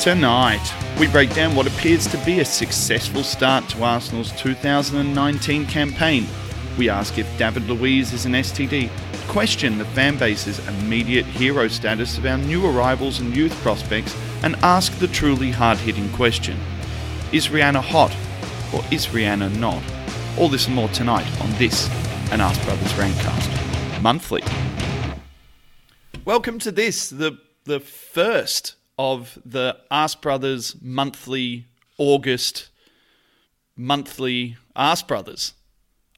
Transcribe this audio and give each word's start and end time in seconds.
Tonight, 0.00 0.72
we 0.98 1.08
break 1.08 1.34
down 1.34 1.54
what 1.54 1.66
appears 1.66 2.06
to 2.06 2.16
be 2.24 2.40
a 2.40 2.44
successful 2.46 3.22
start 3.22 3.68
to 3.68 3.84
Arsenal's 3.84 4.32
2019 4.32 5.66
campaign. 5.66 6.26
We 6.78 6.88
ask 6.88 7.18
if 7.18 7.28
David 7.36 7.68
Luiz 7.68 8.14
is 8.14 8.24
an 8.24 8.32
STD, 8.32 8.88
question 9.28 9.76
the 9.76 9.84
fanbase's 9.84 10.66
immediate 10.68 11.26
hero 11.26 11.68
status 11.68 12.16
of 12.16 12.24
our 12.24 12.38
new 12.38 12.66
arrivals 12.66 13.20
and 13.20 13.36
youth 13.36 13.52
prospects, 13.56 14.16
and 14.42 14.56
ask 14.62 14.90
the 15.00 15.08
truly 15.08 15.50
hard 15.50 15.76
hitting 15.76 16.10
question 16.12 16.58
Is 17.30 17.48
Rihanna 17.48 17.82
hot 17.82 18.16
or 18.72 18.82
is 18.90 19.08
Rihanna 19.08 19.54
not? 19.58 19.82
All 20.38 20.48
this 20.48 20.66
and 20.66 20.74
more 20.74 20.88
tonight 20.88 21.26
on 21.42 21.50
this, 21.58 21.90
and 22.32 22.40
Ask 22.40 22.64
Brothers 22.64 22.92
Rantcast, 22.94 24.00
monthly. 24.00 24.42
Welcome 26.24 26.58
to 26.60 26.72
this, 26.72 27.10
the, 27.10 27.36
the 27.66 27.80
first 27.80 28.76
of 29.00 29.38
the 29.46 29.78
Ask 29.90 30.20
Brothers 30.20 30.76
monthly 30.82 31.66
August 31.96 32.68
monthly 33.74 34.58
Ask 34.76 35.08
Brothers, 35.08 35.54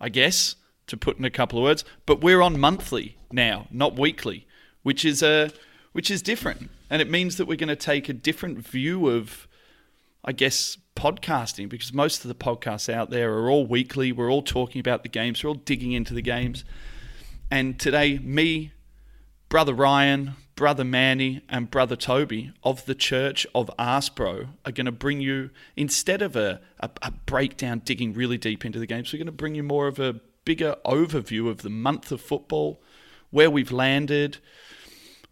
I 0.01 0.09
guess, 0.09 0.57
to 0.89 0.97
put 0.97 1.17
in 1.17 1.25
a 1.25 1.31
couple 1.31 1.61
of 1.61 1.63
words. 1.63 1.85
But 2.07 2.21
we're 2.21 2.43
on 2.43 2.59
monthly 2.59 3.17
now, 3.31 3.69
not 3.71 3.97
weekly, 3.97 4.49
which 4.83 5.05
is 5.05 5.23
a 5.23 5.53
which 5.93 6.11
is 6.11 6.23
different, 6.23 6.71
and 6.91 7.01
it 7.01 7.09
means 7.09 7.37
that 7.37 7.47
we're 7.47 7.57
going 7.57 7.69
to 7.69 7.77
take 7.77 8.09
a 8.09 8.15
different 8.15 8.67
view 8.67 9.11
of, 9.11 9.47
I 10.25 10.33
guess, 10.33 10.79
podcasting 10.97 11.69
because 11.69 11.93
most 11.93 12.25
of 12.25 12.29
the 12.29 12.35
podcasts 12.35 12.93
out 12.93 13.11
there 13.11 13.35
are 13.35 13.51
all 13.51 13.67
weekly. 13.67 14.11
We're 14.11 14.31
all 14.31 14.43
talking 14.43 14.81
about 14.81 15.03
the 15.03 15.09
games. 15.09 15.45
We're 15.45 15.51
all 15.51 15.55
digging 15.55 15.93
into 15.93 16.15
the 16.15 16.23
games, 16.23 16.65
and 17.49 17.79
today, 17.79 18.19
me, 18.19 18.73
brother 19.49 19.75
Ryan, 19.75 20.35
Brother 20.63 20.85
Manny 20.85 21.43
and 21.49 21.69
Brother 21.69 21.97
Toby 21.97 22.53
of 22.63 22.87
the 22.87 22.95
Church 22.95 23.49
of 23.53 23.69
Aspro 23.81 24.51
are 24.65 24.71
going 24.71 24.87
to 24.87 24.93
bring 24.93 25.21
you, 25.21 25.51
instead 25.75 26.23
of 26.23 26.37
a, 26.37 26.61
a, 26.79 26.89
a, 27.03 27.11
breakdown 27.11 27.83
digging 27.85 28.13
really 28.13 28.39
deep 28.39 28.65
into 28.65 28.79
the 28.79 28.87
games, 28.87 29.13
we're 29.13 29.19
going 29.19 29.27
to 29.27 29.33
bring 29.33 29.57
you 29.57 29.65
more 29.65 29.89
of 29.89 29.99
a 29.99 30.21
bigger 30.45 30.77
overview 30.85 31.49
of 31.49 31.63
the 31.63 31.69
month 31.69 32.13
of 32.13 32.21
football, 32.21 32.81
where 33.31 33.51
we've 33.51 33.73
landed, 33.73 34.39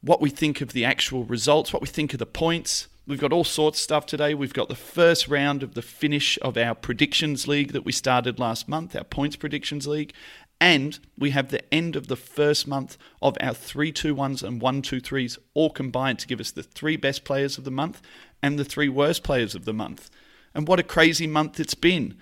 what 0.00 0.20
we 0.20 0.30
think 0.30 0.60
of 0.60 0.72
the 0.72 0.84
actual 0.84 1.22
results, 1.22 1.72
what 1.72 1.80
we 1.80 1.86
think 1.86 2.12
of 2.12 2.18
the 2.18 2.26
points. 2.26 2.88
We've 3.06 3.20
got 3.20 3.32
all 3.32 3.44
sorts 3.44 3.78
of 3.78 3.84
stuff 3.84 4.06
today. 4.06 4.34
We've 4.34 4.52
got 4.52 4.68
the 4.68 4.74
first 4.74 5.28
round 5.28 5.62
of 5.62 5.74
the 5.74 5.82
finish 5.82 6.40
of 6.42 6.56
our 6.56 6.74
predictions 6.74 7.46
league 7.46 7.70
that 7.70 7.84
we 7.84 7.92
started 7.92 8.40
last 8.40 8.68
month, 8.68 8.96
our 8.96 9.04
points 9.04 9.36
predictions 9.36 9.86
league. 9.86 10.12
And 10.60 10.98
we 11.16 11.30
have 11.30 11.48
the 11.48 11.72
end 11.72 11.96
of 11.96 12.08
the 12.08 12.16
first 12.16 12.66
month 12.66 12.98
of 13.22 13.36
our 13.40 13.54
3 13.54 13.92
2 13.92 14.14
1s 14.14 14.42
and 14.42 14.60
1 14.60 14.82
2 14.82 15.00
3s 15.00 15.38
all 15.54 15.70
combined 15.70 16.18
to 16.18 16.26
give 16.26 16.40
us 16.40 16.50
the 16.50 16.62
three 16.62 16.96
best 16.96 17.24
players 17.24 17.56
of 17.56 17.64
the 17.64 17.70
month 17.70 18.02
and 18.42 18.58
the 18.58 18.64
three 18.64 18.88
worst 18.88 19.22
players 19.22 19.54
of 19.54 19.64
the 19.64 19.72
month. 19.72 20.10
And 20.54 20.68
what 20.68 20.78
a 20.78 20.82
crazy 20.82 21.26
month 21.26 21.58
it's 21.58 21.74
been. 21.74 22.16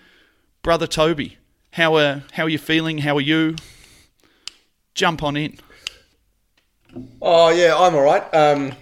Brother 0.62 0.86
Toby, 0.86 1.38
how 1.72 1.96
are, 1.96 2.22
how 2.32 2.44
are 2.44 2.48
you 2.48 2.58
feeling? 2.58 2.98
How 2.98 3.16
are 3.16 3.22
you? 3.22 3.56
Jump 4.94 5.22
on 5.22 5.36
in. 5.36 5.58
Oh, 7.20 7.50
yeah, 7.50 7.76
I'm 7.76 7.94
all 7.94 8.02
right. 8.02 8.34
Um, 8.34 8.72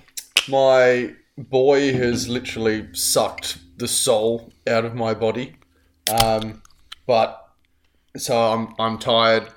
my 0.49 1.15
boy 1.37 1.93
has 1.93 2.29
literally 2.29 2.89
sucked 2.93 3.59
the 3.77 3.89
soul 3.89 4.53
out 4.67 4.85
of 4.85 4.95
my 4.95 5.15
body. 5.15 5.57
Um, 6.23 6.63
but 7.07 7.46
so 8.19 8.37
I'm 8.37 8.75
I'm 8.79 8.99
tired. 8.99 9.49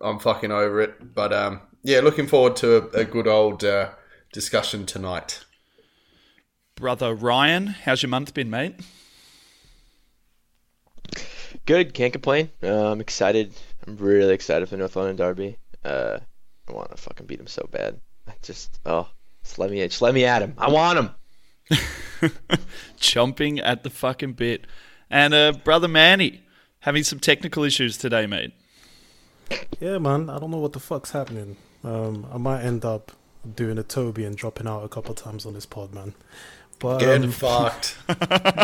I'm 0.00 0.18
fucking 0.18 0.52
over 0.52 0.80
it. 0.80 1.14
But 1.14 1.32
um, 1.32 1.60
yeah, 1.82 2.00
looking 2.00 2.26
forward 2.26 2.56
to 2.56 2.76
a, 2.76 3.00
a 3.00 3.04
good 3.04 3.26
old 3.26 3.64
uh, 3.64 3.90
discussion 4.32 4.86
tonight. 4.86 5.44
Brother 6.74 7.14
Ryan, 7.14 7.66
how's 7.66 8.02
your 8.02 8.10
month 8.10 8.34
been, 8.34 8.50
mate? 8.50 8.76
Good, 11.66 11.92
can't 11.92 12.12
complain. 12.12 12.50
Uh, 12.62 12.92
I'm 12.92 13.00
excited. 13.00 13.52
I'm 13.86 13.96
really 13.96 14.32
excited 14.32 14.68
for 14.68 14.76
North 14.76 14.96
London 14.96 15.16
Derby. 15.16 15.56
Uh, 15.84 16.18
I 16.68 16.72
want 16.72 16.90
to 16.90 16.96
fucking 16.96 17.26
beat 17.26 17.40
him 17.40 17.46
so 17.46 17.66
bad. 17.70 18.00
I 18.28 18.32
just 18.42 18.78
oh, 18.86 19.08
just 19.42 19.58
let 19.58 19.70
me 19.70 19.80
just 19.86 20.02
let 20.02 20.14
me 20.14 20.24
at 20.24 20.42
him. 20.42 20.54
I 20.58 20.70
want 20.70 20.98
him. 20.98 21.10
Chomping 23.00 23.60
at 23.62 23.82
the 23.82 23.90
fucking 23.90 24.34
bit. 24.34 24.66
And 25.10 25.34
uh, 25.34 25.52
brother 25.64 25.88
Manny, 25.88 26.42
having 26.88 27.04
some 27.04 27.20
technical 27.20 27.64
issues 27.64 27.98
today, 27.98 28.26
mate. 28.26 28.50
Yeah, 29.78 29.98
man. 29.98 30.30
I 30.30 30.38
don't 30.38 30.50
know 30.50 30.56
what 30.56 30.72
the 30.72 30.80
fuck's 30.80 31.10
happening. 31.10 31.58
Um, 31.84 32.26
I 32.32 32.38
might 32.38 32.62
end 32.62 32.82
up 32.82 33.12
doing 33.56 33.76
a 33.76 33.82
Toby 33.82 34.24
and 34.24 34.34
dropping 34.34 34.66
out 34.66 34.84
a 34.84 34.88
couple 34.88 35.14
times 35.14 35.44
on 35.44 35.52
this 35.52 35.66
pod, 35.66 35.92
man. 35.92 36.14
But 36.78 37.00
get 37.00 37.22
um, 37.22 37.30
fucked. 37.30 37.98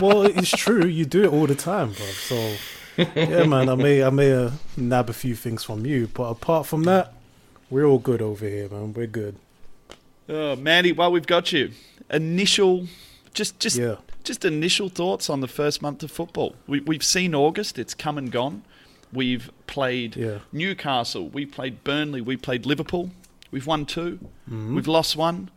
well, 0.01 0.23
it's 0.23 0.51
true. 0.51 0.87
You 0.87 1.05
do 1.05 1.25
it 1.25 1.33
all 1.35 1.47
the 1.47 1.55
time, 1.55 1.93
bro. 1.93 2.07
So 2.07 2.55
yeah, 2.97 3.45
man. 3.45 3.69
I 3.69 3.75
may 3.75 4.03
I 4.03 4.09
may 4.09 4.33
uh, 4.33 4.53
nab 4.75 5.11
a 5.11 5.13
few 5.13 5.35
things 5.35 5.63
from 5.63 5.85
you, 5.85 6.07
but 6.07 6.25
apart 6.25 6.67
from 6.67 6.85
that, 6.85 7.13
we're 7.69 7.85
all 7.85 7.99
good 7.99 8.23
over 8.23 8.49
here, 8.49 8.71
man. 8.71 8.95
We're 8.95 9.07
good. 9.07 9.37
Oh, 10.31 10.57
Manny, 10.57 10.93
while 10.93 11.13
we've 11.13 11.27
got 11.27 11.53
you, 11.53 11.73
initial, 12.09 12.87
just 13.35 13.61
just 13.61 13.77
yeah 13.77 13.97
just 14.25 14.45
initial 14.45 14.89
thoughts 14.89 15.31
on 15.31 15.41
the 15.41 15.49
first 15.49 15.81
month 15.83 16.03
of 16.03 16.11
football. 16.11 16.57
We, 16.67 16.81
we've 16.81 17.05
seen 17.05 17.35
August; 17.35 17.79
it's 17.79 17.95
come 17.95 18.19
and 18.19 18.33
gone. 18.33 18.65
We've 19.13 19.51
played 19.69 20.17
yeah. 20.17 20.39
Newcastle, 20.53 21.29
we 21.29 21.47
played 21.47 21.85
Burnley, 21.85 22.21
we 22.21 22.37
played 22.37 22.67
Liverpool. 22.67 23.11
We've 23.51 23.67
won 23.67 23.87
2 23.87 24.19
mm-hmm. 24.19 24.75
We've 24.75 24.89
lost 24.89 25.15
one. 25.15 25.51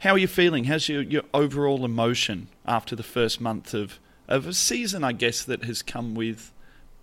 How 0.00 0.12
are 0.12 0.18
you 0.18 0.28
feeling? 0.28 0.64
How's 0.64 0.88
your, 0.88 1.02
your 1.02 1.24
overall 1.34 1.84
emotion 1.84 2.48
after 2.64 2.94
the 2.94 3.02
first 3.02 3.40
month 3.40 3.74
of, 3.74 3.98
of 4.28 4.46
a 4.46 4.54
season, 4.54 5.02
I 5.02 5.12
guess, 5.12 5.42
that 5.42 5.64
has 5.64 5.82
come 5.82 6.14
with 6.14 6.52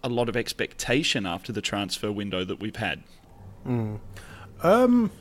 a 0.04 0.10
lot 0.10 0.30
of 0.30 0.38
expectation 0.38 1.26
after 1.26 1.52
the 1.52 1.62
transfer 1.62 2.12
window 2.12 2.46
that 2.46 2.62
we've 2.62 2.78
had? 2.78 3.04
Mm. 3.68 4.00
Um, 4.64 5.12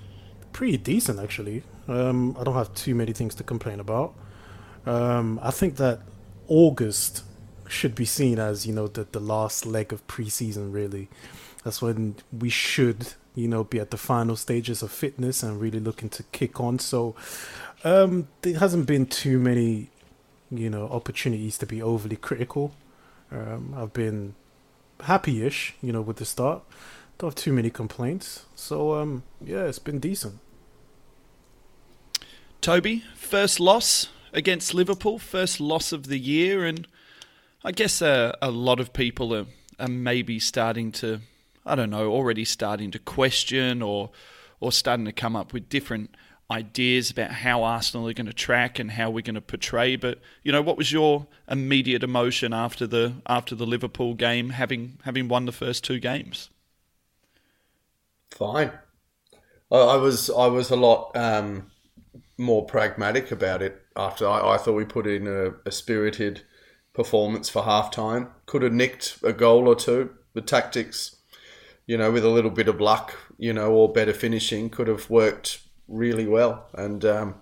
pretty 0.53 0.77
decent, 0.77 1.19
actually. 1.19 1.65
Um, 1.89 2.37
I 2.39 2.45
don't 2.45 2.55
have 2.55 2.73
too 2.75 2.95
many 2.95 3.13
things 3.13 3.35
to 3.35 3.43
complain 3.43 3.81
about. 3.81 4.15
Um, 4.87 5.41
I 5.43 5.51
think 5.51 5.77
that 5.77 6.01
August 6.49 7.25
should 7.69 7.97
be 7.97 8.05
seen 8.05 8.39
as 8.39 8.67
you 8.67 8.73
know 8.73 8.87
the 8.87 9.05
the 9.11 9.21
last 9.21 9.67
leg 9.67 9.93
of 9.93 10.07
preseason. 10.07 10.73
Really, 10.73 11.09
that's 11.65 11.83
when 11.83 12.17
we 12.33 12.49
should 12.49 13.15
you 13.35 13.49
know 13.49 13.65
be 13.65 13.81
at 13.81 13.91
the 13.91 13.97
final 13.97 14.37
stages 14.37 14.83
of 14.83 14.93
fitness 14.93 15.43
and 15.43 15.61
really 15.61 15.81
looking 15.81 16.09
to 16.11 16.23
kick 16.25 16.61
on. 16.61 16.79
So 16.79 17.15
um, 17.85 18.29
there 18.43 18.59
hasn't 18.59 18.87
been 18.87 19.07
too 19.07 19.39
many 19.39 19.91
you 20.51 20.71
know 20.71 20.89
opportunities 20.89 21.59
to 21.59 21.67
be 21.67 21.83
overly 21.83 22.17
critical. 22.17 22.73
Um, 23.33 23.75
I've 23.77 23.93
been 23.93 24.35
happy-ish, 25.01 25.75
you 25.83 25.93
know, 25.93 26.01
with 26.01 26.19
the 26.19 26.25
start. 26.25 26.63
Don't 27.19 27.31
have 27.31 27.35
too 27.35 27.53
many 27.53 27.71
complaints. 27.71 28.47
So 28.55 28.95
um, 28.95 29.25
yeah, 29.45 29.65
it's 29.65 29.81
been 29.81 29.99
decent. 29.99 30.39
Toby, 32.61 33.05
first 33.15 33.61
loss 33.61 34.09
against 34.37 34.75
Liverpool, 34.75 35.19
first 35.19 35.59
loss 35.59 35.91
of 35.91 36.07
the 36.07 36.19
year, 36.19 36.65
and 36.65 36.87
I 37.65 37.73
guess 37.73 38.01
uh, 38.01 38.37
a 38.41 38.51
lot 38.51 38.79
of 38.79 38.93
people 38.93 39.35
are, 39.35 39.47
are 39.81 39.89
maybe 39.89 40.39
starting 40.39 40.93
to, 40.93 41.21
I 41.65 41.75
don't 41.75 41.91
know, 41.91 42.13
already 42.13 42.45
starting 42.45 42.93
to 42.93 43.01
question 43.01 43.83
or 43.83 44.11
or 44.61 44.73
starting 44.73 45.05
to 45.05 45.13
come 45.13 45.37
up 45.37 45.53
with 45.53 45.69
different 45.69 46.15
ideas 46.51 47.11
about 47.11 47.31
how 47.31 47.63
Arsenal 47.63 48.09
are 48.09 48.15
going 48.15 48.27
to 48.27 48.33
track 48.33 48.79
and 48.79 48.93
how 48.93 49.11
we're 49.11 49.21
going 49.23 49.35
to 49.35 49.41
portray. 49.41 49.97
But 49.97 50.21
you 50.43 50.53
know, 50.53 50.63
what 50.63 50.77
was 50.77 50.93
your 50.93 51.27
immediate 51.49 52.03
emotion 52.03 52.53
after 52.53 52.87
the 52.87 53.15
after 53.27 53.55
the 53.55 53.67
Liverpool 53.67 54.15
game, 54.15 54.51
having 54.51 54.99
having 55.05 55.29
won 55.29 55.47
the 55.47 55.53
first 55.53 55.83
two 55.83 55.99
games? 55.99 56.51
Fine. 58.31 58.71
I 59.73 59.97
was 59.97 60.31
I 60.31 60.47
was 60.47 60.71
a 60.71 60.77
lot 60.77 61.11
um, 61.17 61.71
more 62.39 62.65
pragmatic 62.65 63.31
about 63.31 63.63
it 63.63 63.83
after 63.97 64.29
I, 64.29 64.55
I 64.55 64.57
thought 64.59 64.75
we 64.75 64.85
put 64.85 65.07
in 65.07 65.27
a, 65.27 65.53
a 65.65 65.73
spirited 65.73 66.43
performance 66.93 67.49
for 67.49 67.63
half 67.63 67.91
time. 67.91 68.29
Could 68.47 68.63
have 68.63 68.73
nicked 68.73 69.19
a 69.23 69.33
goal 69.33 69.69
or 69.69 69.75
two. 69.75 70.11
The 70.35 70.41
tactics, 70.43 71.17
you 71.87 71.97
know, 71.97 72.11
with 72.11 72.25
a 72.25 72.31
little 72.31 72.51
bit 72.51 72.69
of 72.69 72.81
luck, 72.81 73.15
you 73.39 73.53
know, 73.53 73.73
or 73.73 73.93
better 73.93 74.13
finishing, 74.13 74.71
could 74.71 74.89
have 74.89 75.09
worked 75.09 75.61
really 75.89 76.27
well. 76.27 76.69
And 76.75 77.05
um, 77.05 77.35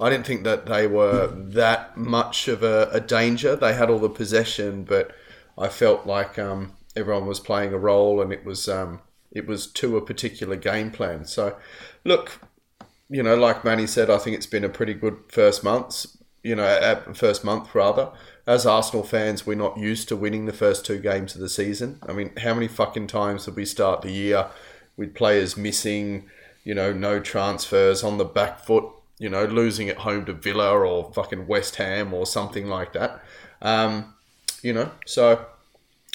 I 0.00 0.10
didn't 0.10 0.26
think 0.26 0.44
that 0.44 0.66
they 0.66 0.86
were 0.86 1.28
that 1.28 1.96
much 1.96 2.48
of 2.48 2.62
a, 2.62 2.88
a, 2.92 3.00
danger. 3.00 3.56
They 3.56 3.74
had 3.74 3.90
all 3.90 3.98
the 3.98 4.08
possession, 4.08 4.84
but 4.84 5.12
I 5.56 5.68
felt 5.68 6.06
like 6.06 6.38
um, 6.38 6.72
everyone 6.96 7.26
was 7.26 7.40
playing 7.40 7.72
a 7.72 7.78
role, 7.78 8.20
and 8.20 8.32
it 8.32 8.44
was 8.44 8.68
um, 8.68 9.00
it 9.30 9.46
was 9.46 9.66
to 9.68 9.96
a 9.96 10.04
particular 10.04 10.56
game 10.56 10.90
plan. 10.90 11.24
So, 11.24 11.56
look, 12.04 12.40
you 13.08 13.22
know, 13.22 13.36
like 13.36 13.64
Manny 13.64 13.86
said, 13.86 14.10
I 14.10 14.18
think 14.18 14.36
it's 14.36 14.46
been 14.46 14.64
a 14.64 14.68
pretty 14.68 14.94
good 14.94 15.18
first 15.28 15.62
month. 15.62 16.06
You 16.42 16.56
know, 16.56 17.02
first 17.14 17.44
month 17.44 17.74
rather. 17.74 18.10
As 18.46 18.66
Arsenal 18.66 19.02
fans, 19.04 19.46
we're 19.46 19.54
not 19.54 19.78
used 19.78 20.08
to 20.08 20.16
winning 20.16 20.44
the 20.44 20.52
first 20.52 20.84
two 20.84 20.98
games 20.98 21.34
of 21.34 21.40
the 21.40 21.48
season. 21.48 21.98
I 22.06 22.12
mean, 22.12 22.32
how 22.36 22.52
many 22.52 22.68
fucking 22.68 23.06
times 23.06 23.46
did 23.46 23.56
we 23.56 23.64
start 23.64 24.02
the 24.02 24.10
year 24.10 24.48
with 24.96 25.14
players 25.14 25.56
missing? 25.56 26.28
You 26.62 26.74
know, 26.74 26.92
no 26.92 27.20
transfers 27.20 28.02
on 28.04 28.18
the 28.18 28.24
back 28.24 28.58
foot. 28.58 28.84
you 29.18 29.28
know, 29.30 29.44
losing 29.44 29.88
at 29.88 29.98
home 29.98 30.24
to 30.26 30.32
Villa 30.32 30.70
or 30.72 31.12
fucking 31.12 31.46
West 31.46 31.76
Ham 31.76 32.12
or 32.12 32.26
something 32.26 32.66
like 32.66 32.92
that. 32.94 33.22
Um, 33.62 34.14
you 34.62 34.72
know, 34.72 34.90
so 35.06 35.46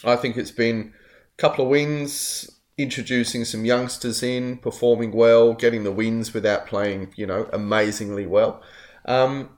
I 0.04 0.16
think 0.16 0.38
it's 0.38 0.52
been 0.52 0.94
a 1.38 1.42
couple 1.42 1.66
of 1.66 1.72
wins, 1.72 2.50
introducing 2.80 3.44
some 3.44 3.66
youngsters 3.66 4.24
in, 4.24 4.58
performing 4.58 5.12
well, 5.12 5.54
getting 5.54 5.84
the 5.84 5.92
wins 5.92 6.34
without 6.34 6.66
playing, 6.66 7.14
you 7.18 7.28
know, 7.28 7.50
amazingly 7.52 8.26
well, 8.26 8.64
um, 9.06 9.50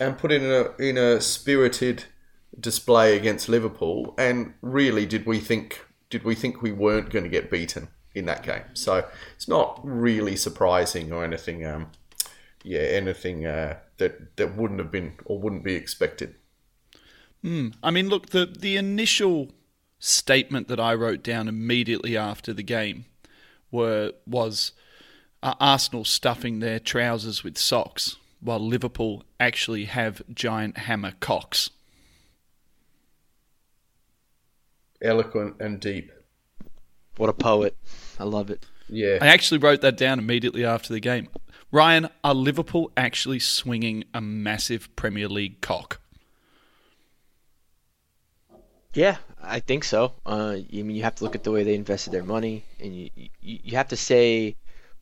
and 0.00 0.16
put 0.16 0.32
in 0.32 0.42
a 0.42 0.70
in 0.82 0.96
a 0.96 1.20
spirited 1.20 2.04
display 2.58 3.14
against 3.14 3.48
Liverpool. 3.48 4.14
And 4.16 4.54
really, 4.62 5.04
did 5.04 5.26
we 5.26 5.38
think 5.38 5.84
did 6.08 6.24
we 6.24 6.34
think 6.34 6.62
we 6.62 6.72
weren't 6.72 7.10
going 7.10 7.24
to 7.24 7.28
get 7.28 7.50
beaten 7.50 7.88
in 8.14 8.24
that 8.24 8.42
game? 8.42 8.64
So 8.72 9.06
it's 9.36 9.48
not 9.48 9.78
really 9.84 10.34
surprising 10.34 11.12
or 11.12 11.24
anything. 11.24 11.66
Um, 11.66 11.88
yeah, 12.64 12.80
anything 12.80 13.44
uh, 13.44 13.80
that 13.98 14.36
that 14.36 14.56
wouldn't 14.56 14.80
have 14.80 14.90
been 14.90 15.12
or 15.26 15.38
wouldn't 15.38 15.62
be 15.62 15.74
expected. 15.74 16.36
I 17.82 17.90
mean, 17.90 18.08
look, 18.08 18.30
the 18.30 18.46
the 18.46 18.78
initial 18.78 19.50
statement 20.04 20.66
that 20.66 20.80
I 20.80 20.94
wrote 20.94 21.22
down 21.22 21.46
immediately 21.46 22.16
after 22.16 22.52
the 22.52 22.64
game 22.64 23.04
were 23.70 24.12
was 24.26 24.72
uh, 25.42 25.54
Arsenal 25.60 26.04
stuffing 26.04 26.58
their 26.58 26.80
trousers 26.80 27.44
with 27.44 27.56
socks, 27.56 28.16
while 28.40 28.58
Liverpool 28.58 29.22
actually 29.38 29.84
have 29.84 30.20
giant 30.34 30.76
hammer 30.78 31.12
cocks. 31.20 31.70
Eloquent 35.00 35.56
and 35.60 35.80
deep. 35.80 36.12
What 37.16 37.30
a 37.30 37.32
poet. 37.32 37.76
I 38.18 38.24
love 38.24 38.50
it. 38.50 38.66
Yeah. 38.88 39.18
I 39.20 39.28
actually 39.28 39.58
wrote 39.58 39.80
that 39.82 39.96
down 39.96 40.18
immediately 40.18 40.64
after 40.64 40.92
the 40.92 41.00
game. 41.00 41.28
Ryan, 41.70 42.08
are 42.22 42.34
Liverpool 42.34 42.90
actually 42.96 43.38
swinging 43.38 44.04
a 44.12 44.20
massive 44.20 44.94
Premier 44.96 45.28
League 45.28 45.60
cock? 45.60 46.01
Yeah, 48.94 49.16
I 49.40 49.60
think 49.60 49.84
so. 49.84 50.14
Uh, 50.26 50.56
I 50.58 50.82
mean, 50.82 50.90
you 50.90 51.02
have 51.02 51.14
to 51.16 51.24
look 51.24 51.34
at 51.34 51.44
the 51.44 51.50
way 51.50 51.64
they 51.64 51.74
invested 51.74 52.10
their 52.12 52.24
money, 52.24 52.64
and 52.78 52.94
you 52.94 53.10
you, 53.14 53.28
you 53.64 53.76
have 53.76 53.88
to 53.88 53.96
say 53.96 54.56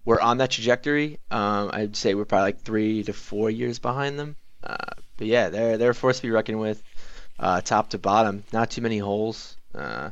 we're 0.04 0.20
on 0.20 0.38
that 0.38 0.50
trajectory. 0.52 1.18
Um, 1.30 1.70
I'd 1.72 1.96
say 1.96 2.14
we're 2.14 2.24
probably 2.24 2.44
like 2.52 2.60
three 2.60 3.02
to 3.04 3.12
four 3.12 3.50
years 3.50 3.78
behind 3.78 4.18
them. 4.18 4.36
Uh, 4.62 4.76
but 5.16 5.26
yeah, 5.26 5.48
they're 5.48 5.76
they're 5.78 5.90
a 5.90 5.94
force 5.94 6.16
to 6.18 6.22
be 6.22 6.30
reckoned 6.30 6.60
with, 6.60 6.82
uh, 7.38 7.60
top 7.62 7.90
to 7.90 7.98
bottom. 7.98 8.44
Not 8.52 8.70
too 8.70 8.82
many 8.82 8.98
holes. 8.98 9.56
Uh, 9.74 10.10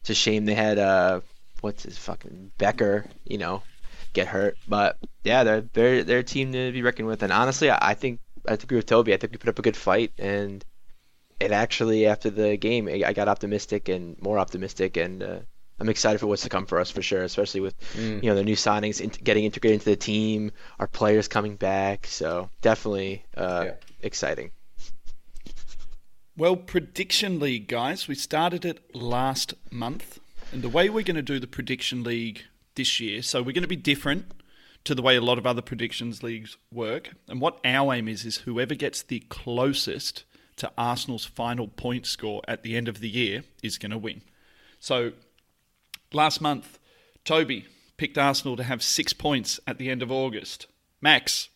it's 0.00 0.10
a 0.10 0.14
shame 0.14 0.44
they 0.46 0.54
had 0.54 0.78
uh, 0.78 1.20
what's 1.60 1.84
his 1.84 1.98
fucking 1.98 2.52
Becker, 2.58 3.06
you 3.24 3.38
know, 3.38 3.62
get 4.12 4.28
hurt. 4.28 4.58
But 4.68 4.98
yeah, 5.24 5.44
they're 5.44 5.62
they're 5.72 6.04
they're 6.04 6.18
a 6.20 6.24
team 6.24 6.52
to 6.52 6.72
be 6.72 6.82
reckoned 6.82 7.08
with. 7.08 7.22
And 7.22 7.32
honestly, 7.32 7.70
I, 7.70 7.78
I 7.90 7.94
think 7.94 8.20
I 8.48 8.54
agree 8.54 8.76
with 8.78 8.86
Toby. 8.86 9.14
I 9.14 9.16
think 9.18 9.32
we 9.32 9.38
put 9.38 9.48
up 9.50 9.58
a 9.58 9.62
good 9.62 9.76
fight 9.76 10.12
and 10.18 10.64
it 11.40 11.50
actually 11.52 12.06
after 12.06 12.30
the 12.30 12.56
game 12.56 12.88
I 12.88 13.02
I 13.06 13.12
got 13.12 13.28
optimistic 13.28 13.88
and 13.88 14.20
more 14.22 14.38
optimistic 14.38 14.96
and 14.96 15.22
uh, 15.22 15.38
I'm 15.80 15.88
excited 15.88 16.20
for 16.20 16.28
what's 16.28 16.42
to 16.42 16.48
come 16.48 16.66
for 16.66 16.78
us 16.78 16.90
for 16.92 17.02
sure, 17.02 17.22
especially 17.24 17.60
with 17.60 17.74
you 17.96 18.22
know 18.22 18.34
the 18.36 18.44
new 18.44 18.54
signings 18.56 19.00
in- 19.00 19.10
getting 19.10 19.44
integrated 19.44 19.74
into 19.80 19.90
the 19.90 19.96
team, 19.96 20.52
our 20.78 20.86
players 20.86 21.26
coming 21.28 21.56
back. 21.56 22.06
So 22.06 22.48
definitely 22.62 23.24
uh, 23.36 23.64
Yeah. 23.66 23.74
exciting. 24.00 24.52
Well, 26.36 26.56
Prediction 26.56 27.38
League, 27.38 27.68
guys, 27.68 28.08
we 28.08 28.14
started 28.14 28.64
it 28.64 28.94
last 28.94 29.54
month. 29.70 30.18
And 30.52 30.62
the 30.62 30.68
way 30.68 30.88
we're 30.88 31.04
going 31.04 31.16
to 31.16 31.22
do 31.22 31.38
the 31.38 31.46
Prediction 31.46 32.02
League 32.02 32.42
this 32.74 32.98
year, 33.00 33.22
so 33.22 33.40
we're 33.40 33.52
going 33.52 33.62
to 33.62 33.68
be 33.68 33.76
different 33.76 34.32
to 34.84 34.94
the 34.94 35.02
way 35.02 35.16
a 35.16 35.20
lot 35.20 35.38
of 35.38 35.46
other 35.46 35.62
predictions 35.62 36.22
leagues 36.22 36.56
work. 36.72 37.10
And 37.28 37.40
what 37.40 37.58
our 37.64 37.94
aim 37.94 38.08
is, 38.08 38.24
is 38.24 38.38
whoever 38.38 38.74
gets 38.74 39.02
the 39.02 39.20
closest 39.28 40.24
to 40.56 40.70
Arsenal's 40.78 41.24
final 41.24 41.68
point 41.68 42.06
score 42.06 42.42
at 42.46 42.62
the 42.62 42.76
end 42.76 42.88
of 42.88 43.00
the 43.00 43.08
year 43.08 43.44
is 43.62 43.78
going 43.78 43.90
to 43.90 43.98
win. 43.98 44.22
So 44.78 45.12
last 46.12 46.40
month, 46.40 46.78
Toby 47.24 47.66
picked 47.96 48.18
Arsenal 48.18 48.56
to 48.56 48.62
have 48.62 48.82
six 48.82 49.12
points 49.12 49.60
at 49.66 49.78
the 49.78 49.90
end 49.90 50.02
of 50.02 50.10
August. 50.12 50.66
Max, 51.00 51.48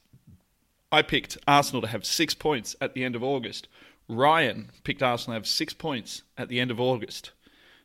I 0.90 1.02
picked 1.02 1.36
Arsenal 1.46 1.82
to 1.82 1.88
have 1.88 2.06
six 2.06 2.34
points 2.34 2.74
at 2.80 2.94
the 2.94 3.04
end 3.04 3.14
of 3.14 3.22
August. 3.22 3.68
Ryan 4.08 4.70
picked 4.84 5.02
Arsenal 5.02 5.34
to 5.34 5.40
have 5.40 5.46
six 5.46 5.74
points 5.74 6.22
at 6.36 6.48
the 6.48 6.60
end 6.60 6.70
of 6.70 6.80
August. 6.80 7.32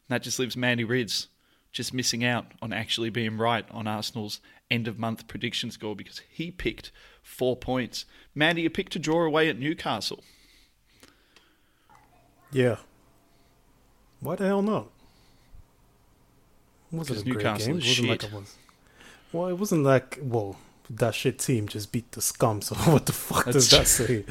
And 0.08 0.16
that 0.16 0.24
just 0.24 0.40
leaves 0.40 0.56
Mandy 0.56 0.84
Rids 0.84 1.28
just 1.72 1.94
missing 1.94 2.24
out 2.24 2.46
on 2.62 2.72
actually 2.72 3.10
being 3.10 3.38
right 3.38 3.66
on 3.72 3.88
Arsenal's 3.88 4.40
end 4.70 4.88
of 4.88 5.00
month 5.00 5.28
prediction 5.28 5.72
score 5.72 5.96
because 5.96 6.22
he 6.30 6.52
picked 6.52 6.92
four 7.22 7.58
points. 7.58 8.06
Mandy, 8.34 8.62
you 8.62 8.70
picked 8.70 8.96
a 8.96 9.00
draw 9.00 9.24
away 9.24 9.50
at 9.50 9.60
Newcastle. 9.60 10.24
Yeah. 12.54 12.78
Why 14.20 14.36
the 14.36 14.46
hell 14.46 14.62
not? 14.62 14.88
It 16.92 16.96
wasn't 16.96 17.20
a 17.20 17.24
great 17.24 17.36
Newcastle 17.36 17.68
game. 17.68 17.78
It 17.78 17.84
wasn't 17.86 18.10
like 18.10 18.24
it 18.24 18.34
was. 18.34 18.56
Well, 19.32 19.48
it 19.48 19.58
wasn't 19.58 19.84
like 19.84 20.20
well, 20.22 20.58
that 20.90 21.16
shit 21.16 21.40
team 21.40 21.68
just 21.68 21.92
beat 21.92 22.12
the 22.12 22.22
scum. 22.22 22.62
So 22.62 22.76
what 22.92 23.06
the 23.06 23.14
fuck 23.14 23.46
does 23.46 23.70
that 23.72 23.88
say? 23.88 24.26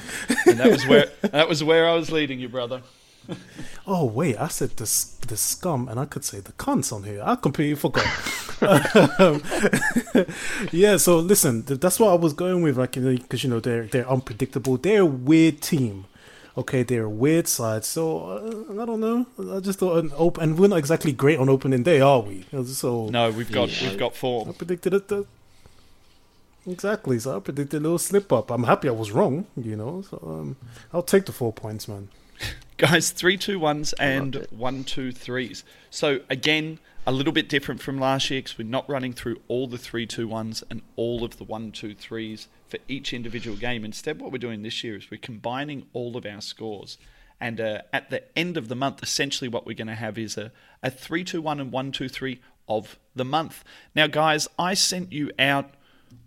And 0.47 0.59
that 0.61 0.71
was 0.71 0.87
where 0.87 1.07
that 1.23 1.49
was 1.49 1.63
where 1.63 1.89
I 1.89 1.95
was 1.95 2.11
leading 2.11 2.41
you, 2.41 2.49
brother. 2.49 2.83
Oh 3.85 4.05
wait, 4.05 4.37
I 4.37 4.47
said 4.47 4.71
the 4.71 4.85
the 5.27 5.37
scum, 5.37 5.89
and 5.89 5.99
I 5.99 6.05
could 6.05 6.25
say 6.25 6.39
the 6.39 6.53
cunts 6.53 6.93
on 6.93 7.03
here. 7.03 7.21
I 7.25 7.35
completely 7.37 7.75
forgot. 7.75 8.07
Um, 9.19 9.43
yeah, 10.71 10.97
so 10.97 11.19
listen, 11.19 11.65
that's 11.65 11.99
what 11.99 12.11
I 12.13 12.15
was 12.15 12.33
going 12.33 12.63
with, 12.63 12.79
like, 12.79 12.93
because 12.93 13.43
you 13.43 13.51
know 13.51 13.59
they're 13.59 13.87
they're 13.87 14.09
unpredictable. 14.09 14.77
They're 14.77 15.01
a 15.01 15.07
weird 15.07 15.61
team. 15.61 16.05
Okay, 16.57 16.83
they're 16.83 17.09
weird 17.09 17.49
side. 17.49 17.85
So 17.85 18.27
uh, 18.27 18.83
I 18.83 18.85
don't 18.85 19.01
know. 19.01 19.27
I 19.57 19.61
just 19.61 19.79
thought 19.79 20.05
an 20.05 20.13
open, 20.17 20.43
and 20.45 20.59
we're 20.59 20.69
not 20.69 20.79
exactly 20.79 21.13
great 21.13 21.39
on 21.39 21.49
opening 21.49 21.83
day, 21.83 22.01
are 22.01 22.21
we? 22.21 22.45
So 22.65 23.09
No, 23.09 23.31
we've 23.31 23.51
got 23.51 23.71
Yeah. 23.83 23.89
we've 23.91 23.99
got 23.99 24.13
I 24.13 24.17
four. 24.17 24.53
predicted 24.53 24.93
it. 24.95 25.09
The, 25.09 25.25
exactly. 26.67 27.19
So 27.19 27.37
I 27.37 27.41
predicted 27.41 27.81
a 27.81 27.83
little 27.83 27.99
slip 27.99 28.33
up. 28.33 28.51
I'm 28.51 28.65
happy 28.65 28.89
I 28.89 28.93
was 28.93 29.11
wrong. 29.13 29.47
You 29.57 29.77
know, 29.77 30.03
so 30.03 30.19
um, 30.25 30.57
I'll 30.93 31.03
take 31.03 31.27
the 31.27 31.33
four 31.33 31.53
points, 31.53 31.89
man. 31.89 32.09
Guys, 32.77 33.11
three 33.11 33.37
two 33.37 33.59
ones 33.59 33.93
and 33.95 34.47
one 34.51 34.85
two 34.85 35.13
threes. 35.13 35.65
So 35.91 36.21
again, 36.29 36.79
a 37.07 37.13
little 37.13 37.33
bit 37.33 37.49
different 37.49 37.81
from 37.81 37.99
last 37.99 38.31
year 38.31 38.41
because 38.43 38.59
we're 38.59 38.69
not 38.69 38.89
running 38.89 39.13
through 39.13 39.41
all 39.49 39.67
the 39.67 39.79
three 39.79 40.07
two 40.07 40.29
ones 40.29 40.63
and 40.71 40.83
all 40.97 41.25
of 41.25 41.39
the 41.39 41.45
one 41.45 41.73
two 41.73 41.95
threes 41.95 42.49
for 42.73 42.79
each 42.89 43.13
individual 43.13 43.57
game. 43.57 43.85
Instead, 43.85 44.19
what 44.19 44.33
we're 44.33 44.39
doing 44.39 44.63
this 44.63 44.83
year 44.83 44.97
is 44.97 45.11
we're 45.11 45.19
combining 45.19 45.87
all 45.93 46.17
of 46.17 46.27
our 46.27 46.41
scores. 46.41 46.99
And 47.39 47.61
uh, 47.61 47.83
at 47.93 48.09
the 48.11 48.23
end 48.37 48.57
of 48.57 48.69
the 48.69 48.75
month, 48.75 49.03
essentially 49.03 49.49
what 49.49 49.67
we're 49.67 49.77
going 49.77 49.89
to 49.89 49.95
have 49.95 50.17
is 50.17 50.39
a, 50.39 50.51
a 50.83 50.91
3 50.91 51.23
2 51.23 51.43
1 51.43 51.61
and 51.61 51.71
1 51.71 51.93
2 51.93 52.09
3 52.09 52.41
of 52.69 52.99
the 53.15 53.25
month. 53.25 53.63
Now, 53.95 54.07
guys, 54.07 54.49
I 54.59 54.75
sent 54.75 55.13
you 55.13 55.31
out 55.39 55.75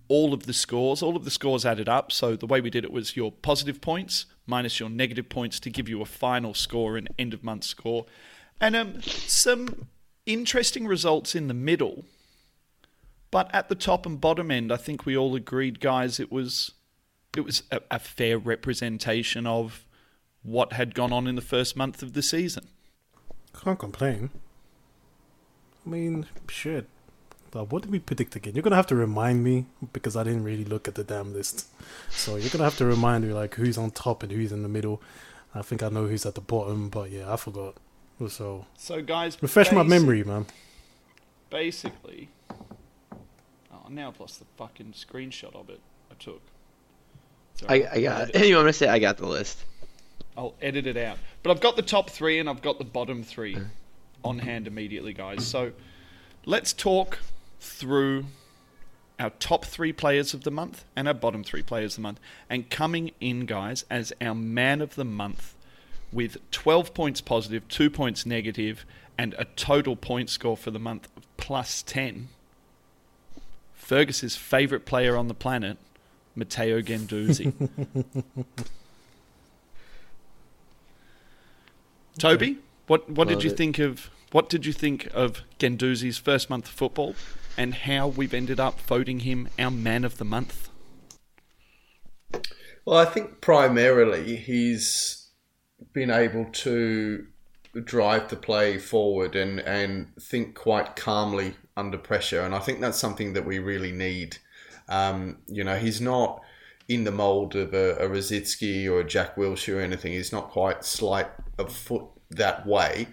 all 0.08 0.34
of 0.34 0.46
the 0.46 0.54
scores, 0.54 1.02
all 1.02 1.16
of 1.16 1.26
the 1.26 1.32
scores 1.32 1.66
added 1.66 1.90
up. 1.90 2.12
So 2.12 2.36
the 2.36 2.46
way 2.46 2.62
we 2.62 2.70
did 2.70 2.84
it 2.84 2.92
was 2.92 3.18
your 3.18 3.32
positive 3.32 3.82
points 3.82 4.28
minus 4.46 4.80
your 4.80 4.90
negative 4.90 5.28
points 5.28 5.60
to 5.60 5.70
give 5.70 5.90
you 5.90 6.02
a 6.02 6.06
final 6.06 6.54
score, 6.54 6.98
an 6.98 7.08
end 7.18 7.34
of 7.34 7.44
month 7.44 7.64
score, 7.64 8.06
and 8.62 8.76
um, 8.76 9.02
some 9.02 9.88
interesting 10.26 10.86
results 10.86 11.36
in 11.36 11.48
the 11.48 11.54
middle. 11.54 12.06
But 13.36 13.54
at 13.54 13.68
the 13.68 13.76
top 13.76 14.06
and 14.06 14.22
bottom 14.22 14.50
end, 14.50 14.72
I 14.72 14.78
think 14.78 15.06
we 15.06 15.18
all 15.18 15.36
agreed, 15.36 15.82
guys, 15.82 16.22
it 16.22 16.32
was 16.32 16.72
it 17.36 17.42
was 17.42 17.64
a, 17.70 17.82
a 17.92 18.00
fair 18.00 18.40
representation 18.40 19.46
of 19.46 19.86
what 20.42 20.72
had 20.72 20.96
gone 20.96 21.12
on 21.12 21.28
in 21.28 21.36
the 21.36 21.42
first 21.42 21.76
month 21.76 22.02
of 22.02 22.14
the 22.14 22.22
season. 22.22 22.70
Can't 23.62 23.78
complain. 23.78 24.30
I 25.86 25.90
mean, 25.90 26.28
shit. 26.48 26.88
But 27.52 27.74
what 27.74 27.82
did 27.82 27.92
we 27.92 28.00
predict 28.00 28.38
again? 28.38 28.56
You're 28.56 28.64
gonna 28.64 28.78
have 28.78 28.88
to 28.88 28.96
remind 28.96 29.44
me 29.44 29.66
because 29.92 30.16
I 30.16 30.24
didn't 30.24 30.46
really 30.46 30.64
look 30.64 30.88
at 30.88 30.96
the 30.96 31.04
damn 31.04 31.34
list. 31.34 31.68
So 32.10 32.38
you're 32.38 32.52
gonna 32.52 32.64
have 32.64 32.78
to 32.78 32.86
remind 32.86 33.28
me 33.28 33.34
like 33.34 33.56
who's 33.56 33.78
on 33.78 33.92
top 33.92 34.24
and 34.24 34.32
who's 34.32 34.54
in 34.54 34.64
the 34.64 34.70
middle. 34.70 35.02
I 35.54 35.62
think 35.62 35.84
I 35.84 35.90
know 35.90 36.08
who's 36.08 36.26
at 36.26 36.36
the 36.36 36.40
bottom, 36.56 36.88
but 36.88 37.12
yeah, 37.12 37.34
I 37.34 37.36
forgot. 37.36 37.76
So 38.30 38.66
So, 38.78 39.02
guys, 39.02 39.38
refresh 39.44 39.74
my 39.74 39.84
memory, 39.84 40.24
man. 40.24 40.46
Basically, 41.50 42.30
oh, 43.86 43.90
now 43.90 44.10
I've 44.10 44.20
lost 44.20 44.40
the 44.40 44.46
fucking 44.58 44.94
screenshot 44.94 45.56
of 45.56 45.70
it 45.70 45.80
I 46.12 46.16
took. 46.16 46.42
It's 47.54 47.64
I. 47.68 47.88
I 47.92 48.02
got. 48.02 48.36
I'll, 48.36 48.46
You 48.46 48.56
want 48.56 48.68
me 48.68 48.72
to 48.72 48.78
say 48.78 48.88
I 48.88 49.00
got 49.00 49.18
the 49.18 49.28
list? 49.28 49.64
I'll 50.38 50.56
edit 50.62 50.86
it 50.88 50.98
out. 50.98 51.18
But 51.44 51.52
I've 51.52 51.62
got 51.62 51.76
the 51.76 51.82
top 51.82 52.10
three 52.10 52.40
and 52.40 52.50
I've 52.50 52.62
got 52.62 52.78
the 52.78 52.86
bottom 52.86 53.24
three 53.24 53.58
on 54.24 54.40
hand 54.40 54.68
immediately, 54.68 55.14
guys. 55.14 55.46
So 55.48 55.72
let's 56.46 56.74
talk 56.74 57.20
through 57.60 58.26
our 59.20 59.30
top 59.30 59.64
three 59.64 59.94
players 59.94 60.34
of 60.34 60.44
the 60.44 60.52
month 60.52 60.84
and 60.96 61.08
our 61.08 61.14
bottom 61.14 61.44
three 61.44 61.62
players 61.62 61.94
of 61.94 61.98
the 61.98 62.02
month. 62.02 62.20
And 62.50 62.70
coming 62.70 63.12
in, 63.22 63.46
guys, 63.46 63.86
as 63.90 64.12
our 64.20 64.36
man 64.36 64.82
of 64.82 64.96
the 64.96 65.06
month 65.06 65.56
with 66.12 66.38
12 66.52 66.94
points 66.94 67.22
positive, 67.22 67.68
2 67.68 67.90
points 67.90 68.26
negative, 68.26 68.86
and 69.18 69.34
a 69.38 69.46
total 69.46 69.96
point 69.96 70.30
score 70.30 70.58
for 70.58 70.72
the 70.72 70.80
month 70.80 71.08
of 71.16 71.24
plus 71.38 71.82
10. 71.84 72.28
Fergus's 73.86 74.36
favourite 74.36 74.86
player 74.86 75.16
on 75.16 75.28
the 75.28 75.34
planet, 75.34 75.78
Matteo 76.36 76.82
Guendouzi. 76.82 77.54
Toby, 82.18 82.58
what 82.88 83.10
what 83.10 83.28
did 83.28 83.44
you 83.44 83.52
it. 83.52 83.58
think 83.58 83.78
of 83.78 84.10
what 84.32 84.50
did 84.50 84.66
you 84.66 84.74
think 84.74 85.08
of 85.14 85.44
Guendouzi's 85.60 86.18
first 86.18 86.50
month 86.50 86.66
of 86.68 86.74
football, 86.74 87.16
and 87.58 87.74
how 87.74 88.08
we've 88.08 88.34
ended 88.34 88.60
up 88.60 88.82
voting 88.82 89.20
him 89.20 89.50
our 89.60 89.72
man 89.72 90.04
of 90.04 90.18
the 90.18 90.26
month? 90.26 90.70
Well, 92.86 92.98
I 92.98 93.06
think 93.06 93.42
primarily 93.42 94.36
he's 94.36 95.30
been 95.94 96.12
able 96.12 96.46
to 96.46 97.28
drive 97.84 98.30
the 98.30 98.36
play 98.36 98.78
forward 98.78 99.36
and, 99.36 99.60
and 99.60 100.08
think 100.22 100.56
quite 100.56 100.96
calmly 100.96 101.56
under 101.78 101.98
pressure. 101.98 102.42
And 102.42 102.56
I 102.56 102.60
think 102.60 102.80
that's 102.80 102.98
something 102.98 103.34
that 103.34 103.46
we 103.46 103.60
really 103.60 103.92
need. 103.92 104.38
Um, 104.88 105.38
you 105.48 105.64
know, 105.64 105.78
he's 105.78 106.00
not 106.00 106.42
in 106.88 107.04
the 107.04 107.12
mold 107.12 107.56
of 107.56 107.74
a, 107.74 107.96
a 107.96 108.08
Rosicky 108.08 108.90
or 108.90 109.00
a 109.00 109.04
Jack 109.04 109.36
Wilshere 109.36 109.78
or 109.78 109.82
anything. 109.82 110.14
He's 110.14 110.32
not 110.32 110.50
quite 110.50 110.86
slight 110.86 111.28
of 111.58 111.76
foot 111.76 112.06
that 112.30 112.66
way, 112.66 113.08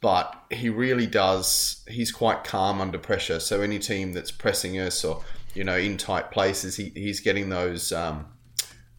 but 0.00 0.34
he 0.50 0.68
really 0.68 1.06
does. 1.06 1.84
He's 1.88 2.10
quite 2.10 2.44
calm 2.44 2.80
under 2.80 2.98
pressure. 2.98 3.40
So 3.40 3.60
any 3.60 3.78
team 3.78 4.12
that's 4.12 4.30
pressing 4.30 4.78
us 4.78 5.04
or 5.04 5.22
you 5.54 5.64
know 5.64 5.76
in 5.76 5.96
tight 5.96 6.30
places, 6.30 6.76
he, 6.76 6.92
he's 6.94 7.20
getting 7.20 7.48
those. 7.48 7.92
Um, 7.92 8.26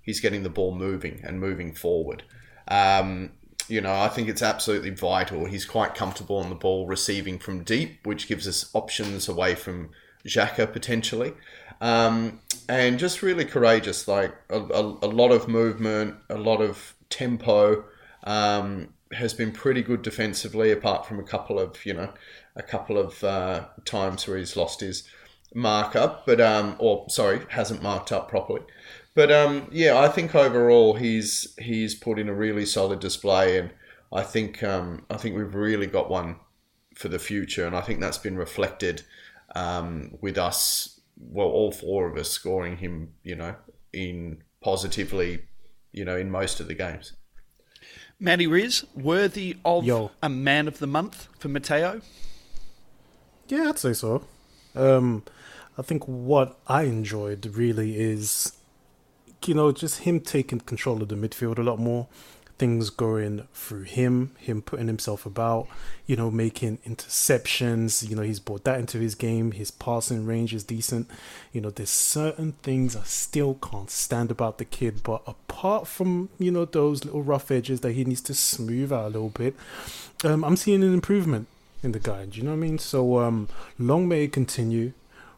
he's 0.01 0.19
getting 0.19 0.43
the 0.43 0.49
ball 0.49 0.75
moving 0.75 1.21
and 1.23 1.39
moving 1.39 1.73
forward. 1.73 2.23
Um, 2.67 3.31
you 3.67 3.81
know, 3.81 3.93
I 3.93 4.07
think 4.07 4.29
it's 4.29 4.41
absolutely 4.41 4.91
vital. 4.91 5.45
He's 5.45 5.65
quite 5.65 5.95
comfortable 5.95 6.37
on 6.37 6.49
the 6.49 6.55
ball, 6.55 6.87
receiving 6.87 7.39
from 7.39 7.63
deep, 7.63 8.05
which 8.05 8.27
gives 8.27 8.47
us 8.47 8.69
options 8.73 9.27
away 9.27 9.55
from 9.55 9.89
Xhaka 10.25 10.71
potentially. 10.71 11.33
Um, 11.81 12.39
and 12.69 12.97
just 12.97 13.21
really 13.21 13.45
courageous, 13.45 14.07
like 14.07 14.33
a, 14.49 14.59
a, 14.59 14.81
a 14.81 15.09
lot 15.09 15.31
of 15.31 15.47
movement, 15.47 16.15
a 16.29 16.37
lot 16.37 16.61
of 16.61 16.95
tempo. 17.09 17.85
Um, 18.23 18.89
has 19.13 19.33
been 19.33 19.51
pretty 19.51 19.81
good 19.81 20.01
defensively, 20.01 20.71
apart 20.71 21.05
from 21.05 21.19
a 21.19 21.23
couple 21.23 21.59
of 21.59 21.85
you 21.85 21.93
know, 21.93 22.11
a 22.55 22.63
couple 22.63 22.97
of 22.97 23.23
uh, 23.23 23.65
times 23.85 24.27
where 24.27 24.37
he's 24.37 24.55
lost 24.55 24.81
his 24.81 25.07
mark 25.53 25.95
up, 25.95 26.25
but 26.25 26.41
um, 26.41 26.75
or 26.79 27.05
sorry, 27.09 27.41
hasn't 27.49 27.81
marked 27.81 28.11
up 28.11 28.29
properly. 28.29 28.61
But 29.15 29.31
um, 29.31 29.67
yeah, 29.71 29.99
I 29.99 30.07
think 30.07 30.33
overall 30.33 30.95
he's 30.95 31.53
he's 31.59 31.93
put 31.95 32.17
in 32.17 32.29
a 32.29 32.33
really 32.33 32.65
solid 32.65 32.99
display, 32.99 33.59
and 33.59 33.71
I 34.11 34.23
think 34.23 34.63
um, 34.63 35.05
I 35.09 35.17
think 35.17 35.35
we've 35.35 35.53
really 35.53 35.87
got 35.87 36.09
one 36.09 36.37
for 36.95 37.09
the 37.09 37.19
future, 37.19 37.65
and 37.65 37.75
I 37.75 37.81
think 37.81 37.99
that's 37.99 38.17
been 38.17 38.37
reflected 38.37 39.03
um, 39.55 40.17
with 40.21 40.37
us. 40.37 40.99
Well, 41.17 41.47
all 41.47 41.71
four 41.71 42.09
of 42.09 42.17
us 42.17 42.29
scoring 42.29 42.77
him, 42.77 43.13
you 43.23 43.35
know, 43.35 43.55
in 43.93 44.43
positively, 44.61 45.43
you 45.91 46.05
know, 46.05 46.17
in 46.17 46.31
most 46.31 46.59
of 46.59 46.67
the 46.67 46.73
games. 46.73 47.13
Matty 48.19 48.47
Riz, 48.47 48.85
worthy 48.95 49.57
of 49.65 49.83
Yo. 49.83 50.11
a 50.21 50.29
man 50.29 50.67
of 50.67 50.79
the 50.79 50.87
month 50.87 51.27
for 51.39 51.49
Matteo? 51.49 52.01
Yeah, 53.47 53.69
I'd 53.69 53.79
say 53.79 53.93
so. 53.93 54.25
Um, 54.75 55.23
I 55.77 55.81
think 55.81 56.07
what 56.07 56.57
I 56.67 56.83
enjoyed 56.83 57.45
really 57.45 57.99
is, 57.99 58.53
you 59.47 59.53
know, 59.53 59.71
just 59.71 60.01
him 60.01 60.19
taking 60.19 60.59
control 60.59 61.01
of 61.01 61.09
the 61.09 61.15
midfield 61.15 61.57
a 61.57 61.63
lot 61.63 61.79
more. 61.79 62.07
Things 62.59 62.91
going 62.91 63.47
through 63.53 63.81
him, 63.83 64.35
him 64.37 64.61
putting 64.61 64.87
himself 64.87 65.25
about, 65.25 65.67
you 66.05 66.15
know, 66.15 66.29
making 66.29 66.77
interceptions. 66.87 68.07
You 68.07 68.15
know, 68.15 68.21
he's 68.21 68.39
brought 68.39 68.63
that 68.65 68.79
into 68.79 68.99
his 68.99 69.15
game. 69.15 69.51
His 69.51 69.71
passing 69.71 70.25
range 70.25 70.53
is 70.53 70.63
decent. 70.63 71.09
You 71.51 71.61
know, 71.61 71.71
there's 71.71 71.89
certain 71.89 72.53
things 72.61 72.95
I 72.95 73.03
still 73.03 73.55
can't 73.55 73.89
stand 73.89 74.29
about 74.29 74.59
the 74.59 74.65
kid, 74.65 75.01
but 75.03 75.23
apart 75.25 75.87
from, 75.87 76.29
you 76.37 76.51
know, 76.51 76.65
those 76.65 77.03
little 77.03 77.23
rough 77.23 77.49
edges 77.49 77.81
that 77.81 77.93
he 77.93 78.05
needs 78.05 78.21
to 78.21 78.35
smooth 78.35 78.93
out 78.93 79.05
a 79.05 79.09
little 79.09 79.29
bit, 79.29 79.55
um, 80.23 80.45
I'm 80.45 80.55
seeing 80.55 80.83
an 80.83 80.93
improvement 80.93 81.47
in 81.81 81.91
the 81.91 81.99
guy. 81.99 82.25
Do 82.27 82.37
you 82.37 82.43
know 82.43 82.51
what 82.51 82.57
I 82.57 82.59
mean? 82.59 82.77
So 82.77 83.19
um, 83.19 83.49
long 83.79 84.07
may 84.07 84.25
it 84.25 84.31
continue. 84.31 84.93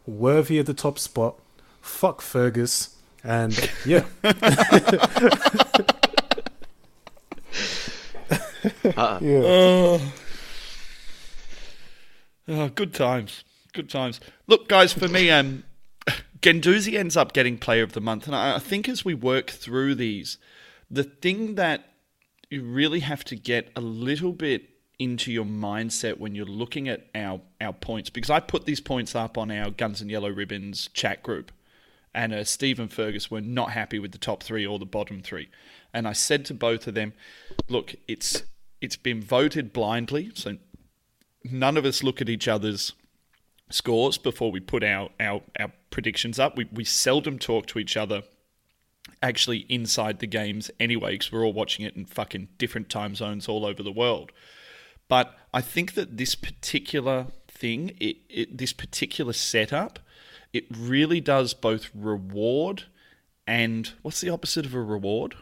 Worthy 0.05 0.59
of 0.59 0.65
the 0.65 0.73
top 0.73 0.99
spot. 0.99 1.35
Fuck 1.81 2.21
Fergus. 2.21 2.94
And 3.25 3.71
yeah, 3.85 4.05
Uh, 8.97 9.19
yeah. 9.21 9.41
Oh. 9.43 10.13
Oh, 12.47 12.69
good 12.69 12.93
times. 12.93 13.43
Good 13.73 13.89
times. 13.89 14.19
Look, 14.47 14.69
guys, 14.69 14.93
for 14.93 15.07
me, 15.07 15.29
um, 15.29 15.63
Guendouzi 16.41 16.97
ends 16.97 17.17
up 17.17 17.33
getting 17.33 17.57
Player 17.57 17.83
of 17.83 17.93
the 17.93 18.01
Month, 18.01 18.27
and 18.27 18.35
I 18.35 18.55
I 18.55 18.59
think 18.59 18.87
as 18.87 19.03
we 19.03 19.13
work 19.13 19.49
through 19.49 19.95
these, 19.95 20.37
the 20.89 21.03
thing 21.03 21.55
that 21.55 21.89
you 22.49 22.63
really 22.63 22.99
have 22.99 23.23
to 23.25 23.35
get 23.35 23.71
a 23.75 23.81
little 23.81 24.31
bit 24.31 24.69
into 24.99 25.31
your 25.31 25.45
mindset 25.45 26.17
when 26.19 26.35
you're 26.35 26.45
looking 26.45 26.87
at 26.87 27.07
our 27.15 27.41
our 27.59 27.73
points, 27.73 28.09
because 28.09 28.29
I 28.29 28.39
put 28.39 28.65
these 28.65 28.79
points 28.79 29.15
up 29.15 29.37
on 29.37 29.51
our 29.51 29.71
Guns 29.71 29.99
and 30.01 30.09
Yellow 30.09 30.29
Ribbons 30.29 30.89
chat 30.93 31.23
group, 31.23 31.51
and 32.15 32.33
uh, 32.33 32.43
Steve 32.43 32.79
and 32.79 32.91
Fergus 32.91 33.29
were 33.29 33.41
not 33.41 33.71
happy 33.71 33.99
with 33.99 34.11
the 34.11 34.17
top 34.17 34.41
three 34.41 34.65
or 34.65 34.79
the 34.79 34.85
bottom 34.85 35.21
three, 35.21 35.49
and 35.93 36.07
I 36.07 36.13
said 36.13 36.45
to 36.45 36.53
both 36.55 36.87
of 36.87 36.95
them, 36.95 37.13
"Look, 37.69 37.93
it's 38.07 38.43
it's 38.81 38.95
been 38.95 39.21
voted 39.21 39.73
blindly, 39.73 40.31
so 40.33 40.57
none 41.43 41.77
of 41.77 41.85
us 41.85 42.01
look 42.01 42.21
at 42.21 42.29
each 42.29 42.47
other's 42.47 42.93
scores 43.69 44.17
before 44.17 44.51
we 44.51 44.59
put 44.59 44.83
our, 44.83 45.09
our, 45.19 45.41
our 45.59 45.71
predictions 45.89 46.39
up. 46.39 46.55
We, 46.55 46.67
we 46.71 46.83
seldom 46.83 47.39
talk 47.39 47.65
to 47.67 47.79
each 47.79 47.97
other 47.97 48.23
actually 49.21 49.65
inside 49.69 50.19
the 50.19 50.27
games 50.27 50.69
anyway, 50.79 51.11
because 51.11 51.31
we're 51.31 51.45
all 51.45 51.53
watching 51.53 51.85
it 51.85 51.95
in 51.95 52.05
fucking 52.05 52.49
different 52.57 52.89
time 52.89 53.15
zones 53.15 53.47
all 53.47 53.65
over 53.65 53.81
the 53.81 53.91
world. 53.91 54.31
But 55.07 55.35
I 55.53 55.61
think 55.61 55.93
that 55.93 56.17
this 56.17 56.35
particular 56.35 57.27
thing, 57.47 57.95
it, 57.99 58.17
it, 58.29 58.57
this 58.57 58.73
particular 58.73 59.33
setup, 59.33 59.99
it 60.55 60.65
really 60.75 61.21
does 61.21 61.53
both 61.53 61.89
reward 61.93 62.83
and 63.45 63.91
what's 64.01 64.21
the 64.21 64.29
opposite 64.29 64.65
of 64.65 64.73
a 64.73 64.81
reward? 64.81 65.35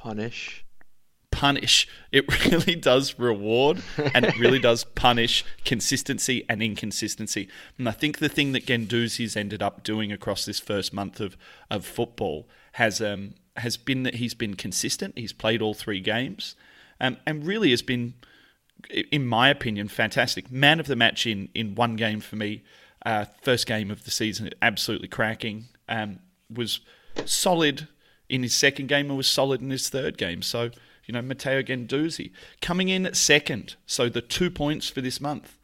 punish. 0.00 0.64
punish. 1.30 1.86
It 2.10 2.26
really 2.50 2.74
does 2.74 3.18
reward 3.18 3.82
and 4.14 4.24
it 4.24 4.38
really 4.38 4.58
does 4.58 4.84
punish 4.84 5.44
consistency 5.64 6.44
and 6.48 6.62
inconsistency. 6.62 7.48
And 7.78 7.88
I 7.88 7.92
think 7.92 8.18
the 8.18 8.28
thing 8.28 8.52
that 8.52 8.66
Guendouzi's 8.66 9.36
ended 9.36 9.62
up 9.62 9.84
doing 9.84 10.10
across 10.10 10.44
this 10.44 10.58
first 10.58 10.92
month 10.92 11.20
of, 11.20 11.36
of 11.70 11.84
football 11.84 12.48
has 12.72 13.00
um, 13.00 13.34
has 13.56 13.76
been 13.76 14.04
that 14.04 14.14
he's 14.14 14.34
been 14.34 14.54
consistent. 14.54 15.18
He's 15.18 15.32
played 15.32 15.60
all 15.60 15.74
three 15.74 16.00
games, 16.00 16.56
um, 17.00 17.18
and 17.26 17.44
really 17.44 17.70
has 17.70 17.82
been, 17.82 18.14
in 19.10 19.26
my 19.26 19.50
opinion, 19.50 19.88
fantastic. 19.88 20.50
Man 20.50 20.80
of 20.80 20.86
the 20.86 20.96
match 20.96 21.26
in 21.26 21.48
in 21.54 21.74
one 21.74 21.96
game 21.96 22.20
for 22.20 22.36
me. 22.36 22.62
Uh, 23.04 23.24
first 23.42 23.66
game 23.66 23.90
of 23.90 24.04
the 24.04 24.10
season, 24.10 24.50
absolutely 24.60 25.08
cracking. 25.08 25.66
Um, 25.88 26.20
was 26.52 26.80
solid 27.24 27.88
in 28.28 28.42
his 28.42 28.54
second 28.54 28.88
game 28.88 29.08
and 29.08 29.16
was 29.16 29.28
solid 29.28 29.60
in 29.60 29.70
his 29.70 29.88
third 29.88 30.16
game. 30.16 30.42
So, 30.42 30.70
you 31.06 31.12
know, 31.12 31.22
Matteo 31.22 31.62
Guendouzi 31.62 32.30
coming 32.60 32.88
in 32.88 33.06
at 33.06 33.16
second. 33.16 33.74
So 33.86 34.08
the 34.08 34.22
two 34.22 34.50
points 34.50 34.88
for 34.88 35.00
this 35.00 35.20
month. 35.20 35.56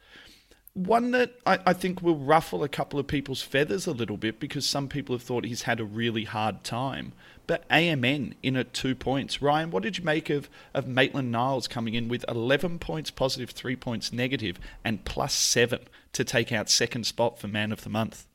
One 0.73 1.09
that 1.11 1.33
I, 1.45 1.57
I 1.65 1.73
think 1.73 2.03
will 2.03 2.17
ruffle 2.17 2.63
a 2.63 2.69
couple 2.69 2.99
of 2.99 3.07
people's 3.07 3.41
feathers 3.41 3.87
a 3.87 3.93
little 3.93 4.17
bit 4.17 4.39
because 4.39 4.65
some 4.65 4.87
people 4.87 5.15
have 5.15 5.23
thought 5.23 5.45
he's 5.45 5.63
had 5.63 5.79
a 5.79 5.85
really 5.85 6.25
hard 6.25 6.63
time. 6.63 7.13
But 7.47 7.67
AMN 7.69 8.33
in 8.43 8.57
at 8.57 8.73
two 8.73 8.93
points. 8.93 9.41
Ryan, 9.41 9.71
what 9.71 9.81
did 9.81 9.97
you 9.97 10.03
make 10.03 10.29
of, 10.29 10.49
of 10.73 10.85
Maitland 10.85 11.31
Niles 11.31 11.67
coming 11.67 11.95
in 11.95 12.09
with 12.09 12.25
11 12.27 12.77
points 12.77 13.09
positive, 13.09 13.51
three 13.51 13.75
points 13.75 14.11
negative, 14.11 14.59
and 14.83 15.03
plus 15.05 15.33
seven 15.33 15.79
to 16.17 16.23
take 16.23 16.51
out 16.51 16.69
second 16.69 17.05
spot 17.05 17.39
for 17.39 17.47
Man 17.47 17.71
of 17.71 17.83
the 17.83 17.89
Month? 17.89 18.27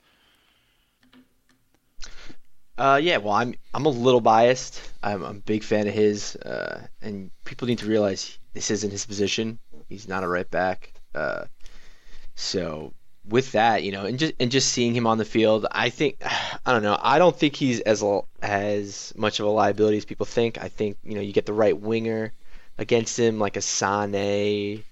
Uh, 2.79 2.99
yeah, 3.03 3.19
well, 3.19 3.35
I'm 3.35 3.55
I'm 3.75 3.85
a 3.85 3.91
little 3.91 4.21
biased. 4.21 4.81
I'm, 5.03 5.23
I'm 5.23 5.37
a 5.37 5.41
big 5.41 5.63
fan 5.63 5.87
of 5.87 5.95
his, 5.95 6.37
uh, 6.37 6.87
and 7.03 7.31
people 7.45 7.69
need 7.69 7.79
to 7.79 7.87
realize 7.87 8.39
this 8.55 8.71
isn't 8.71 8.91
his 8.91 9.05
position. 9.05 9.59
He's 9.89 10.09
not 10.09 10.25
a 10.25 10.29
right 10.29 10.51
back. 10.51 10.93
Uh, 11.15 11.45
so 12.35 12.95
with 13.29 13.53
that, 13.53 13.83
you 13.83 13.93
know, 13.93 14.07
and 14.07 14.19
just 14.19 14.35
and 14.41 14.51
just 14.51 14.73
seeing 14.73 14.95
him 14.95 15.07
on 15.07 15.19
the 15.19 15.25
field, 15.25 15.67
I 15.71 15.91
think 15.91 16.17
I 16.67 16.73
don't 16.73 16.83
know. 16.83 16.99
I 17.01 17.19
don't 17.19 17.37
think 17.37 17.57
he's 17.57 17.81
as 17.81 18.03
as 18.41 19.13
much 19.17 19.39
of 19.39 19.47
a 19.47 19.51
liability 19.51 19.99
as 19.99 20.05
people 20.05 20.27
think. 20.27 20.59
I 20.59 20.69
think 20.69 20.97
you 21.03 21.15
know 21.15 21.21
you 21.21 21.33
get 21.33 21.47
the 21.47 21.53
right 21.53 21.79
winger 21.79 22.33
against 22.79 23.19
him, 23.19 23.39
like 23.39 23.57
a 23.57 23.61
Sane 23.61 24.85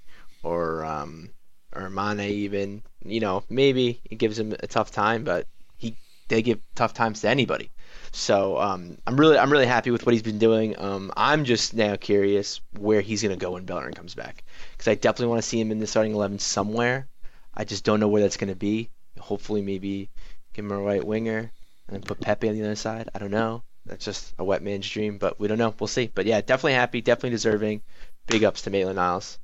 or 0.43 0.85
um, 0.85 1.31
or 1.75 1.91
Mane 1.91 2.21
even. 2.21 2.83
You 3.05 3.21
know, 3.21 3.45
maybe 3.49 4.01
it 4.11 4.17
gives 4.17 4.39
him 4.39 4.55
a 4.59 4.67
tough 4.67 4.91
time, 4.91 5.25
but 5.25 5.47
he 5.79 5.97
they 6.29 6.43
give 6.43 6.61
tough 6.75 6.95
times 6.95 7.21
to 7.23 7.29
anybody. 7.29 7.71
So 8.13 8.59
um, 8.61 8.99
I'm 9.07 9.19
really 9.19 9.39
I'm 9.39 9.51
really 9.53 9.67
happy 9.67 9.91
with 9.91 10.05
what 10.05 10.13
he's 10.13 10.23
been 10.23 10.39
doing. 10.39 10.79
Um, 10.79 11.13
I'm 11.17 11.45
just 11.45 11.75
now 11.75 11.97
curious 11.97 12.61
where 12.79 13.01
he's 13.01 13.23
gonna 13.23 13.37
go 13.37 13.53
when 13.53 13.65
Bellerin 13.65 13.95
comes 13.95 14.15
back 14.15 14.45
because 14.73 14.89
I 14.89 14.95
definitely 14.95 15.29
want 15.29 15.43
to 15.43 15.49
see 15.49 15.61
him 15.61 15.71
in 15.71 15.79
the 15.79 15.87
starting 15.87 16.15
eleven 16.15 16.39
somewhere. 16.39 17.09
I 17.55 17.65
just 17.65 17.85
don't 17.85 18.01
know 18.01 18.09
where 18.09 18.23
that's 18.23 18.37
gonna 18.37 18.55
be. 18.57 18.91
Hopefully, 19.19 19.63
maybe 19.63 20.09
give 20.53 20.65
him 20.65 20.73
a 20.73 20.79
right 20.79 21.05
winger. 21.05 21.39
and 21.39 21.95
then 21.95 22.03
put 22.03 22.21
Pepe 22.21 22.49
on 22.49 22.55
the 22.55 22.63
other 22.63 22.77
side. 22.77 23.09
I 23.15 23.19
don't 23.19 23.31
know. 23.31 23.63
That's 23.87 24.05
just 24.05 24.35
a 24.39 24.45
wet 24.45 24.63
man's 24.63 24.89
dream, 24.89 25.19
but 25.19 25.41
we 25.41 25.49
don't 25.49 25.59
know. 25.59 25.75
We'll 25.79 25.89
see. 25.89 26.11
But 26.15 26.27
yeah, 26.27 26.41
definitely 26.41 26.75
happy, 26.75 27.01
definitely 27.01 27.31
deserving. 27.31 27.83
Big 28.27 28.45
ups 28.45 28.63
to 28.63 28.71
Maitland 28.71 28.97
Niles. 28.97 29.39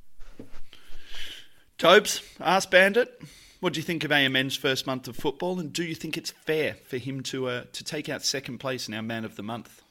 Tobes, 1.77 2.23
ask 2.39 2.71
Bandit, 2.71 3.21
what 3.59 3.73
do 3.73 3.79
you 3.79 3.83
think 3.83 4.03
of 4.03 4.09
AMN's 4.09 4.55
first 4.55 4.87
month 4.87 5.07
of 5.07 5.15
football, 5.15 5.59
and 5.59 5.71
do 5.71 5.83
you 5.83 5.93
think 5.93 6.17
it's 6.17 6.31
fair 6.31 6.75
for 6.85 6.97
him 6.97 7.21
to 7.23 7.47
uh, 7.47 7.63
to 7.73 7.83
take 7.83 8.09
out 8.09 8.23
second 8.23 8.57
place 8.57 8.87
in 8.87 8.93
our 8.95 9.03
Man 9.03 9.23
of 9.23 9.35
the 9.35 9.43
Month? 9.43 9.83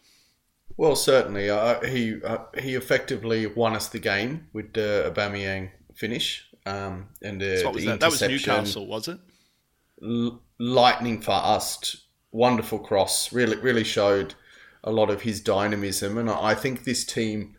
Well, 0.76 0.96
certainly, 0.96 1.48
uh, 1.48 1.80
he 1.84 2.20
uh, 2.22 2.38
he 2.58 2.74
effectively 2.74 3.46
won 3.46 3.76
us 3.76 3.88
the 3.88 4.00
game 4.00 4.48
with 4.52 4.72
the 4.72 5.12
Aubameyang 5.14 5.70
finish, 5.94 6.44
um, 6.66 7.08
and 7.22 7.40
uh, 7.40 7.58
So 7.58 7.70
was 7.70 7.84
that? 7.84 8.00
That 8.00 8.10
was. 8.10 8.20
Newcastle, 8.20 8.86
was 8.86 9.06
it? 9.06 9.18
L- 10.02 10.42
lightning 10.58 11.20
fast, 11.20 11.98
wonderful 12.32 12.80
cross. 12.80 13.32
Really, 13.32 13.56
really 13.58 13.84
showed 13.84 14.34
a 14.82 14.90
lot 14.90 15.08
of 15.08 15.22
his 15.22 15.40
dynamism, 15.40 16.18
and 16.18 16.28
I 16.30 16.54
think 16.54 16.82
this 16.82 17.04
team 17.04 17.54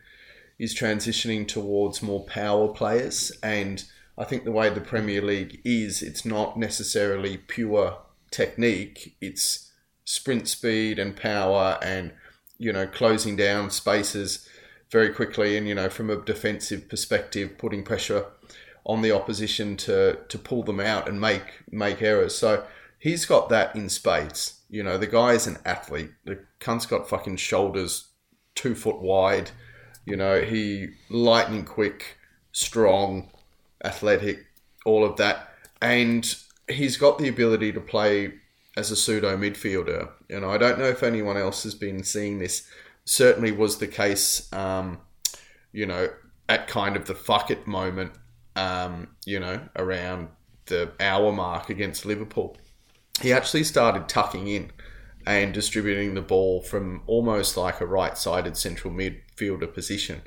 is 0.58 0.74
transitioning 0.74 1.48
towards 1.48 2.02
more 2.02 2.24
power 2.26 2.68
players. 2.68 3.32
And 3.42 3.84
I 4.18 4.24
think 4.24 4.44
the 4.44 4.52
way 4.52 4.68
the 4.68 4.80
Premier 4.80 5.22
League 5.22 5.60
is, 5.64 6.02
it's 6.02 6.24
not 6.24 6.58
necessarily 6.58 7.36
pure 7.36 7.98
technique; 8.30 9.16
it's 9.20 9.70
sprint 10.04 10.48
speed 10.48 10.98
and 10.98 11.16
power, 11.16 11.78
and 11.80 12.12
you 12.58 12.72
know, 12.72 12.86
closing 12.86 13.36
down 13.36 13.70
spaces 13.70 14.48
very 14.90 15.10
quickly, 15.10 15.56
and 15.56 15.68
you 15.68 15.74
know, 15.74 15.88
from 15.88 16.10
a 16.10 16.20
defensive 16.20 16.88
perspective, 16.88 17.56
putting 17.58 17.84
pressure 17.84 18.26
on 18.84 19.02
the 19.02 19.12
opposition 19.12 19.76
to 19.76 20.18
to 20.28 20.38
pull 20.38 20.64
them 20.64 20.80
out 20.80 21.08
and 21.08 21.20
make 21.20 21.62
make 21.70 22.02
errors. 22.02 22.36
So 22.36 22.64
he's 22.98 23.24
got 23.24 23.48
that 23.50 23.76
in 23.76 23.88
spades. 23.88 24.60
You 24.68 24.82
know, 24.82 24.98
the 24.98 25.06
guy 25.06 25.32
is 25.32 25.46
an 25.46 25.58
athlete. 25.64 26.10
The 26.24 26.44
cunt's 26.58 26.86
got 26.86 27.08
fucking 27.08 27.36
shoulders 27.36 28.08
two 28.54 28.74
foot 28.74 29.00
wide. 29.00 29.52
You 30.04 30.16
know, 30.16 30.40
he 30.40 30.88
lightning 31.10 31.64
quick, 31.64 32.16
strong, 32.50 33.30
athletic, 33.84 34.46
all 34.84 35.04
of 35.04 35.16
that, 35.16 35.50
and 35.80 36.36
he's 36.68 36.96
got 36.96 37.18
the 37.18 37.28
ability 37.28 37.72
to 37.72 37.80
play 37.80 38.34
as 38.76 38.90
a 38.90 38.96
pseudo 38.96 39.36
midfielder. 39.36 40.10
And 40.30 40.44
I 40.44 40.58
don't 40.58 40.78
know 40.78 40.86
if 40.86 41.02
anyone 41.02 41.36
else 41.36 41.62
has 41.64 41.74
been 41.74 42.02
seeing 42.04 42.38
this. 42.38 42.68
Certainly 43.04 43.52
was 43.52 43.78
the 43.78 43.86
case. 43.86 44.52
Um, 44.52 45.00
you 45.72 45.86
know, 45.86 46.08
at 46.48 46.66
kind 46.66 46.96
of 46.96 47.06
the 47.06 47.14
fuck 47.14 47.50
it 47.50 47.66
moment 47.66 48.12
um, 48.58 49.08
you 49.24 49.38
know, 49.38 49.60
around 49.76 50.28
the 50.66 50.92
hour 51.00 51.32
mark 51.32 51.70
against 51.70 52.04
Liverpool. 52.04 52.56
He 53.22 53.32
actually 53.32 53.64
started 53.64 54.08
tucking 54.08 54.48
in 54.48 54.72
and 55.26 55.54
distributing 55.54 56.14
the 56.14 56.22
ball 56.22 56.62
from 56.62 57.02
almost 57.06 57.56
like 57.56 57.80
a 57.80 57.86
right 57.86 58.18
sided 58.18 58.56
central 58.56 58.92
midfielder 58.92 59.72
position. 59.72 60.22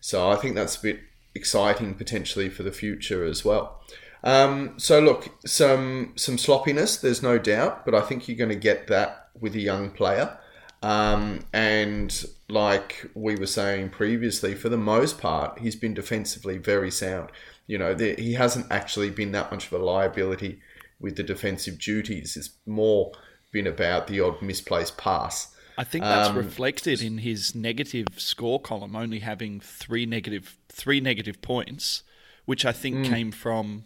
So 0.00 0.30
I 0.30 0.36
think 0.36 0.54
that's 0.54 0.76
a 0.76 0.82
bit 0.82 1.00
exciting 1.34 1.94
potentially 1.94 2.48
for 2.48 2.62
the 2.62 2.72
future 2.72 3.24
as 3.24 3.44
well. 3.44 3.80
Um, 4.24 4.74
so 4.78 5.00
look, 5.00 5.30
some 5.46 6.12
some 6.16 6.38
sloppiness, 6.38 6.96
there's 6.96 7.22
no 7.22 7.38
doubt, 7.38 7.84
but 7.84 7.94
I 7.94 8.02
think 8.02 8.28
you're 8.28 8.36
going 8.36 8.50
to 8.50 8.68
get 8.70 8.86
that 8.86 9.28
with 9.40 9.54
a 9.54 9.60
young 9.60 9.90
player. 9.90 10.38
Um, 10.82 11.44
and 11.52 12.24
like 12.48 13.08
we 13.14 13.36
were 13.36 13.46
saying 13.46 13.90
previously, 13.90 14.54
for 14.54 14.68
the 14.68 14.76
most 14.76 15.20
part, 15.20 15.58
he's 15.60 15.76
been 15.76 15.94
defensively 15.94 16.58
very 16.58 16.90
sound. 16.90 17.30
You 17.66 17.78
know, 17.78 17.94
the, 17.94 18.14
he 18.14 18.34
hasn't 18.34 18.66
actually 18.70 19.10
been 19.10 19.32
that 19.32 19.50
much 19.50 19.66
of 19.66 19.80
a 19.80 19.84
liability 19.84 20.60
with 21.00 21.16
the 21.16 21.22
defensive 21.22 21.78
duties. 21.78 22.36
It's 22.36 22.50
more 22.66 23.12
been 23.52 23.66
about 23.66 24.06
the 24.06 24.20
odd 24.20 24.42
misplaced 24.42 24.96
pass. 24.96 25.54
I 25.78 25.84
think 25.84 26.04
that's 26.04 26.28
Um, 26.28 26.36
reflected 26.36 27.00
in 27.00 27.18
his 27.18 27.54
negative 27.54 28.06
score 28.16 28.60
column, 28.60 28.94
only 28.94 29.20
having 29.20 29.60
three 29.60 30.04
negative 30.04 30.58
three 30.72 31.00
negative 31.00 31.40
points, 31.42 32.02
which 32.44 32.64
I 32.64 32.72
think 32.72 33.06
came 33.06 33.30
from, 33.30 33.84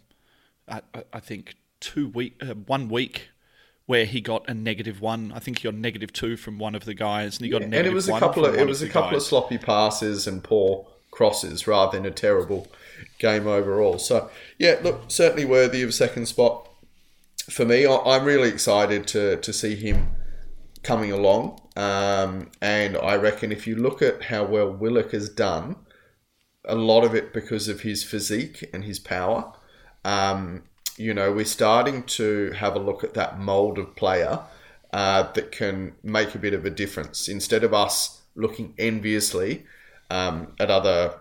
I, 0.68 0.80
I- 0.94 1.04
I 1.14 1.20
think 1.20 1.54
two 1.80 2.08
week 2.08 2.34
uh, 2.40 2.54
one 2.54 2.88
week 2.88 3.28
where 3.86 4.04
he 4.04 4.20
got 4.20 4.48
a 4.48 4.54
negative 4.54 5.00
one. 5.00 5.32
I 5.34 5.38
think 5.38 5.58
he 5.58 5.64
got 5.68 5.74
negative 5.74 6.12
two 6.12 6.36
from 6.36 6.58
one 6.58 6.74
of 6.74 6.84
the 6.84 6.94
guys, 6.94 7.36
and 7.36 7.44
he 7.44 7.50
got 7.50 7.62
a 7.62 7.64
and 7.66 7.74
it 7.74 7.92
was 7.92 8.08
a 8.08 8.12
one 8.12 8.20
couple 8.20 8.44
of 8.46 8.54
it 8.54 8.66
was 8.66 8.82
a 8.82 8.86
the 8.86 8.90
couple 8.92 9.16
of 9.16 9.22
sloppy 9.22 9.58
passes 9.58 10.26
and 10.26 10.42
poor 10.42 10.86
crosses 11.10 11.66
rather 11.66 11.96
than 11.96 12.06
a 12.06 12.10
terrible 12.10 12.68
game 13.18 13.46
overall. 13.46 13.98
So 13.98 14.30
yeah, 14.58 14.76
look, 14.82 15.02
certainly 15.08 15.44
worthy 15.44 15.82
of 15.82 15.94
second 15.94 16.26
spot 16.26 16.68
for 17.50 17.64
me. 17.64 17.86
I- 17.86 17.96
I'm 18.12 18.24
really 18.24 18.48
excited 18.48 19.06
to 19.08 19.36
to 19.36 19.52
see 19.52 19.76
him 19.76 20.08
coming 20.82 21.12
along, 21.12 21.60
um, 21.76 22.50
and 22.60 22.96
I 22.96 23.16
reckon 23.16 23.50
if 23.52 23.66
you 23.66 23.76
look 23.76 24.02
at 24.02 24.22
how 24.24 24.44
well 24.44 24.70
Willock 24.70 25.12
has 25.12 25.28
done, 25.28 25.76
a 26.66 26.74
lot 26.74 27.04
of 27.04 27.14
it 27.14 27.32
because 27.32 27.68
of 27.68 27.80
his 27.80 28.02
physique 28.02 28.68
and 28.72 28.84
his 28.84 28.98
power. 28.98 29.52
Um, 30.04 30.64
you 30.96 31.12
know, 31.12 31.32
we're 31.32 31.44
starting 31.44 32.02
to 32.04 32.52
have 32.52 32.74
a 32.74 32.78
look 32.78 33.04
at 33.04 33.14
that 33.14 33.38
mold 33.38 33.78
of 33.78 33.94
player 33.96 34.40
uh, 34.92 35.30
that 35.32 35.52
can 35.52 35.94
make 36.02 36.34
a 36.34 36.38
bit 36.38 36.54
of 36.54 36.64
a 36.64 36.70
difference. 36.70 37.28
Instead 37.28 37.64
of 37.64 37.74
us 37.74 38.22
looking 38.34 38.74
enviously 38.78 39.64
um, 40.10 40.54
at 40.58 40.70
other 40.70 41.14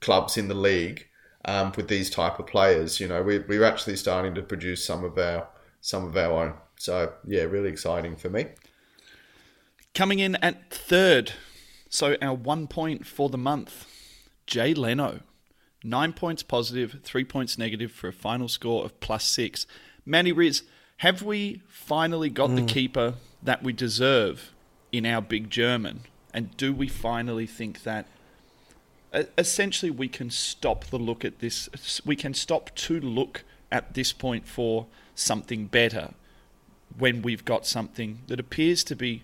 clubs 0.00 0.36
in 0.36 0.48
the 0.48 0.54
league 0.54 1.06
um, 1.44 1.72
with 1.76 1.88
these 1.88 2.10
type 2.10 2.38
of 2.38 2.46
players, 2.46 3.00
you 3.00 3.08
know, 3.08 3.22
we, 3.22 3.38
we're 3.40 3.64
actually 3.64 3.96
starting 3.96 4.34
to 4.34 4.42
produce 4.42 4.84
some 4.84 5.04
of 5.04 5.18
our 5.18 5.48
some 5.80 6.04
of 6.04 6.16
our 6.16 6.44
own. 6.44 6.54
So 6.78 7.12
yeah, 7.26 7.42
really 7.42 7.68
exciting 7.68 8.16
for 8.16 8.28
me. 8.28 8.46
Coming 9.94 10.18
in 10.18 10.36
at 10.36 10.70
third, 10.70 11.32
so 11.88 12.16
our 12.20 12.34
one 12.34 12.66
point 12.66 13.06
for 13.06 13.28
the 13.28 13.38
month, 13.38 13.86
Jay 14.46 14.74
Leno. 14.74 15.20
Nine 15.82 16.12
points 16.12 16.42
positive, 16.42 17.00
three 17.02 17.24
points 17.24 17.58
negative 17.58 17.92
for 17.92 18.08
a 18.08 18.12
final 18.12 18.48
score 18.48 18.84
of 18.84 18.98
plus 19.00 19.24
six. 19.24 19.66
Manny 20.04 20.32
Riz, 20.32 20.62
have 20.98 21.22
we 21.22 21.62
finally 21.68 22.30
got 22.30 22.54
the 22.54 22.62
hmm. 22.62 22.66
keeper 22.66 23.14
that 23.42 23.62
we 23.62 23.72
deserve 23.72 24.52
in 24.90 25.04
our 25.04 25.20
big 25.20 25.50
German? 25.50 26.00
And 26.32 26.56
do 26.56 26.72
we 26.72 26.88
finally 26.88 27.46
think 27.46 27.82
that 27.82 28.06
essentially 29.38 29.90
we 29.90 30.08
can 30.08 30.30
stop 30.30 30.86
the 30.86 30.98
look 30.98 31.24
at 31.24 31.40
this? 31.40 31.68
We 32.04 32.16
can 32.16 32.34
stop 32.34 32.74
to 32.76 33.00
look 33.00 33.44
at 33.70 33.94
this 33.94 34.12
point 34.12 34.46
for 34.46 34.86
something 35.14 35.66
better 35.66 36.14
when 36.96 37.22
we've 37.22 37.44
got 37.44 37.66
something 37.66 38.20
that 38.26 38.40
appears 38.40 38.84
to 38.84 38.96
be 38.96 39.22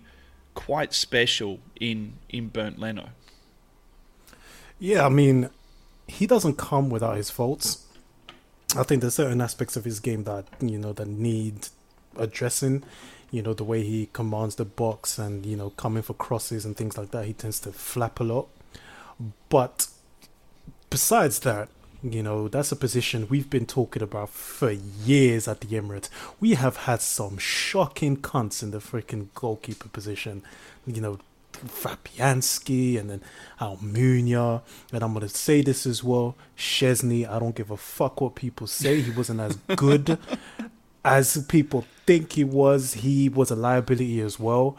quite 0.53 0.93
special 0.93 1.59
in 1.79 2.13
in 2.29 2.49
Bernd 2.49 2.77
Leno. 2.77 3.09
Yeah, 4.83 5.05
I 5.05 5.09
mean, 5.09 5.49
he 6.09 6.27
doesn't 6.27 6.57
come 6.57 6.89
without 6.89 7.15
his 7.15 7.29
faults. 7.29 7.85
I 8.75 8.83
think 8.83 8.99
there's 8.99 9.13
certain 9.13 9.39
aspects 9.39 9.77
of 9.77 9.85
his 9.85 10.01
game 10.01 10.25
that 10.25 10.45
you 10.59 10.77
know 10.77 10.91
that 10.91 11.07
need 11.07 11.69
addressing. 12.17 12.83
You 13.31 13.43
know 13.43 13.53
the 13.53 13.63
way 13.63 13.83
he 13.83 14.09
commands 14.11 14.55
the 14.55 14.65
box 14.65 15.17
and 15.17 15.45
you 15.45 15.55
know 15.55 15.69
coming 15.69 16.03
for 16.03 16.13
crosses 16.15 16.65
and 16.65 16.75
things 16.75 16.97
like 16.97 17.11
that. 17.11 17.23
He 17.23 17.31
tends 17.31 17.61
to 17.61 17.71
flap 17.71 18.19
a 18.19 18.25
lot. 18.25 18.49
But 19.47 19.87
besides 20.89 21.39
that, 21.39 21.69
you 22.03 22.21
know 22.21 22.49
that's 22.49 22.73
a 22.73 22.75
position 22.75 23.29
we've 23.29 23.49
been 23.49 23.65
talking 23.65 24.03
about 24.03 24.31
for 24.31 24.71
years 24.71 25.47
at 25.47 25.61
the 25.61 25.67
Emirates. 25.67 26.09
We 26.41 26.55
have 26.55 26.75
had 26.75 27.01
some 27.01 27.37
shocking 27.37 28.17
cunts 28.17 28.61
in 28.61 28.71
the 28.71 28.79
freaking 28.79 29.27
goalkeeper 29.33 29.87
position. 29.87 30.43
You 30.85 30.99
know, 30.99 31.19
Fabianski 31.53 32.99
and 32.99 33.09
then 33.09 33.21
Almunia. 33.59 34.61
And 34.91 35.03
I'm 35.03 35.13
going 35.13 35.27
to 35.27 35.33
say 35.33 35.61
this 35.61 35.85
as 35.85 36.03
well. 36.03 36.35
Szczesny, 36.57 37.29
I 37.29 37.39
don't 37.39 37.55
give 37.55 37.71
a 37.71 37.77
fuck 37.77 38.21
what 38.21 38.35
people 38.35 38.67
say. 38.67 39.01
He 39.01 39.11
wasn't 39.11 39.39
as 39.39 39.55
good 39.75 40.17
as 41.05 41.45
people 41.47 41.85
think 42.05 42.33
he 42.33 42.43
was. 42.43 42.95
He 42.95 43.29
was 43.29 43.51
a 43.51 43.55
liability 43.55 44.21
as 44.21 44.39
well. 44.39 44.77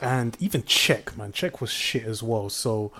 And 0.00 0.36
even 0.40 0.62
Cech, 0.62 1.16
man. 1.16 1.32
Cech 1.32 1.60
was 1.60 1.70
shit 1.70 2.04
as 2.04 2.22
well. 2.22 2.50
So 2.50 2.92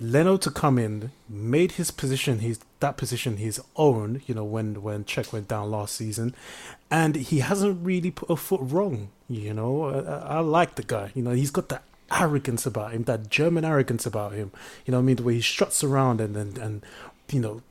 Leno 0.00 0.36
to 0.36 0.50
come 0.50 0.78
in 0.78 1.12
made 1.28 1.72
his 1.72 1.90
position 1.92 2.40
his 2.40 2.58
that 2.80 2.96
position 2.96 3.36
his 3.36 3.60
own. 3.76 4.22
You 4.26 4.34
know 4.34 4.44
when 4.44 4.82
when 4.82 5.04
Cech 5.04 5.32
went 5.32 5.48
down 5.48 5.70
last 5.70 5.94
season, 5.94 6.34
and 6.90 7.14
he 7.14 7.38
hasn't 7.38 7.84
really 7.84 8.10
put 8.10 8.28
a 8.28 8.36
foot 8.36 8.60
wrong. 8.62 9.10
You 9.28 9.54
know 9.54 9.84
I, 9.84 9.98
I 9.98 10.16
I 10.36 10.38
like 10.40 10.74
the 10.74 10.82
guy. 10.82 11.12
You 11.14 11.22
know 11.22 11.30
he's 11.30 11.52
got 11.52 11.68
that 11.68 11.84
arrogance 12.12 12.66
about 12.66 12.92
him, 12.92 13.04
that 13.04 13.28
German 13.30 13.64
arrogance 13.64 14.06
about 14.06 14.32
him. 14.32 14.52
You 14.84 14.92
know 14.92 14.98
what 14.98 15.02
I 15.02 15.06
mean 15.06 15.16
the 15.16 15.22
way 15.22 15.34
he 15.34 15.40
struts 15.40 15.82
around 15.84 16.20
and 16.20 16.36
and 16.36 16.58
and 16.58 16.82
you 17.30 17.40
know 17.40 17.62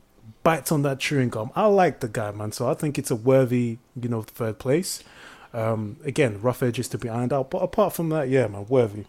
bites 0.42 0.72
on 0.72 0.82
that 0.82 0.98
chewing 0.98 1.28
gum. 1.28 1.50
I 1.54 1.66
like 1.66 2.00
the 2.00 2.08
guy, 2.08 2.30
man. 2.32 2.52
So 2.52 2.68
I 2.68 2.74
think 2.74 2.98
it's 2.98 3.10
a 3.10 3.16
worthy 3.16 3.78
you 4.00 4.08
know 4.08 4.22
third 4.22 4.58
place. 4.58 5.02
Um, 5.54 5.96
again, 6.04 6.40
rough 6.40 6.62
edges 6.62 6.88
to 6.88 6.98
be 6.98 7.08
ironed 7.10 7.32
out, 7.32 7.50
but 7.50 7.58
apart 7.58 7.92
from 7.92 8.08
that, 8.08 8.28
yeah, 8.30 8.46
man, 8.46 8.64
worthy. 8.68 9.04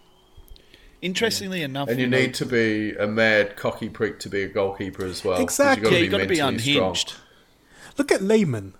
Interestingly 1.01 1.61
enough, 1.61 1.89
And 1.89 1.99
you 1.99 2.07
know, 2.07 2.17
need 2.17 2.33
to 2.35 2.45
be 2.45 2.91
a 2.95 3.07
mad 3.07 3.57
cocky 3.57 3.89
prick 3.89 4.19
to 4.21 4.29
be 4.29 4.43
a 4.43 4.47
goalkeeper 4.47 5.05
as 5.05 5.23
well. 5.23 5.41
Exactly. 5.41 5.89
yeah, 5.91 5.97
You've 5.97 6.05
you 6.05 6.11
got 6.11 6.17
to 6.19 6.27
be 6.27 6.37
mentally 6.41 6.59
strong. 6.73 6.89
unhinged. 6.91 7.13
Look 7.97 8.11
at 8.11 8.21
Lehmann, 8.21 8.73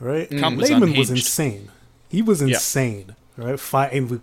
right? 0.00 0.28
Cunt 0.28 0.56
was 0.58 0.70
Lehmann 0.70 0.90
was 0.96 1.08
unhinged. 1.10 1.26
insane. 1.26 1.70
He 2.08 2.20
was 2.22 2.42
insane. 2.42 3.14
right? 3.36 3.58
Fighting 3.60 4.08
with 4.08 4.22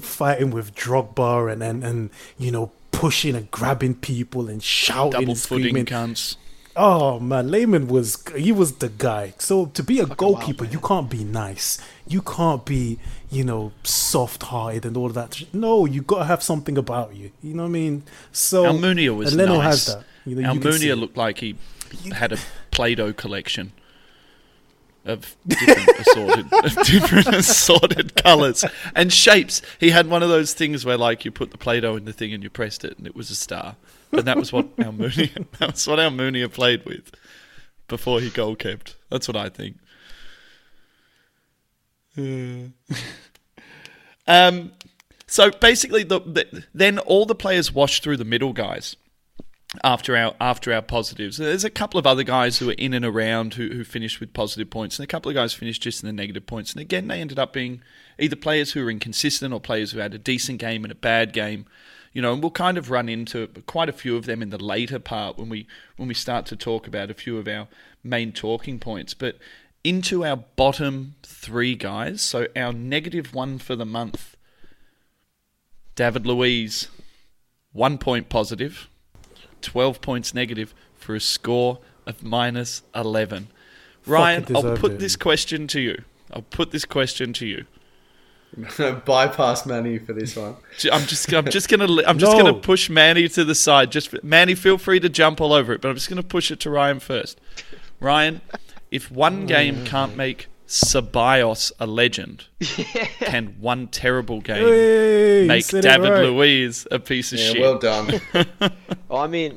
fighting 0.00 0.50
with 0.50 0.74
Drogba 0.74 1.52
and, 1.52 1.62
and, 1.62 1.84
and 1.84 2.10
you 2.38 2.50
know 2.50 2.72
pushing 2.90 3.36
and 3.36 3.50
grabbing 3.50 3.94
people 3.94 4.48
and 4.48 4.62
shouting 4.62 5.12
Double 5.12 5.28
and 5.30 5.38
screaming. 5.38 5.86
cunts. 5.86 6.36
Oh 6.74 7.18
man, 7.18 7.50
Lehmann 7.50 7.88
was 7.88 8.22
he 8.36 8.52
was 8.52 8.76
the 8.76 8.88
guy. 8.88 9.34
So 9.38 9.66
to 9.66 9.82
be 9.82 9.98
a 9.98 10.04
wild, 10.04 10.16
goalkeeper, 10.16 10.64
man. 10.64 10.72
you 10.72 10.80
can't 10.80 11.10
be 11.10 11.24
nice. 11.24 11.80
You 12.06 12.22
can't 12.22 12.64
be, 12.64 12.98
you 13.30 13.44
know, 13.44 13.72
soft 13.82 14.44
hearted 14.44 14.86
and 14.86 14.96
all 14.96 15.08
that. 15.10 15.42
No, 15.52 15.86
you 15.86 16.02
gotta 16.02 16.26
have 16.26 16.42
something 16.42 16.78
about 16.78 17.14
you. 17.14 17.32
You 17.42 17.54
know 17.54 17.64
what 17.64 17.70
I 17.70 17.72
mean? 17.72 18.04
So 18.32 18.64
Almunia 18.64 19.16
was 19.16 19.32
and 19.32 19.38
Leno 19.38 19.56
nice. 19.58 19.64
has 19.64 19.94
that. 19.94 20.04
You 20.24 20.36
know, 20.36 20.52
you 20.52 20.60
can 20.60 20.72
see 20.72 20.86
Almunia 20.86 20.98
looked 21.00 21.16
like 21.16 21.38
he 21.38 21.56
had 22.12 22.32
a 22.32 22.38
Play-Doh 22.70 23.12
collection 23.14 23.72
of 25.08 25.36
different 25.46 25.88
assorted, 25.98 26.46
of 26.64 26.86
different 26.86 27.28
assorted 27.34 28.14
colours 28.16 28.64
and 28.94 29.12
shapes. 29.12 29.62
He 29.78 29.90
had 29.90 30.08
one 30.08 30.22
of 30.22 30.28
those 30.28 30.54
things 30.54 30.84
where, 30.84 30.96
like, 30.96 31.24
you 31.24 31.30
put 31.30 31.50
the 31.50 31.58
Play-Doh 31.58 31.96
in 31.96 32.04
the 32.04 32.12
thing 32.12 32.32
and 32.32 32.42
you 32.42 32.50
pressed 32.50 32.84
it, 32.84 32.98
and 32.98 33.06
it 33.06 33.16
was 33.16 33.30
a 33.30 33.34
star. 33.34 33.76
And 34.12 34.22
that 34.26 34.36
was 34.36 34.52
what 34.52 34.74
Almunia. 34.76 35.46
That 35.58 35.72
was 35.72 35.86
what 35.86 35.98
Almunia 35.98 36.50
played 36.52 36.84
with 36.84 37.10
before 37.88 38.20
he 38.20 38.30
goal 38.30 38.56
kept. 38.56 38.96
That's 39.10 39.28
what 39.28 39.36
I 39.36 39.48
think. 39.48 39.76
um. 44.26 44.72
So 45.30 45.50
basically, 45.50 46.04
the, 46.04 46.20
the 46.20 46.64
then 46.72 46.98
all 46.98 47.26
the 47.26 47.34
players 47.34 47.70
wash 47.70 48.00
through 48.00 48.16
the 48.16 48.24
middle 48.24 48.54
guys 48.54 48.96
after 49.84 50.16
our 50.16 50.34
after 50.40 50.72
our 50.72 50.82
positives. 50.82 51.36
There's 51.36 51.64
a 51.64 51.70
couple 51.70 51.98
of 51.98 52.06
other 52.06 52.22
guys 52.22 52.58
who 52.58 52.70
are 52.70 52.74
in 52.74 52.94
and 52.94 53.04
around 53.04 53.54
who, 53.54 53.68
who 53.68 53.84
finished 53.84 54.20
with 54.20 54.32
positive 54.32 54.70
points, 54.70 54.98
and 54.98 55.04
a 55.04 55.08
couple 55.08 55.28
of 55.28 55.34
guys 55.34 55.52
finished 55.52 55.82
just 55.82 56.02
in 56.02 56.06
the 56.06 56.12
negative 56.12 56.46
points. 56.46 56.72
And 56.72 56.80
again, 56.80 57.08
they 57.08 57.20
ended 57.20 57.38
up 57.38 57.52
being 57.52 57.82
either 58.18 58.36
players 58.36 58.72
who 58.72 58.82
were 58.82 58.90
inconsistent 58.90 59.52
or 59.52 59.60
players 59.60 59.92
who 59.92 59.98
had 59.98 60.14
a 60.14 60.18
decent 60.18 60.58
game 60.58 60.84
and 60.84 60.92
a 60.92 60.96
bad 60.96 61.32
game. 61.32 61.66
You 62.14 62.22
know, 62.22 62.32
and 62.32 62.42
we'll 62.42 62.50
kind 62.50 62.78
of 62.78 62.90
run 62.90 63.08
into 63.08 63.46
quite 63.66 63.90
a 63.90 63.92
few 63.92 64.16
of 64.16 64.24
them 64.24 64.42
in 64.42 64.50
the 64.50 64.62
later 64.62 64.98
part 64.98 65.36
when 65.36 65.50
we 65.50 65.66
when 65.96 66.08
we 66.08 66.14
start 66.14 66.46
to 66.46 66.56
talk 66.56 66.86
about 66.86 67.10
a 67.10 67.14
few 67.14 67.36
of 67.36 67.46
our 67.46 67.68
main 68.02 68.32
talking 68.32 68.78
points. 68.78 69.12
But 69.12 69.36
into 69.84 70.24
our 70.24 70.36
bottom 70.36 71.14
three 71.22 71.74
guys, 71.74 72.22
so 72.22 72.46
our 72.56 72.72
negative 72.72 73.34
one 73.34 73.58
for 73.58 73.76
the 73.76 73.86
month, 73.86 74.36
David 75.94 76.26
Luiz, 76.26 76.88
one 77.72 77.98
point 77.98 78.30
positive. 78.30 78.88
12 79.62 80.00
points 80.00 80.34
negative 80.34 80.74
for 80.96 81.14
a 81.14 81.20
score 81.20 81.78
of 82.06 82.22
minus 82.22 82.82
11. 82.94 83.48
Ryan, 84.06 84.46
I'll 84.54 84.76
put 84.76 84.92
it. 84.92 84.98
this 84.98 85.16
question 85.16 85.66
to 85.68 85.80
you. 85.80 86.02
I'll 86.32 86.42
put 86.42 86.70
this 86.70 86.84
question 86.84 87.32
to 87.34 87.46
you. 87.46 87.66
Bypass 89.04 89.66
Manny 89.66 89.98
for 89.98 90.14
this 90.14 90.34
one. 90.34 90.56
J- 90.78 90.90
I'm 90.90 91.06
just 91.06 91.32
I'm 91.32 91.44
just 91.46 91.68
going 91.68 91.86
to 91.86 92.08
I'm 92.08 92.18
just 92.18 92.32
No. 92.32 92.42
going 92.42 92.54
to 92.54 92.60
push 92.60 92.88
Manny 92.88 93.28
to 93.28 93.44
the 93.44 93.54
side. 93.54 93.92
Just 93.92 94.22
Manny, 94.24 94.54
feel 94.54 94.78
free 94.78 95.00
to 95.00 95.08
jump 95.08 95.40
all 95.40 95.52
over 95.52 95.72
it, 95.72 95.82
but 95.82 95.88
I'm 95.88 95.94
just 95.94 96.08
going 96.08 96.22
to 96.22 96.26
push 96.26 96.50
it 96.50 96.58
to 96.60 96.70
Ryan 96.70 97.00
first. 97.00 97.38
Ryan, 98.00 98.40
if 98.90 99.10
one 99.10 99.46
game 99.46 99.76
mm. 99.76 99.86
can't 99.86 100.16
make 100.16 100.46
Ceballos 100.68 101.72
a 101.80 101.86
legend, 101.86 102.44
can 103.20 103.56
one 103.58 103.86
terrible 103.88 104.42
game 104.42 104.56
Hey, 104.66 105.42
you 105.42 105.48
make 105.48 105.66
David 105.66 106.10
right. 106.10 106.24
Luiz 106.26 106.86
a 106.90 106.98
piece 106.98 107.32
of 107.32 107.38
Yeah, 107.38 107.52
shit? 107.52 107.60
well 107.60 107.78
done. 107.78 108.20
Well, 109.08 109.22
I 109.22 109.26
mean, 109.26 109.56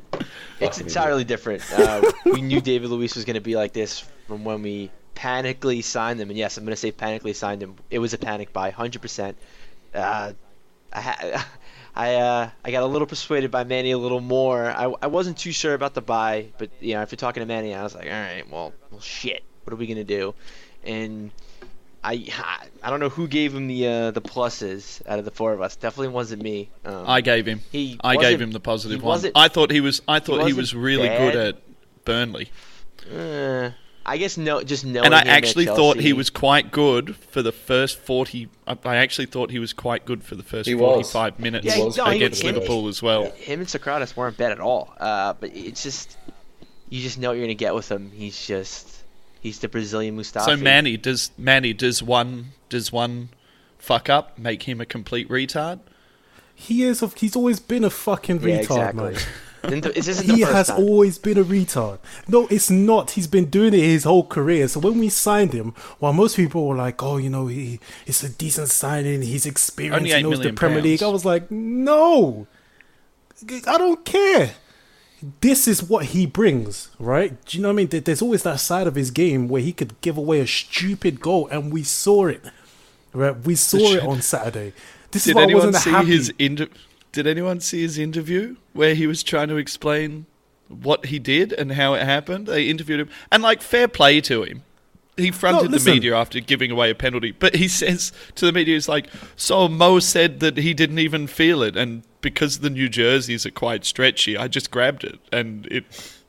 it's 0.60 0.78
Fucking 0.78 0.86
entirely 0.86 1.24
different. 1.24 1.62
Uh, 1.70 2.10
we 2.24 2.40
knew 2.40 2.62
David 2.62 2.88
Luiz 2.88 3.14
was 3.14 3.26
going 3.26 3.34
to 3.34 3.40
be 3.42 3.54
like 3.54 3.74
this 3.74 4.02
from 4.26 4.44
when 4.44 4.62
we 4.62 4.90
panically 5.14 5.84
signed 5.84 6.18
him. 6.18 6.30
And 6.30 6.38
yes, 6.38 6.56
I'm 6.56 6.64
going 6.64 6.72
to 6.72 6.80
say 6.80 6.90
panically 6.90 7.36
signed 7.36 7.62
him. 7.62 7.76
It 7.90 7.98
was 7.98 8.14
a 8.14 8.18
panic 8.18 8.54
buy, 8.54 8.70
100%. 8.70 9.34
Uh, 9.94 10.32
I, 10.90 11.00
ha- 11.02 11.48
I, 11.94 12.14
uh, 12.14 12.50
I 12.64 12.70
got 12.70 12.82
a 12.82 12.86
little 12.86 13.06
persuaded 13.06 13.50
by 13.50 13.64
Manny 13.64 13.90
a 13.90 13.98
little 13.98 14.22
more. 14.22 14.70
I, 14.70 14.90
I 15.02 15.08
wasn't 15.08 15.36
too 15.36 15.52
sure 15.52 15.74
about 15.74 15.92
the 15.92 16.00
buy, 16.00 16.46
but 16.56 16.70
you 16.80 16.94
know, 16.94 17.02
if 17.02 17.12
you're 17.12 17.18
talking 17.18 17.42
to 17.42 17.46
Manny, 17.46 17.74
I 17.74 17.82
was 17.82 17.94
like, 17.94 18.06
all 18.06 18.10
right, 18.12 18.50
well, 18.50 18.72
well, 18.90 19.00
shit. 19.02 19.44
What 19.64 19.74
are 19.74 19.76
we 19.76 19.86
gonna 19.86 20.02
do? 20.02 20.34
And 20.84 21.30
I, 22.04 22.26
I 22.82 22.90
don't 22.90 22.98
know 23.00 23.08
who 23.08 23.28
gave 23.28 23.54
him 23.54 23.68
the 23.68 23.86
uh, 23.86 24.10
the 24.10 24.20
pluses 24.22 25.00
out 25.06 25.18
of 25.18 25.24
the 25.24 25.30
four 25.30 25.52
of 25.52 25.60
us. 25.60 25.76
Definitely 25.76 26.08
wasn't 26.08 26.42
me. 26.42 26.68
Um, 26.84 27.04
I 27.06 27.20
gave 27.20 27.46
him. 27.46 27.60
He 27.70 27.98
I 28.02 28.16
gave 28.16 28.40
him 28.40 28.50
the 28.50 28.60
positive 28.60 29.02
one. 29.02 29.24
I 29.34 29.48
thought 29.48 29.70
he 29.70 29.80
was. 29.80 30.02
I 30.08 30.18
thought 30.18 30.38
he, 30.38 30.52
wasn't 30.52 30.56
was 30.58 30.74
really 30.74 31.08
good 31.08 31.36
at 31.36 31.56
Burnley, 32.04 32.50
Uh, 33.12 33.70
I 34.04 34.16
guess 34.16 34.36
no, 34.36 34.60
just 34.64 34.84
knowing. 34.84 35.06
and 35.06 35.14
I 35.14 35.20
him 35.22 35.28
at 35.28 35.36
actually 35.36 35.66
thought 35.66 36.00
he 36.00 36.12
was 36.12 36.28
quite 36.30 36.72
good 36.72 37.14
for 37.14 37.40
the 37.40 37.52
first 37.52 37.98
forty. 38.00 38.48
I 38.66 38.76
I 38.84 38.96
actually 38.96 39.26
thought 39.26 39.52
he 39.52 39.60
was 39.60 39.72
quite 39.72 40.04
good 40.04 40.24
for 40.24 40.34
the 40.34 40.42
first 40.42 40.68
He 40.68 40.74
was. 40.74 40.82
forty-five 41.12 41.38
minutes 41.38 41.64
Yeah, 41.64 41.74
he 41.74 41.88
no, 41.96 42.06
against 42.06 42.42
was- 42.42 42.52
Liverpool 42.52 42.88
as 42.88 43.00
well. 43.00 43.30
him 43.30 43.60
and 43.60 43.68
Sokratis 43.68 44.16
weren't 44.16 44.36
bad 44.36 44.50
at 44.50 44.58
all. 44.58 44.92
Uh, 44.98 45.34
but 45.34 45.54
it's 45.54 45.84
just 45.84 46.16
you 46.88 47.00
just 47.00 47.16
know 47.18 47.28
what 47.28 47.34
you're 47.38 47.46
gonna 47.46 47.54
get 47.54 47.76
with 47.76 47.88
him. 47.88 48.10
He's 48.12 48.44
just 48.44 49.01
he's 49.42 49.58
the 49.58 49.68
Brazilian 49.68 50.16
Mustafi. 50.16 50.44
So 50.46 50.56
Manny 50.56 50.96
does 50.96 51.30
Manny 51.36 51.74
does 51.74 52.02
one 52.02 52.52
does 52.70 52.90
one 52.90 53.28
fuck 53.78 54.08
up 54.08 54.38
make 54.38 54.62
him 54.62 54.80
a 54.80 54.86
complete 54.86 55.28
retard? 55.28 55.80
He 56.54 56.84
is. 56.84 57.02
A, 57.02 57.08
he's 57.08 57.36
always 57.36 57.60
been 57.60 57.84
a 57.84 57.90
fucking 57.90 58.40
yeah, 58.40 58.60
retard, 58.60 58.60
exactly. 58.60 59.02
man. 59.14 59.22
And 59.64 59.82
this 59.84 60.20
He 60.20 60.40
has 60.40 60.66
time. 60.68 60.78
always 60.78 61.18
been 61.18 61.38
a 61.38 61.44
retard. 61.44 61.98
No, 62.26 62.48
it's 62.48 62.68
not. 62.68 63.12
He's 63.12 63.28
been 63.28 63.46
doing 63.46 63.72
it 63.74 63.80
his 63.80 64.04
whole 64.04 64.26
career. 64.26 64.66
So 64.66 64.80
when 64.80 64.98
we 64.98 65.08
signed 65.08 65.52
him, 65.52 65.72
while 66.00 66.12
most 66.12 66.34
people 66.36 66.66
were 66.66 66.74
like, 66.74 67.00
"Oh, 67.02 67.16
you 67.16 67.30
know, 67.30 67.46
he 67.46 67.78
it's 68.06 68.24
a 68.24 68.28
decent 68.28 68.68
signing. 68.70 69.22
He's 69.22 69.46
experienced. 69.46 70.12
He 70.12 70.22
knows 70.22 70.40
the 70.40 70.52
Premier 70.52 70.78
pounds. 70.78 70.84
League." 70.84 71.02
I 71.02 71.08
was 71.08 71.24
like, 71.24 71.50
"No, 71.50 72.48
I 73.68 73.78
don't 73.78 74.04
care." 74.04 74.52
This 75.40 75.68
is 75.68 75.82
what 75.82 76.06
he 76.06 76.26
brings, 76.26 76.88
right? 76.98 77.42
Do 77.44 77.56
you 77.56 77.62
know 77.62 77.68
what 77.68 77.74
I 77.74 77.86
mean? 77.86 77.88
There's 77.88 78.22
always 78.22 78.42
that 78.42 78.58
side 78.60 78.86
of 78.86 78.94
his 78.96 79.10
game 79.10 79.48
where 79.48 79.62
he 79.62 79.72
could 79.72 80.00
give 80.00 80.16
away 80.16 80.40
a 80.40 80.46
stupid 80.46 81.20
goal, 81.20 81.46
and 81.48 81.72
we 81.72 81.82
saw 81.84 82.26
it. 82.26 82.42
Right? 83.12 83.36
We 83.44 83.54
saw 83.54 83.92
it 83.94 84.02
on 84.02 84.22
Saturday. 84.22 84.72
This 85.10 85.22
is 85.22 85.26
Did 85.26 85.36
why 85.36 85.40
I 85.42 85.44
anyone 85.44 85.66
wasn't 85.66 85.84
see 85.84 85.90
happy. 85.90 86.06
his 86.08 86.32
inter- 86.38 86.68
Did 87.12 87.26
anyone 87.26 87.60
see 87.60 87.82
his 87.82 87.98
interview 87.98 88.56
where 88.72 88.94
he 88.94 89.06
was 89.06 89.22
trying 89.22 89.48
to 89.48 89.56
explain 89.58 90.26
what 90.68 91.06
he 91.06 91.18
did 91.18 91.52
and 91.52 91.72
how 91.72 91.94
it 91.94 92.02
happened? 92.02 92.46
They 92.46 92.68
interviewed 92.68 93.00
him, 93.00 93.10
and 93.30 93.42
like 93.42 93.62
fair 93.62 93.86
play 93.86 94.20
to 94.22 94.42
him. 94.42 94.62
He 95.16 95.30
fronted 95.30 95.70
the 95.70 95.90
media 95.90 96.16
after 96.16 96.40
giving 96.40 96.70
away 96.70 96.90
a 96.90 96.94
penalty, 96.94 97.32
but 97.32 97.54
he 97.54 97.68
says 97.68 98.12
to 98.36 98.46
the 98.46 98.52
media, 98.52 98.74
"He's 98.74 98.88
like, 98.88 99.08
so 99.36 99.68
Mo 99.68 99.98
said 99.98 100.40
that 100.40 100.56
he 100.56 100.72
didn't 100.72 100.98
even 100.98 101.26
feel 101.26 101.62
it, 101.62 101.76
and 101.76 102.02
because 102.22 102.60
the 102.60 102.70
New 102.70 102.88
Jerseys 102.88 103.44
are 103.44 103.50
quite 103.50 103.84
stretchy, 103.84 104.38
I 104.38 104.48
just 104.48 104.70
grabbed 104.70 105.04
it, 105.04 105.18
and 105.30 105.66
it, 105.66 105.84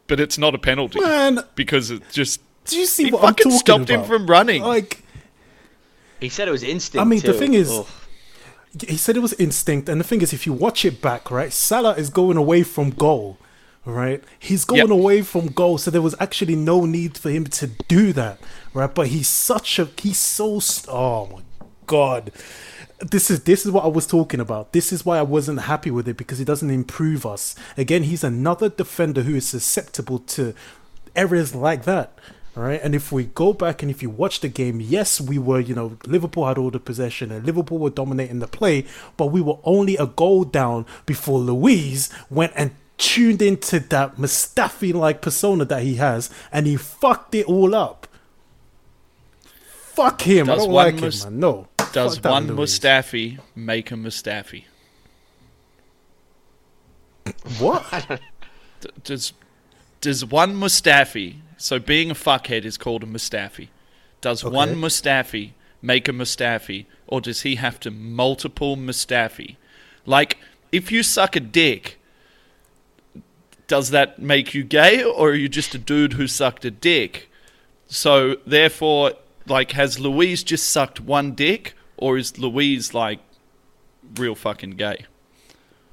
but 0.08 0.20
it's 0.20 0.38
not 0.38 0.54
a 0.54 0.58
penalty 0.58 1.00
Man, 1.00 1.40
because 1.56 1.92
it 1.92 2.02
just 2.12 2.42
do 2.66 2.78
you 2.78 2.86
see 2.86 3.06
he 3.06 3.12
what 3.12 3.22
I'm 3.24 3.28
fucking 3.30 3.44
talking 3.46 3.58
stopped 3.60 3.90
him 3.90 4.04
from 4.04 4.28
running. 4.28 4.64
Like, 4.64 5.02
He 6.20 6.28
said 6.30 6.48
it 6.48 6.52
was 6.52 6.64
instinct. 6.64 7.02
I 7.02 7.06
mean, 7.06 7.20
the 7.22 7.34
thing 7.34 7.54
is- 7.54 7.72
Ugh. 7.72 7.88
he 8.88 8.98
said 8.98 9.16
it 9.16 9.22
was 9.22 9.34
instinct, 9.34 9.88
and 9.88 10.00
the 10.00 10.06
thing 10.06 10.22
is, 10.22 10.34
if 10.34 10.46
you 10.46 10.52
watch 10.54 10.84
it 10.84 11.02
back, 11.02 11.32
right, 11.32 11.54
Salah 11.54 11.94
is 11.96 12.10
going 12.10 12.36
away 12.38 12.64
from 12.64 12.90
goal, 12.90 13.38
right? 13.86 14.24
He's 14.40 14.66
going 14.66 14.82
Yep. 14.82 14.90
away 14.90 15.22
from 15.22 15.48
goal, 15.48 15.78
so 15.78 15.92
there 15.92 16.02
was 16.02 16.16
actually 16.20 16.56
no 16.56 16.86
need 16.86 17.18
for 17.18 17.30
him 17.30 17.46
to 17.48 17.68
do 17.88 18.14
that, 18.14 18.40
right? 18.74 18.94
But 18.94 19.08
he's 19.08 19.28
such 19.28 19.80
a 19.80 19.90
he's 19.98 20.18
so 20.20 20.60
oh 20.88 21.28
my 21.28 21.42
god. 21.86 22.32
This 23.00 23.30
is 23.30 23.42
this 23.42 23.66
is 23.66 23.72
what 23.72 23.84
I 23.84 23.88
was 23.88 24.08
talking 24.08 24.40
about. 24.40 24.72
This 24.72 24.94
is 24.94 25.06
why 25.06 25.18
I 25.18 25.24
wasn't 25.24 25.62
happy 25.62 25.92
with 25.92 26.08
it 26.08 26.16
because 26.16 26.40
it 26.40 26.46
doesn't 26.46 26.70
improve 26.70 27.26
us. 27.26 27.56
Again, 27.78 28.04
he's 28.04 28.24
another 28.24 28.70
defender 28.70 29.24
who 29.24 29.36
is 29.36 29.48
susceptible 29.48 30.20
to 30.20 30.54
errors 31.16 31.54
like 31.54 31.84
that. 31.84 32.18
All 32.56 32.62
right, 32.64 32.80
and 32.84 32.94
if 32.94 33.12
we 33.12 33.24
go 33.26 33.52
back 33.52 33.82
and 33.82 33.90
if 33.90 34.04
you 34.04 34.12
watch 34.12 34.40
the 34.42 34.48
game, 34.48 34.80
yes, 34.80 35.20
we 35.20 35.40
were, 35.40 35.60
you 35.60 35.74
know, 35.74 35.98
Liverpool 36.06 36.46
had 36.48 36.60
all 36.60 36.70
the 36.70 36.80
possession 36.80 37.32
and 37.32 37.44
Liverpool 37.44 37.80
were 37.80 37.90
dominating 37.90 38.38
the 38.40 38.48
play, 38.48 38.86
but 39.18 39.28
we 39.28 39.42
were 39.42 39.58
only 39.64 39.98
a 39.98 40.06
goal 40.06 40.44
down 40.44 40.86
before 41.08 41.40
Luiz 41.40 42.12
went 42.30 42.54
and 42.56 42.70
tuned 43.04 43.42
into 43.42 43.80
that 43.80 44.16
Mustafi 44.16 44.94
like 44.94 45.22
persona 45.22 45.66
that 45.66 45.84
he 45.84 45.96
has 45.96 46.30
and 46.52 46.66
he 46.66 46.78
fucked 46.78 47.36
it 47.36 47.46
all 47.48 47.76
up. 47.76 48.08
Fuck 49.68 50.22
him. 50.22 50.50
I 50.50 50.56
Does 50.56 50.64
don't 50.66 50.74
one 50.74 50.86
like 50.86 50.96
Mus- 51.02 51.24
him, 51.26 51.32
man. 51.34 51.40
No. 51.40 51.68
Does 51.92 52.18
Fuck 52.18 52.32
one 52.32 52.48
Luiz. 52.48 52.80
Mustafi 52.80 53.40
make 53.56 53.92
a 53.92 53.96
Mustafi? 53.96 54.64
What? 57.60 57.84
D- 58.82 58.90
does 59.04 59.34
does 60.02 60.26
one 60.26 60.56
Mustafi? 60.56 61.36
So 61.58 61.80
being 61.80 62.12
a 62.12 62.16
fuckhead 62.16 62.66
is 62.66 62.78
called 62.78 63.04
a 63.04 63.08
Mustafi. 63.08 63.68
Does 64.22 64.44
one 64.44 64.70
Okay. 64.72 64.80
Mustafi 64.80 65.52
make 65.82 66.08
a 66.08 66.12
Mustafi, 66.12 66.86
or 67.08 67.22
does 67.22 67.42
he 67.42 67.56
have 67.56 67.80
to 67.82 67.92
multiple 67.92 68.76
Mustafi? 68.76 69.56
Like, 70.06 70.38
if 70.72 70.92
you 70.92 71.04
suck 71.04 71.36
a 71.36 71.40
dick, 71.40 72.00
does 73.68 73.90
that 73.92 74.20
make 74.20 74.54
you 74.54 74.64
gay, 74.64 75.04
or 75.04 75.30
are 75.32 75.36
you 75.36 75.50
just 75.50 75.74
a 75.76 75.78
dude 75.78 76.14
who 76.14 76.28
sucked 76.28 76.66
a 76.66 76.72
dick? 76.72 77.30
So 77.88 78.38
therefore, 78.46 79.14
like, 79.48 79.72
has 79.72 80.00
Luiz 80.00 80.44
just 80.44 80.70
sucked 80.70 81.00
one 81.00 81.34
dick, 81.34 81.74
or 81.98 82.18
is 82.18 82.38
Luiz 82.38 82.94
like 82.94 83.20
real 84.16 84.36
fucking 84.36 84.72
gay? 84.72 85.06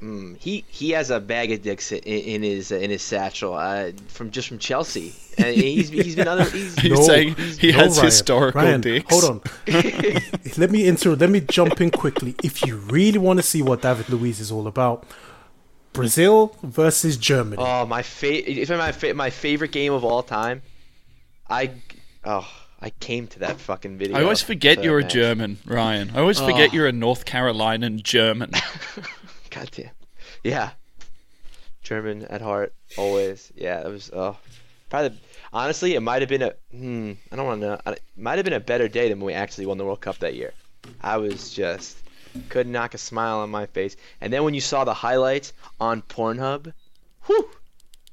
Mm, 0.02 0.38
he 0.38 0.64
he 0.68 0.90
has 0.92 1.10
a 1.10 1.20
bag 1.20 1.52
of 1.52 1.60
dicks 1.60 1.92
in, 1.92 1.98
in 2.02 2.42
his 2.42 2.72
in 2.72 2.88
his 2.90 3.02
satchel 3.02 3.52
uh, 3.54 3.90
from 4.08 4.30
just 4.30 4.48
from 4.48 4.58
Chelsea, 4.58 5.12
and 5.36 5.54
he's 5.54 5.90
he's 5.90 6.16
been 6.16 6.26
other. 6.26 6.44
He's, 6.44 6.78
Are 6.78 6.86
you 6.86 6.94
No, 6.94 7.02
saying 7.02 7.34
he 7.36 7.70
no, 7.72 7.78
has 7.78 7.98
Ryan. 7.98 8.04
historical 8.06 8.60
Ryan, 8.62 8.80
dicks? 8.80 9.10
Hold 9.10 9.24
on. 9.24 9.42
let 10.56 10.70
me 10.70 10.86
intro. 10.86 11.14
Let 11.14 11.28
me 11.28 11.40
jump 11.40 11.82
in 11.82 11.90
quickly. 11.90 12.34
If 12.42 12.64
you 12.64 12.76
really 12.78 13.18
want 13.18 13.40
to 13.40 13.42
see 13.42 13.60
what 13.60 13.82
David 13.82 14.08
Luiz 14.08 14.40
is 14.40 14.50
all 14.50 14.66
about, 14.66 15.04
Brazil 15.92 16.56
versus 16.62 17.16
Germany. 17.16 17.62
Oh, 17.62 17.84
my 17.86 18.02
fa- 18.02 18.50
It's 18.50 18.70
my 18.70 18.92
fa- 18.92 19.14
my 19.14 19.30
favorite 19.30 19.72
game 19.72 19.92
of 19.92 20.04
all 20.04 20.22
time. 20.22 20.62
I 21.48 21.72
oh 22.24 22.48
I 22.80 22.90
came 22.90 23.26
to 23.28 23.40
that 23.40 23.58
fucking 23.58 23.98
video. 23.98 24.16
I 24.16 24.22
always 24.22 24.40
forget 24.42 24.78
for 24.78 24.84
you're 24.84 24.98
a. 25.00 25.04
German, 25.04 25.58
Ryan. 25.66 26.12
I 26.14 26.20
always 26.20 26.38
forget 26.38 26.70
Oh. 26.70 26.74
you're 26.74 26.86
a 26.86 26.92
North 26.92 27.24
Carolinian 27.24 28.00
German. 28.02 28.52
God 29.50 29.70
damn. 29.72 29.90
Yeah. 30.44 30.70
German 31.82 32.24
at 32.26 32.40
heart, 32.40 32.72
always. 32.96 33.52
Yeah, 33.56 33.80
it 33.80 33.88
was. 33.90 34.10
Oh, 34.12 34.36
probably. 34.88 35.18
Honestly, 35.52 35.94
it 35.94 36.00
might 36.00 36.22
have 36.22 36.28
been 36.28 36.42
a. 36.42 36.52
Hmm. 36.70 37.12
I 37.32 37.36
don't 37.36 37.46
want 37.46 37.60
to 37.62 37.66
know. 37.66 37.80
It 37.92 38.02
might 38.16 38.36
have 38.38 38.44
been 38.44 38.52
a 38.54 38.60
better 38.60 38.86
day 38.86 39.08
than 39.08 39.18
when 39.18 39.26
we 39.26 39.32
actually 39.34 39.66
won 39.66 39.76
the 39.78 39.84
World 39.84 40.00
Cup 40.00 40.18
that 40.18 40.34
year. 40.34 40.52
I 41.02 41.16
was 41.16 41.50
just 41.52 41.98
could 42.48 42.66
knock 42.66 42.94
a 42.94 42.98
smile 42.98 43.38
on 43.38 43.50
my 43.50 43.66
face. 43.66 43.96
And 44.20 44.32
then 44.32 44.44
when 44.44 44.54
you 44.54 44.60
saw 44.60 44.84
the 44.84 44.94
highlights 44.94 45.52
on 45.80 46.02
Pornhub, 46.02 46.72
whew, 47.26 47.50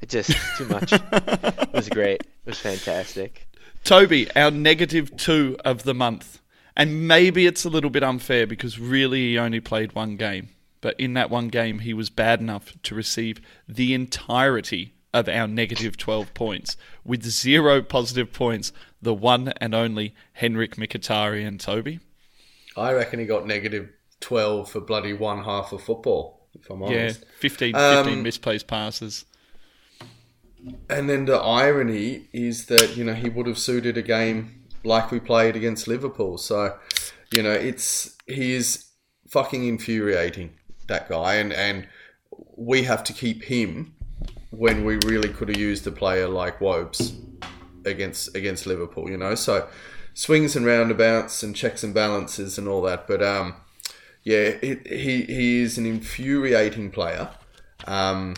it 0.01 0.09
just 0.09 0.31
too 0.57 0.65
much. 0.65 0.93
it 0.93 1.73
was 1.73 1.89
great. 1.89 2.21
It 2.21 2.45
was 2.45 2.59
fantastic. 2.59 3.47
Toby, 3.83 4.29
our 4.35 4.51
negative 4.51 5.15
two 5.17 5.57
of 5.63 5.83
the 5.83 5.93
month. 5.93 6.41
And 6.75 7.07
maybe 7.07 7.47
it's 7.47 7.65
a 7.65 7.69
little 7.69 7.89
bit 7.89 8.03
unfair 8.03 8.45
because 8.45 8.77
really 8.77 9.29
he 9.29 9.39
only 9.39 9.59
played 9.59 9.95
one 9.95 10.15
game. 10.15 10.49
But 10.81 10.99
in 10.99 11.13
that 11.13 11.31
one 11.31 11.47
game, 11.47 11.79
he 11.79 11.93
was 11.93 12.11
bad 12.11 12.39
enough 12.39 12.73
to 12.83 12.93
receive 12.93 13.41
the 13.67 13.93
entirety 13.95 14.93
of 15.13 15.27
our 15.27 15.47
negative 15.47 15.97
12 15.97 16.33
points. 16.35 16.77
With 17.03 17.23
zero 17.23 17.81
positive 17.81 18.31
points, 18.31 18.71
the 19.01 19.13
one 19.13 19.53
and 19.59 19.73
only 19.73 20.13
Henrikh 20.39 20.75
Mkhitaryan, 20.75 21.59
Toby. 21.59 21.99
I 22.75 22.93
reckon 22.93 23.19
he 23.19 23.25
got 23.25 23.47
negative 23.47 23.89
12 24.19 24.71
for 24.71 24.81
bloody 24.81 25.13
one 25.13 25.43
half 25.43 25.71
of 25.71 25.81
football, 25.83 26.47
if 26.53 26.69
I'm 26.69 26.81
Yeah, 26.85 27.13
honest. 27.13 27.25
15, 27.39 27.75
Um, 27.75 28.23
misplaced 28.23 28.67
passes. 28.67 29.25
And 30.89 31.09
then 31.09 31.25
the 31.25 31.35
irony 31.37 32.27
is 32.33 32.65
that, 32.65 32.95
you 32.97 33.03
know, 33.03 33.13
he 33.13 33.29
would 33.29 33.47
have 33.47 33.57
suited 33.57 33.97
a 33.97 34.01
game 34.01 34.63
like 34.83 35.11
we 35.11 35.19
played 35.19 35.55
against 35.55 35.87
Liverpool. 35.87 36.37
So, 36.37 36.77
you 37.31 37.43
know, 37.43 37.51
it's 37.51 38.15
he 38.25 38.53
is 38.53 38.85
fucking 39.27 39.65
infuriating, 39.65 40.51
that 40.87 41.09
guy. 41.09 41.35
And, 41.35 41.53
and 41.53 41.87
we 42.55 42.83
have 42.83 43.03
to 43.05 43.13
keep 43.13 43.43
him 43.43 43.95
when 44.51 44.85
we 44.85 44.95
really 45.05 45.29
could 45.29 45.49
have 45.49 45.57
used 45.57 45.85
a 45.87 45.91
player 45.91 46.27
like 46.27 46.61
Wobes 46.61 47.13
against 47.85 48.35
against 48.35 48.65
Liverpool, 48.65 49.09
you 49.09 49.17
know. 49.17 49.35
So 49.35 49.67
swings 50.13 50.55
and 50.55 50.65
roundabouts 50.65 51.43
and 51.43 51.55
checks 51.55 51.83
and 51.83 51.93
balances 51.93 52.57
and 52.57 52.67
all 52.67 52.81
that. 52.83 53.07
But 53.07 53.21
um, 53.21 53.55
yeah, 54.27 54.57
it, 54.61 54.85
he 54.85 55.21
he 55.21 55.61
is 55.61 55.77
an 55.77 55.85
infuriating 55.85 56.91
player. 56.91 57.29
Um, 57.85 58.35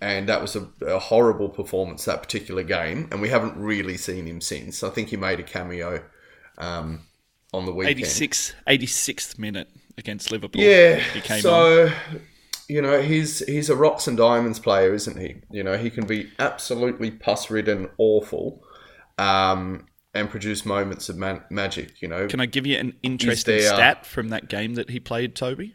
and 0.00 0.26
that 0.30 0.40
was 0.40 0.56
a, 0.56 0.66
a 0.86 0.98
horrible 0.98 1.50
performance 1.50 2.06
that 2.06 2.22
particular 2.22 2.62
game, 2.62 3.08
and 3.12 3.20
we 3.20 3.28
haven't 3.28 3.54
really 3.58 3.98
seen 3.98 4.26
him 4.26 4.40
since. 4.40 4.82
I 4.82 4.88
think 4.88 5.10
he 5.10 5.18
made 5.18 5.38
a 5.38 5.42
cameo 5.42 6.02
um, 6.56 7.02
on 7.52 7.66
the 7.66 7.74
weekend. 7.74 7.98
86, 7.98 8.54
86th 8.66 9.38
minute 9.38 9.68
against 9.98 10.32
Liverpool. 10.32 10.62
Yeah. 10.62 10.98
Came 11.20 11.36
on. 11.36 11.42
so, 11.42 11.92
you 12.70 12.80
know, 12.80 13.02
he's 13.02 13.40
he's 13.46 13.68
a 13.68 13.76
rocks 13.76 14.08
and 14.08 14.16
diamonds 14.16 14.58
player, 14.58 14.94
isn't 14.94 15.20
he? 15.20 15.42
You 15.50 15.62
know, 15.62 15.76
he 15.76 15.90
can 15.90 16.06
be 16.06 16.30
absolutely 16.38 17.10
pus 17.10 17.50
ridden, 17.50 17.90
awful, 17.98 18.64
um, 19.18 19.86
and 20.14 20.28
produce 20.30 20.64
moments 20.66 21.08
of 21.08 21.16
man- 21.16 21.42
magic. 21.50 22.00
You 22.02 22.08
know, 22.08 22.26
Can 22.28 22.40
I 22.40 22.46
give 22.46 22.66
you 22.66 22.76
an 22.78 22.94
interesting 23.02 23.58
there- 23.58 23.72
uh, 23.72 23.76
stat 23.76 24.06
from 24.06 24.28
that 24.28 24.48
game 24.48 24.74
that 24.74 24.90
he 24.90 25.00
played, 25.00 25.34
Toby? 25.34 25.74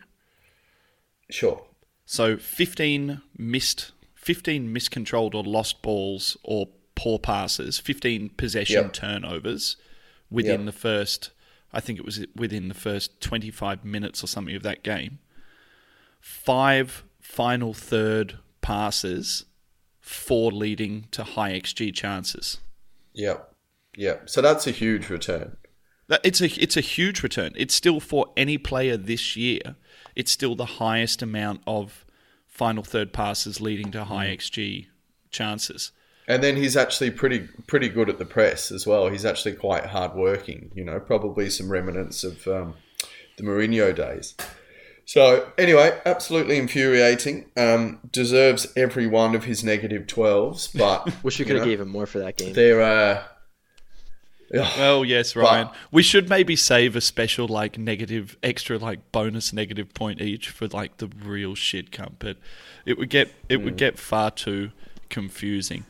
sure. 1.29 1.65
So 2.05 2.37
15 2.37 3.21
missed, 3.37 3.91
15 4.15 4.71
miscontrolled 4.71 5.35
or 5.35 5.43
lost 5.43 5.81
balls 5.81 6.37
or 6.43 6.69
poor 6.95 7.19
passes, 7.19 7.79
15 7.79 8.29
possession 8.29 8.83
Yep. 8.85 8.93
turnovers 8.93 9.75
within 10.29 10.61
Yep. 10.61 10.65
the 10.67 10.71
first, 10.79 11.31
I 11.73 11.81
think 11.81 11.99
it 11.99 12.05
was 12.05 12.25
within 12.33 12.69
the 12.69 12.73
first 12.73 13.19
25 13.19 13.83
minutes 13.83 14.23
or 14.23 14.27
something 14.27 14.55
of 14.55 14.63
that 14.63 14.83
game. 14.83 15.19
Five 16.21 17.03
final 17.19 17.73
third 17.73 18.37
passes, 18.61 19.43
four 19.99 20.51
leading 20.51 21.07
to 21.11 21.23
high 21.23 21.51
XG 21.51 21.91
chances. 21.91 22.59
Yep. 23.13 23.46
Yep. 23.97 24.29
So 24.29 24.41
that's 24.41 24.65
a 24.67 24.71
huge 24.71 25.09
return. 25.09 25.57
That- 26.07 26.21
It's 26.23 26.39
a 26.39 26.45
it's 26.45 26.77
a 26.77 26.81
huge 26.81 27.21
return. 27.23 27.51
It's 27.57 27.73
still 27.75 27.99
for 27.99 28.27
any 28.37 28.57
player 28.57 28.95
this 28.95 29.35
year. 29.35 29.75
It's 30.15 30.31
still 30.31 30.55
the 30.55 30.65
highest 30.65 31.21
amount 31.21 31.61
of 31.67 32.05
final 32.47 32.83
third 32.83 33.11
passes 33.11 33.59
leading 33.59 33.91
to 33.91 34.05
high 34.05 34.27
XG 34.27 34.87
chances. 35.29 35.91
And 36.29 36.43
then 36.43 36.55
he's 36.55 36.75
actually 36.77 37.11
pretty 37.11 37.47
pretty 37.67 37.89
good 37.89 38.09
at 38.09 38.19
the 38.19 38.25
press 38.25 38.71
as 38.71 38.85
well. 38.87 39.09
He's 39.09 39.25
actually 39.25 39.53
quite 39.55 39.87
hardworking. 39.87 40.71
You 40.75 40.83
know, 40.85 40.99
probably 40.99 41.49
some 41.49 41.69
remnants 41.71 42.23
of 42.23 42.47
um, 42.47 42.75
the 43.37 43.43
Mourinho 43.43 43.95
days. 43.95 44.35
So 45.05 45.51
anyway, 45.57 45.97
absolutely 46.05 46.57
infuriating. 46.57 47.49
Um, 47.55 47.99
deserves 48.11 48.67
every 48.75 49.07
one 49.07 49.35
of 49.35 49.45
his 49.45 49.63
negative 49.63 50.05
twelves, 50.07 50.67
but 50.67 51.05
Wish 51.23 51.39
we 51.39 51.43
you 51.43 51.47
could 51.47 51.55
have 51.57 51.65
know, 51.65 51.71
gave 51.71 51.79
him 51.81 51.89
more 51.89 52.05
for 52.05 52.19
that 52.19 52.37
game. 52.37 52.53
There 52.53 52.81
are. 52.81 53.25
Well, 54.77 55.03
yes, 55.03 55.35
Ryan. 55.35 55.69
we 55.91 56.03
should 56.03 56.29
maybe 56.29 56.55
save 56.55 56.95
a 56.95 57.01
special 57.01 57.47
like 57.47 57.77
negative 57.77 58.37
extra 58.41 58.77
like 58.77 59.11
bonus 59.11 59.51
negative 59.51 59.93
point 59.93 60.21
each 60.21 60.49
for 60.49 60.67
like 60.67 60.97
the 60.97 61.07
real 61.07 61.53
shit 61.53 61.91
cunt, 61.91 62.13
but 62.19 62.37
it 62.85 62.97
would 62.97 63.09
get 63.09 63.33
it 63.49 63.57
would 63.57 63.75
get 63.77 63.99
far 63.99 64.31
too 64.31 64.71
confusing. 65.09 65.83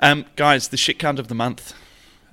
Um, 0.00 0.26
guys, 0.34 0.68
the 0.68 0.76
shit 0.76 0.98
cunt 0.98 1.18
of 1.18 1.28
the 1.28 1.34
month. 1.34 1.72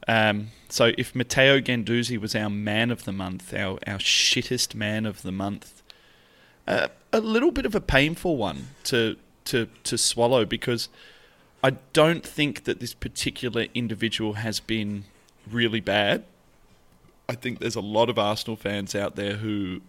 Um, 0.07 0.49
so 0.67 0.91
if 0.97 1.15
Matteo 1.15 1.59
Guendouzi 1.59 2.17
was 2.17 2.35
our 2.35 2.49
man 2.49 2.91
of 2.91 3.05
the 3.05 3.11
month, 3.11 3.53
our 3.53 3.77
our 3.85 3.99
shittest 3.99 4.75
man 4.75 5.05
of 5.05 5.21
the 5.21 5.31
month, 5.31 5.83
uh, 6.67 6.87
a 7.11 7.19
little 7.19 7.51
bit 7.51 7.65
of 7.65 7.75
a 7.75 7.81
painful 7.81 8.35
one 8.35 8.69
to 8.85 9.17
to 9.45 9.67
to 9.83 9.97
swallow 9.97 10.45
because 10.45 10.89
I 11.63 11.71
don't 11.93 12.25
think 12.25 12.65
that 12.65 12.81
this 12.81 12.93
particular 12.93 13.67
individual 13.73 14.33
has 14.33 14.59
been 14.59 15.05
really 15.49 15.79
bad. 15.79 16.25
I 17.29 17.35
think 17.35 17.59
there's 17.59 17.77
a 17.77 17.81
lot 17.81 18.09
of 18.09 18.19
Arsenal 18.19 18.57
fans 18.57 18.93
out 18.93 19.15
there 19.15 19.37
who 19.37 19.79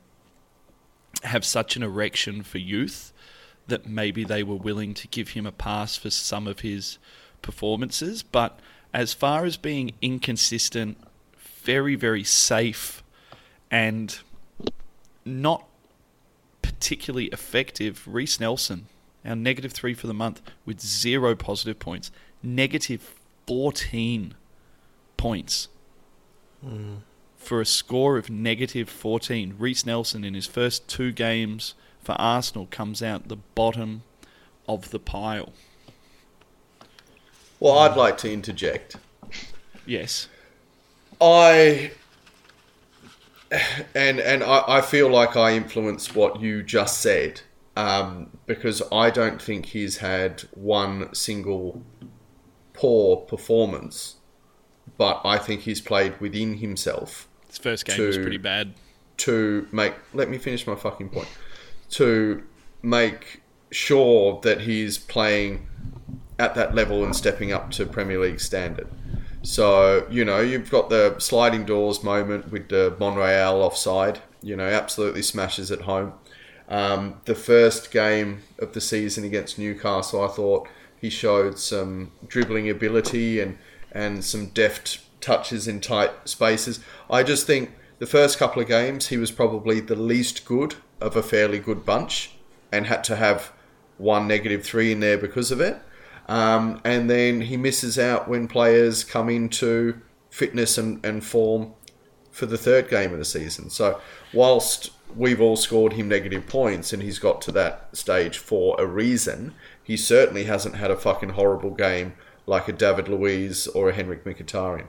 have 1.24 1.44
such 1.44 1.74
an 1.74 1.82
erection 1.82 2.44
for 2.44 2.58
youth 2.58 3.12
that 3.66 3.87
maybe 3.87 4.22
they 4.24 4.44
were 4.44 4.54
willing 4.54 4.94
to 4.94 5.08
give 5.08 5.30
him 5.30 5.46
a 5.46 5.52
pass 5.52 5.96
for 5.96 6.10
some 6.10 6.46
of 6.46 6.60
his 6.60 6.98
performances. 7.42 8.22
But 8.22 8.60
as 8.92 9.12
far 9.12 9.44
as 9.44 9.56
being 9.56 9.94
inconsistent, 10.00 10.96
very, 11.64 11.96
very 11.96 12.22
safe, 12.22 13.02
and 13.70 14.16
not 15.24 15.66
particularly 16.62 17.26
effective, 17.26 18.06
Reiss 18.06 18.38
Nelson, 18.38 18.87
our 19.24 19.37
negative 19.37 19.72
three 19.72 19.94
for 19.94 20.06
the 20.06 20.14
month, 20.14 20.42
with 20.64 20.80
zero 20.80 21.34
positive 21.34 21.78
points, 21.78 22.10
negative 22.42 23.14
14 23.46 24.34
points. 25.16 25.68
Hmm. 26.62 26.96
For 27.37 27.60
a 27.60 27.66
score 27.66 28.16
of 28.16 28.30
negative 28.30 28.88
14, 28.88 29.56
Reiss 29.58 29.84
Nelson 29.84 30.24
in 30.24 30.34
his 30.34 30.46
first 30.46 30.88
two 30.88 31.12
games 31.12 31.74
for 32.02 32.12
Arsenal 32.12 32.66
comes 32.70 33.02
out 33.02 33.28
the 33.28 33.37
bottom 33.37 34.02
of 34.68 34.90
the 34.90 34.98
pile. 34.98 35.52
Well, 37.60 37.78
I'd 37.78 37.96
like 37.96 38.18
to 38.18 38.32
interject. 38.32 38.96
Yes. 39.87 40.28
I 41.20 41.92
and 43.94 44.20
and 44.20 44.42
I, 44.42 44.64
I 44.66 44.80
feel 44.80 45.08
like 45.08 45.37
I 45.37 45.54
influenced 45.54 46.14
what 46.14 46.40
you 46.40 46.62
just 46.62 47.00
said 47.00 47.42
um, 47.76 48.30
because 48.46 48.82
I 48.92 49.10
don't 49.10 49.40
think 49.40 49.66
he's 49.66 49.98
had 49.98 50.42
one 50.52 51.14
single 51.14 51.82
poor 52.72 53.16
performance, 53.18 54.16
but 54.96 55.20
I 55.24 55.38
think 55.38 55.62
he's 55.62 55.80
played 55.80 56.20
within 56.20 56.58
himself 56.58 57.28
His 57.48 57.58
first 57.58 57.84
game 57.84 58.00
was 58.06 58.16
pretty 58.16 58.38
bad. 58.38 58.74
to 59.18 59.66
make. 59.72 59.94
Let 60.12 60.28
me 60.28 60.38
finish 60.38 60.66
my 60.66 60.74
fucking 60.74 61.10
point. 61.10 61.28
To 61.90 62.42
make 62.82 63.42
sure 63.70 64.40
that 64.42 64.62
he's 64.62 64.98
playing 64.98 65.66
at 66.38 66.54
that 66.54 66.74
level 66.74 67.04
and 67.04 67.14
stepping 67.14 67.52
up 67.52 67.70
to 67.72 67.87
Premier 67.87 68.18
League 68.18 68.40
standard. 68.40 68.88
So, 69.42 70.06
you 70.10 70.24
know, 70.24 70.40
you've 70.40 70.70
got 70.70 70.88
the 70.88 71.16
sliding 71.18 71.64
doors 71.64 72.02
moment 72.02 72.50
with 72.50 72.68
the 72.68 72.96
Monreal 72.98 73.62
offside, 73.62 74.20
you 74.42 74.56
know, 74.56 74.66
absolutely 74.66 75.22
smashes 75.22 75.70
at 75.70 75.82
home. 75.82 76.14
Um, 76.68 77.20
the 77.27 77.35
first 77.35 77.90
game 77.90 78.42
of 78.59 78.72
the 78.72 78.81
season 78.81 79.24
against 79.24 79.59
Newcastle, 79.59 80.24
I 80.24 80.29
thought 80.29 80.68
he 81.00 81.11
showed 81.11 81.59
some 81.59 82.12
dribbling 82.27 82.70
ability 82.70 83.40
and, 83.40 83.59
and 83.92 84.24
some 84.24 84.46
deft 84.46 85.00
touches 85.20 85.68
in 85.68 85.81
tight 85.81 86.11
spaces. 86.24 86.81
I 87.11 87.22
just 87.22 87.46
think 87.46 87.72
the 87.98 88.07
first 88.07 88.38
couple 88.38 88.62
of 88.62 88.68
games, 88.68 89.09
he 89.09 89.16
was 89.16 89.31
probably 89.31 89.81
the 89.81 89.96
least 89.96 90.44
good 90.44 90.77
of 91.00 91.16
a 91.16 91.22
fairly 91.22 91.59
good 91.59 91.85
bunch 91.85 92.37
and 92.72 92.87
had 92.87 93.05
to 93.05 93.16
have 93.16 93.53
one 93.98 94.27
negative 94.27 94.64
three 94.64 94.92
in 94.92 95.00
there 95.00 95.18
because 95.18 95.50
of 95.50 95.61
it. 95.61 95.81
Um, 96.27 96.81
and 96.85 97.11
then 97.11 97.42
he 97.42 97.57
misses 97.57 97.98
out 97.98 98.29
when 98.29 98.48
players 98.48 99.05
come 99.05 99.29
into 99.29 100.00
fitness 100.31 100.79
and, 100.79 101.05
and 101.05 101.24
form 101.24 101.74
for 102.31 102.46
the 102.46 102.59
third 102.59 102.88
game 102.88 103.12
of 103.12 103.18
the 103.18 103.24
season. 103.24 103.70
So, 103.70 104.00
whilst 104.33 104.90
we've 105.16 105.40
all 105.40 105.57
scored 105.57 105.94
him 105.94 106.09
negative 106.09 106.46
points 106.46 106.92
and 106.92 107.03
he's 107.03 107.18
got 107.18 107.40
to 107.42 107.53
that 107.53 107.88
stage 107.92 108.38
for 108.38 108.77
a 108.81 108.87
reason, 108.87 109.55
he 109.83 109.96
certainly 109.96 110.44
hasn't 110.44 110.77
had 110.77 110.90
a 110.90 110.96
fucking 110.96 111.31
horrible 111.31 111.70
game 111.70 112.14
like 112.46 112.68
a 112.68 112.72
David 112.72 113.09
Luiz 113.09 113.66
or 113.68 113.88
a 113.88 113.92
Henrikh 113.92 114.22
Mkhitaryan. 114.24 114.87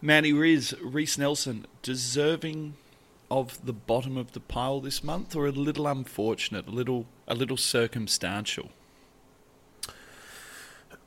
Manny 0.00 0.32
Riz, 0.32 0.74
Reiss 0.82 1.16
Nelson, 1.16 1.66
deserving 1.82 2.74
of 3.30 3.64
the 3.64 3.72
bottom 3.72 4.16
of 4.16 4.32
the 4.32 4.40
pile 4.40 4.80
this 4.80 5.02
month, 5.02 5.34
or 5.34 5.46
a 5.46 5.50
little 5.50 5.86
unfortunate, 5.86 6.66
a 6.68 6.70
little 6.70 7.06
a 7.26 7.34
little 7.34 7.56
circumstantial? 7.56 8.70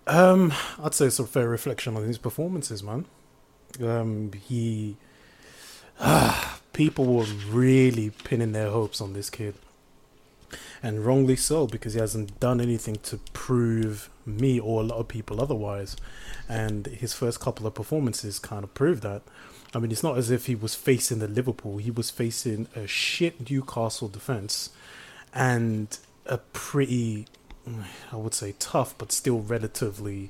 Um, 0.08 0.54
I'd 0.82 0.94
say 0.94 1.08
it's 1.08 1.20
a 1.20 1.26
fair 1.26 1.48
reflection 1.48 1.96
on 1.96 2.04
his 2.04 2.18
performances, 2.18 2.82
man. 2.82 3.06
Um, 3.82 4.32
he, 4.48 4.98
ah, 6.00 6.60
people 6.78 7.06
were 7.06 7.26
really 7.50 8.12
pinning 8.24 8.52
their 8.52 8.70
hopes 8.70 9.02
on 9.02 9.14
this 9.14 9.32
kid, 9.32 9.56
and 10.84 11.04
wrongly 11.04 11.36
so 11.36 11.66
because 11.66 11.96
he 11.96 12.00
hasn't 12.00 12.40
done 12.40 12.62
anything 12.62 12.98
to 12.98 13.18
prove 13.34 14.12
me 14.28 14.60
or 14.60 14.82
a 14.82 14.86
lot 14.86 15.00
of 15.00 15.08
people 15.08 15.42
otherwise. 15.42 15.96
And 16.48 16.86
his 16.86 17.16
first 17.16 17.40
couple 17.40 17.66
of 17.66 17.74
performances 17.74 18.38
kind 18.38 18.64
of 18.64 18.76
proved 18.76 19.02
that. 19.02 19.24
I 19.74 19.80
mean, 19.80 19.92
it's 19.92 20.04
not 20.04 20.20
as 20.20 20.30
if 20.30 20.46
he 20.46 20.54
was 20.54 20.76
facing 20.76 21.18
the 21.18 21.28
Liverpool; 21.28 21.80
he 21.80 21.90
was 21.90 22.12
facing 22.12 22.68
a 22.76 22.86
shit 22.86 23.50
Newcastle 23.50 24.08
defense, 24.08 24.70
and 25.34 25.98
a 26.28 26.38
pretty 26.38 27.26
I 28.12 28.18
would 28.18 28.36
say 28.36 28.54
tough, 28.60 28.96
but 29.00 29.12
still 29.12 29.40
relatively 29.40 30.30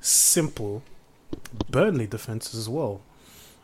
simple 0.00 0.84
Burnley 1.68 2.06
defense 2.06 2.54
as 2.54 2.68
well. 2.68 3.00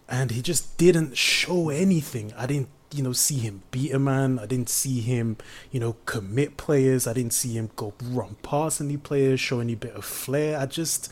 And 0.09 0.31
he 0.31 0.43
just 0.43 0.77
didn't 0.77 1.17
show 1.17 1.71
anything. 1.71 2.33
I 2.37 2.47
didn't, 2.47 2.69
you 2.93 3.03
know, 3.03 3.13
see 3.13 3.39
him 3.39 3.63
beat 3.71 3.93
a 3.93 3.99
man. 3.99 4.39
I 4.39 4.47
didn't 4.47 4.69
see 4.69 5.01
him, 5.01 5.39
you 5.71 5.81
know, 5.81 5.97
commit 6.05 6.57
players. 6.57 7.07
I 7.07 7.13
didn't 7.13 7.33
see 7.33 7.55
him 7.55 7.71
go 7.77 7.95
run 8.03 8.37
past 8.43 8.81
any 8.81 8.97
players, 8.97 9.41
show 9.41 9.61
any 9.61 9.75
bit 9.75 9.95
of 9.95 10.05
flair. 10.05 10.59
I 10.59 10.67
just, 10.67 11.11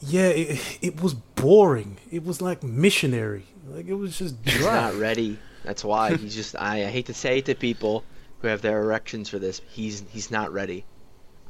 yeah, 0.00 0.28
it, 0.28 0.78
it 0.82 1.02
was 1.02 1.14
boring. 1.14 1.98
It 2.10 2.24
was 2.24 2.42
like 2.42 2.62
missionary. 2.62 3.46
Like 3.68 3.86
it 3.86 3.94
was 3.94 4.18
just 4.18 4.42
dry. 4.42 4.56
He's 4.56 4.64
not 4.64 4.94
ready. 4.94 5.38
That's 5.64 5.84
why 5.84 6.16
he's 6.16 6.34
just. 6.34 6.56
I, 6.56 6.84
I 6.84 6.90
hate 6.90 7.06
to 7.06 7.14
say 7.14 7.38
it 7.38 7.44
to 7.46 7.54
people, 7.54 8.04
who 8.40 8.48
have 8.48 8.62
their 8.62 8.82
erections 8.82 9.28
for 9.28 9.38
this. 9.38 9.60
He's 9.68 10.02
he's 10.10 10.30
not 10.30 10.52
ready. 10.52 10.84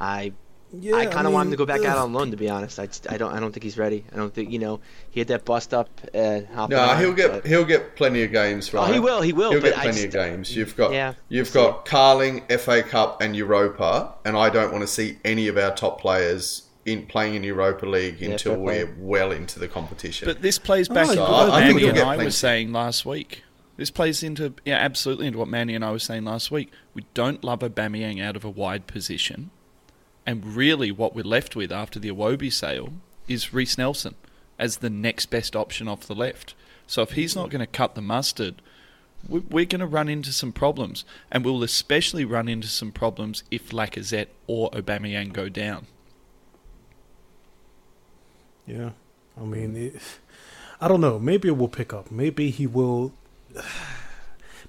I 0.00 0.32
yeah, 0.78 0.96
I 0.96 1.06
kind 1.06 1.12
of 1.12 1.18
I 1.18 1.22
mean, 1.24 1.32
want 1.34 1.46
him 1.46 1.50
to 1.52 1.56
go 1.56 1.66
back 1.66 1.80
ugh. 1.80 1.86
out 1.86 1.98
on 1.98 2.12
loan. 2.12 2.30
To 2.30 2.36
be 2.36 2.48
honest, 2.48 2.78
I, 2.78 2.86
just, 2.86 3.10
I 3.10 3.16
don't 3.16 3.32
I 3.32 3.40
don't 3.40 3.52
think 3.52 3.64
he's 3.64 3.78
ready. 3.78 4.04
I 4.12 4.16
don't 4.16 4.32
think 4.32 4.50
you 4.50 4.58
know 4.58 4.80
he 5.10 5.20
had 5.20 5.28
that 5.28 5.44
bust 5.44 5.74
up. 5.74 5.88
Uh, 6.14 6.40
no, 6.68 6.96
he'll 6.96 7.12
get 7.12 7.32
but... 7.32 7.46
he'll 7.46 7.64
get 7.64 7.96
plenty 7.96 8.22
of 8.22 8.32
games. 8.32 8.72
Right? 8.72 8.88
Oh, 8.88 8.92
he 8.92 9.00
will. 9.00 9.20
He 9.20 9.32
will. 9.32 9.50
He'll 9.50 9.60
get 9.60 9.74
plenty 9.74 9.92
just, 9.92 10.04
of 10.06 10.12
games. 10.12 10.54
You've 10.54 10.76
got 10.76 10.92
yeah, 10.92 11.14
you've 11.28 11.52
got 11.52 11.86
Carling, 11.86 12.42
FA 12.58 12.82
Cup, 12.82 13.20
and 13.20 13.34
Europa, 13.34 14.14
and 14.24 14.36
I 14.36 14.50
don't 14.50 14.72
want 14.72 14.82
to 14.82 14.88
see 14.88 15.18
any 15.24 15.48
of 15.48 15.58
our 15.58 15.74
top 15.74 16.00
players 16.00 16.68
in 16.86 17.06
playing 17.06 17.34
in 17.34 17.44
Europa 17.44 17.86
League 17.86 18.20
yeah, 18.20 18.30
until 18.30 18.56
we're 18.56 18.94
well 18.98 19.32
into 19.32 19.58
the 19.58 19.68
competition. 19.68 20.26
But 20.26 20.42
this 20.42 20.58
plays 20.58 20.88
back 20.88 21.08
oh, 21.08 21.14
to 21.14 21.20
what 21.20 21.48
Manny 21.60 21.88
and 21.88 21.98
I 21.98 22.16
were 22.16 22.30
saying 22.30 22.72
last 22.72 23.04
week. 23.04 23.42
This 23.76 23.90
plays 23.90 24.22
into 24.22 24.54
yeah, 24.64 24.76
absolutely 24.76 25.26
into 25.26 25.38
what 25.38 25.48
Manny 25.48 25.74
and 25.74 25.84
I 25.84 25.90
were 25.90 25.98
saying 25.98 26.24
last 26.24 26.50
week. 26.50 26.70
We 26.94 27.06
don't 27.14 27.42
love 27.42 27.62
a 27.62 27.70
Aubameyang 27.70 28.22
out 28.22 28.36
of 28.36 28.44
a 28.44 28.50
wide 28.50 28.86
position, 28.86 29.50
and 30.30 30.54
really 30.54 30.92
what 30.92 31.12
we're 31.12 31.24
left 31.24 31.56
with 31.56 31.72
after 31.72 31.98
the 31.98 32.12
Iwobi 32.12 32.52
sale 32.52 32.92
is 33.26 33.52
Reiss 33.52 33.76
Nelson 33.76 34.14
as 34.60 34.76
the 34.76 34.88
next 34.88 35.26
best 35.26 35.56
option 35.56 35.88
off 35.88 36.06
the 36.06 36.14
left. 36.14 36.54
So 36.86 37.02
if 37.02 37.12
he's 37.12 37.34
not 37.34 37.50
going 37.50 37.58
to 37.60 37.66
cut 37.66 37.96
the 37.96 38.00
mustard, 38.00 38.62
we're 39.28 39.64
going 39.64 39.80
to 39.80 39.86
run 39.86 40.08
into 40.08 40.32
some 40.32 40.52
problems, 40.52 41.04
and 41.32 41.44
we'll 41.44 41.64
especially 41.64 42.24
run 42.24 42.48
into 42.48 42.68
some 42.68 42.92
problems 42.92 43.42
if 43.50 43.70
Lacazette 43.70 44.28
or 44.46 44.70
Aubameyang 44.70 45.32
go 45.32 45.48
down. 45.48 45.88
Yeah, 48.68 48.90
I 49.36 49.44
mean, 49.44 49.76
it, 49.76 50.00
I 50.80 50.86
don't 50.86 51.00
know. 51.00 51.18
Maybe 51.18 51.48
it 51.48 51.56
will 51.58 51.68
pick 51.68 51.92
up. 51.92 52.12
Maybe 52.12 52.50
he 52.50 52.68
will 52.68 53.12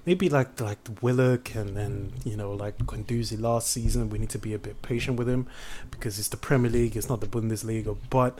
maybe 0.04 0.28
like 0.28 0.60
like 0.60 0.78
Willock 1.00 1.54
and 1.54 1.76
then 1.76 2.12
you 2.24 2.36
know 2.36 2.52
like 2.52 2.78
Guendouzi 2.78 3.40
last 3.40 3.70
season. 3.70 4.10
We 4.10 4.18
need 4.18 4.30
to 4.30 4.38
be 4.38 4.54
a 4.54 4.58
bit 4.58 4.82
patient 4.82 5.18
with 5.18 5.28
him 5.28 5.46
because 5.90 6.18
it's 6.18 6.28
the 6.28 6.36
Premier 6.36 6.70
League. 6.70 6.96
It's 6.96 7.08
not 7.08 7.20
the 7.20 7.26
Bundesliga. 7.26 7.96
But 8.10 8.38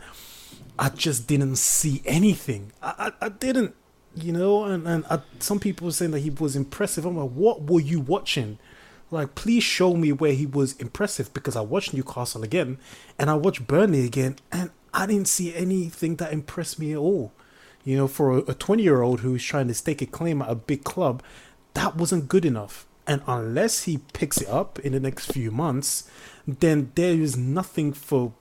I 0.77 0.89
just 0.89 1.27
didn't 1.27 1.57
see 1.57 2.01
anything. 2.05 2.71
I 2.81 3.11
I, 3.21 3.25
I 3.25 3.29
didn't. 3.29 3.75
You 4.15 4.31
know, 4.31 4.65
and 4.65 4.87
and 4.87 5.05
I, 5.09 5.21
some 5.39 5.59
people 5.59 5.85
were 5.85 5.91
saying 5.91 6.11
that 6.11 6.19
he 6.19 6.29
was 6.29 6.55
impressive. 6.55 7.05
I'm 7.05 7.17
like, 7.17 7.31
what 7.31 7.63
were 7.63 7.79
you 7.79 7.99
watching? 7.99 8.59
Like, 9.09 9.35
please 9.35 9.63
show 9.63 9.95
me 9.95 10.11
where 10.11 10.33
he 10.33 10.45
was 10.47 10.73
impressive 10.77 11.33
because 11.33 11.55
I 11.55 11.61
watched 11.61 11.93
Newcastle 11.93 12.43
again 12.43 12.79
and 13.19 13.29
I 13.29 13.35
watched 13.35 13.67
Burnley 13.67 14.05
again, 14.05 14.37
and 14.51 14.71
I 14.93 15.05
didn't 15.05 15.27
see 15.27 15.53
anything 15.53 16.15
that 16.17 16.33
impressed 16.33 16.79
me 16.79 16.93
at 16.93 16.97
all. 16.97 17.31
You 17.83 17.97
know, 17.97 18.07
for 18.07 18.37
a 18.37 18.53
20 18.53 18.81
year 18.81 19.01
old 19.01 19.19
who's 19.19 19.43
trying 19.43 19.67
to 19.67 19.73
stake 19.73 20.01
a 20.01 20.05
claim 20.05 20.41
at 20.41 20.49
a 20.49 20.55
big 20.55 20.83
club, 20.83 21.21
that 21.73 21.95
wasn't 21.95 22.27
good 22.27 22.45
enough. 22.45 22.85
And 23.05 23.21
unless 23.27 23.83
he 23.83 23.99
picks 24.13 24.41
it 24.41 24.47
up 24.47 24.79
in 24.79 24.93
the 24.93 24.99
next 24.99 25.31
few 25.31 25.51
months, 25.51 26.09
then 26.47 26.91
there 26.95 27.13
is 27.13 27.35
nothing 27.35 27.91
for, 27.93 28.33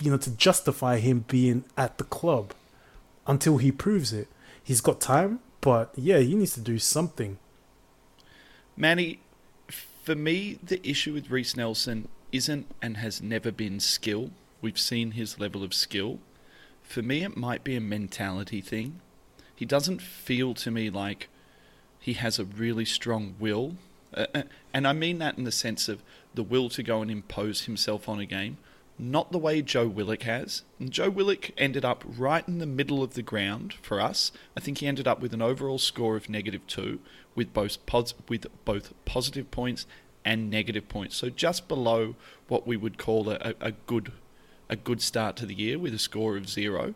you 0.00 0.10
know, 0.10 0.16
to 0.16 0.30
justify 0.30 0.98
him 0.98 1.24
being 1.28 1.64
at 1.76 1.98
the 1.98 2.04
club 2.04 2.54
until 3.26 3.58
he 3.58 3.70
proves 3.70 4.12
it. 4.12 4.28
He's 4.62 4.80
got 4.80 5.00
time, 5.00 5.40
but 5.60 5.92
yeah, 5.96 6.18
he 6.18 6.34
needs 6.34 6.54
to 6.54 6.60
do 6.60 6.78
something. 6.78 7.38
Manny, 8.76 9.20
for 10.02 10.14
me, 10.14 10.58
the 10.62 10.86
issue 10.88 11.12
with 11.12 11.30
Reiss 11.30 11.56
Nelson 11.56 12.08
isn't 12.32 12.66
and 12.82 12.96
has 12.96 13.22
never 13.22 13.52
been 13.52 13.80
skill. 13.80 14.30
We've 14.60 14.78
seen 14.78 15.12
his 15.12 15.38
level 15.38 15.62
of 15.62 15.74
skill. 15.74 16.18
For 16.82 17.02
me, 17.02 17.22
it 17.22 17.36
might 17.36 17.64
be 17.64 17.76
a 17.76 17.80
mentality 17.80 18.60
thing. 18.60 19.00
He 19.54 19.64
doesn't 19.64 20.02
feel 20.02 20.54
to 20.54 20.70
me 20.70 20.90
like 20.90 21.28
he 22.04 22.12
has 22.12 22.38
a 22.38 22.44
really 22.44 22.84
strong 22.84 23.34
will. 23.38 23.76
Uh, 24.12 24.26
uh, 24.34 24.42
and 24.74 24.86
I 24.86 24.92
mean 24.92 25.18
that 25.20 25.38
in 25.38 25.44
the 25.44 25.50
sense 25.50 25.88
of 25.88 26.02
the 26.34 26.42
will 26.42 26.68
to 26.68 26.82
go 26.82 27.00
and 27.00 27.10
impose 27.10 27.62
himself 27.62 28.10
on 28.10 28.20
a 28.20 28.26
game, 28.26 28.58
not 28.98 29.32
the 29.32 29.38
way 29.38 29.62
Joe 29.62 29.88
Willock 29.88 30.24
has. 30.24 30.64
And 30.78 30.90
Joe 30.90 31.08
Willock 31.08 31.52
ended 31.56 31.82
up 31.82 32.04
right 32.06 32.46
in 32.46 32.58
the 32.58 32.66
middle 32.66 33.02
of 33.02 33.14
the 33.14 33.22
ground 33.22 33.72
for 33.80 34.02
us. 34.02 34.32
I 34.54 34.60
think 34.60 34.78
he 34.78 34.86
ended 34.86 35.08
up 35.08 35.20
with 35.20 35.32
an 35.32 35.40
overall 35.40 35.78
score 35.78 36.14
of 36.14 36.28
negative 36.28 36.66
two, 36.66 37.00
with 37.34 37.54
both 37.54 37.84
pos- 37.86 38.12
with 38.28 38.48
both 38.66 38.92
positive 39.06 39.50
points 39.50 39.86
and 40.26 40.50
negative 40.50 40.90
points. 40.90 41.16
So 41.16 41.30
just 41.30 41.68
below 41.68 42.16
what 42.48 42.66
we 42.66 42.76
would 42.76 42.98
call 42.98 43.30
a, 43.30 43.54
a 43.62 43.72
good 43.86 44.12
a 44.68 44.76
good 44.76 45.00
start 45.00 45.36
to 45.36 45.46
the 45.46 45.54
year 45.54 45.78
with 45.78 45.94
a 45.94 45.98
score 45.98 46.36
of 46.36 46.50
zero. 46.50 46.94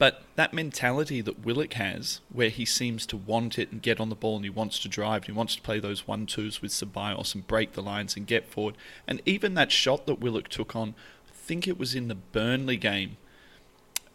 But 0.00 0.22
that 0.34 0.54
mentality 0.54 1.20
that 1.20 1.44
Willock 1.44 1.74
has, 1.74 2.22
where 2.32 2.48
he 2.48 2.64
seems 2.64 3.04
to 3.04 3.18
want 3.18 3.58
it 3.58 3.70
and 3.70 3.82
get 3.82 4.00
on 4.00 4.08
the 4.08 4.14
ball 4.14 4.36
and 4.36 4.44
he 4.46 4.50
wants 4.50 4.78
to 4.78 4.88
drive, 4.88 5.16
and 5.16 5.26
he 5.26 5.32
wants 5.32 5.56
to 5.56 5.60
play 5.60 5.78
those 5.78 6.08
one 6.08 6.24
twos 6.24 6.62
with 6.62 6.70
Ceballos 6.70 7.34
and 7.34 7.46
break 7.46 7.74
the 7.74 7.82
lines 7.82 8.16
and 8.16 8.26
get 8.26 8.48
forward. 8.48 8.78
And 9.06 9.20
even 9.26 9.52
that 9.54 9.70
shot 9.70 10.06
that 10.06 10.18
Willock 10.18 10.48
took 10.48 10.74
on, 10.74 10.94
I 11.28 11.32
think 11.34 11.68
it 11.68 11.78
was 11.78 11.94
in 11.94 12.08
the 12.08 12.14
Burnley 12.14 12.78
game. 12.78 13.18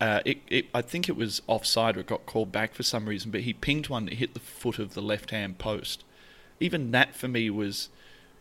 Uh, 0.01 0.21
it, 0.25 0.39
it, 0.47 0.65
I 0.73 0.81
think 0.81 1.07
it 1.07 1.15
was 1.15 1.43
offside 1.45 1.97
or 1.97 1.99
it 1.99 2.07
got 2.07 2.25
called 2.25 2.51
back 2.51 2.73
for 2.73 2.81
some 2.81 3.07
reason, 3.07 3.29
but 3.29 3.41
he 3.41 3.53
pinged 3.53 3.88
one 3.88 4.05
that 4.05 4.15
hit 4.15 4.33
the 4.33 4.39
foot 4.39 4.79
of 4.79 4.95
the 4.95 5.03
left 5.03 5.29
hand 5.29 5.59
post. 5.59 6.03
Even 6.59 6.89
that 6.91 7.15
for 7.15 7.27
me 7.27 7.51
was 7.51 7.89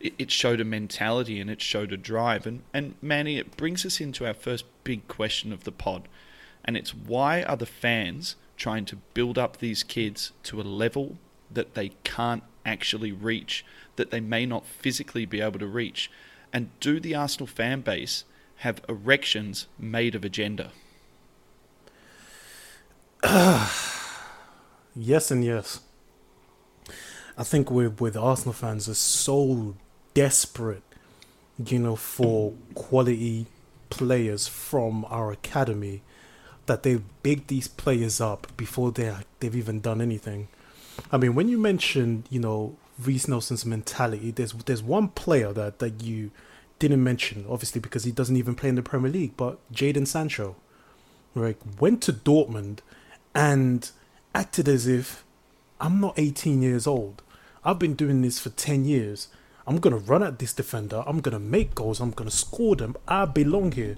it, 0.00 0.14
it 0.18 0.30
showed 0.30 0.62
a 0.62 0.64
mentality 0.64 1.38
and 1.38 1.50
it 1.50 1.60
showed 1.60 1.92
a 1.92 1.98
drive. 1.98 2.46
And, 2.46 2.62
and 2.72 2.94
Manny, 3.02 3.36
it 3.36 3.58
brings 3.58 3.84
us 3.84 4.00
into 4.00 4.26
our 4.26 4.32
first 4.32 4.64
big 4.82 5.06
question 5.08 5.52
of 5.52 5.64
the 5.64 5.72
pod. 5.72 6.08
And 6.64 6.76
it's 6.76 6.94
why 6.94 7.42
are 7.42 7.56
the 7.56 7.66
fans 7.66 8.36
trying 8.56 8.84
to 8.86 8.96
build 9.14 9.38
up 9.38 9.58
these 9.58 9.82
kids 9.82 10.32
to 10.44 10.60
a 10.60 10.62
level 10.62 11.18
that 11.50 11.74
they 11.74 11.90
can't 12.04 12.42
actually 12.64 13.12
reach, 13.12 13.64
that 13.96 14.10
they 14.10 14.20
may 14.20 14.46
not 14.46 14.66
physically 14.66 15.26
be 15.26 15.40
able 15.40 15.58
to 15.58 15.66
reach? 15.66 16.10
And 16.52 16.70
do 16.80 17.00
the 17.00 17.14
Arsenal 17.14 17.46
fan 17.46 17.80
base 17.80 18.24
have 18.58 18.80
erections 18.88 19.66
made 19.78 20.14
of 20.14 20.24
agenda? 20.24 20.70
yes 24.94 25.30
and 25.30 25.44
yes. 25.44 25.80
I 27.36 27.42
think 27.42 27.70
with 27.70 28.00
with 28.00 28.16
Arsenal 28.16 28.52
fans 28.52 28.88
are 28.88 28.94
so 28.94 29.74
desperate, 30.12 30.82
you 31.58 31.78
know, 31.78 31.96
for 31.96 32.52
quality 32.74 33.46
players 33.90 34.46
from 34.46 35.04
our 35.08 35.32
academy 35.32 36.02
that 36.66 36.82
they 36.82 37.00
big 37.22 37.46
these 37.46 37.68
players 37.68 38.20
up 38.20 38.46
before 38.56 38.92
they 38.92 39.14
they've 39.40 39.56
even 39.56 39.80
done 39.80 40.00
anything. 40.00 40.48
I 41.10 41.16
mean, 41.16 41.34
when 41.34 41.48
you 41.48 41.58
mention, 41.58 42.24
you 42.30 42.40
know, 42.40 42.76
Reiss 42.98 43.28
Nelson's 43.28 43.66
mentality, 43.66 44.30
there's 44.30 44.52
there's 44.52 44.82
one 44.82 45.08
player 45.08 45.52
that 45.52 45.78
that 45.78 46.02
you 46.02 46.30
didn't 46.78 47.02
mention, 47.02 47.46
obviously 47.48 47.80
because 47.80 48.04
he 48.04 48.12
doesn't 48.12 48.36
even 48.36 48.54
play 48.54 48.68
in 48.68 48.74
the 48.74 48.82
Premier 48.82 49.10
League, 49.10 49.36
but 49.36 49.58
Jadon 49.72 50.06
Sancho, 50.06 50.56
right, 51.34 51.56
went 51.80 52.02
to 52.02 52.12
Dortmund 52.12 52.78
and 53.34 53.90
acted 54.34 54.68
as 54.68 54.86
if 54.86 55.24
I'm 55.80 56.00
not 56.00 56.18
18 56.18 56.62
years 56.62 56.86
old. 56.86 57.22
I've 57.64 57.78
been 57.78 57.94
doing 57.94 58.22
this 58.22 58.38
for 58.38 58.50
10 58.50 58.84
years. 58.84 59.28
I'm 59.66 59.78
gonna 59.78 59.96
run 59.96 60.22
at 60.22 60.38
this 60.38 60.52
defender. 60.52 61.02
I'm 61.06 61.20
gonna 61.20 61.38
make 61.38 61.74
goals. 61.74 62.00
I'm 62.00 62.10
gonna 62.10 62.30
score 62.30 62.76
them. 62.76 62.96
I 63.08 63.24
belong 63.24 63.72
here. 63.72 63.96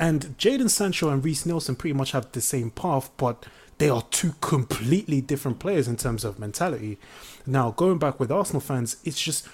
And 0.00 0.34
Jadon 0.38 0.70
Sancho 0.70 1.10
and 1.10 1.22
Reiss 1.22 1.44
Nelson 1.44 1.76
pretty 1.76 1.92
much 1.92 2.12
have 2.12 2.32
the 2.32 2.40
same 2.40 2.70
path, 2.70 3.10
but 3.18 3.44
they 3.76 3.90
are 3.90 4.02
two 4.10 4.32
completely 4.40 5.20
different 5.20 5.58
players 5.58 5.86
in 5.86 5.98
terms 5.98 6.24
of 6.24 6.38
mentality. 6.38 6.98
Now, 7.46 7.72
going 7.72 7.98
back 7.98 8.18
with 8.18 8.32
Arsenal 8.32 8.62
fans, 8.62 8.96
it's 9.04 9.20
just 9.20 9.46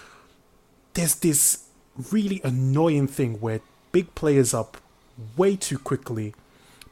there's 0.94 1.16
this 1.16 1.64
really 2.12 2.40
annoying 2.44 3.08
thing 3.08 3.40
where 3.40 3.60
big 3.90 4.14
players 4.14 4.54
up 4.54 4.76
way 5.36 5.56
too 5.56 5.80
quickly. 5.80 6.32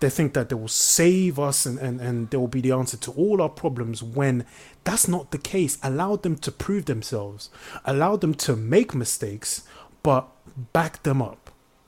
They 0.00 0.11
think 0.11 0.34
that 0.34 0.48
they 0.48 0.57
will 0.57 0.66
save 0.66 1.38
us 1.38 1.64
and, 1.64 1.78
and, 1.78 2.00
and 2.00 2.30
they 2.30 2.36
will 2.36 2.48
be 2.48 2.61
the 2.61 2.72
answer 2.72 2.96
to 2.96 3.12
all 3.12 3.40
our 3.40 3.48
problems 3.48 4.02
when 4.02 4.46
that's 4.82 5.07
not 5.07 5.30
the 5.30 5.38
case. 5.38 5.78
Allow 5.80 6.16
them 6.16 6.34
to 6.38 6.50
prove 6.50 6.86
themselves, 6.86 7.50
allow 7.84 8.16
them 8.16 8.34
to 8.34 8.57
make 8.57 8.96
mistakes, 8.96 9.62
but 10.02 10.26
back 10.72 11.05
them 11.05 11.22
up. 11.22 11.43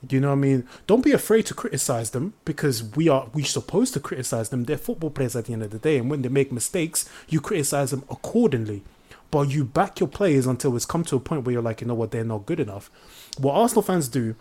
You 0.07 0.19
know 0.19 0.29
what 0.29 0.33
I 0.33 0.37
mean? 0.37 0.67
Don't 0.85 1.03
be 1.03 1.11
afraid 1.11 1.47
to 1.47 1.55
criticize 1.55 2.11
them 2.11 2.33
because 2.45 2.83
we 2.83 3.09
are 3.09 3.27
we 3.33 3.43
supposed 3.43 3.93
to 3.95 3.99
criticize 3.99 4.49
them. 4.49 4.65
They're 4.65 4.77
football 4.77 5.09
players 5.09 5.35
at 5.35 5.45
the 5.45 5.53
end 5.53 5.63
of 5.63 5.71
the 5.71 5.79
day, 5.79 5.97
and 5.97 6.09
when 6.09 6.21
they 6.21 6.29
make 6.29 6.51
mistakes, 6.51 7.09
you 7.27 7.41
criticize 7.41 7.91
them 7.91 8.03
accordingly. 8.09 8.83
But 9.31 9.49
you 9.49 9.65
back 9.65 9.99
your 9.99 10.07
players 10.07 10.45
until 10.45 10.75
it's 10.75 10.85
come 10.85 11.03
to 11.05 11.15
a 11.15 11.19
point 11.19 11.43
where 11.43 11.53
you're 11.53 11.61
like, 11.61 11.81
you 11.81 11.87
know 11.87 11.95
what, 11.95 12.11
they're 12.11 12.23
not 12.23 12.45
good 12.45 12.59
enough. 12.59 12.89
What 13.37 13.55
Arsenal 13.55 13.81
fans 13.81 14.07
do, 14.07 14.35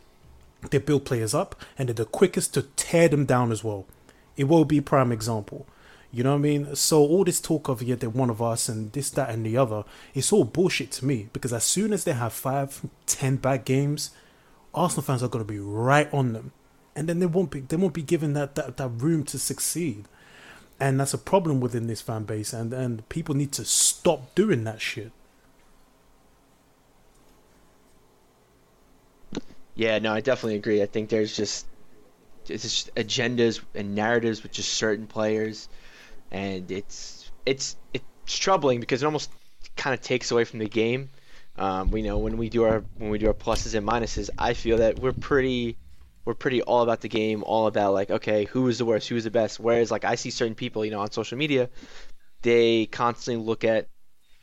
they 0.70 0.78
build 0.78 1.04
players 1.04 1.34
up, 1.34 1.56
and 1.78 1.88
they're 1.88 1.94
the 1.94 2.04
quickest 2.04 2.54
to 2.54 2.62
tear 2.76 3.08
them 3.08 3.24
down 3.24 3.50
as 3.50 3.64
well. 3.64 3.86
It 4.36 4.44
will 4.44 4.64
be 4.64 4.80
prime 4.80 5.10
example. 5.10 5.66
You 6.12 6.22
know 6.22 6.32
what 6.32 6.38
I 6.38 6.40
mean? 6.40 6.76
So 6.76 7.00
all 7.00 7.24
this 7.24 7.40
talk 7.40 7.68
of 7.68 7.82
yeah, 7.82 7.96
they're 7.96 8.08
one 8.08 8.30
of 8.30 8.40
us 8.40 8.68
and 8.68 8.92
this, 8.92 9.10
that, 9.10 9.30
and 9.30 9.44
the 9.44 9.56
other, 9.56 9.84
it's 10.14 10.32
all 10.32 10.44
bullshit 10.44 10.92
to 10.92 11.04
me 11.04 11.28
because 11.32 11.52
as 11.52 11.64
soon 11.64 11.92
as 11.92 12.04
they 12.04 12.12
have 12.12 12.32
five, 12.32 12.82
ten 13.06 13.36
bad 13.36 13.64
games, 13.64 14.10
Arsenal 14.76 15.02
fans 15.02 15.22
are 15.22 15.28
going 15.28 15.44
to 15.44 15.52
be 15.52 15.58
right 15.58 16.12
on 16.12 16.32
them, 16.34 16.52
and 16.94 17.08
then 17.08 17.18
they 17.18 17.26
won't 17.26 17.50
be 17.50 17.60
they 17.60 17.76
won't 17.76 17.94
be 17.94 18.02
given 18.02 18.34
that, 18.34 18.54
that 18.54 18.76
that 18.76 18.88
room 18.88 19.24
to 19.24 19.38
succeed, 19.38 20.04
and 20.78 21.00
that's 21.00 21.14
a 21.14 21.18
problem 21.18 21.60
within 21.60 21.86
this 21.86 22.02
fan 22.02 22.24
base, 22.24 22.52
and 22.52 22.72
and 22.72 23.08
people 23.08 23.34
need 23.34 23.52
to 23.52 23.64
stop 23.64 24.34
doing 24.34 24.64
that 24.64 24.80
shit. 24.80 25.12
Yeah, 29.74 29.98
no, 29.98 30.12
I 30.12 30.20
definitely 30.20 30.56
agree. 30.56 30.82
I 30.82 30.86
think 30.86 31.10
there's 31.10 31.36
just 31.36 31.66
it's 32.48 32.62
just 32.62 32.94
agendas 32.94 33.60
and 33.74 33.94
narratives 33.94 34.42
with 34.42 34.52
just 34.52 34.74
certain 34.74 35.06
players, 35.06 35.68
and 36.30 36.70
it's 36.70 37.30
it's 37.44 37.76
it's 37.92 38.04
troubling 38.26 38.80
because 38.80 39.02
it 39.02 39.06
almost 39.06 39.30
kind 39.76 39.94
of 39.94 40.00
takes 40.00 40.30
away 40.30 40.44
from 40.44 40.58
the 40.58 40.68
game. 40.68 41.10
Um, 41.58 41.90
we 41.90 42.02
know 42.02 42.18
when 42.18 42.36
we 42.36 42.48
do 42.48 42.64
our 42.64 42.84
when 42.98 43.10
we 43.10 43.18
do 43.18 43.28
our 43.28 43.34
pluses 43.34 43.74
and 43.74 43.86
minuses, 43.86 44.30
I 44.38 44.54
feel 44.54 44.78
that 44.78 44.98
we're 44.98 45.12
pretty 45.12 45.76
we're 46.24 46.34
pretty 46.34 46.62
all 46.62 46.82
about 46.82 47.00
the 47.00 47.08
game, 47.08 47.42
all 47.44 47.66
about 47.66 47.94
like 47.94 48.10
okay, 48.10 48.44
who 48.44 48.68
is 48.68 48.78
the 48.78 48.84
worst, 48.84 49.08
who 49.08 49.16
is 49.16 49.24
the 49.24 49.30
best. 49.30 49.58
Whereas 49.58 49.90
like 49.90 50.04
I 50.04 50.16
see 50.16 50.30
certain 50.30 50.54
people, 50.54 50.84
you 50.84 50.90
know, 50.90 51.00
on 51.00 51.10
social 51.10 51.38
media, 51.38 51.70
they 52.42 52.86
constantly 52.86 53.42
look 53.44 53.64
at 53.64 53.88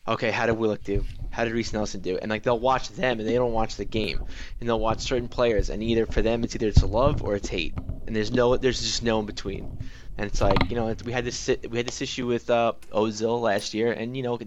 okay, 0.07 0.31
how 0.31 0.45
did 0.45 0.57
Willock 0.57 0.83
do? 0.83 1.05
How 1.31 1.45
did 1.45 1.53
Reiss 1.53 1.73
Nelson 1.73 2.01
do? 2.01 2.17
And 2.17 2.29
like 2.29 2.43
they'll 2.43 2.59
watch 2.59 2.89
them 2.89 3.19
and 3.19 3.27
they 3.27 3.35
don't 3.35 3.53
watch 3.53 3.75
the 3.75 3.85
game, 3.85 4.19
and 4.59 4.67
they'll 4.67 4.79
watch 4.79 5.01
certain 5.01 5.27
players, 5.27 5.69
and 5.69 5.83
either 5.83 6.05
for 6.05 6.21
them 6.21 6.43
it's 6.43 6.55
either 6.55 6.67
it's 6.67 6.83
love 6.83 7.23
or 7.23 7.35
it's 7.35 7.49
hate, 7.49 7.75
and 8.07 8.15
there's 8.15 8.31
no 8.31 8.57
there's 8.57 8.81
just 8.81 9.03
no 9.03 9.19
in 9.19 9.25
between. 9.25 9.77
And 10.17 10.27
it's 10.27 10.41
like 10.41 10.69
you 10.69 10.75
know 10.75 10.93
we 11.05 11.11
had 11.11 11.25
this 11.25 11.49
we 11.69 11.77
had 11.77 11.87
this 11.87 12.01
issue 12.01 12.27
with 12.27 12.49
uh, 12.49 12.73
Ozil 12.91 13.41
last 13.41 13.73
year, 13.73 13.91
and 13.91 14.15
you 14.15 14.23
know 14.23 14.39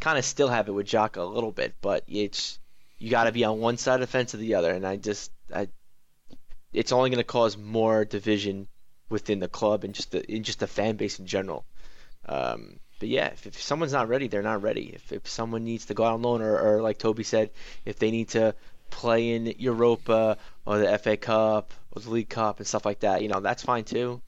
kind 0.00 0.18
of 0.18 0.24
still 0.24 0.48
have 0.48 0.68
it 0.68 0.72
with 0.72 0.86
Xhaka 0.86 1.18
a 1.18 1.24
little 1.24 1.52
bit, 1.52 1.74
but 1.80 2.04
it's 2.06 2.58
you 2.98 3.10
got 3.10 3.24
to 3.24 3.32
be 3.32 3.44
on 3.44 3.58
one 3.58 3.76
side 3.76 3.94
of 3.94 4.00
the 4.00 4.06
fence 4.06 4.34
or 4.34 4.38
the 4.38 4.54
other, 4.54 4.72
and 4.72 4.86
I 4.86 4.96
just 4.96 5.32
I 5.52 5.68
it's 6.72 6.92
only 6.92 7.10
going 7.10 7.18
to 7.18 7.24
cause 7.24 7.56
more 7.56 8.04
division 8.04 8.68
within 9.08 9.40
the 9.40 9.48
club 9.48 9.84
and 9.84 9.94
just 9.94 10.12
the 10.12 10.30
in 10.30 10.44
just 10.44 10.60
the 10.60 10.66
fan 10.66 10.96
base 10.96 11.18
in 11.18 11.26
general. 11.26 11.64
Um, 12.26 12.78
but 13.00 13.08
yeah, 13.08 13.28
if, 13.28 13.46
if, 13.46 13.60
someone's 13.60 13.94
not 13.94 14.08
ready, 14.08 14.28
they're 14.28 14.42
not 14.42 14.62
ready. 14.62 14.92
If, 14.94 15.10
if 15.10 15.28
someone 15.28 15.64
needs 15.64 15.86
to 15.86 15.94
go 15.94 16.04
out 16.04 16.14
on 16.14 16.22
loan, 16.22 16.42
or, 16.42 16.58
or 16.58 16.82
like 16.82 16.98
Toby 16.98 17.24
said, 17.24 17.50
if 17.86 17.98
they 17.98 18.10
need 18.10 18.28
to 18.30 18.54
play 18.90 19.30
in 19.30 19.46
Europa 19.58 20.36
or 20.66 20.78
the 20.78 20.98
FA 20.98 21.16
Cup 21.16 21.72
or 21.92 22.02
the 22.02 22.10
League 22.10 22.28
Cup 22.28 22.58
and 22.58 22.66
stuff 22.66 22.84
like 22.84 23.00
that, 23.00 23.22
you 23.22 23.28
know, 23.28 23.40
that's 23.40 23.62
fine 23.62 23.84
too. 23.84 24.20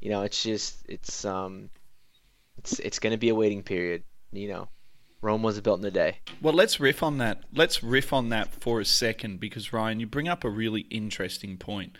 You 0.00 0.10
know, 0.10 0.22
it's 0.22 0.42
just 0.42 0.82
it's 0.88 1.24
um 1.24 1.70
it's 2.58 2.78
it's 2.78 2.98
going 2.98 3.12
to 3.12 3.18
be 3.18 3.28
a 3.28 3.34
waiting 3.34 3.62
period. 3.62 4.02
You 4.32 4.48
know. 4.48 4.68
Rome 5.22 5.42
wasn't 5.42 5.64
built 5.64 5.80
in 5.80 5.84
a 5.84 5.90
day. 5.90 6.20
Well, 6.40 6.54
let's 6.54 6.80
riff 6.80 7.02
on 7.02 7.18
that. 7.18 7.42
Let's 7.52 7.82
riff 7.82 8.10
on 8.10 8.30
that 8.30 8.54
for 8.54 8.80
a 8.80 8.86
second 8.86 9.38
because 9.38 9.70
Ryan, 9.70 10.00
you 10.00 10.06
bring 10.06 10.28
up 10.28 10.44
a 10.44 10.48
really 10.48 10.86
interesting 10.90 11.58
point. 11.58 11.96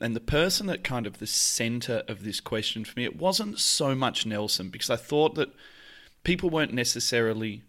And 0.00 0.14
the 0.14 0.20
person 0.20 0.70
at 0.70 0.84
kind 0.84 1.06
of 1.06 1.18
the 1.18 1.26
center 1.26 2.02
of 2.06 2.22
this 2.22 2.40
question 2.40 2.84
for 2.84 2.92
me, 2.96 3.04
it 3.04 3.16
wasn't 3.16 3.58
so 3.58 3.94
much 3.94 4.26
Nelson 4.26 4.68
because 4.68 4.90
I 4.90 4.96
thought 4.96 5.34
that 5.34 5.50
people 6.22 6.50
weren't 6.50 6.72
necessarily 6.72 7.62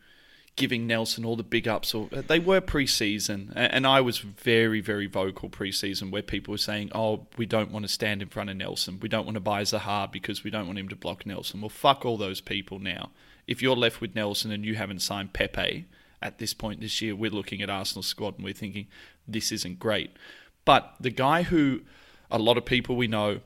giving 0.55 0.87
Nelson 0.87 1.25
all 1.25 1.35
the 1.35 1.43
big 1.43 1.67
ups 1.67 1.93
or 1.93 2.07
uh, 2.15 2.21
they 2.25 2.39
were 2.39 2.61
preseason 2.61 3.51
and 3.55 3.85
I 3.85 3.99
was 4.01 4.19
very 4.19 4.79
very 4.79 5.05
vocal 5.05 5.49
preseason 5.49 6.11
where 6.11 6.21
people 6.21 6.53
were 6.53 6.57
saying 6.57 6.91
oh 6.95 7.27
we 7.37 7.45
don't 7.45 7.71
want 7.71 7.83
to 7.83 7.91
stand 7.91 8.21
in 8.21 8.29
front 8.29 8.49
of 8.49 8.57
Nelson. 8.57 8.99
We 9.01 9.09
don't 9.09 9.25
want 9.25 9.35
to 9.35 9.41
buy 9.41 9.63
Zaha 9.63 10.11
because 10.11 10.43
we 10.43 10.51
don't 10.51 10.65
want 10.67 10.79
him 10.79 10.89
to 10.89 10.95
block 10.95 11.25
Nelson. 11.25 11.61
Well 11.61 11.69
fuck 11.69 12.05
all 12.05 12.17
those 12.17 12.41
people 12.41 12.79
now. 12.79 13.11
If 13.47 13.61
you're 13.61 13.75
left 13.75 14.01
with 14.01 14.15
Nelson 14.15 14.51
and 14.51 14.65
you 14.65 14.75
haven't 14.75 15.01
signed 15.01 15.33
Pepe 15.33 15.85
at 16.21 16.39
this 16.39 16.53
point 16.53 16.81
this 16.81 17.01
year, 17.01 17.15
we're 17.15 17.29
looking 17.29 17.61
at 17.61 17.69
Arsenal 17.69 18.01
squad 18.01 18.35
and 18.35 18.43
we're 18.43 18.53
thinking 18.53 18.87
this 19.27 19.51
isn't 19.51 19.77
great. 19.77 20.11
But 20.63 20.95
the 20.99 21.11
guy 21.11 21.43
who 21.43 21.81
a 22.31 22.39
lot 22.39 22.57
of 22.57 22.65
people 22.65 22.95
we 22.95 23.07
know, 23.07 23.41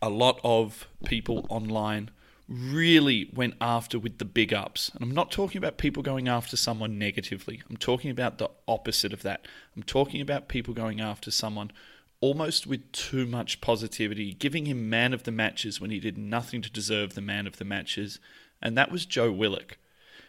a 0.00 0.08
lot 0.08 0.40
of 0.44 0.88
people 1.04 1.46
online 1.48 2.10
really 2.48 3.30
went 3.34 3.54
after 3.60 3.98
with 3.98 4.18
the 4.18 4.24
big 4.24 4.52
ups. 4.54 4.90
And 4.94 5.02
I'm 5.02 5.14
not 5.14 5.30
talking 5.30 5.58
about 5.58 5.78
people 5.78 6.02
going 6.02 6.28
after 6.28 6.56
someone 6.56 6.98
negatively. 6.98 7.62
I'm 7.68 7.76
talking 7.76 8.10
about 8.10 8.38
the 8.38 8.50
opposite 8.68 9.12
of 9.12 9.22
that. 9.22 9.46
I'm 9.74 9.82
talking 9.82 10.20
about 10.20 10.48
people 10.48 10.72
going 10.72 11.00
after 11.00 11.30
someone 11.30 11.72
almost 12.20 12.66
with 12.66 12.90
too 12.92 13.26
much 13.26 13.60
positivity, 13.60 14.32
giving 14.34 14.66
him 14.66 14.88
man 14.88 15.12
of 15.12 15.24
the 15.24 15.32
matches 15.32 15.80
when 15.80 15.90
he 15.90 16.00
did 16.00 16.16
nothing 16.16 16.62
to 16.62 16.70
deserve 16.70 17.14
the 17.14 17.20
man 17.20 17.46
of 17.46 17.58
the 17.58 17.64
matches, 17.64 18.18
and 18.62 18.76
that 18.76 18.90
was 18.90 19.04
Joe 19.04 19.30
Willock. 19.30 19.76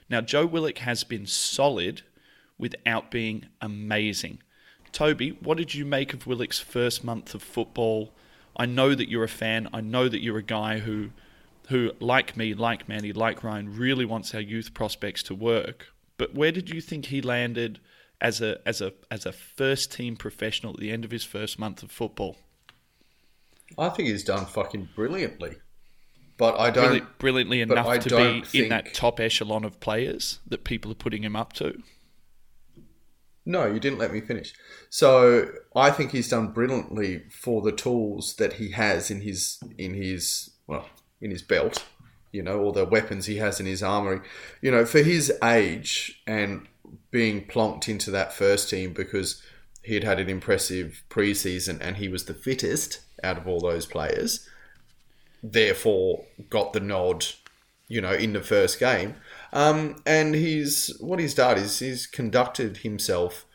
Now, 0.10 0.22
Joe 0.22 0.46
Willock 0.46 0.80
has 0.80 1.04
been 1.04 1.26
solid 1.26 2.02
without 2.58 3.12
being 3.12 3.46
amazing. 3.62 4.40
Toby, 4.92 5.38
what 5.42 5.58
did 5.58 5.76
you 5.76 5.86
make 5.86 6.14
of 6.14 6.28
Willock's 6.28 6.60
first 6.60 7.04
month 7.04 7.34
of 7.34 7.44
football? 7.44 8.14
I 8.56 8.66
know 8.66 8.96
that 8.96 9.10
you're 9.10 9.24
a 9.24 9.30
fan. 9.30 9.70
I 9.74 9.82
know 9.82 10.10
that 10.10 10.22
you're 10.22 10.38
a 10.38 10.44
guy 10.44 10.80
who, 10.80 11.12
who 11.68 11.92
like 12.00 12.38
me, 12.38 12.54
like 12.54 12.88
Manny, 12.88 13.14
like 13.14 13.44
Ryan, 13.44 13.78
really 13.78 14.06
wants 14.06 14.34
our 14.34 14.42
youth 14.42 14.74
prospects 14.74 15.24
to 15.24 15.36
work. 15.36 15.88
But 16.18 16.34
where 16.34 16.52
did 16.52 16.70
you 16.70 16.82
think 16.82 17.06
he 17.06 17.22
landed 17.22 17.80
as 18.20 18.42
a 18.42 18.60
as 18.68 18.82
a 18.82 18.94
as 19.12 19.26
a 19.26 19.32
first 19.32 19.92
team 19.92 20.16
professional 20.16 20.74
at 20.74 20.80
the 20.80 20.92
end 20.92 21.06
of 21.06 21.12
his 21.12 21.24
first 21.24 21.60
month 21.60 21.84
of 21.84 21.92
football? 21.92 22.38
I 23.78 23.90
think 23.90 24.10
he's 24.10 24.24
done 24.24 24.46
fucking 24.46 24.90
brilliantly. 24.96 25.58
But 26.38 26.60
I 26.60 26.70
don't 26.70 27.18
brilliantly 27.18 27.62
enough 27.62 28.00
to 28.00 28.10
be 28.10 28.42
think... 28.44 28.56
in 28.56 28.70
that 28.70 28.94
top 28.94 29.20
echelon 29.20 29.66
of 29.66 29.80
players 29.80 30.40
that 30.48 30.64
people 30.64 30.92
are 30.92 30.96
putting 30.96 31.24
him 31.24 31.36
up 31.36 31.54
to. 31.54 31.82
No, 33.44 33.66
you 33.66 33.80
didn't 33.80 33.98
let 33.98 34.14
me 34.14 34.22
finish. 34.22 34.54
So 34.90 35.50
I 35.76 35.90
think 35.90 36.12
he's 36.12 36.30
done 36.30 36.50
brilliantly 36.50 37.24
for 37.30 37.62
the 37.62 37.72
tools 37.72 38.36
that 38.36 38.54
he 38.54 38.72
has 38.72 39.10
in 39.10 39.22
his 39.22 39.60
in 39.78 39.96
his 39.96 40.52
well 40.68 40.88
in 41.22 41.32
his 41.32 41.42
belt, 41.42 41.86
you 42.32 42.44
know, 42.44 42.60
or 42.60 42.72
the 42.72 42.86
weapons 42.86 43.26
he 43.26 43.38
has 43.38 43.60
in 43.60 43.66
his 43.66 43.84
armory. 43.84 44.22
You 44.62 44.72
know, 44.72 44.86
for 44.86 45.02
his 45.02 45.32
age 45.44 46.22
and 46.28 46.68
being 47.12 47.46
plonked 47.46 47.88
into 47.88 48.12
that 48.12 48.34
first 48.34 48.70
team 48.70 48.94
because 48.94 49.42
he 49.84 49.94
had 49.94 50.04
had 50.04 50.20
an 50.20 50.30
impressive 50.30 51.04
preseason 51.10 51.80
and 51.82 51.98
he 51.98 52.08
was 52.08 52.26
the 52.26 52.34
fittest 52.34 53.00
out 53.24 53.38
of 53.38 53.48
all 53.48 53.60
those 53.60 53.86
players 53.86 54.48
therefore 55.44 56.26
got 56.50 56.74
the 56.74 56.80
nod, 56.80 57.26
you 57.88 58.02
know, 58.02 58.14
in 58.14 58.34
the 58.34 58.42
first 58.42 58.80
game. 58.80 59.16
Um, 59.54 60.02
and 60.06 60.36
he's 60.36 60.96
what 61.00 61.20
he's 61.20 61.34
done 61.34 61.58
is 61.58 61.80
he's 61.80 62.06
conducted 62.06 62.78
himself 62.78 63.46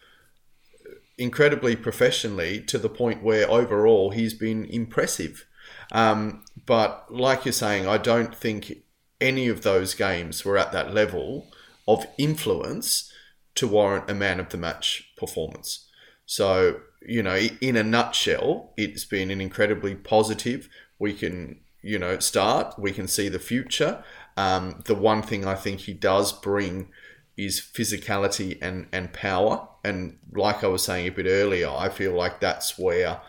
incredibly 1.19 1.77
professionally 1.77 2.61
to 2.63 2.79
the 2.79 2.89
point 2.89 3.23
where 3.23 3.51
overall 3.51 4.11
he's 4.11 4.35
been 4.35 4.65
impressive. 4.65 5.47
Um, 5.93 6.45
but 6.67 7.07
like 7.11 7.45
you're 7.45 7.53
saying, 7.53 7.87
I 7.87 7.99
don't 7.99 8.35
think 8.35 8.79
any 9.21 9.47
of 9.47 9.63
those 9.63 9.95
games 9.95 10.45
were 10.45 10.59
at 10.59 10.73
that 10.73 10.93
level 10.93 11.49
of 11.87 12.07
influence 12.19 13.13
to 13.55 13.69
warrant 13.69 14.11
a 14.11 14.15
man 14.15 14.41
of 14.41 14.49
the 14.49 14.57
match 14.57 15.13
performance. 15.17 15.89
So, 16.25 16.81
you 17.07 17.23
know, 17.23 17.37
in 17.61 17.77
a 17.77 17.83
nutshell, 17.83 18.73
it's 18.77 19.05
been 19.05 19.31
an 19.31 19.41
incredibly 19.41 19.95
positive. 19.95 20.69
We 20.99 21.13
can, 21.13 21.61
you 21.83 21.99
know, 21.99 22.19
start, 22.19 22.79
we 22.79 22.93
can 22.93 23.07
see 23.07 23.29
the 23.29 23.39
future. 23.39 24.03
Um, 24.37 24.83
the 24.87 24.95
one 24.95 25.23
thing 25.23 25.47
I 25.47 25.55
think 25.55 25.81
he 25.81 25.93
does 25.93 26.33
bring 26.33 26.89
is 27.37 27.61
physicality 27.61 28.59
and, 28.63 28.87
and 28.93 29.13
power. 29.13 29.69
And 29.85 30.19
like 30.33 30.65
I 30.65 30.69
was 30.69 30.83
saying 30.83 31.07
a 31.07 31.13
bit 31.13 31.27
earlier, 31.27 31.69
I 31.69 31.89
feel 31.89 32.15
like 32.15 32.41
that's 32.41 32.79
where, 32.79 33.21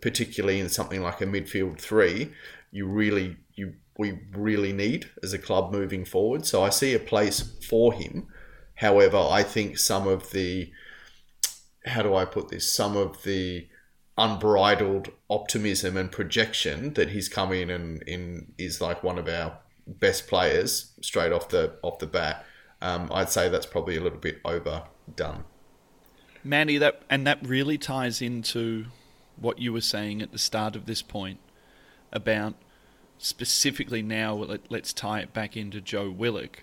particularly 0.00 0.60
in 0.60 0.68
something 0.68 1.02
like 1.02 1.20
a 1.20 1.26
midfield 1.26 1.78
three, 1.78 2.32
you 2.70 2.86
really 2.86 3.36
you 3.54 3.74
we 3.98 4.20
really 4.32 4.72
need 4.72 5.10
as 5.22 5.32
a 5.32 5.38
club 5.38 5.72
moving 5.72 6.04
forward. 6.04 6.46
So 6.46 6.62
I 6.62 6.70
see 6.70 6.94
a 6.94 6.98
place 6.98 7.40
for 7.68 7.92
him. 7.92 8.26
However, 8.76 9.18
I 9.18 9.42
think 9.42 9.78
some 9.78 10.08
of 10.08 10.30
the 10.30 10.72
how 11.84 12.02
do 12.02 12.14
I 12.14 12.24
put 12.24 12.48
this? 12.48 12.70
Some 12.70 12.96
of 12.96 13.22
the 13.22 13.68
unbridled 14.18 15.10
optimism 15.30 15.96
and 15.96 16.12
projection 16.12 16.92
that 16.94 17.10
he's 17.10 17.28
come 17.28 17.52
in 17.52 17.70
and 17.70 18.02
in 18.02 18.52
is 18.58 18.80
like 18.80 19.02
one 19.02 19.18
of 19.18 19.28
our 19.28 19.58
best 19.86 20.28
players 20.28 20.92
straight 21.00 21.32
off 21.32 21.48
the 21.48 21.74
off 21.82 21.98
the 21.98 22.06
bat. 22.06 22.44
Um, 22.80 23.10
I'd 23.12 23.30
say 23.30 23.48
that's 23.48 23.66
probably 23.66 23.96
a 23.96 24.00
little 24.00 24.18
bit 24.18 24.40
overdone. 24.44 25.44
Manny, 26.44 26.78
that 26.78 27.02
and 27.08 27.26
that 27.26 27.46
really 27.46 27.78
ties 27.78 28.20
into 28.20 28.86
what 29.42 29.58
you 29.58 29.72
were 29.72 29.80
saying 29.80 30.22
at 30.22 30.32
the 30.32 30.38
start 30.38 30.76
of 30.76 30.86
this 30.86 31.02
point 31.02 31.38
about 32.12 32.54
specifically 33.18 34.02
now. 34.02 34.34
Let, 34.34 34.70
let's 34.70 34.92
tie 34.92 35.20
it 35.20 35.32
back 35.32 35.56
into 35.56 35.80
Joe 35.80 36.10
Willock. 36.10 36.62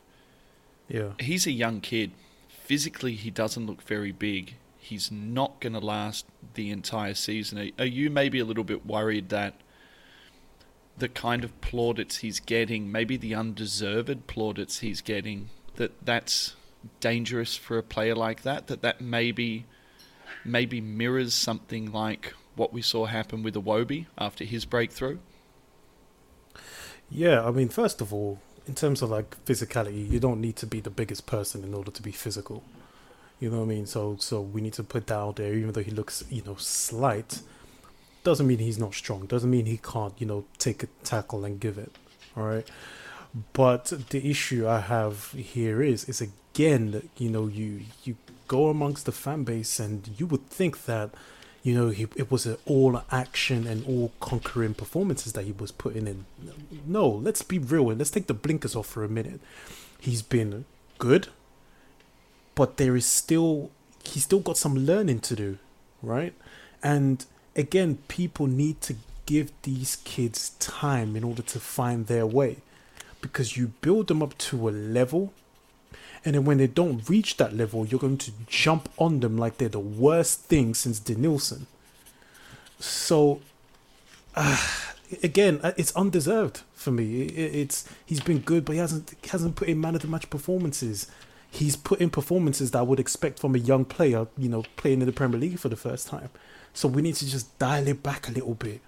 Yeah. 0.88 1.12
He's 1.20 1.46
a 1.46 1.52
young 1.52 1.82
kid. 1.82 2.12
Physically, 2.48 3.14
he 3.14 3.32
doesn't 3.32 3.66
look 3.66 3.82
very 3.82 4.12
big. 4.12 4.56
He's 4.78 5.12
not 5.12 5.60
going 5.60 5.74
to 5.74 5.80
last 5.80 6.26
the 6.56 6.72
entire 6.72 7.14
season. 7.14 7.72
Are 7.78 7.86
you 7.86 8.10
maybe 8.10 8.40
a 8.40 8.46
little 8.46 8.64
bit 8.64 8.86
worried 8.86 9.30
that 9.30 9.56
the 10.98 11.10
kind 11.10 11.44
of 11.44 11.62
plaudits 11.62 12.18
he's 12.18 12.40
getting, 12.40 12.92
maybe 12.92 13.16
the 13.16 13.34
undeserved 13.36 14.28
plaudits 14.28 14.80
he's 14.80 15.02
getting, 15.02 15.50
that 15.76 16.06
that's 16.06 16.56
dangerous 17.00 17.56
for 17.56 17.78
a 17.78 17.84
player 17.84 18.16
like 18.16 18.42
that? 18.44 18.68
That 18.68 18.82
that 18.82 19.00
maybe 19.00 19.66
maybe 20.44 20.82
mirrors 20.82 21.34
something 21.34 21.92
like 21.92 22.34
what 22.60 22.74
we 22.74 22.82
saw 22.82 23.06
happen 23.06 23.42
with 23.42 23.56
Iwobi 23.56 24.06
after 24.18 24.44
his 24.44 24.66
breakthrough? 24.66 25.18
Yeah, 27.10 27.44
I 27.48 27.52
mean, 27.52 27.70
first 27.70 28.02
of 28.02 28.14
all, 28.14 28.40
in 28.68 28.76
terms 28.76 29.02
of 29.02 29.10
like 29.10 29.44
physicality, 29.46 30.08
you 30.08 30.20
don't 30.20 30.42
need 30.42 30.58
to 30.58 30.68
be 30.68 30.82
the 30.82 30.90
biggest 30.90 31.26
person 31.26 31.64
in 31.64 31.74
order 31.74 31.90
to 31.90 32.02
be 32.02 32.12
physical. 32.12 32.62
You 33.40 33.50
know 33.50 33.60
what 33.60 33.64
I 33.64 33.68
mean? 33.68 33.86
So, 33.86 34.18
so 34.20 34.42
we 34.42 34.60
need 34.60 34.74
to 34.74 34.84
put 34.84 35.08
that 35.08 35.16
out 35.16 35.38
there. 35.38 35.54
Even 35.54 35.72
though 35.72 35.82
he 35.82 35.92
looks, 35.92 36.26
you 36.30 36.44
know, 36.46 36.56
slight, 36.56 37.42
doesn't 38.26 38.46
mean 38.46 38.60
he's 38.60 38.78
not 38.78 38.94
strong. 38.94 39.26
Doesn't 39.26 39.50
mean 39.50 39.66
he 39.66 39.78
can't, 39.78 40.14
you 40.20 40.28
know, 40.28 40.44
take 40.58 40.84
a 40.84 40.88
tackle 41.04 41.46
and 41.46 41.60
give 41.62 41.78
it. 41.78 41.96
All 42.36 42.44
right. 42.44 42.70
But 43.54 43.86
the 44.10 44.30
issue 44.30 44.68
I 44.68 44.82
have 44.82 45.32
here 45.32 45.82
is, 45.82 46.10
is 46.10 46.20
again, 46.20 47.10
you 47.18 47.30
know, 47.30 47.48
you 47.48 47.82
you 48.04 48.18
go 48.48 48.68
amongst 48.68 49.06
the 49.06 49.14
fan 49.14 49.46
base 49.46 49.80
and 49.80 50.10
you 50.18 50.26
would 50.28 50.50
think 50.50 50.86
that 50.86 51.12
you 51.64 51.74
know, 51.74 51.90
he, 51.90 52.04
it 52.16 52.32
was 52.32 52.46
an 52.46 52.58
all 52.66 53.02
action 53.12 53.68
and 53.68 53.86
all 53.86 54.12
conquering 54.20 54.74
performances 54.74 55.34
that 55.34 55.46
he 55.46 55.52
was 55.52 55.72
putting 55.72 56.08
in. 56.08 56.26
No, 56.86 57.08
let's 57.08 57.42
be 57.42 57.60
real 57.60 57.90
and 57.90 58.00
let's 58.00 58.12
take 58.12 58.28
the 58.28 58.34
blinkers 58.34 58.76
off 58.76 58.88
for 58.88 59.04
a 59.04 59.10
minute. 59.10 59.42
He's 60.00 60.22
been 60.22 60.66
good, 60.98 61.28
but 62.56 62.78
there 62.78 62.96
is 62.96 63.06
still, 63.06 63.72
he's 64.04 64.24
still 64.24 64.40
got 64.40 64.58
some 64.58 64.76
learning 64.76 65.20
to 65.22 65.36
do, 65.36 65.58
right? 66.02 66.34
And 66.82 67.26
again, 67.56 68.00
people 68.08 68.48
need 68.48 68.80
to 68.82 68.96
give 69.26 69.52
these 69.64 69.98
kids 69.98 70.52
time 70.60 71.16
in 71.16 71.24
order 71.24 71.42
to 71.42 71.60
find 71.60 72.08
their 72.08 72.26
way 72.26 72.58
because 73.22 73.58
you 73.58 73.74
build 73.82 74.08
them 74.08 74.24
up 74.24 74.38
to 74.38 74.70
a 74.70 74.72
level 74.72 75.34
and 76.26 76.36
then 76.36 76.46
when 76.46 76.58
they 76.58 76.68
don't 76.68 77.08
reach 77.10 77.38
that 77.38 77.56
level, 77.56 77.86
you're 77.86 78.00
going 78.00 78.18
to 78.18 78.32
jump 78.48 78.90
on 78.98 79.22
them 79.22 79.38
like 79.38 79.58
they're 79.58 79.70
the 79.70 79.80
worst 79.80 80.42
thing 80.42 80.74
since 80.74 81.00
Denilson. 81.00 81.66
So, 82.80 83.42
uh, 84.36 84.58
again, 85.24 85.60
uh, 85.64 85.74
it's 85.78 85.96
undeserved 85.96 86.62
for 86.74 86.92
me. 86.92 87.24
it's 87.24 87.88
he's 88.06 88.22
been 88.22 88.40
good, 88.40 88.66
but 88.66 88.74
he 88.74 88.80
hasn't 88.80 89.14
hasn't 89.32 89.56
put 89.56 89.68
in 89.68 89.80
man 89.80 89.96
of 89.96 90.02
the 90.02 90.08
match 90.08 90.30
performances. 90.30 91.08
He's 91.52 91.76
put 91.76 92.00
in 92.00 92.10
performances 92.10 92.72
that 92.72 92.80
I 92.80 92.84
would 92.84 93.00
expect 93.00 93.40
from 93.40 93.56
a 93.56 93.58
young 93.58 93.84
player, 93.84 94.28
you 94.38 94.50
know, 94.50 94.64
playing 94.76 95.02
in 95.02 95.08
the 95.08 95.14
Premier 95.14 95.40
League 95.40 95.60
for 95.60 95.70
the 95.70 95.76
first 95.76 96.08
time. 96.08 96.30
So 96.74 96.88
we 96.88 97.02
need 97.02 97.16
to 97.16 97.28
just 97.28 97.58
dial 97.58 97.88
it 97.88 98.04
back 98.04 98.28
a 98.28 98.32
little 98.32 98.54
bit. 98.54 98.82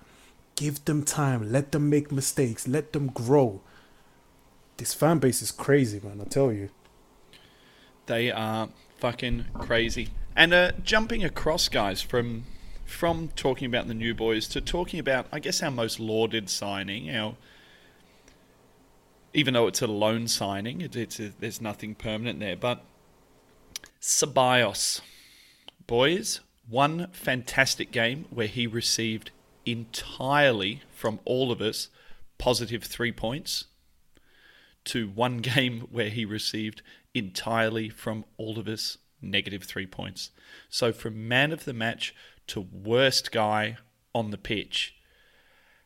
Give 0.55 0.83
them 0.85 1.03
time. 1.03 1.51
Let 1.51 1.71
them 1.71 1.89
make 1.89 2.11
mistakes. 2.11 2.67
Let 2.67 2.93
them 2.93 3.07
grow. 3.07 3.61
This 4.77 4.93
fan 4.93 5.17
base 5.17 5.41
is 5.41 5.51
crazy, 5.51 5.99
man. 6.03 6.21
I 6.21 6.25
tell 6.25 6.51
you. 6.51 6.69
They 8.11 8.29
are 8.29 8.67
fucking 8.97 9.45
crazy. 9.53 10.09
And 10.35 10.53
uh, 10.53 10.73
jumping 10.83 11.23
across, 11.23 11.69
guys, 11.69 12.01
from 12.01 12.43
from 12.83 13.29
talking 13.37 13.65
about 13.65 13.87
the 13.87 13.93
new 13.93 14.13
boys 14.13 14.49
to 14.49 14.59
talking 14.59 14.99
about, 14.99 15.27
I 15.31 15.39
guess, 15.39 15.63
our 15.63 15.71
most 15.71 15.97
lauded 15.97 16.49
signing, 16.49 17.09
our 17.09 17.37
even 19.33 19.53
though 19.53 19.67
it's 19.67 19.81
a 19.81 19.87
loan 19.87 20.27
signing, 20.27 20.81
it, 20.81 20.97
it's 20.97 21.21
a, 21.21 21.31
there's 21.39 21.61
nothing 21.61 21.95
permanent 21.95 22.41
there. 22.41 22.57
But 22.57 22.83
Ceballos, 24.01 24.99
boys, 25.87 26.41
one 26.67 27.07
fantastic 27.13 27.93
game 27.93 28.25
where 28.29 28.47
he 28.47 28.67
received 28.67 29.31
entirely 29.65 30.81
from 30.93 31.21
all 31.23 31.49
of 31.49 31.61
us 31.61 31.87
positive 32.37 32.83
three 32.83 33.13
points 33.13 33.67
to 34.83 35.07
one 35.07 35.37
game 35.55 35.87
where 35.91 36.09
he 36.09 36.25
received 36.25 36.81
entirely 37.13 37.89
from 37.89 38.25
all 38.37 38.57
of 38.57 38.67
us 38.67 38.97
negative 39.21 39.63
three 39.63 39.85
points. 39.85 40.31
So 40.69 40.91
from 40.91 41.27
man 41.27 41.51
of 41.51 41.65
the 41.65 41.73
match 41.73 42.15
to 42.47 42.61
worst 42.61 43.31
guy 43.31 43.77
on 44.13 44.31
the 44.31 44.37
pitch, 44.37 44.95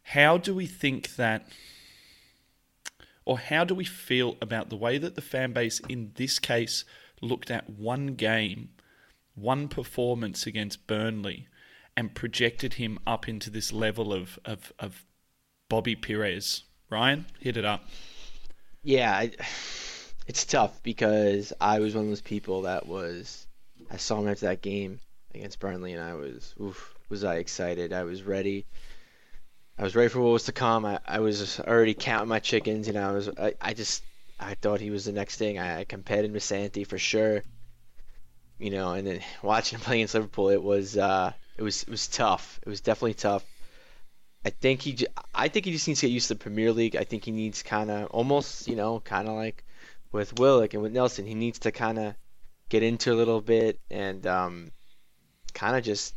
how 0.04 0.38
do 0.38 0.54
we 0.54 0.66
think 0.66 1.16
that, 1.16 1.48
or 3.26 3.40
how 3.40 3.64
do 3.64 3.74
we 3.74 3.86
feel 3.86 4.38
about 4.42 4.70
the 4.70 4.78
way 4.78 4.98
that 4.98 5.16
the 5.16 5.22
fan 5.22 5.52
base 5.52 5.80
in 5.90 6.12
this 6.16 6.40
case 6.40 6.86
looked 7.22 7.50
at 7.50 7.70
one 7.70 8.16
game, 8.16 8.70
one 9.34 9.68
performance 9.68 10.46
against 10.46 10.88
Burnley, 10.88 11.48
and 11.98 12.14
projected 12.14 12.76
him 12.76 13.00
up 13.08 13.28
into 13.28 13.50
this 13.50 13.74
level 13.74 14.14
of, 14.14 14.38
of, 14.46 14.72
of 14.80 15.06
Bobby 15.70 15.96
Pires? 15.96 16.64
Ryan, 16.90 17.26
hit 17.40 17.58
it 17.58 17.66
up. 17.66 17.90
Yeah. 18.84 19.12
I 19.12 19.32
it's 20.28 20.46
tough 20.46 20.82
because 20.84 21.54
I 21.62 21.80
was 21.80 21.96
one 21.96 22.06
of 22.06 22.10
those 22.10 22.22
people 22.22 22.64
that 22.64 22.88
was 22.88 23.48
I 23.92 23.98
saw 23.98 24.20
him 24.20 24.28
after 24.28 24.48
that 24.48 24.62
game 24.62 25.00
against 25.34 25.60
Burnley 25.60 25.94
and 25.94 26.02
I 26.02 26.16
was 26.16 26.54
oof 26.62 26.96
was 27.10 27.24
I 27.24 27.36
excited. 27.36 27.94
I 27.94 28.04
was 28.04 28.24
ready. 28.24 28.66
I 29.78 29.84
was 29.84 29.96
ready 29.96 30.10
for 30.10 30.22
what 30.22 30.32
was 30.32 30.46
to 30.46 30.52
come. 30.52 30.86
I, 30.86 31.00
I 31.06 31.20
was 31.20 31.60
already 31.60 31.94
counting 31.94 32.30
my 32.30 32.40
chickens 32.40 32.88
you 32.88 32.94
know 32.94 33.10
I 33.10 33.12
was 33.12 33.30
I, 33.30 33.54
I 33.62 33.74
just 33.74 34.04
I 34.40 34.56
thought 34.56 34.82
he 34.82 34.90
was 34.90 35.06
the 35.06 35.12
next 35.12 35.38
thing. 35.38 35.60
I, 35.60 35.80
I 35.82 35.84
compared 35.84 36.26
him 36.26 36.40
Santi 36.40 36.84
for 36.84 36.98
sure 36.98 37.44
you 38.58 38.72
know 38.72 38.94
and 38.94 39.06
then 39.06 39.20
watching 39.44 39.78
him 39.78 39.84
play 39.84 39.98
against 39.98 40.16
Liverpool 40.16 40.50
it 40.50 40.64
was 40.64 40.98
uh 40.98 41.32
it 41.58 41.62
was 41.62 41.84
it 41.84 41.90
was 41.90 42.08
tough. 42.08 42.60
It 42.66 42.70
was 42.70 42.82
definitely 42.82 43.14
tough. 43.14 43.44
I 44.44 44.50
think 44.50 44.82
he 44.82 44.98
I 45.34 45.50
think 45.50 45.66
he 45.66 45.72
just 45.72 45.88
needs 45.88 46.00
to 46.00 46.08
get 46.08 46.14
used 46.14 46.30
to 46.30 46.34
the 46.34 46.40
Premier 46.40 46.72
League. 46.72 46.96
I 46.96 47.04
think 47.04 47.26
he 47.26 47.32
needs 47.32 47.62
kind 47.62 47.92
of 47.92 48.08
almost 48.08 48.68
you 48.68 48.76
know 48.76 49.00
kind 49.02 49.28
of 49.28 49.36
like 49.36 49.64
with 50.16 50.34
Willock 50.40 50.74
and 50.74 50.84
with 50.84 50.94
Nelson. 50.94 51.26
He 51.28 51.36
needs 51.36 51.60
to 51.60 51.72
kind 51.72 52.00
of 52.00 52.16
get 52.70 52.84
into 52.84 53.14
a 53.14 53.20
little 53.22 53.42
bit 53.42 53.80
and 53.92 54.26
um, 54.28 54.72
kind 55.54 55.76
of 55.78 55.84
just 55.84 56.16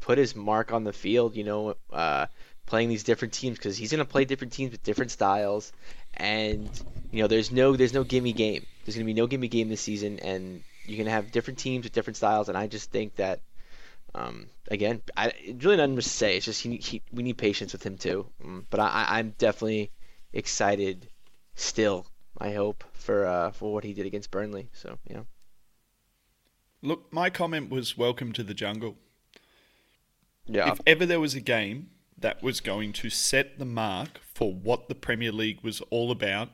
put 0.00 0.18
his 0.18 0.36
mark 0.36 0.72
on 0.72 0.84
the 0.84 0.92
field. 0.92 1.36
You 1.36 1.44
know, 1.44 1.74
uh, 1.92 2.26
playing 2.66 2.88
these 2.90 3.04
different 3.04 3.34
teams 3.34 3.58
because 3.58 3.76
he's 3.76 3.90
gonna 3.92 4.04
play 4.04 4.24
different 4.24 4.52
teams 4.52 4.72
with 4.72 4.82
different 4.82 5.10
styles, 5.12 5.72
and 6.14 6.70
you 7.10 7.22
know, 7.22 7.28
there's 7.28 7.50
no 7.52 7.76
there's 7.76 7.94
no 7.94 8.04
gimme 8.04 8.32
game. 8.32 8.66
There's 8.84 8.96
gonna 8.96 9.06
be 9.06 9.14
no 9.14 9.26
gimme 9.26 9.48
game 9.48 9.68
this 9.68 9.80
season, 9.80 10.18
and 10.20 10.64
you 10.84 10.96
can 10.96 11.06
have 11.06 11.30
different 11.32 11.58
teams 11.58 11.84
with 11.84 11.92
different 11.92 12.16
styles. 12.16 12.48
And 12.48 12.58
I 12.58 12.66
just 12.68 12.90
think 12.90 13.16
that 13.16 13.40
Um, 14.14 14.50
again, 14.70 15.02
I 15.16 15.32
really 15.62 15.76
nothing 15.76 15.96
to 15.96 16.02
say. 16.02 16.36
It's 16.36 16.46
just 16.46 16.62
he, 16.62 16.76
he, 16.76 17.02
we 17.12 17.22
need 17.22 17.38
patience 17.38 17.72
with 17.72 17.84
him 17.84 17.96
too. 17.98 18.26
Um, 18.44 18.66
but 18.70 18.80
I, 18.80 19.06
I'm 19.18 19.34
definitely 19.38 19.90
excited 20.32 21.08
still. 21.54 22.06
I 22.38 22.52
hope 22.52 22.84
for 22.92 23.26
uh, 23.26 23.50
for 23.50 23.72
what 23.72 23.84
he 23.84 23.92
did 23.92 24.06
against 24.06 24.30
Burnley. 24.30 24.68
So 24.72 24.98
yeah. 25.08 25.22
Look, 26.82 27.12
my 27.12 27.30
comment 27.30 27.70
was 27.70 27.96
welcome 27.96 28.32
to 28.32 28.42
the 28.42 28.54
jungle. 28.54 28.96
Yeah. 30.46 30.72
If 30.72 30.80
ever 30.86 31.06
there 31.06 31.20
was 31.20 31.34
a 31.34 31.40
game 31.40 31.90
that 32.18 32.42
was 32.42 32.60
going 32.60 32.92
to 32.94 33.10
set 33.10 33.58
the 33.58 33.64
mark 33.64 34.20
for 34.34 34.52
what 34.52 34.88
the 34.88 34.94
Premier 34.94 35.30
League 35.30 35.62
was 35.62 35.80
all 35.90 36.10
about, 36.10 36.48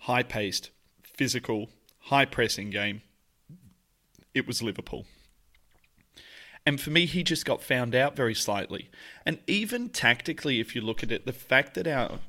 high 0.00 0.22
paced, 0.22 0.70
physical, 1.02 1.70
high 2.02 2.24
pressing 2.24 2.70
game, 2.70 3.02
it 4.34 4.46
was 4.46 4.62
Liverpool. 4.62 5.06
And 6.64 6.80
for 6.80 6.90
me, 6.90 7.06
he 7.06 7.24
just 7.24 7.44
got 7.44 7.62
found 7.62 7.94
out 7.94 8.14
very 8.14 8.34
slightly. 8.34 8.88
And 9.26 9.40
even 9.46 9.88
tactically, 9.88 10.60
if 10.60 10.74
you 10.76 10.80
look 10.80 11.02
at 11.02 11.10
it, 11.10 11.26
the 11.26 11.32
fact 11.32 11.74
that 11.74 11.88
our. 11.88 12.20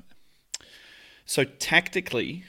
So, 1.24 1.44
tactically, 1.44 2.44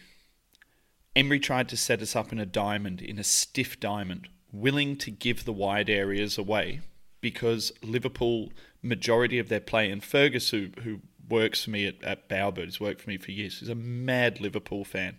Emery 1.16 1.40
tried 1.40 1.70
to 1.70 1.78
set 1.78 2.02
us 2.02 2.16
up 2.16 2.32
in 2.32 2.40
a 2.40 2.46
diamond, 2.46 3.02
in 3.02 3.18
a 3.18 3.24
stiff 3.24 3.80
diamond, 3.80 4.28
willing 4.52 4.98
to 4.98 5.12
give 5.12 5.46
the 5.46 5.54
wide 5.54 5.90
areas 5.90 6.38
away 6.38 6.82
because 7.22 7.72
Liverpool, 7.82 8.52
majority 8.82 9.40
of 9.40 9.50
their 9.50 9.60
play, 9.60 9.90
and 9.90 10.04
Fergus, 10.04 10.50
who, 10.50 10.68
who 10.84 11.00
works 11.28 11.64
for 11.64 11.72
me 11.72 11.88
at, 11.88 12.04
at 12.04 12.30
Bowerbird, 12.30 12.66
has 12.66 12.80
worked 12.80 13.02
for 13.02 13.10
me 13.10 13.18
for 13.18 13.32
years, 13.32 13.62
is 13.62 13.70
a 13.70 13.76
mad 13.76 14.40
Liverpool 14.40 14.84
fan, 14.84 15.18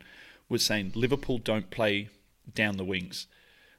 was 0.49 0.65
saying 0.65 0.93
Liverpool 0.95 1.39
don't 1.39 1.71
play 1.71 2.09
down 2.55 2.77
the 2.77 2.85
wings. 2.85 3.27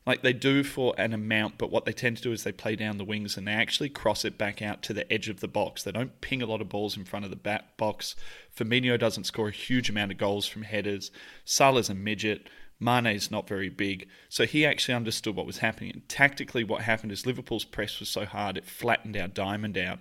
Like 0.08 0.22
they 0.22 0.32
do 0.32 0.64
for 0.64 0.96
an 0.98 1.12
amount, 1.12 1.58
but 1.58 1.70
what 1.70 1.84
they 1.84 1.92
tend 1.92 2.16
to 2.16 2.24
do 2.24 2.32
is 2.32 2.46
they 2.46 2.54
play 2.54 2.78
down 2.78 2.98
the 2.98 3.04
wings 3.04 3.36
and 3.36 3.46
they 3.46 3.52
actually 3.52 3.90
cross 3.90 4.24
it 4.24 4.38
back 4.38 4.62
out 4.62 4.82
to 4.84 4.94
the 4.94 5.12
edge 5.12 5.28
of 5.28 5.42
the 5.42 5.50
box. 5.50 5.84
They 5.84 5.92
don't 5.92 6.22
ping 6.22 6.42
a 6.42 6.46
lot 6.46 6.62
of 6.62 6.70
balls 6.70 6.96
in 6.96 7.04
front 7.04 7.26
of 7.26 7.30
the 7.30 7.36
back 7.36 7.76
box. 7.76 8.16
Firmino 8.56 8.98
doesn't 8.98 9.26
score 9.26 9.50
a 9.50 9.52
huge 9.52 9.90
amount 9.90 10.14
of 10.14 10.18
goals 10.18 10.48
from 10.48 10.62
headers. 10.62 11.12
Salah's 11.44 11.90
a 11.90 11.94
midget. 11.94 12.48
Mane's 12.80 13.30
not 13.30 13.50
very 13.50 13.68
big. 13.68 14.08
So 14.30 14.46
he 14.46 14.66
actually 14.66 14.94
understood 14.94 15.36
what 15.36 15.46
was 15.46 15.58
happening. 15.58 15.92
And 15.92 16.08
tactically, 16.08 16.64
what 16.64 16.84
happened 16.84 17.12
is 17.12 17.26
Liverpool's 17.26 17.66
press 17.66 18.00
was 18.00 18.08
so 18.08 18.24
hard 18.24 18.56
it 18.56 18.64
flattened 18.64 19.18
our 19.18 19.28
diamond 19.28 19.78
out. 19.78 20.00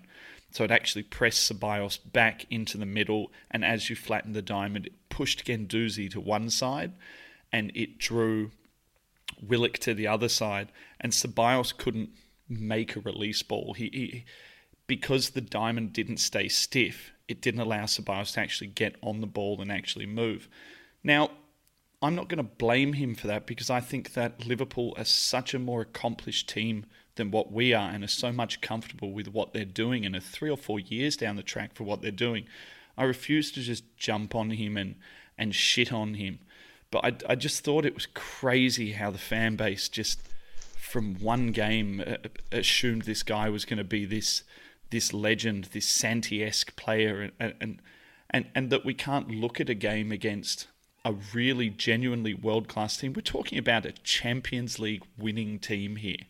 So 0.53 0.63
it 0.63 0.71
actually 0.71 1.03
pressed 1.03 1.51
Ceballos 1.51 1.99
back 2.13 2.47
into 2.49 2.79
the 2.79 2.87
middle. 2.87 3.33
And 3.51 3.65
as 3.65 3.91
you 3.91 3.97
flattened 3.97 4.37
the 4.37 4.43
diamond, 4.43 4.87
it 4.87 4.93
pushed 5.09 5.45
Guendouzi 5.45 6.09
to 6.13 6.21
one 6.21 6.49
side 6.49 6.93
and 7.53 7.73
it 7.75 7.99
drew 7.99 8.53
Willock 9.43 9.79
to 9.79 9.95
the 9.95 10.07
other 10.07 10.29
side, 10.29 10.73
and 11.01 11.13
Ceballos 11.13 11.77
couldn't 11.77 12.11
make 12.49 12.97
a 12.97 13.01
release 13.01 13.43
ball. 13.43 13.75
He, 13.75 13.91
he, 13.93 14.25
because 14.87 15.31
the 15.31 15.41
diamond 15.41 15.93
didn't 15.93 16.19
stay 16.19 16.49
stiff, 16.49 17.13
it 17.29 17.41
didn't 17.41 17.61
allow 17.61 17.85
Ceballos 17.85 18.35
to 18.35 18.41
actually 18.41 18.69
get 18.69 18.97
on 19.03 19.21
the 19.21 19.27
ball 19.27 19.61
and 19.61 19.71
actually 19.71 20.07
move. 20.07 20.49
Now, 21.03 21.31
I'm 22.03 22.15
not 22.15 22.29
going 22.29 22.39
to 22.39 22.43
blame 22.43 22.93
him 22.93 23.15
for 23.15 23.27
that 23.27 23.47
because 23.47 23.71
I 23.71 23.81
think 23.81 24.13
that 24.13 24.47
Liverpool 24.47 24.95
are 24.97 25.05
such 25.05 25.55
a 25.55 25.59
more 25.59 25.81
accomplished 25.81 26.49
team 26.49 26.87
than 27.17 27.31
what 27.31 27.51
we 27.51 27.73
are 27.73 27.91
and 27.91 28.05
are 28.05 28.09
so 28.09 28.31
much 28.31 28.61
comfortable 28.61 29.13
with 29.13 29.29
what 29.29 29.53
they're 29.53 29.65
doing 29.65 30.05
and 30.05 30.15
are 30.15 30.21
three 30.21 30.51
or 30.51 30.57
four 30.57 30.79
years 30.79 31.17
down 31.17 31.37
the 31.37 31.43
track 31.43 31.75
for 31.75 31.85
what 31.85 32.03
they're 32.03 32.11
doing. 32.11 32.47
I 32.97 33.05
refuse 33.05 33.51
to 33.53 33.61
just 33.61 33.97
jump 33.97 34.35
on 34.35 34.51
him 34.51 34.77
and, 34.77 34.97
and 35.39 35.55
shit 35.55 35.93
on 35.93 36.15
him. 36.15 36.39
But 36.91 37.05
I, 37.05 37.33
I 37.33 37.35
just 37.35 37.65
thought 37.65 37.85
it 37.85 37.95
was 37.95 38.07
crazy 38.15 38.93
how 38.93 39.11
the 39.11 39.19
fan 39.19 39.57
base 39.57 39.89
just 39.89 40.21
from 40.79 41.17
one 41.17 41.49
game 41.53 42.03
uh, 42.07 42.17
assumed 42.53 43.03
this 43.03 43.23
guy 43.23 43.49
was 43.51 43.65
going 43.65 43.79
to 43.79 43.85
be 43.85 44.05
this 44.05 44.43
this 44.91 45.13
legend, 45.13 45.65
this 45.73 45.89
Santi-esque 45.89 46.77
player, 46.77 47.33
and, 47.41 47.55
and 47.61 47.83
and 48.31 48.47
and 48.55 48.71
that 48.71 48.85
we 48.85 48.95
can't 48.95 49.29
look 49.31 49.61
at 49.61 49.69
a 49.69 49.75
game 49.75 50.13
against 50.13 50.69
a 51.05 51.13
really 51.35 51.71
genuinely 51.71 52.35
world 52.35 52.69
class 52.69 52.97
team. 52.97 53.13
We're 53.13 53.23
talking 53.23 53.59
about 53.59 53.87
a 53.87 53.93
Champions 53.93 54.79
League 54.79 55.05
winning 55.17 55.59
team 55.59 55.97
here. 55.97 56.27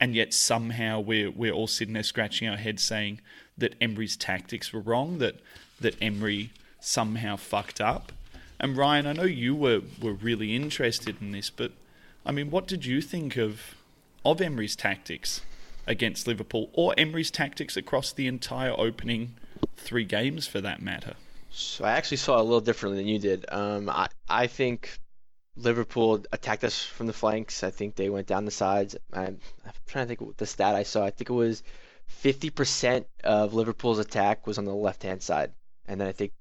And 0.00 0.14
yet 0.14 0.34
somehow 0.34 1.00
we're 1.00 1.30
we're 1.30 1.52
all 1.52 1.66
sitting 1.66 1.94
there 1.94 2.02
scratching 2.02 2.48
our 2.48 2.56
heads 2.56 2.82
saying 2.82 3.20
that 3.56 3.74
Emery's 3.80 4.16
tactics 4.16 4.72
were 4.72 4.80
wrong, 4.80 5.18
that 5.18 5.36
that 5.80 5.96
Emery 6.02 6.50
somehow 6.80 7.36
fucked 7.36 7.80
up. 7.80 8.12
And 8.64 8.78
Ryan, 8.78 9.06
I 9.06 9.12
know 9.12 9.24
you 9.24 9.54
were, 9.54 9.82
were 10.00 10.14
really 10.14 10.56
interested 10.56 11.20
in 11.20 11.32
this, 11.32 11.50
but 11.50 11.72
I 12.24 12.32
mean, 12.32 12.50
what 12.50 12.66
did 12.66 12.86
you 12.86 13.02
think 13.02 13.36
of 13.36 13.74
of 14.24 14.40
Emery's 14.40 14.74
tactics 14.74 15.42
against 15.86 16.26
Liverpool, 16.26 16.70
or 16.72 16.94
Emery's 16.96 17.30
tactics 17.30 17.76
across 17.76 18.10
the 18.10 18.26
entire 18.26 18.72
opening 18.80 19.34
three 19.76 20.06
games, 20.06 20.46
for 20.46 20.62
that 20.62 20.80
matter? 20.80 21.12
So 21.50 21.84
I 21.84 21.90
actually 21.90 22.16
saw 22.16 22.38
it 22.38 22.40
a 22.40 22.42
little 22.42 22.62
differently 22.62 23.00
than 23.00 23.06
you 23.06 23.18
did. 23.18 23.44
Um, 23.52 23.90
I 23.90 24.08
I 24.30 24.46
think 24.46 24.98
Liverpool 25.56 26.24
attacked 26.32 26.64
us 26.64 26.82
from 26.82 27.06
the 27.06 27.12
flanks. 27.12 27.62
I 27.64 27.70
think 27.70 27.96
they 27.96 28.08
went 28.08 28.28
down 28.28 28.46
the 28.46 28.50
sides. 28.50 28.96
I'm, 29.12 29.40
I'm 29.66 29.72
trying 29.86 30.08
to 30.08 30.16
think 30.16 30.38
the 30.38 30.46
stat 30.46 30.74
I 30.74 30.84
saw. 30.84 31.04
I 31.04 31.10
think 31.10 31.28
it 31.28 31.34
was 31.34 31.62
50% 32.22 33.04
of 33.24 33.52
Liverpool's 33.52 33.98
attack 33.98 34.46
was 34.46 34.56
on 34.56 34.64
the 34.64 34.74
left 34.74 35.02
hand 35.02 35.22
side, 35.22 35.52
and 35.86 36.00
then 36.00 36.08
I 36.08 36.12
think 36.12 36.32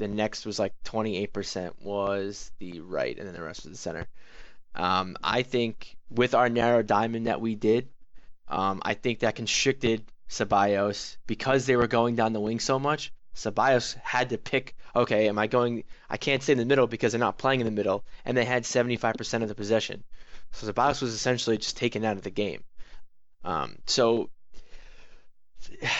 the 0.00 0.08
next 0.08 0.46
was 0.46 0.58
like 0.58 0.72
28% 0.84 1.72
was 1.82 2.50
the 2.58 2.80
right, 2.80 3.16
and 3.16 3.26
then 3.26 3.34
the 3.34 3.42
rest 3.42 3.64
was 3.64 3.72
the 3.72 3.78
center. 3.78 4.08
Um, 4.74 5.16
I 5.22 5.42
think 5.42 5.96
with 6.10 6.34
our 6.34 6.48
narrow 6.48 6.82
diamond 6.82 7.26
that 7.26 7.40
we 7.40 7.54
did, 7.54 7.88
um, 8.48 8.80
I 8.82 8.94
think 8.94 9.20
that 9.20 9.36
constricted 9.36 10.04
Ceballos 10.28 11.16
because 11.26 11.66
they 11.66 11.76
were 11.76 11.86
going 11.86 12.16
down 12.16 12.32
the 12.32 12.40
wing 12.40 12.60
so 12.60 12.78
much. 12.78 13.12
Ceballos 13.34 13.94
had 14.02 14.30
to 14.30 14.38
pick. 14.38 14.74
Okay, 14.96 15.28
am 15.28 15.38
I 15.38 15.46
going? 15.46 15.84
I 16.08 16.16
can't 16.16 16.42
stay 16.42 16.52
in 16.52 16.58
the 16.58 16.64
middle 16.64 16.86
because 16.86 17.12
they're 17.12 17.20
not 17.20 17.38
playing 17.38 17.60
in 17.60 17.66
the 17.66 17.70
middle, 17.70 18.04
and 18.24 18.36
they 18.36 18.44
had 18.44 18.64
75% 18.64 19.42
of 19.42 19.48
the 19.48 19.54
possession. 19.54 20.02
So 20.52 20.66
Ceballos 20.66 21.02
was 21.02 21.14
essentially 21.14 21.58
just 21.58 21.76
taken 21.76 22.04
out 22.04 22.16
of 22.16 22.22
the 22.22 22.30
game. 22.30 22.64
Um, 23.44 23.76
so 23.86 24.30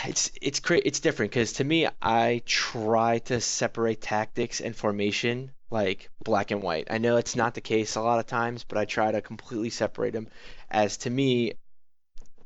it's 0.04 0.30
it's 0.40 0.60
it's 0.70 1.00
different 1.00 1.32
because 1.32 1.54
to 1.54 1.64
me 1.64 1.86
I 2.00 2.42
try 2.46 3.18
to 3.20 3.40
separate 3.40 4.00
tactics 4.00 4.60
and 4.60 4.74
formation 4.74 5.52
like 5.70 6.10
black 6.24 6.50
and 6.50 6.62
white. 6.62 6.88
I 6.90 6.98
know 6.98 7.16
it's 7.16 7.36
not 7.36 7.54
the 7.54 7.60
case 7.60 7.94
a 7.94 8.00
lot 8.00 8.18
of 8.18 8.26
times, 8.26 8.64
but 8.64 8.78
I 8.78 8.84
try 8.84 9.12
to 9.12 9.20
completely 9.20 9.70
separate 9.70 10.12
them. 10.12 10.28
As 10.70 10.96
to 10.98 11.10
me, 11.10 11.54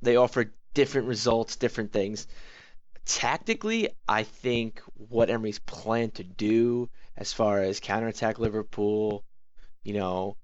they 0.02 0.16
offer 0.16 0.52
different 0.74 1.08
results, 1.08 1.56
different 1.56 1.92
things. 1.92 2.26
Tactically, 3.06 3.88
I 4.08 4.24
think 4.24 4.82
what 4.94 5.30
Emery's 5.30 5.58
plan 5.58 6.10
to 6.12 6.24
do 6.24 6.90
as 7.16 7.32
far 7.32 7.60
as 7.60 7.80
counterattack 7.80 8.38
Liverpool, 8.38 9.24
you 9.82 9.94
know, 9.94 10.36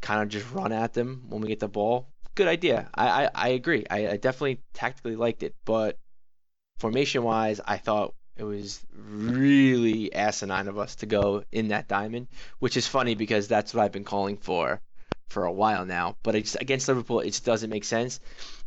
kind 0.00 0.22
of 0.22 0.28
just 0.28 0.50
run 0.52 0.72
at 0.72 0.92
them 0.92 1.24
when 1.28 1.40
we 1.40 1.48
get 1.48 1.60
the 1.60 1.68
ball. 1.68 2.08
Good 2.34 2.48
idea. 2.48 2.90
I, 2.94 3.24
I, 3.24 3.30
I 3.34 3.48
agree. 3.50 3.86
I, 3.88 4.08
I 4.08 4.16
definitely 4.16 4.62
tactically 4.74 5.16
liked 5.16 5.42
it, 5.42 5.54
but 5.64 5.98
formation 6.78 7.22
wise, 7.22 7.60
I 7.64 7.78
thought 7.78 8.14
it 8.36 8.44
was 8.44 8.84
really 8.94 10.12
asinine 10.12 10.68
of 10.68 10.78
us 10.78 10.96
to 10.96 11.06
go 11.06 11.44
in 11.50 11.68
that 11.68 11.88
diamond, 11.88 12.28
which 12.58 12.76
is 12.76 12.86
funny 12.86 13.14
because 13.14 13.48
that's 13.48 13.72
what 13.72 13.82
I've 13.82 13.92
been 13.92 14.04
calling 14.04 14.36
for 14.36 14.80
for 15.28 15.44
a 15.44 15.52
while 15.52 15.84
now. 15.84 16.16
But 16.22 16.34
it's, 16.34 16.54
against 16.54 16.88
Liverpool, 16.88 17.20
it 17.20 17.26
just 17.26 17.44
doesn't 17.44 17.70
make 17.70 17.84
sense. 17.84 18.20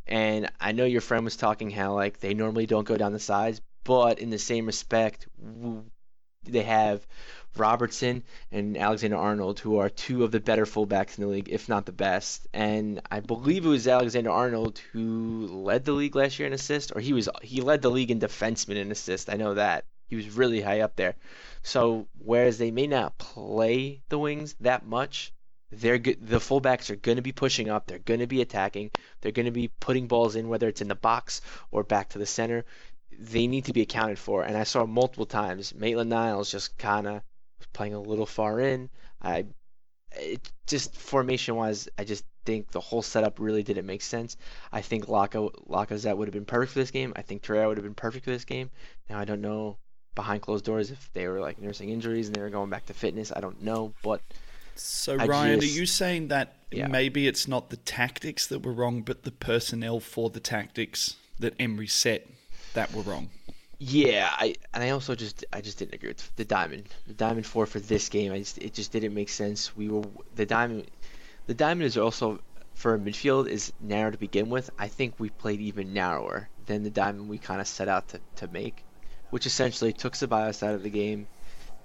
And 0.07 0.51
I 0.59 0.71
know 0.71 0.85
your 0.85 1.01
friend 1.01 1.23
was 1.23 1.37
talking 1.37 1.69
how 1.69 1.93
like 1.93 2.19
they 2.19 2.33
normally 2.33 2.65
don't 2.65 2.87
go 2.87 2.97
down 2.97 3.13
the 3.13 3.19
sides, 3.19 3.61
but 3.83 4.19
in 4.19 4.31
the 4.31 4.39
same 4.39 4.65
respect, 4.65 5.27
they 6.43 6.63
have 6.63 7.05
Robertson 7.55 8.23
and 8.51 8.77
Alexander 8.77 9.17
Arnold, 9.17 9.59
who 9.59 9.77
are 9.77 9.89
two 9.89 10.23
of 10.23 10.31
the 10.31 10.39
better 10.39 10.65
fullbacks 10.65 11.17
in 11.17 11.23
the 11.23 11.29
league, 11.29 11.49
if 11.49 11.67
not 11.67 11.85
the 11.85 11.91
best. 11.91 12.47
And 12.53 13.01
I 13.11 13.19
believe 13.19 13.65
it 13.65 13.69
was 13.69 13.87
Alexander 13.87 14.29
Arnold 14.29 14.79
who 14.91 15.47
led 15.47 15.85
the 15.85 15.91
league 15.91 16.15
last 16.15 16.39
year 16.39 16.47
in 16.47 16.53
assists, 16.53 16.91
or 16.91 17.01
he 17.01 17.13
was 17.13 17.29
he 17.41 17.61
led 17.61 17.81
the 17.81 17.91
league 17.91 18.11
in 18.11 18.19
defensemen 18.19 18.77
in 18.77 18.91
assists. 18.91 19.29
I 19.29 19.35
know 19.35 19.55
that 19.55 19.85
he 20.07 20.15
was 20.15 20.29
really 20.29 20.61
high 20.61 20.81
up 20.81 20.95
there. 20.95 21.15
So 21.63 22.07
whereas 22.17 22.57
they 22.57 22.71
may 22.71 22.87
not 22.87 23.17
play 23.17 24.01
the 24.09 24.19
wings 24.19 24.55
that 24.61 24.85
much, 24.85 25.33
they're 25.71 25.99
good, 25.99 26.25
the 26.25 26.37
fullbacks 26.37 26.89
are 26.89 26.95
going 26.95 27.17
to 27.17 27.21
be 27.21 27.31
pushing 27.31 27.69
up. 27.69 27.85
They're 27.85 27.99
going 27.99 28.21
to 28.21 28.27
be 28.27 28.41
attacking. 28.41 28.91
They're 29.21 29.31
going 29.31 29.45
to 29.45 29.51
be 29.51 29.67
putting 29.79 30.07
balls 30.07 30.35
in, 30.35 30.47
whether 30.47 30.67
it's 30.67 30.81
in 30.81 30.87
the 30.87 30.95
box 30.95 31.41
or 31.69 31.83
back 31.83 32.09
to 32.09 32.17
the 32.17 32.25
center. 32.25 32.65
They 33.17 33.47
need 33.47 33.65
to 33.65 33.73
be 33.73 33.81
accounted 33.81 34.19
for. 34.19 34.43
And 34.43 34.57
I 34.57 34.63
saw 34.63 34.85
multiple 34.85 35.25
times 35.25 35.73
Maitland 35.73 36.09
Niles 36.09 36.51
just 36.51 36.77
kind 36.77 37.07
of 37.07 37.21
was 37.59 37.67
playing 37.73 37.93
a 37.93 38.01
little 38.01 38.25
far 38.25 38.59
in. 38.59 38.89
I 39.21 39.45
it 40.11 40.51
just 40.67 40.95
formation 40.95 41.55
wise, 41.55 41.87
I 41.97 42.03
just 42.03 42.25
think 42.45 42.71
the 42.71 42.79
whole 42.79 43.01
setup 43.01 43.39
really 43.39 43.63
didn't 43.63 43.85
make 43.85 44.01
sense. 44.01 44.37
I 44.71 44.81
think 44.81 45.05
Laka 45.05 45.51
Lacazette 45.67 46.17
would 46.17 46.27
have 46.27 46.33
been 46.33 46.45
perfect 46.45 46.73
for 46.73 46.79
this 46.79 46.91
game. 46.91 47.13
I 47.15 47.21
think 47.21 47.41
Torreira 47.41 47.67
would 47.67 47.77
have 47.77 47.83
been 47.83 47.93
perfect 47.93 48.25
for 48.25 48.31
this 48.31 48.45
game. 48.45 48.71
Now 49.09 49.19
I 49.19 49.25
don't 49.25 49.41
know 49.41 49.77
behind 50.15 50.41
closed 50.41 50.65
doors 50.65 50.91
if 50.91 51.09
they 51.13 51.27
were 51.27 51.39
like 51.39 51.61
nursing 51.61 51.89
injuries 51.89 52.27
and 52.27 52.35
they 52.35 52.41
were 52.41 52.49
going 52.49 52.69
back 52.69 52.85
to 52.87 52.93
fitness. 52.93 53.31
I 53.35 53.39
don't 53.39 53.61
know, 53.61 53.93
but 54.03 54.21
so 54.75 55.17
I 55.19 55.27
Ryan, 55.27 55.59
just... 55.59 55.75
are 55.75 55.79
you 55.79 55.85
saying 55.85 56.29
that 56.29 56.55
Yeah. 56.71 56.87
maybe 56.87 57.27
it's 57.27 57.47
not 57.47 57.69
the 57.69 57.77
tactics 57.77 58.47
that 58.47 58.59
were 58.59 58.73
wrong, 58.73 59.01
but 59.01 59.23
the 59.23 59.31
personnel 59.31 59.99
for 59.99 60.29
the 60.29 60.39
tactics 60.39 61.15
that 61.39 61.53
Emery 61.59 61.87
set 61.87 62.27
that 62.73 62.93
were 62.93 63.01
wrong. 63.03 63.29
Yeah, 63.79 64.29
I 64.31 64.55
and 64.73 64.83
I 64.83 64.89
also 64.89 65.15
just 65.15 65.45
I 65.53 65.61
just 65.61 65.79
didn't 65.79 65.95
agree 65.95 66.09
with 66.09 66.35
the 66.35 66.45
diamond. 66.45 66.89
The 67.07 67.13
diamond 67.13 67.45
four 67.45 67.65
for 67.65 67.79
this 67.79 68.09
game, 68.09 68.33
I 68.33 68.39
just 68.39 68.57
it 68.57 68.73
just 68.73 68.91
didn't 68.91 69.13
make 69.13 69.29
sense. 69.29 69.75
We 69.75 69.87
were 69.87 70.03
the 70.35 70.45
diamond. 70.45 70.91
The 71.47 71.53
diamond 71.53 71.85
is 71.85 71.97
also 71.97 72.41
for 72.73 72.95
a 72.95 72.99
midfield 72.99 73.47
is 73.47 73.73
narrow 73.79 74.11
to 74.11 74.17
begin 74.17 74.49
with. 74.49 74.69
I 74.77 74.87
think 74.87 75.15
we 75.17 75.29
played 75.29 75.61
even 75.61 75.93
narrower 75.93 76.49
than 76.65 76.83
the 76.83 76.89
diamond 76.89 77.29
we 77.29 77.37
kind 77.37 77.59
of 77.59 77.67
set 77.67 77.87
out 77.87 78.09
to, 78.09 78.19
to 78.37 78.47
make, 78.47 78.83
which 79.31 79.45
essentially 79.45 79.91
took 79.91 80.13
Ceballos 80.13 80.63
out 80.63 80.75
of 80.75 80.83
the 80.83 80.89
game 80.89 81.27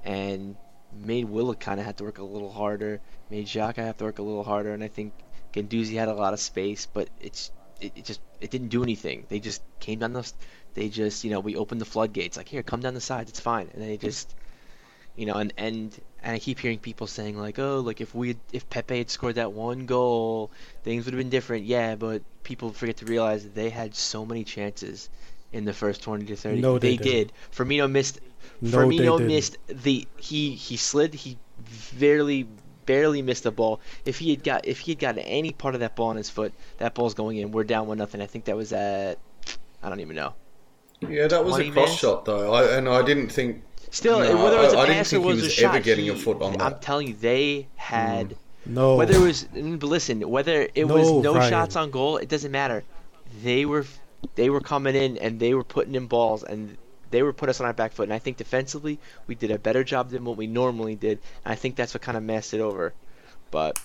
and 0.04 0.56
made 0.92 1.24
Willock 1.24 1.60
kind 1.60 1.80
of 1.80 1.86
have 1.86 1.96
to 1.96 2.04
work 2.04 2.18
a 2.18 2.24
little 2.24 2.52
harder, 2.52 3.00
made 3.30 3.46
Xhaka 3.46 3.76
have 3.76 3.96
to 3.98 4.04
work 4.04 4.18
a 4.18 4.22
little 4.22 4.44
harder, 4.44 4.72
and 4.72 4.84
I 4.84 4.88
think 4.88 5.12
Guendouzi 5.52 5.94
had 5.94 6.08
a 6.08 6.14
lot 6.14 6.32
of 6.32 6.40
space, 6.40 6.86
but 6.86 7.08
it's 7.20 7.50
it, 7.80 7.92
it 7.96 8.04
just 8.04 8.20
it 8.40 8.50
didn't 8.50 8.68
do 8.68 8.82
anything. 8.82 9.26
They 9.28 9.40
just 9.40 9.62
came 9.80 9.98
down 9.98 10.12
the 10.12 10.32
they 10.74 10.88
just 10.88 11.24
you 11.24 11.30
know 11.30 11.40
we 11.40 11.56
opened 11.56 11.80
the 11.80 11.86
floodgates 11.86 12.36
like 12.36 12.48
here 12.48 12.62
come 12.62 12.80
down 12.80 12.94
the 12.94 13.00
sides 13.00 13.30
it's 13.30 13.40
fine. 13.40 13.70
And 13.72 13.82
they 13.82 13.96
just 13.96 14.34
you 15.16 15.26
know 15.26 15.34
and 15.34 15.52
and 15.56 15.98
and 16.22 16.34
I 16.34 16.38
keep 16.38 16.58
hearing 16.58 16.78
people 16.78 17.06
saying 17.06 17.38
like 17.38 17.58
oh 17.58 17.80
like 17.80 18.00
if 18.00 18.14
we 18.14 18.36
if 18.52 18.68
Pepe 18.68 18.98
had 18.98 19.10
scored 19.10 19.36
that 19.36 19.52
one 19.52 19.86
goal 19.86 20.50
things 20.82 21.04
would 21.04 21.14
have 21.14 21.18
been 21.18 21.30
different. 21.30 21.64
Yeah 21.64 21.94
but 21.94 22.22
people 22.42 22.72
forget 22.72 22.98
to 22.98 23.06
realize 23.06 23.44
that 23.44 23.54
they 23.54 23.70
had 23.70 23.94
so 23.94 24.26
many 24.26 24.44
chances 24.44 25.08
in 25.52 25.64
the 25.64 25.72
first 25.72 26.02
20 26.02 26.26
to 26.26 26.36
30 26.36 26.60
No, 26.60 26.78
they 26.78 26.96
did. 26.96 27.32
Firmino 27.56 27.90
missed 27.90 28.20
No, 28.60 28.70
they 28.70 28.76
Firmino 28.76 29.24
missed 29.24 29.56
the 29.68 30.06
he 30.18 30.50
he 30.50 30.76
slid 30.76 31.14
he 31.14 31.38
barely 31.98 32.46
barely 32.86 33.22
missed 33.22 33.44
the 33.44 33.50
ball. 33.50 33.80
If 34.04 34.18
he 34.18 34.30
had 34.30 34.42
got 34.42 34.66
if 34.66 34.80
he 34.80 34.92
had 34.92 34.98
gotten 34.98 35.20
any 35.20 35.52
part 35.52 35.74
of 35.74 35.80
that 35.80 35.94
ball 35.94 36.08
on 36.08 36.16
his 36.16 36.28
foot 36.28 36.52
that 36.78 36.94
ball's 36.94 37.14
going 37.14 37.36
in. 37.36 37.52
We're 37.52 37.64
down 37.64 37.86
one 37.86 37.98
nothing. 37.98 38.20
I 38.20 38.26
think 38.26 38.46
that 38.46 38.56
was 38.56 38.72
at 38.72 39.18
I 39.80 39.88
don't 39.88 40.00
even 40.00 40.16
know 40.16 40.34
Yeah, 41.10 41.26
that 41.28 41.44
was 41.44 41.58
a 41.58 41.64
cross 41.64 41.74
minutes? 41.74 41.94
shot 41.94 42.24
though, 42.24 42.52
I, 42.52 42.76
and 42.76 42.88
I 42.88 43.02
didn't 43.02 43.28
think. 43.28 43.62
Still, 43.90 44.18
No, 44.20 44.42
whether 44.42 44.58
it 44.58 44.62
was 44.62 44.72
a 44.72 44.78
I- 44.78 44.82
I 44.82 44.86
didn't 44.86 44.96
pass 44.98 45.12
or 45.12 45.16
think 45.16 45.22
he 45.22 45.26
was, 45.28 45.40
a 45.40 45.42
was 45.44 45.52
shot, 45.54 45.74
ever 45.76 45.84
getting 45.84 46.10
a 46.10 46.16
foot 46.16 46.42
on 46.42 46.52
I'm 46.54 46.58
that. 46.58 46.82
telling 46.82 47.06
you, 47.08 47.14
they 47.14 47.68
had 47.76 48.36
No. 48.66 48.96
whether 48.96 49.14
it 49.14 49.20
was. 49.20 49.44
mm, 49.54 49.78
But 49.78 49.86
listen, 49.88 50.28
whether 50.28 50.68
it 50.74 50.88
was 50.88 51.08
No, 51.10 51.20
no 51.20 51.34
Ryan. 51.34 51.50
shots 51.50 51.76
on 51.76 51.90
goal, 51.90 52.16
it 52.16 52.28
doesn't 52.28 52.50
matter. 52.50 52.82
They 53.42 53.64
were 53.64 53.86
they 54.36 54.48
were 54.50 54.60
coming 54.60 54.94
in 54.96 55.16
and 55.18 55.38
they 55.38 55.52
were 55.54 55.64
putting 55.64 55.94
in 55.94 56.06
balls 56.06 56.42
and 56.42 56.76
they 57.10 57.22
were 57.22 57.32
put 57.32 57.48
us 57.48 57.60
on 57.60 57.66
our 57.66 57.72
back 57.74 57.92
foot. 57.92 58.04
And 58.04 58.12
I 58.12 58.18
think 58.18 58.36
defensively, 58.38 58.98
we 59.28 59.34
did 59.36 59.50
a 59.52 59.58
better 59.58 59.84
job 59.84 60.10
than 60.10 60.24
what 60.24 60.36
we 60.36 60.46
normally 60.48 60.94
did. 60.96 61.18
And 61.44 61.52
I 61.52 61.54
think 61.54 61.76
that's 61.76 61.94
what 61.94 62.02
kind 62.02 62.16
of 62.16 62.22
messed 62.24 62.52
it 62.54 62.60
over. 62.60 62.94
But 63.52 63.78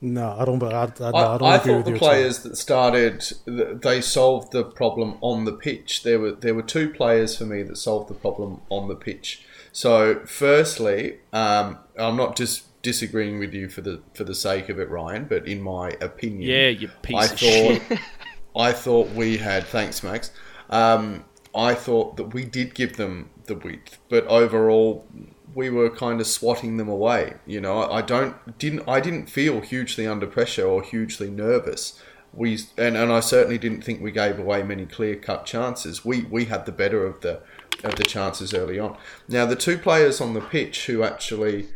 No, 0.00 0.36
I 0.38 0.44
don't. 0.44 0.62
I, 0.62 0.68
I, 1.00 1.12
I, 1.12 1.34
I 1.34 1.38
don't 1.38 1.42
I 1.42 1.56
agree 1.56 1.74
thought 1.74 1.76
with 1.76 1.86
the 1.86 1.90
you 1.90 1.96
at 1.96 2.02
all. 2.08 2.08
players 2.10 2.38
that 2.40 2.56
started, 2.56 3.24
they 3.46 4.00
solved 4.00 4.52
the 4.52 4.64
problem 4.64 5.16
on 5.22 5.44
the 5.44 5.52
pitch. 5.52 6.02
There 6.02 6.18
were 6.18 6.32
there 6.32 6.54
were 6.54 6.62
two 6.62 6.90
players 6.90 7.36
for 7.36 7.46
me 7.46 7.62
that 7.62 7.76
solved 7.76 8.10
the 8.10 8.14
problem 8.14 8.60
on 8.68 8.88
the 8.88 8.96
pitch. 8.96 9.44
So, 9.72 10.20
firstly, 10.26 11.18
um, 11.32 11.78
I'm 11.98 12.16
not 12.16 12.36
just 12.36 12.80
disagreeing 12.82 13.38
with 13.38 13.54
you 13.54 13.68
for 13.68 13.80
the 13.80 14.02
for 14.14 14.24
the 14.24 14.34
sake 14.34 14.68
of 14.68 14.78
it, 14.78 14.90
Ryan, 14.90 15.24
but 15.24 15.48
in 15.48 15.62
my 15.62 15.90
opinion, 16.00 16.42
Yeah, 16.50 16.68
you 16.68 16.88
piece 17.02 17.16
I 17.16 17.24
of 17.24 17.30
thought 17.30 17.82
shit. 17.88 17.98
I 18.56 18.72
thought 18.72 19.08
we 19.10 19.38
had. 19.38 19.64
Thanks, 19.64 20.02
Max. 20.02 20.30
Um, 20.70 21.24
I 21.54 21.74
thought 21.74 22.16
that 22.18 22.34
we 22.34 22.44
did 22.44 22.74
give 22.74 22.96
them 22.96 23.30
the 23.46 23.54
width, 23.54 23.98
but 24.08 24.26
overall, 24.26 25.06
we 25.54 25.70
were 25.70 25.90
kind 25.90 26.20
of 26.20 26.26
swatting 26.26 26.76
them 26.76 26.88
away. 26.88 27.34
You 27.46 27.60
know, 27.60 27.90
I, 27.90 28.02
don't 28.02 28.58
didn't 28.58 28.88
I 28.88 29.00
didn't 29.00 29.26
feel 29.26 29.60
hugely 29.60 30.06
under 30.06 30.26
pressure 30.26 30.66
or 30.66 30.82
hugely 30.82 31.30
nervous. 31.30 32.00
We 32.32 32.58
and, 32.76 32.96
and 32.96 33.12
I 33.12 33.20
certainly 33.20 33.58
didn't 33.58 33.82
think 33.82 34.00
we 34.00 34.10
gave 34.10 34.38
away 34.38 34.62
many 34.62 34.86
clear 34.86 35.16
cut 35.16 35.46
chances. 35.46 36.04
We 36.04 36.22
we 36.22 36.46
had 36.46 36.66
the 36.66 36.72
better 36.72 37.06
of 37.06 37.20
the 37.20 37.40
of 37.84 37.96
the 37.96 38.04
chances 38.04 38.52
early 38.54 38.78
on. 38.78 38.96
Now 39.28 39.46
the 39.46 39.56
two 39.56 39.78
players 39.78 40.20
on 40.20 40.34
the 40.34 40.40
pitch 40.40 40.86
who 40.86 41.02
actually 41.02 41.68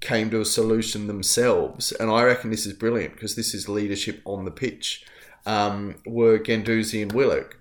came 0.00 0.30
to 0.30 0.40
a 0.40 0.44
solution 0.44 1.06
themselves, 1.06 1.92
and 1.92 2.10
I 2.10 2.22
reckon 2.22 2.50
this 2.50 2.66
is 2.66 2.72
brilliant 2.72 3.14
because 3.14 3.36
this 3.36 3.54
is 3.54 3.68
leadership 3.68 4.20
on 4.24 4.44
the 4.44 4.50
pitch. 4.50 5.04
Um, 5.46 5.94
were 6.04 6.38
Guendouzi 6.38 7.00
and 7.00 7.12
Willock 7.12 7.56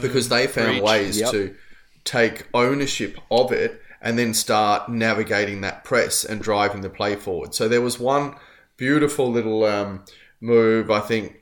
because 0.00 0.28
they 0.28 0.46
found 0.46 0.80
ways 0.82 1.18
Yep. 1.18 1.30
to 1.32 1.56
take 2.04 2.46
ownership 2.54 3.18
of 3.30 3.50
it 3.50 3.82
and 4.00 4.18
then 4.18 4.32
start 4.34 4.88
navigating 4.88 5.60
that 5.60 5.84
press 5.84 6.24
and 6.24 6.40
driving 6.40 6.80
the 6.80 6.90
play 6.90 7.16
forward. 7.16 7.54
So 7.54 7.68
there 7.68 7.82
was 7.82 7.98
one 7.98 8.34
beautiful 8.76 9.30
little 9.30 9.64
um, 9.64 10.04
move, 10.40 10.90
I 10.90 11.00
think 11.00 11.36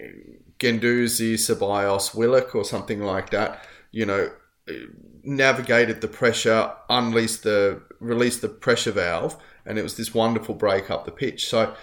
Guendouzi, 0.58 1.34
Ceballos, 1.34 2.14
Willock, 2.14 2.54
or 2.54 2.64
something 2.64 3.00
like 3.00 3.30
that. 3.30 3.62
You 3.92 4.06
know, 4.06 4.30
navigated 5.22 6.00
the 6.00 6.08
pressure, 6.08 6.72
unleashed 6.88 7.44
the 7.44 7.82
released 8.00 8.42
the 8.42 8.48
pressure 8.48 8.92
valve, 8.92 9.36
and 9.64 9.78
it 9.78 9.82
was 9.82 9.96
this 9.96 10.14
wonderful 10.14 10.54
break 10.54 10.90
up 10.90 11.04
the 11.04 11.12
pitch. 11.12 11.46
So 11.46 11.74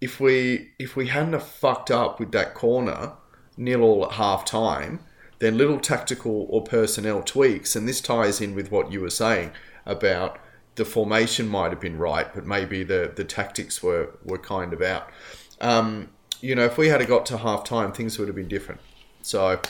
if 0.00 0.20
we 0.20 0.70
if 0.78 0.96
we 0.96 1.08
hadn't 1.08 1.34
have 1.34 1.46
fucked 1.46 1.90
up 1.90 2.18
with 2.18 2.32
that 2.32 2.54
corner, 2.54 3.12
nil 3.56 3.82
all 3.82 4.06
at 4.06 4.12
half 4.12 4.44
time, 4.44 5.00
then 5.38 5.58
little 5.58 5.78
tactical 5.78 6.46
or 6.48 6.62
personnel 6.62 7.22
tweaks, 7.22 7.76
and 7.76 7.86
this 7.86 8.00
ties 8.00 8.40
in 8.40 8.54
with 8.54 8.70
what 8.70 8.90
you 8.90 9.00
were 9.00 9.10
saying 9.10 9.52
about 9.86 10.38
the 10.76 10.84
formation 10.84 11.48
might 11.48 11.70
have 11.70 11.80
been 11.80 11.98
right, 11.98 12.32
but 12.34 12.46
maybe 12.46 12.82
the, 12.82 13.12
the 13.14 13.24
tactics 13.24 13.82
were, 13.82 14.10
were 14.24 14.38
kind 14.38 14.72
of 14.72 14.82
out. 14.82 15.08
Um, 15.60 16.10
you 16.40 16.54
know, 16.54 16.64
if 16.64 16.76
we 16.76 16.88
had 16.88 17.00
have 17.00 17.08
got 17.08 17.26
to 17.26 17.38
half 17.38 17.64
time, 17.64 17.92
things 17.92 18.18
would 18.18 18.28
have 18.28 18.34
been 18.34 18.48
different. 18.48 18.80
So, 19.22 19.60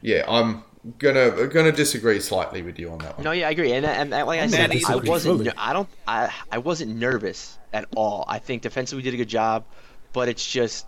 yeah, 0.00 0.24
I'm 0.26 0.64
gonna 0.98 1.46
gonna 1.46 1.72
disagree 1.72 2.20
slightly 2.20 2.62
with 2.62 2.78
you 2.78 2.90
on 2.90 2.98
that 2.98 3.16
one. 3.16 3.24
No, 3.24 3.30
yeah, 3.30 3.48
I 3.48 3.50
agree, 3.52 3.72
and, 3.72 3.86
and, 3.86 4.12
and 4.12 4.26
like 4.26 4.40
I 4.40 4.46
said, 4.48 4.72
I 4.86 4.96
wasn't. 4.96 5.38
fully. 5.38 5.52
I 5.56 5.72
don't. 5.72 5.88
I 6.06 6.34
I 6.50 6.58
wasn't 6.58 6.96
nervous 6.96 7.56
at 7.72 7.86
all. 7.94 8.24
I 8.26 8.38
think 8.38 8.62
defensively 8.62 9.00
we 9.00 9.02
did 9.04 9.14
a 9.14 9.18
good 9.18 9.28
job, 9.28 9.64
but 10.12 10.28
it's 10.28 10.44
just 10.44 10.86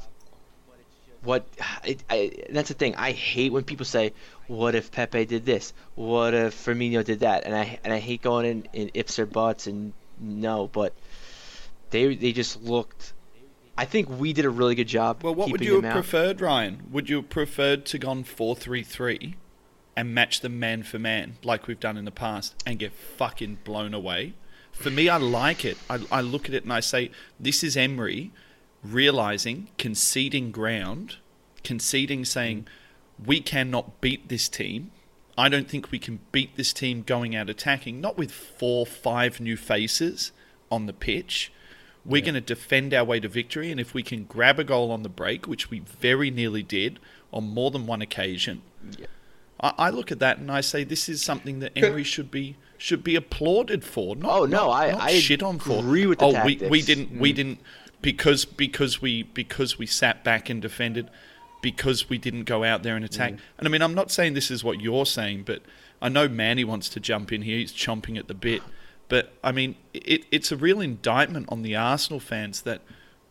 what. 1.27 1.47
It, 1.85 2.03
I, 2.09 2.33
that's 2.51 2.69
the 2.69 2.75
thing. 2.75 2.95
I 2.97 3.13
hate 3.13 3.53
when 3.53 3.65
people 3.65 3.85
say, 3.85 4.13
"What 4.47 4.75
if 4.75 4.91
Pepe 4.91 5.25
did 5.27 5.45
this? 5.45 5.73
What 5.95 6.35
if 6.35 6.55
Firmino 6.55 7.05
did 7.05 7.21
that?" 7.21 7.45
And 7.45 7.55
I 7.55 7.79
and 7.85 7.93
I 7.93 7.99
hate 7.99 8.23
going 8.23 8.47
in, 8.47 8.69
in 8.73 8.91
ifs 8.95 9.19
or 9.19 9.27
buts 9.27 9.67
and 9.67 9.93
no, 10.21 10.69
but 10.69 10.95
they 11.91 12.15
they 12.15 12.33
just 12.33 12.63
looked. 12.63 13.13
I 13.79 13.85
think 13.85 14.09
we 14.09 14.33
did 14.33 14.47
a 14.47 14.51
really 14.51 14.75
good 14.75 14.89
job. 14.89 15.23
Well, 15.23 15.35
what 15.35 15.51
would 15.51 15.61
you 15.61 15.83
have 15.83 15.93
preferred, 15.93 16.41
Ryan? 16.41 16.85
Would 16.91 17.11
you 17.11 17.17
have 17.17 17.29
preferred 17.29 17.85
to 17.87 17.99
gone 17.99 18.25
four 18.25 18.57
three 18.57 18.83
three 18.83 19.37
and 19.95 20.15
match 20.15 20.41
them 20.41 20.59
man 20.59 20.83
for 20.83 20.99
man 20.99 21.37
like 21.43 21.67
we've 21.67 21.81
done 21.81 21.97
in 21.97 22.05
the 22.05 22.11
past 22.11 22.55
and 22.65 22.79
get 22.79 22.93
fucking 22.93 23.59
blown 23.65 23.93
away? 23.93 24.35
For 24.73 24.91
me, 24.91 25.09
I 25.09 25.17
like 25.17 25.65
it. 25.65 25.79
I, 25.89 26.01
I 26.13 26.21
look 26.21 26.49
at 26.49 26.55
it 26.55 26.65
and 26.65 26.73
I 26.73 26.81
say, 26.81 27.11
this 27.41 27.65
is 27.65 27.79
Emery 27.79 28.31
realizing, 28.83 29.69
conceding 29.79 30.51
ground, 30.51 31.17
conceding, 31.65 32.25
saying, 32.25 32.67
we 33.25 33.41
cannot 33.41 34.01
beat 34.01 34.29
this 34.29 34.49
team. 34.49 34.91
I 35.39 35.49
don't 35.49 35.69
think 35.69 35.91
we 35.91 35.99
can 35.99 36.21
beat 36.33 36.57
this 36.57 36.73
team 36.73 37.03
going 37.03 37.37
out 37.37 37.51
attacking, 37.51 38.01
not 38.01 38.17
with 38.17 38.31
four, 38.33 38.87
five 38.87 39.41
new 39.41 39.57
faces 39.57 40.33
on 40.71 40.87
the 40.87 40.93
pitch. 40.93 41.53
We're 42.05 42.23
going 42.23 42.35
to 42.35 42.41
defend 42.41 42.95
our 42.95 43.05
way 43.05 43.19
to 43.21 43.29
victory, 43.29 43.71
and 43.71 43.81
if 43.81 43.93
we 43.93 44.03
can 44.03 44.25
grab 44.25 44.59
a 44.61 44.65
goal 44.65 44.93
on 44.93 45.03
the 45.03 45.09
break, 45.09 45.47
which 45.47 45.71
we 45.71 45.81
very 45.81 46.31
nearly 46.31 46.63
did 46.63 47.01
on 47.33 47.49
more 47.49 47.71
than 47.71 47.87
one 47.87 48.01
occasion, 48.01 48.63
Yeah. 48.97 49.07
I, 49.61 49.73
I 49.79 49.91
look 49.91 50.13
at 50.13 50.21
that 50.21 50.39
and 50.39 50.51
I 50.51 50.61
say 50.61 50.85
this 50.85 51.09
is 51.09 51.21
something 51.23 51.59
that 51.61 51.73
Emery 51.77 52.05
should 52.05 52.31
be 52.31 52.57
should 52.79 53.03
be 53.03 53.17
applauded 53.17 53.83
for. 53.85 54.15
Not, 54.15 54.31
Oh, 54.31 54.45
no, 54.45 54.67
not- 54.67 54.71
I- 54.71 54.91
not 54.93 55.01
I 55.01 55.19
shit 55.19 55.43
on 55.43 55.59
for. 55.59 55.79
agree 55.79 56.07
with 56.07 56.19
the 56.19 56.27
oh, 56.27 56.45
we, 56.45 56.57
we 56.57 56.83
didn't 56.83 57.19
we 57.19 57.33
mm. 57.33 57.37
didn't 57.37 57.59
because 58.03 58.45
because 58.45 59.01
we 59.01 59.23
because 59.23 59.79
we 59.79 59.87
sat 59.87 60.25
back 60.25 60.49
and 60.49 60.61
defended 60.63 61.11
because 61.63 62.09
we 62.09 62.19
didn't 62.19 62.45
go 62.45 62.65
out 62.65 62.83
there 62.83 62.97
and 62.97 63.05
mm. 63.05 63.09
attack. 63.09 63.33
And 63.59 63.67
I 63.67 63.69
mean, 63.69 63.83
I'm 63.83 63.95
not 63.95 64.11
saying 64.11 64.35
this 64.35 64.51
is 64.51 64.63
what 64.63 64.81
you're 64.81 65.07
saying, 65.07 65.45
but 65.45 65.63
I 66.01 66.09
know 66.09 66.29
Manny 66.29 66.65
wants 66.65 66.89
to 66.91 67.01
jump 67.01 67.33
in 67.33 67.43
here. 67.43 67.59
He's 67.59 67.73
chomping 67.73 68.19
at 68.19 68.29
the 68.29 68.35
bit. 68.35 68.63
But 69.09 69.33
I 69.43 69.53
mean, 69.53 69.77
it, 69.95 70.25
it's 70.31 70.53
a 70.53 70.57
real 70.57 70.81
indictment 70.81 71.47
on 71.49 71.63
the 71.63 71.77
Arsenal 71.77 72.21
fans 72.21 72.63
that 72.63 72.83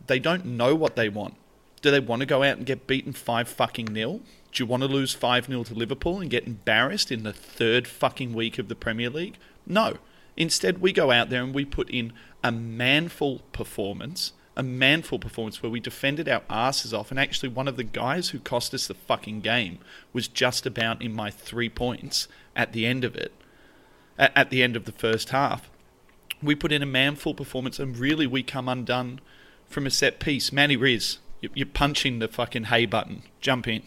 they 0.06 0.18
don't 0.18 0.44
know 0.44 0.74
what 0.74 0.96
they 0.96 1.08
want. 1.08 1.34
Do 1.82 1.90
they 1.90 2.00
want 2.00 2.20
to 2.20 2.26
go 2.26 2.42
out 2.42 2.56
and 2.56 2.66
get 2.66 2.86
beaten 2.86 3.12
five 3.12 3.48
fucking 3.48 3.86
nil? 3.86 4.20
Do 4.52 4.62
you 4.62 4.66
want 4.66 4.82
to 4.82 4.88
lose 4.88 5.12
five 5.12 5.46
0 5.46 5.64
to 5.64 5.74
Liverpool 5.74 6.20
and 6.20 6.30
get 6.30 6.46
embarrassed 6.46 7.12
in 7.12 7.22
the 7.22 7.32
third 7.32 7.86
fucking 7.86 8.32
week 8.32 8.58
of 8.58 8.68
the 8.68 8.74
Premier 8.74 9.10
League? 9.10 9.36
No. 9.66 9.98
Instead, 10.36 10.78
we 10.78 10.92
go 10.92 11.10
out 11.10 11.30
there 11.30 11.42
and 11.42 11.54
we 11.54 11.64
put 11.64 11.90
in 11.90 12.12
a 12.42 12.50
manful 12.50 13.42
performance, 13.52 14.32
a 14.56 14.62
manful 14.62 15.18
performance 15.18 15.62
where 15.62 15.70
we 15.70 15.80
defended 15.80 16.28
our 16.28 16.42
asses 16.48 16.94
off. 16.94 17.10
And 17.10 17.20
actually, 17.20 17.50
one 17.50 17.68
of 17.68 17.76
the 17.76 17.84
guys 17.84 18.30
who 18.30 18.38
cost 18.38 18.72
us 18.72 18.86
the 18.86 18.94
fucking 18.94 19.40
game 19.42 19.78
was 20.12 20.28
just 20.28 20.64
about 20.66 21.02
in 21.02 21.12
my 21.14 21.30
three 21.30 21.68
points 21.68 22.26
at 22.54 22.72
the 22.72 22.86
end 22.86 23.04
of 23.04 23.14
it, 23.14 23.32
at, 24.18 24.50
the 24.50 24.62
end 24.62 24.74
of 24.76 24.84
the 24.86 24.92
first 24.92 25.28
half. 25.30 25.70
We 26.42 26.54
put 26.54 26.72
in 26.72 26.82
a 26.82 26.86
manful 26.86 27.34
performance, 27.34 27.78
and 27.78 27.96
really 27.96 28.26
we 28.26 28.42
come 28.42 28.68
undone 28.68 29.20
from 29.68 29.86
a 29.86 29.90
set 29.90 30.20
piece. 30.20 30.52
Manny 30.52 30.76
Riz, 30.76 31.18
You- 31.42 31.50
You're 31.54 31.66
punching 31.66 32.18
the 32.18 32.28
fucking 32.28 32.64
hay 32.64 32.86
button. 32.86 33.22
Jump 33.42 33.68
in. 33.68 33.82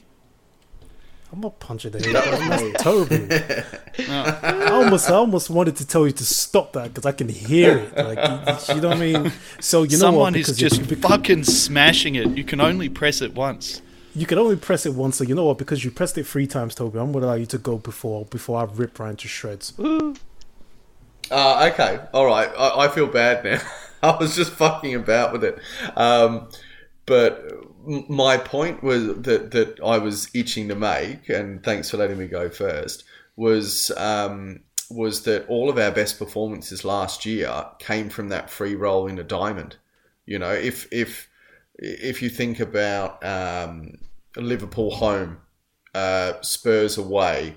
I'm 1.32 1.42
not 1.42 1.60
punching 1.60 1.92
the 1.92 2.00
head. 2.00 2.16
That's 2.16 2.84
terrible. 2.84 4.12
I 4.12 4.70
almost, 4.72 5.10
I 5.10 5.14
almost 5.14 5.50
wanted 5.52 5.76
to 5.78 5.86
tell 5.86 6.06
you 6.08 6.12
to 6.14 6.26
stop 6.26 6.74
that 6.74 6.88
because 6.90 7.06
I 7.06 7.12
can 7.12 7.30
hear 7.30 7.78
it. 7.78 7.96
Like, 7.96 8.18
you, 8.68 8.76
you 8.76 8.82
know 8.82 8.88
what 8.90 8.98
I 8.98 9.00
mean? 9.00 9.32
So 9.60 9.84
you 9.84 9.92
know 9.92 9.98
Someone 9.98 10.34
what? 10.34 10.40
is 10.40 10.48
Because 10.48 10.58
just 10.58 10.82
you, 10.82 10.88
because 10.88 11.12
fucking 11.12 11.44
smashing 11.44 12.16
it. 12.16 12.30
You 12.36 12.44
can 12.44 12.60
only 12.60 12.90
press 12.90 13.22
it 13.22 13.36
once. 13.36 13.82
you 14.16 14.26
can 14.26 14.40
only 14.40 14.56
press 14.56 14.88
it 14.88 14.96
once. 14.96 15.18
So 15.18 15.24
you 15.24 15.36
know 15.36 15.46
what? 15.46 15.60
Because 15.60 15.86
you 15.86 15.92
pressed 15.92 16.18
it 16.18 16.26
three 16.26 16.48
times, 16.48 16.74
Toby. 16.74 16.98
I'm 17.00 17.12
gonna 17.12 17.28
allow 17.28 17.36
you 17.36 17.46
to 17.48 17.58
go 17.60 17.78
before 17.78 18.26
before 18.26 18.60
I 18.62 18.64
rip 18.74 18.98
Ryan 18.98 19.16
to 19.18 19.28
shreds. 19.28 19.74
Uh, 21.32 21.70
okay, 21.72 22.00
all 22.14 22.26
right. 22.26 22.50
I, 22.58 22.86
I 22.86 22.88
feel 22.88 23.06
bad 23.08 23.44
now. 23.44 23.62
I 24.02 24.18
was 24.18 24.36
just 24.36 24.52
fucking 24.54 24.96
about 24.96 25.32
with 25.34 25.44
it. 25.44 25.60
Um, 25.96 26.50
but 27.06 27.46
m- 27.52 27.69
my 27.90 28.38
point 28.38 28.84
was 28.84 29.08
that, 29.22 29.52
that 29.52 29.80
I 29.84 29.98
was 29.98 30.30
itching 30.34 30.68
to 30.68 30.76
make, 30.76 31.28
and 31.28 31.64
thanks 31.64 31.90
for 31.90 31.98
letting 31.98 32.20
me 32.20 32.28
go 32.28 32.50
first, 32.50 33.04
was 33.36 33.92
um, 33.98 34.62
was 34.92 35.24
that 35.24 35.48
all 35.48 35.70
of 35.70 35.78
our 35.78 35.92
best 35.92 36.20
performances 36.20 36.86
last 36.86 37.26
year 37.26 37.66
came 37.80 38.10
from 38.10 38.30
that 38.30 38.50
free 38.50 38.76
role 38.76 39.08
in 39.08 39.18
a 39.18 39.24
diamond. 39.24 39.78
You 40.26 40.38
know, 40.38 40.52
if 40.52 40.88
if 40.92 41.30
if 41.76 42.22
you 42.22 42.30
think 42.30 42.60
about 42.60 43.24
um, 43.26 43.98
Liverpool 44.36 44.92
home, 44.92 45.40
uh, 45.96 46.34
Spurs 46.42 46.98
away, 46.98 47.56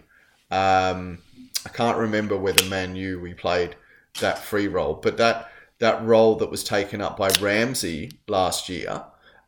um, 0.51 1.19
I 1.67 1.69
can't 1.75 1.99
remember 1.99 2.39
whether 2.39 2.65
Man 2.67 2.97
U 2.97 3.21
we 3.21 3.35
played 3.35 3.77
that 4.21 4.39
free 4.39 4.69
role, 4.69 4.95
but 4.95 5.19
that 5.19 5.51
that 5.79 6.03
role 6.05 6.37
that 6.37 6.51
was 6.51 6.65
taken 6.65 7.03
up 7.03 7.19
by 7.19 7.29
Ramsey 7.41 8.13
last 8.29 8.71
year 8.71 9.05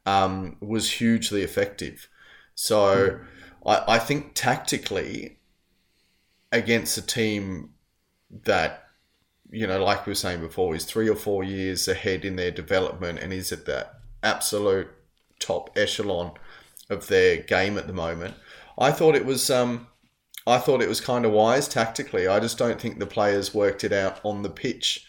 um, 0.07 0.57
was 0.61 0.91
hugely 0.91 1.43
effective. 1.43 2.09
So 2.55 3.21
I, 3.67 3.85
I 3.89 3.99
think 3.99 4.33
tactically 4.35 5.39
against 6.53 6.97
a 6.99 7.03
team 7.03 7.71
that 8.45 8.85
you 9.51 9.69
know, 9.69 9.83
like 9.83 10.05
we 10.05 10.11
were 10.11 10.17
saying 10.17 10.41
before, 10.41 10.75
is 10.75 10.85
three 10.85 11.09
or 11.09 11.15
four 11.15 11.45
years 11.45 11.87
ahead 11.87 12.25
in 12.25 12.35
their 12.35 12.51
development 12.51 13.21
and 13.21 13.33
is 13.33 13.53
at 13.53 13.67
that 13.67 14.01
absolute 14.23 14.89
top 15.39 15.71
echelon 15.77 16.33
of 16.91 17.07
their 17.07 17.37
game 17.37 17.79
at 17.79 17.87
the 17.87 17.93
moment. 17.93 18.35
I 18.77 18.91
thought 18.91 19.15
it 19.15 19.25
was 19.25 19.51
um, 19.51 19.87
I 20.47 20.59
thought 20.59 20.83
it 20.83 20.89
was 20.89 21.01
kind 21.01 21.25
of 21.25 21.33
wise 21.33 21.69
tactically. 21.69 22.27
I 22.27 22.41
just 22.41 22.59
don't 22.59 22.81
think 22.81 22.99
the 22.99 23.07
players 23.07 23.55
worked 23.55 23.85
it 23.85 23.93
out 23.93 24.19
on 24.25 24.43
the 24.43 24.51
pitch 24.51 25.07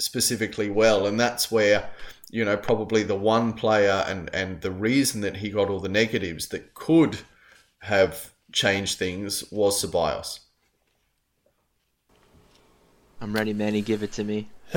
specifically 0.00 0.70
well, 0.70 1.06
and 1.06 1.18
that's 1.18 1.52
where 1.52 1.90
you 2.30 2.44
know 2.44 2.56
probably 2.56 3.02
the 3.02 3.14
one 3.14 3.52
player 3.52 4.04
and 4.06 4.30
and 4.34 4.60
the 4.60 4.70
reason 4.70 5.20
that 5.20 5.36
he 5.36 5.50
got 5.50 5.68
all 5.68 5.80
the 5.80 5.88
negatives 5.88 6.48
that 6.48 6.74
could 6.74 7.18
have 7.80 8.32
changed 8.52 8.98
things 8.98 9.50
was 9.50 9.82
Ceballos. 9.82 10.40
I'm 13.20 13.32
ready, 13.32 13.52
Manny. 13.52 13.80
Give 13.80 14.02
it 14.02 14.12
to 14.12 14.24
me. 14.24 14.48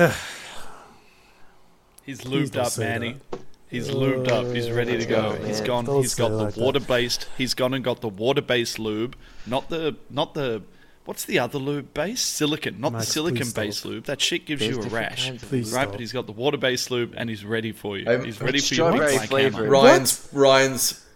He's 2.02 2.22
Please 2.22 2.50
lubed 2.50 2.52
don't 2.52 2.66
up, 2.66 2.78
Manny. 2.78 3.16
that. 3.30 3.40
He's 3.68 3.90
lubed 3.90 4.28
up. 4.28 4.46
He's 4.54 4.68
oh, 4.68 4.74
ready 4.74 4.96
to 4.96 5.04
go. 5.04 5.36
go, 5.36 5.44
He's 5.44 5.58
man. 5.58 5.66
gone. 5.66 5.84
Don't 5.84 6.00
He's 6.00 6.14
got 6.14 6.30
the 6.30 6.36
like 6.36 6.56
water 6.56 6.80
based. 6.80 7.28
He's 7.36 7.52
gone 7.54 7.74
and 7.74 7.84
got 7.84 8.00
the 8.00 8.08
water 8.08 8.40
based 8.40 8.78
lube, 8.78 9.16
not 9.46 9.68
the 9.68 9.96
not 10.08 10.34
the. 10.34 10.62
What's 11.08 11.24
the 11.24 11.38
other 11.38 11.56
lube 11.58 11.94
base? 11.94 12.20
Silicon, 12.20 12.82
not 12.82 12.92
Max, 12.92 13.06
the 13.06 13.12
silicon 13.12 13.38
please 13.38 13.52
based 13.54 13.78
stop. 13.78 13.90
lube. 13.92 14.04
That 14.04 14.20
shit 14.20 14.44
gives 14.44 14.60
There's 14.60 14.76
you 14.76 14.82
a 14.82 14.88
rash, 14.88 15.30
Please 15.38 15.72
right? 15.72 15.84
stop. 15.84 15.92
But 15.92 16.00
he's 16.00 16.12
got 16.12 16.26
the 16.26 16.32
water 16.32 16.58
based 16.58 16.90
lube 16.90 17.14
and 17.16 17.30
he's 17.30 17.46
ready 17.46 17.72
for 17.72 17.96
you. 17.96 18.06
Um, 18.06 18.26
he's 18.26 18.38
ready 18.42 18.58
for 18.60 18.74
your 18.74 18.90
strawberry 18.92 19.16
black 19.16 19.28
flavor. 19.30 19.56
hammer. 19.64 19.70
Ryan's 19.70 20.28
Ryan's 20.34 21.06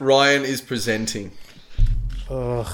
Ryan 0.00 0.44
is 0.44 0.60
presenting. 0.60 1.30
Ugh. 2.28 2.66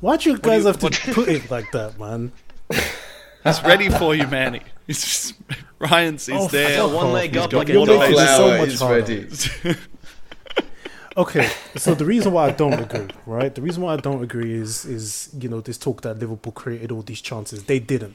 Why'd 0.00 0.24
you 0.24 0.38
guys 0.38 0.62
you- 0.62 0.66
have 0.66 0.78
to 0.80 0.86
what- 0.86 1.00
put 1.14 1.28
it 1.28 1.48
like 1.52 1.70
that, 1.70 2.00
man? 2.00 2.32
He's 3.44 3.62
ready 3.62 3.88
for 3.88 4.12
you, 4.16 4.26
Manny. 4.26 4.62
He's 4.88 5.00
just, 5.00 5.34
Ryan's 5.78 6.26
he's 6.26 6.36
Oh, 6.36 6.48
there. 6.48 6.86
one 6.88 7.12
leg 7.12 7.36
up 7.36 7.52
like 7.52 7.68
a 7.68 7.72
You're 7.72 7.80
water 7.82 7.96
making 7.98 8.16
based. 8.16 8.26
so 8.36 8.36
Flower 8.48 8.58
much 8.58 8.68
is 8.68 8.80
harder. 8.80 8.98
ready. 9.00 9.78
Okay, 11.18 11.50
so 11.74 11.94
the 11.96 12.04
reason 12.04 12.32
why 12.32 12.46
I 12.46 12.52
don't 12.52 12.74
agree, 12.74 13.08
right? 13.26 13.52
The 13.52 13.60
reason 13.60 13.82
why 13.82 13.94
I 13.94 13.96
don't 13.96 14.22
agree 14.22 14.54
is 14.54 14.84
is 14.84 15.30
you 15.40 15.48
know 15.48 15.60
this 15.60 15.76
talk 15.76 16.02
that 16.02 16.20
Liverpool 16.20 16.52
created 16.52 16.92
all 16.92 17.02
these 17.02 17.20
chances. 17.20 17.64
They 17.64 17.80
didn't. 17.80 18.14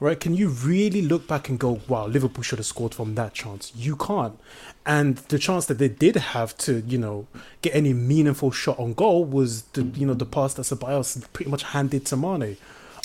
Right? 0.00 0.18
Can 0.18 0.34
you 0.34 0.48
really 0.48 1.02
look 1.02 1.28
back 1.28 1.48
and 1.48 1.56
go, 1.56 1.80
wow, 1.86 2.06
Liverpool 2.06 2.42
should 2.42 2.58
have 2.58 2.66
scored 2.66 2.92
from 2.92 3.14
that 3.14 3.32
chance? 3.32 3.72
You 3.76 3.94
can't. 3.94 4.36
And 4.84 5.18
the 5.28 5.38
chance 5.38 5.66
that 5.66 5.78
they 5.78 5.88
did 5.88 6.16
have 6.16 6.58
to, 6.58 6.80
you 6.80 6.98
know, 6.98 7.28
get 7.62 7.72
any 7.76 7.92
meaningful 7.92 8.50
shot 8.50 8.80
on 8.80 8.94
goal 8.94 9.24
was 9.24 9.62
the 9.74 9.84
you 9.84 10.04
know 10.04 10.14
the 10.14 10.26
pass 10.26 10.54
that 10.54 10.62
Ceballos 10.62 11.24
pretty 11.32 11.48
much 11.52 11.62
handed 11.62 12.04
to 12.06 12.16
Mane. 12.16 12.56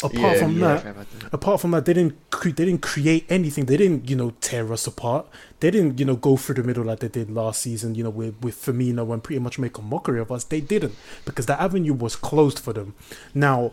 Apart 0.02 0.14
Yeah, 0.14 0.40
from 0.40 0.60
yeah, 0.60 0.76
that, 0.76 0.96
that. 0.96 1.26
Uh, 1.26 1.30
apart 1.34 1.62
from 1.62 1.72
that, 1.72 1.86
they 1.86 1.94
didn't 1.94 2.16
cre- 2.32 2.50
they 2.50 2.66
didn't 2.66 2.82
create 2.82 3.26
anything. 3.30 3.66
They 3.66 3.78
didn't 3.78 4.10
you 4.10 4.16
know 4.16 4.34
tear 4.40 4.72
us 4.72 4.88
apart. 4.88 5.28
They 5.60 5.72
didn't 5.72 6.00
you 6.00 6.06
know 6.06 6.16
go 6.16 6.38
through 6.38 6.56
the 6.56 6.64
middle 6.64 6.86
like 6.86 7.00
they 7.00 7.10
did 7.10 7.30
last 7.30 7.62
season. 7.62 7.96
You 7.96 8.06
know 8.06 8.10
with 8.10 8.36
with 8.42 8.56
Firmino 8.56 9.12
and 9.14 9.22
pretty 9.22 9.40
much 9.40 9.60
make 9.60 9.78
a 9.78 9.82
mockery 9.82 10.20
of 10.20 10.32
us. 10.32 10.46
They 10.46 10.62
didn't 10.62 10.96
because 11.26 11.48
the 11.48 11.62
avenue 11.62 11.94
was 11.94 12.16
closed 12.16 12.60
for 12.60 12.72
them. 12.72 12.96
Now, 13.34 13.72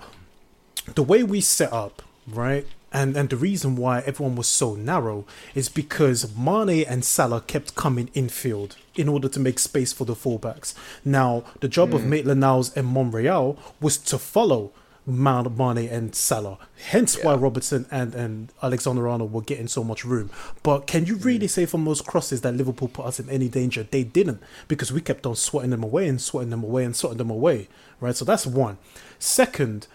the 0.95 1.03
way 1.03 1.22
we 1.22 1.41
set 1.41 1.72
up, 1.72 2.03
right, 2.27 2.66
and 2.93 3.16
and 3.16 3.29
the 3.29 3.37
reason 3.37 3.77
why 3.77 4.01
everyone 4.01 4.35
was 4.35 4.49
so 4.49 4.74
narrow 4.74 5.27
is 5.55 5.68
because 5.68 6.35
Mane 6.37 6.85
and 6.89 7.05
Salah 7.05 7.41
kept 7.41 7.77
coming 7.77 8.11
infield 8.14 8.77
in 8.97 9.09
order 9.09 9.29
to 9.29 9.39
make 9.39 9.59
space 9.59 9.93
for 9.93 10.05
the 10.05 10.14
fullbacks. 10.14 10.74
Now, 11.05 11.45
the 11.61 11.68
job 11.68 11.95
of 11.95 12.03
hmm. 12.03 12.11
Maitland-Niles 12.11 12.74
and 12.77 12.93
Monreal 12.93 13.59
was 13.81 13.99
to 13.99 14.18
follow 14.18 14.72
Mane 15.07 15.88
and 15.88 16.14
Salah. 16.14 16.59
Hence 16.88 17.16
why 17.22 17.34
Robertson 17.34 17.86
and, 17.90 18.14
and 18.14 18.52
Alexander 18.62 19.07
Arnold 19.09 19.32
were 19.32 19.40
getting 19.40 19.68
so 19.68 19.84
much 19.84 20.04
room. 20.04 20.30
But 20.62 20.86
can 20.86 21.07
you 21.07 21.16
really 21.16 21.46
mm. 21.46 21.50
say 21.50 21.66
from 21.66 21.84
those 21.84 22.02
crosses 22.02 22.40
that 22.40 22.54
Liverpool 22.54 22.88
put 22.88 23.07
us 23.07 23.20
in 23.20 23.30
any 23.30 23.48
danger? 23.48 23.84
They 23.84 24.02
didn't 24.02 24.42
because 24.66 24.92
we 24.92 25.00
kept 25.00 25.24
on 25.24 25.36
swatting 25.36 25.70
them 25.70 25.84
away 25.84 26.09
and 26.09 26.20
swatting 26.20 26.50
them 26.50 26.64
away 26.64 26.84
and 26.84 26.96
swatting 26.96 27.18
them 27.18 27.30
away. 27.30 27.68
Right. 28.00 28.16
So 28.16 28.24
that's 28.24 28.46
one. 28.46 28.78
Second, 29.18 29.86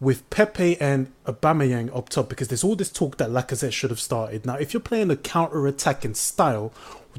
with 0.00 0.28
Pepe 0.30 0.80
and 0.80 1.10
Aubameyang 1.26 1.94
up 1.96 2.08
top, 2.08 2.28
because 2.28 2.48
there's 2.48 2.62
all 2.62 2.76
this 2.76 2.92
talk 2.92 3.16
that 3.16 3.30
Lacazette 3.30 3.72
should 3.72 3.90
have 3.90 3.98
started. 4.00 4.46
Now, 4.46 4.54
if 4.54 4.72
you're 4.72 4.80
playing 4.80 5.10
a 5.10 5.16
counter-attacking 5.16 6.14
style, 6.14 6.72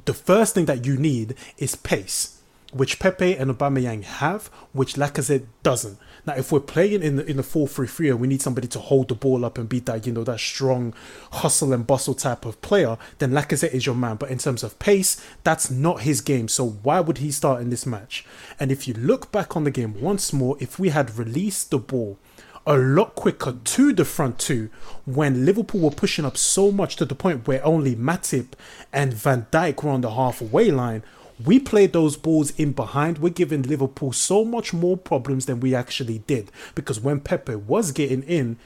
the 0.05 0.13
first 0.13 0.55
thing 0.55 0.65
that 0.65 0.85
you 0.85 0.95
need 0.95 1.35
is 1.57 1.75
pace, 1.75 2.41
which 2.71 2.99
Pepe 2.99 3.35
and 3.35 3.51
Aubameyang 3.51 4.03
have, 4.03 4.47
which 4.71 4.93
Lacazette 4.93 5.45
doesn't. 5.61 5.97
Now, 6.29 6.35
if 6.35 6.51
we're 6.51 6.59
playing 6.59 7.01
in 7.01 7.15
the 7.15 7.25
in 7.25 7.37
the 7.37 7.43
four 7.43 7.67
three 7.67 7.87
three, 7.87 8.07
and 8.07 8.19
we 8.19 8.27
need 8.27 8.43
somebody 8.43 8.67
to 8.67 8.77
hold 8.77 9.07
the 9.07 9.15
ball 9.15 9.43
up 9.43 9.57
and 9.57 9.67
be 9.67 9.79
that 9.79 10.05
you 10.05 10.13
know 10.13 10.23
that 10.25 10.39
strong 10.39 10.93
hustle 11.31 11.73
and 11.73 11.87
bustle 11.87 12.13
type 12.13 12.45
of 12.45 12.61
player, 12.61 12.99
then 13.17 13.31
Lacazette 13.31 13.73
is 13.73 13.87
your 13.87 13.95
man. 13.95 14.15
But 14.17 14.29
in 14.29 14.37
terms 14.37 14.61
of 14.61 14.77
pace, 14.77 15.19
that's 15.43 15.71
not 15.71 16.01
his 16.01 16.21
game. 16.21 16.47
So 16.47 16.67
why 16.67 16.99
would 16.99 17.17
he 17.17 17.31
start 17.31 17.63
in 17.63 17.71
this 17.71 17.87
match? 17.87 18.27
And 18.59 18.71
if 18.71 18.87
you 18.87 18.93
look 18.93 19.31
back 19.31 19.55
on 19.55 19.63
the 19.63 19.71
game 19.71 19.99
once 19.99 20.31
more, 20.31 20.55
if 20.59 20.77
we 20.77 20.89
had 20.89 21.17
released 21.17 21.71
the 21.71 21.79
ball 21.79 22.19
a 22.67 22.77
lot 22.77 23.15
quicker 23.15 23.55
to 23.63 23.91
the 23.91 24.05
front 24.05 24.37
two 24.37 24.69
when 25.05 25.45
Liverpool 25.45 25.81
were 25.81 25.89
pushing 25.89 26.25
up 26.25 26.37
so 26.37 26.71
much 26.71 26.95
to 26.97 27.05
the 27.05 27.15
point 27.15 27.47
where 27.47 27.65
only 27.65 27.95
Matip 27.95 28.49
and 28.93 29.15
Van 29.15 29.47
Dijk 29.51 29.81
were 29.81 29.89
on 29.89 30.01
the 30.01 30.11
halfway 30.11 30.69
line. 30.69 31.01
We 31.43 31.59
played 31.59 31.93
those 31.93 32.17
balls 32.17 32.51
in 32.51 32.73
behind. 32.73 33.19
We're 33.19 33.29
giving 33.29 33.61
Liverpool 33.61 34.11
so 34.11 34.43
much 34.43 34.73
more 34.73 34.97
problems 34.97 35.45
than 35.45 35.59
we 35.59 35.73
actually 35.73 36.19
did. 36.19 36.51
Because 36.75 36.99
when 36.99 37.21
Pepe 37.21 37.55
was 37.55 37.91
getting 37.91 38.23
in, 38.23 38.57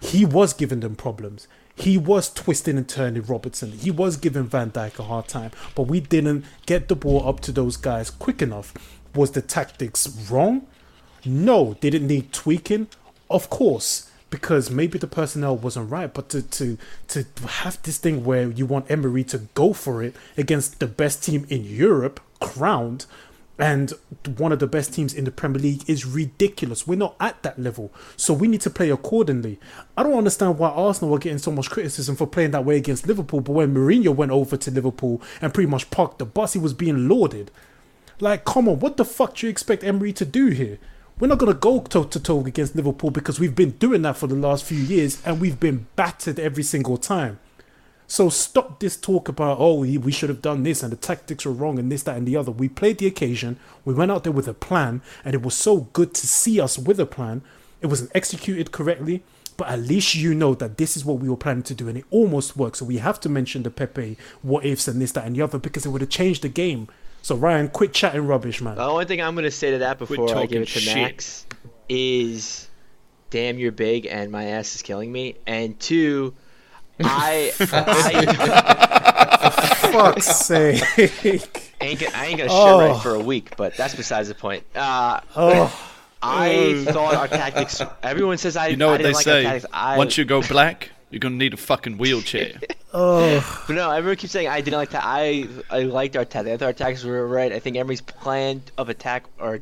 he 0.00 0.24
was 0.24 0.52
giving 0.52 0.80
them 0.80 0.96
problems. 0.96 1.46
He 1.74 1.96
was 1.98 2.32
twisting 2.32 2.76
and 2.76 2.88
turning 2.88 3.22
Robertson. 3.22 3.72
He 3.72 3.90
was 3.90 4.16
giving 4.16 4.44
Van 4.44 4.70
Dijk 4.70 4.98
a 4.98 5.04
hard 5.04 5.28
time. 5.28 5.50
But 5.74 5.84
we 5.84 6.00
didn't 6.00 6.44
get 6.66 6.88
the 6.88 6.96
ball 6.96 7.26
up 7.28 7.40
to 7.40 7.52
those 7.52 7.76
guys 7.76 8.10
quick 8.10 8.40
enough. 8.42 8.74
Was 9.14 9.32
the 9.32 9.42
tactics 9.42 10.08
wrong? 10.30 10.66
No, 11.24 11.76
did 11.80 11.94
it 11.94 12.02
need 12.02 12.32
tweaking? 12.32 12.88
Of 13.30 13.48
course, 13.48 14.10
because 14.32 14.70
maybe 14.70 14.98
the 14.98 15.06
personnel 15.06 15.54
wasn't 15.58 15.90
right. 15.90 16.12
But 16.12 16.30
to 16.30 16.42
to 16.42 16.78
to 17.08 17.26
have 17.46 17.80
this 17.82 17.98
thing 17.98 18.24
where 18.24 18.50
you 18.50 18.64
want 18.64 18.90
Emery 18.90 19.24
to 19.24 19.38
go 19.54 19.74
for 19.74 20.02
it 20.02 20.16
against 20.38 20.80
the 20.80 20.86
best 20.86 21.22
team 21.22 21.46
in 21.50 21.64
Europe, 21.64 22.18
crowned, 22.40 23.04
and 23.58 23.92
one 24.38 24.50
of 24.50 24.58
the 24.58 24.66
best 24.66 24.94
teams 24.94 25.12
in 25.12 25.24
the 25.24 25.30
Premier 25.30 25.60
League 25.60 25.88
is 25.88 26.06
ridiculous. 26.06 26.86
We're 26.86 26.96
not 26.96 27.14
at 27.20 27.42
that 27.42 27.58
level, 27.58 27.92
so 28.16 28.32
we 28.32 28.48
need 28.48 28.62
to 28.62 28.70
play 28.70 28.88
accordingly. 28.88 29.60
I 29.98 30.02
don't 30.02 30.16
understand 30.16 30.58
why 30.58 30.70
Arsenal 30.70 31.12
were 31.12 31.18
getting 31.18 31.36
so 31.36 31.52
much 31.52 31.68
criticism 31.68 32.16
for 32.16 32.26
playing 32.26 32.52
that 32.52 32.64
way 32.64 32.78
against 32.78 33.06
Liverpool, 33.06 33.42
but 33.42 33.52
when 33.52 33.74
Mourinho 33.74 34.16
went 34.16 34.32
over 34.32 34.56
to 34.56 34.70
Liverpool 34.70 35.20
and 35.42 35.52
pretty 35.52 35.68
much 35.68 35.90
parked 35.90 36.18
the 36.18 36.24
bus, 36.24 36.54
he 36.54 36.58
was 36.58 36.72
being 36.72 37.06
lauded. 37.06 37.50
Like, 38.18 38.46
come 38.46 38.66
on, 38.66 38.80
what 38.80 38.96
the 38.96 39.04
fuck 39.04 39.36
do 39.36 39.46
you 39.46 39.50
expect 39.50 39.84
Emery 39.84 40.14
to 40.14 40.24
do 40.24 40.46
here? 40.46 40.78
We're 41.18 41.28
not 41.28 41.38
going 41.38 41.52
to 41.52 41.58
go 41.58 41.80
toe 41.80 42.04
to 42.04 42.20
toe 42.20 42.44
against 42.44 42.74
Liverpool 42.74 43.10
because 43.10 43.38
we've 43.38 43.54
been 43.54 43.72
doing 43.72 44.02
that 44.02 44.16
for 44.16 44.26
the 44.26 44.34
last 44.34 44.64
few 44.64 44.78
years 44.78 45.22
and 45.24 45.40
we've 45.40 45.60
been 45.60 45.86
battered 45.94 46.40
every 46.40 46.62
single 46.62 46.96
time. 46.96 47.38
So 48.12 48.28
stop 48.28 48.78
this 48.80 48.98
talk 48.98 49.28
about 49.28 49.58
oh 49.58 49.76
we 49.76 50.12
should 50.12 50.28
have 50.28 50.42
done 50.42 50.64
this 50.64 50.82
and 50.82 50.92
the 50.92 50.96
tactics 50.96 51.46
were 51.46 51.52
wrong 51.52 51.78
and 51.78 51.90
this 51.90 52.02
that 52.02 52.16
and 52.18 52.26
the 52.26 52.36
other. 52.36 52.50
We 52.50 52.68
played 52.68 52.98
the 52.98 53.06
occasion. 53.06 53.58
We 53.86 53.94
went 53.94 54.10
out 54.10 54.24
there 54.24 54.32
with 54.32 54.46
a 54.48 54.52
plan, 54.52 55.00
and 55.24 55.34
it 55.34 55.40
was 55.40 55.54
so 55.54 55.88
good 55.94 56.12
to 56.14 56.26
see 56.26 56.60
us 56.60 56.78
with 56.78 57.00
a 57.00 57.06
plan. 57.06 57.40
It 57.80 57.86
wasn't 57.86 58.10
executed 58.14 58.70
correctly, 58.70 59.22
but 59.56 59.68
at 59.68 59.80
least 59.80 60.14
you 60.14 60.34
know 60.34 60.54
that 60.56 60.76
this 60.76 60.94
is 60.94 61.06
what 61.06 61.20
we 61.20 61.28
were 61.30 61.38
planning 61.38 61.62
to 61.62 61.74
do, 61.74 61.88
and 61.88 61.96
it 61.96 62.04
almost 62.10 62.54
worked. 62.54 62.76
So 62.76 62.84
we 62.84 62.98
have 62.98 63.18
to 63.20 63.30
mention 63.30 63.62
the 63.62 63.70
Pepe 63.70 64.18
what 64.42 64.66
ifs 64.66 64.88
and 64.88 65.00
this 65.00 65.12
that 65.12 65.24
and 65.24 65.34
the 65.34 65.40
other 65.40 65.58
because 65.58 65.86
it 65.86 65.88
would 65.88 66.02
have 66.02 66.10
changed 66.10 66.42
the 66.42 66.50
game. 66.50 66.88
So 67.22 67.36
Ryan, 67.36 67.68
quit 67.68 67.92
chatting 67.94 68.26
rubbish, 68.26 68.60
man. 68.60 68.74
The 68.76 68.82
only 68.82 69.04
thing 69.04 69.22
I'm 69.22 69.34
going 69.34 69.44
to 69.44 69.50
say 69.50 69.70
to 69.72 69.78
that 69.78 69.98
before 69.98 70.28
I 70.28 70.32
talking 70.32 70.50
give 70.50 70.62
it 70.62 70.68
to 70.68 70.80
shit. 70.80 70.94
Max 70.96 71.46
is, 71.88 72.68
damn, 73.30 73.58
you're 73.58 73.72
big 73.72 74.06
and 74.06 74.30
my 74.32 74.44
ass 74.46 74.74
is 74.74 74.82
killing 74.82 75.10
me. 75.12 75.36
And 75.46 75.78
two, 75.78 76.34
I, 77.02 77.52
I 77.60 78.88
Fuck's 79.92 80.26
sake. 80.26 80.82
ain't 81.80 82.00
gonna, 82.00 82.12
I 82.16 82.26
ain't 82.26 82.38
gonna 82.38 82.50
Oh. 82.50 82.80
shit 82.80 82.90
right 82.92 83.02
for 83.02 83.14
a 83.14 83.20
week, 83.20 83.56
but 83.56 83.76
that's 83.76 83.94
besides 83.94 84.28
the 84.28 84.34
point. 84.34 84.64
Uh, 84.74 85.20
Oh, 85.36 85.92
I 86.22 86.84
thought 86.88 87.14
our 87.14 87.28
tactics. 87.28 87.82
Everyone 88.02 88.38
says 88.38 88.56
I. 88.56 88.68
You 88.68 88.76
know 88.76 88.88
I 88.88 88.92
what 88.92 88.98
they 88.98 89.02
didn't 89.12 89.16
like 89.16 89.24
say? 89.24 89.62
I, 89.72 89.98
Once 89.98 90.16
you 90.16 90.24
go 90.24 90.40
black, 90.42 90.90
you're 91.12 91.20
gonna 91.20 91.36
need 91.36 91.54
a 91.54 91.58
fucking 91.58 91.98
wheelchair. 91.98 92.58
oh, 92.94 93.62
But 93.66 93.74
no, 93.74 93.90
everyone 93.90 94.16
keeps 94.16 94.32
saying 94.32 94.48
I 94.48 94.60
didn't 94.62 94.78
like 94.78 94.90
that. 94.90 95.02
I 95.04 95.46
I 95.70 95.82
liked 95.82 96.16
our 96.16 96.24
tactics. 96.24 96.54
I 96.54 96.56
thought 96.56 96.66
our 96.66 96.72
tactics 96.72 97.04
were 97.04 97.26
right. 97.28 97.52
I 97.52 97.58
think 97.60 97.76
Emery's 97.76 98.00
plan 98.00 98.62
of 98.78 98.88
attack 98.88 99.24
or 99.38 99.60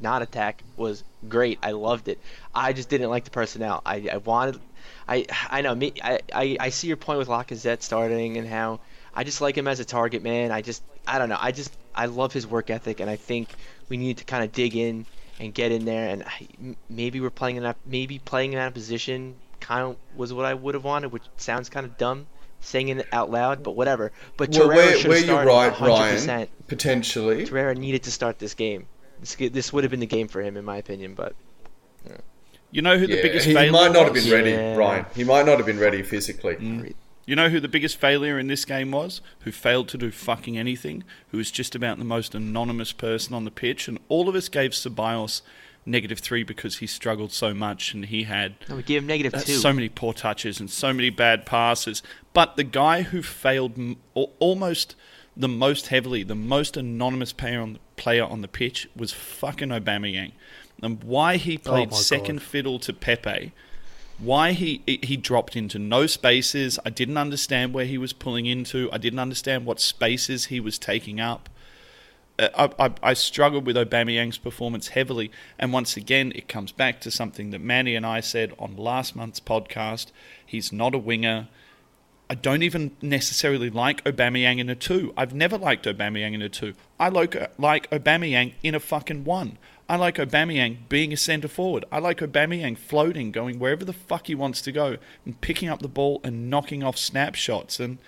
not 0.00 0.22
attack 0.22 0.62
was 0.76 1.02
great. 1.28 1.58
I 1.62 1.72
loved 1.72 2.08
it. 2.08 2.18
I 2.54 2.72
just 2.72 2.88
didn't 2.88 3.10
like 3.10 3.24
the 3.24 3.30
personnel. 3.30 3.82
I, 3.84 4.08
I 4.12 4.16
wanted. 4.18 4.60
I 5.08 5.26
I 5.48 5.62
know 5.62 5.74
me. 5.74 5.94
I, 6.04 6.20
I 6.34 6.56
I 6.60 6.68
see 6.70 6.88
your 6.88 6.96
point 6.96 7.18
with 7.18 7.28
Lacazette 7.28 7.82
starting 7.82 8.36
and 8.36 8.46
how 8.46 8.80
I 9.14 9.24
just 9.24 9.40
like 9.40 9.56
him 9.56 9.66
as 9.68 9.80
a 9.80 9.84
target 9.84 10.22
man. 10.22 10.52
I 10.52 10.62
just 10.62 10.82
I 11.06 11.18
don't 11.18 11.28
know. 11.30 11.38
I 11.40 11.52
just 11.52 11.74
I 11.94 12.06
love 12.06 12.32
his 12.32 12.46
work 12.46 12.70
ethic 12.70 13.00
and 13.00 13.08
I 13.10 13.16
think 13.16 13.48
we 13.88 13.96
need 13.96 14.18
to 14.18 14.24
kind 14.24 14.44
of 14.44 14.52
dig 14.52 14.76
in 14.76 15.06
and 15.40 15.52
get 15.54 15.72
in 15.72 15.86
there 15.86 16.08
and 16.10 16.22
I, 16.22 16.46
m- 16.60 16.76
maybe 16.90 17.18
we're 17.20 17.30
playing 17.30 17.56
in 17.56 17.62
that 17.62 17.76
maybe 17.86 18.18
playing 18.18 18.52
in 18.52 18.58
that 18.58 18.74
position 18.74 19.34
kind 19.60 19.82
of 19.90 19.96
was 20.16 20.32
what 20.32 20.44
I 20.44 20.54
would 20.54 20.74
have 20.74 20.84
wanted, 20.84 21.12
which 21.12 21.24
sounds 21.36 21.68
kind 21.68 21.86
of 21.86 21.96
dumb 21.98 22.26
saying 22.60 22.88
it 22.88 23.06
out 23.12 23.30
loud, 23.30 23.62
but 23.62 23.72
whatever. 23.72 24.12
But 24.36 24.50
Well, 24.50 24.68
Torreira 24.68 24.76
where, 24.76 24.96
should 24.98 25.08
where 25.08 25.18
have 25.18 25.26
you're 25.26 25.42
started 25.42 25.80
right, 25.80 26.16
100%. 26.18 26.28
Ryan, 26.28 26.48
potentially. 26.68 27.46
Torreira 27.46 27.76
needed 27.76 28.02
to 28.04 28.10
start 28.10 28.38
this 28.38 28.54
game. 28.54 28.86
This, 29.20 29.34
this 29.34 29.72
would 29.72 29.84
have 29.84 29.90
been 29.90 30.00
the 30.00 30.06
game 30.06 30.28
for 30.28 30.42
him, 30.42 30.56
in 30.56 30.64
my 30.64 30.76
opinion. 30.76 31.14
But 31.14 31.34
You 32.70 32.82
know 32.82 32.98
who 32.98 33.06
the 33.06 33.16
Yeah, 33.16 33.22
biggest 33.22 33.46
he 33.46 33.54
failure 33.54 33.72
might 33.72 33.92
not 33.92 34.04
have 34.04 34.14
been 34.14 34.30
ready, 34.30 34.50
Yeah. 34.50 34.76
Ryan. 34.76 35.06
He 35.14 35.24
might 35.24 35.46
not 35.46 35.56
have 35.56 35.66
been 35.66 35.78
ready 35.78 36.02
physically. 36.02 36.56
Mm. 36.56 36.94
You 37.26 37.36
know 37.36 37.48
who 37.48 37.60
the 37.60 37.68
biggest 37.68 37.96
failure 37.96 38.38
in 38.38 38.48
this 38.48 38.64
game 38.64 38.90
was? 38.90 39.20
Who 39.40 39.52
failed 39.52 39.88
to 39.90 39.98
do 39.98 40.10
fucking 40.10 40.58
anything? 40.58 41.04
Who 41.30 41.38
was 41.38 41.50
just 41.50 41.74
about 41.74 41.98
the 41.98 42.04
most 42.04 42.34
anonymous 42.34 42.92
person 42.92 43.34
on 43.34 43.44
the 43.44 43.50
pitch? 43.50 43.88
And 43.88 43.98
all 44.08 44.28
of 44.28 44.34
us 44.34 44.48
gave 44.48 44.72
Ceballos 44.72 45.42
negative 45.86 46.18
three 46.18 46.42
because 46.42 46.78
he 46.78 46.86
struggled 46.86 47.32
so 47.32 47.54
much 47.54 47.94
and 47.94 48.06
he 48.06 48.24
had 48.24 48.54
no, 48.68 48.76
we 48.76 48.82
gave 48.82 49.02
him 49.02 49.06
negative 49.08 49.34
uh, 49.34 49.40
two. 49.40 49.54
so 49.54 49.72
many 49.72 49.88
poor 49.88 50.12
touches 50.12 50.60
and 50.60 50.70
so 50.70 50.92
many 50.92 51.10
bad 51.10 51.46
passes. 51.46 52.02
But 52.32 52.56
the 52.56 52.64
guy 52.64 53.02
who 53.02 53.22
failed 53.22 53.78
m- 53.78 53.96
almost 54.14 54.94
the 55.36 55.48
most 55.48 55.88
heavily, 55.88 56.22
the 56.22 56.34
most 56.34 56.76
anonymous 56.76 57.32
player 57.32 57.60
on 57.60 57.74
the, 57.74 57.78
player 57.96 58.24
on 58.24 58.40
the 58.42 58.48
pitch 58.48 58.88
was 58.94 59.12
fucking 59.12 59.68
Aubameyang. 59.70 60.32
And 60.82 61.02
why 61.04 61.36
he 61.36 61.58
played 61.58 61.88
Oh 61.92 61.96
second 61.96 62.36
God. 62.36 62.42
fiddle 62.42 62.78
to 62.80 62.92
Pepe, 62.92 63.52
why 64.18 64.52
he 64.52 64.82
he 64.86 65.16
dropped 65.16 65.56
into 65.56 65.78
no 65.78 66.06
spaces. 66.06 66.78
I 66.84 66.90
didn't 66.90 67.16
understand 67.16 67.72
where 67.74 67.84
he 67.86 67.98
was 67.98 68.12
pulling 68.12 68.46
into. 68.46 68.88
I 68.92 68.98
didn't 68.98 69.18
understand 69.18 69.64
what 69.66 69.80
spaces 69.80 70.46
he 70.46 70.60
was 70.60 70.78
taking 70.78 71.20
up. 71.20 71.48
I, 72.40 72.70
I, 72.78 72.90
I 73.02 73.14
struggled 73.14 73.66
with 73.66 73.76
Aubameyang's 73.76 74.38
performance 74.38 74.88
heavily, 74.88 75.30
and 75.58 75.72
once 75.72 75.96
again, 75.96 76.32
it 76.34 76.48
comes 76.48 76.72
back 76.72 77.00
to 77.02 77.10
something 77.10 77.50
that 77.50 77.60
Manny 77.60 77.94
and 77.94 78.06
I 78.06 78.20
said 78.20 78.54
on 78.58 78.76
last 78.76 79.14
month's 79.14 79.40
podcast. 79.40 80.06
He's 80.44 80.72
not 80.72 80.94
a 80.94 80.98
winger. 80.98 81.48
I 82.30 82.34
don't 82.34 82.62
even 82.62 82.92
necessarily 83.02 83.70
like 83.70 84.04
Aubameyang 84.04 84.60
in 84.60 84.70
a 84.70 84.76
two. 84.76 85.12
I've 85.16 85.34
never 85.34 85.58
liked 85.58 85.84
Aubameyang 85.86 86.32
in 86.32 86.42
a 86.42 86.48
two. 86.48 86.74
I 86.98 87.08
like 87.08 87.36
like 87.58 87.90
Aubameyang 87.90 88.54
in 88.62 88.74
a 88.74 88.80
fucking 88.80 89.24
one. 89.24 89.58
I 89.88 89.96
like 89.96 90.14
Aubameyang 90.14 90.88
being 90.88 91.12
a 91.12 91.16
centre 91.16 91.48
forward. 91.48 91.84
I 91.90 91.98
like 91.98 92.18
Aubameyang 92.18 92.78
floating, 92.78 93.32
going 93.32 93.58
wherever 93.58 93.84
the 93.84 93.92
fuck 93.92 94.28
he 94.28 94.36
wants 94.36 94.62
to 94.62 94.70
go, 94.70 94.98
and 95.26 95.40
picking 95.40 95.68
up 95.68 95.82
the 95.82 95.88
ball 95.88 96.20
and 96.22 96.48
knocking 96.48 96.84
off 96.84 96.96
snapshots. 96.96 97.80
And 97.80 97.98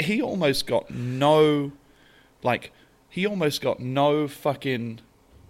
he 0.00 0.20
almost 0.20 0.66
got 0.66 0.90
no, 0.90 1.70
like, 2.42 2.72
he 3.08 3.26
almost 3.26 3.60
got 3.60 3.80
no 3.80 4.28
fucking 4.28 5.00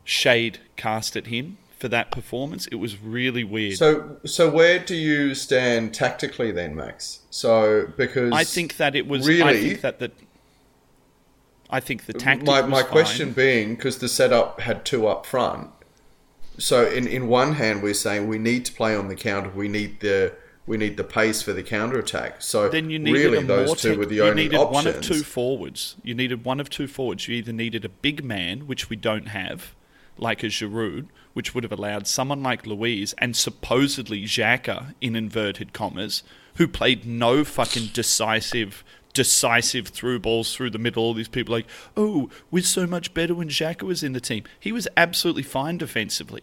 shade 0.05 0.59
cast 0.77 1.17
at 1.17 1.27
him 1.27 1.59
for 1.79 1.89
that 1.89 2.11
performance. 2.11 2.67
It 2.69 2.77
was 2.77 3.01
really 3.01 3.45
weird. 3.45 3.77
So, 3.77 4.17
so 4.25 4.51
where 4.51 4.79
do 4.79 4.95
you 4.95 5.35
stand 5.35 5.95
tactically 5.95 6.51
then, 6.51 6.75
Max? 6.75 7.21
So, 7.31 7.93
because 7.97 8.33
I 8.33 8.45
think 8.45 8.77
that 8.77 8.97
it 8.97 9.07
was. 9.07 9.27
really 9.27 9.43
I 9.43 9.55
think 9.55 9.81
that 9.83 9.99
the. 9.99 10.11
I 11.71 11.81
think 11.81 12.07
the 12.07 12.15
tactic. 12.15 12.47
my 12.47 12.63
my 12.63 12.83
fine. 12.83 12.91
question 12.91 13.33
being 13.33 13.75
because 13.75 13.99
the 13.99 14.09
setup 14.09 14.61
had 14.61 14.85
two 14.85 15.07
up 15.07 15.27
front. 15.27 15.71
So, 16.59 16.89
in 16.89 17.07
in 17.07 17.29
one 17.29 17.55
hand, 17.55 17.83
we're 17.83 17.95
saying 17.95 18.27
we 18.27 18.39
need 18.39 18.65
to 18.65 18.73
play 18.73 18.97
on 18.97 19.09
the 19.09 19.15
counter. 19.15 19.51
We 19.51 19.69
need 19.69 20.01
the 20.01 20.35
we 20.69 20.77
need 20.77 20.97
the 20.97 21.05
pace 21.05 21.43
for 21.43 21.53
the 21.53 21.63
counter 21.63 21.99
attack. 21.99 22.43
So, 22.43 22.69
Then 22.69 22.91
you 22.91 22.99
needed 22.99 23.19
really, 23.19 23.43
those 23.43 23.81
two 23.81 23.91
tech- 23.91 23.99
were 23.99 24.07
the 24.07 24.17
you 24.17 24.23
only 24.25 24.45
needed 24.45 24.57
options. 24.59 24.75
one 24.85 24.87
of 24.95 25.01
two 25.01 25.23
forwards. 25.23 25.97
You 26.05 26.15
needed 26.15 26.45
one 26.45 26.61
of 26.61 26.69
two 26.71 26.87
forwards. 26.87 27.27
You 27.27 27.35
either 27.37 27.53
needed 27.53 27.85
a 27.85 27.89
big 27.89 28.23
man, 28.23 28.67
which 28.67 28.89
we 28.91 28.97
don't 28.97 29.29
have, 29.29 29.75
like 30.19 30.43
a 30.43 30.47
Giroud, 30.47 31.07
which 31.33 31.55
would 31.55 31.65
have 31.65 31.73
allowed 31.73 32.07
someone 32.07 32.43
like 32.43 32.67
Luiz 32.67 33.15
and 33.19 33.35
supposedly 33.35 34.25
Xhaka, 34.25 34.95
in 35.01 35.17
inverted 35.17 35.73
commas, 35.73 36.23
who 36.57 36.69
played 36.69 37.07
no 37.07 37.45
fucking 37.45 37.89
decisive 37.93 38.85
decisive 39.15 39.89
through 39.89 40.21
balls 40.21 40.55
through 40.55 40.71
the 40.71 40.79
middle. 40.79 41.03
All 41.03 41.15
these 41.15 41.29
people 41.29 41.53
like, 41.53 41.67
oh, 41.97 42.31
we're 42.53 42.63
so 42.63 42.87
much 42.87 43.15
better 43.15 43.35
when 43.35 43.49
Xhaka 43.49 43.83
was 43.83 44.03
in 44.05 44.13
the 44.13 44.21
team. 44.21 44.45
He 44.61 44.71
was 44.71 44.87
absolutely 44.97 45.43
fine 45.43 45.79
defensively. 45.79 46.43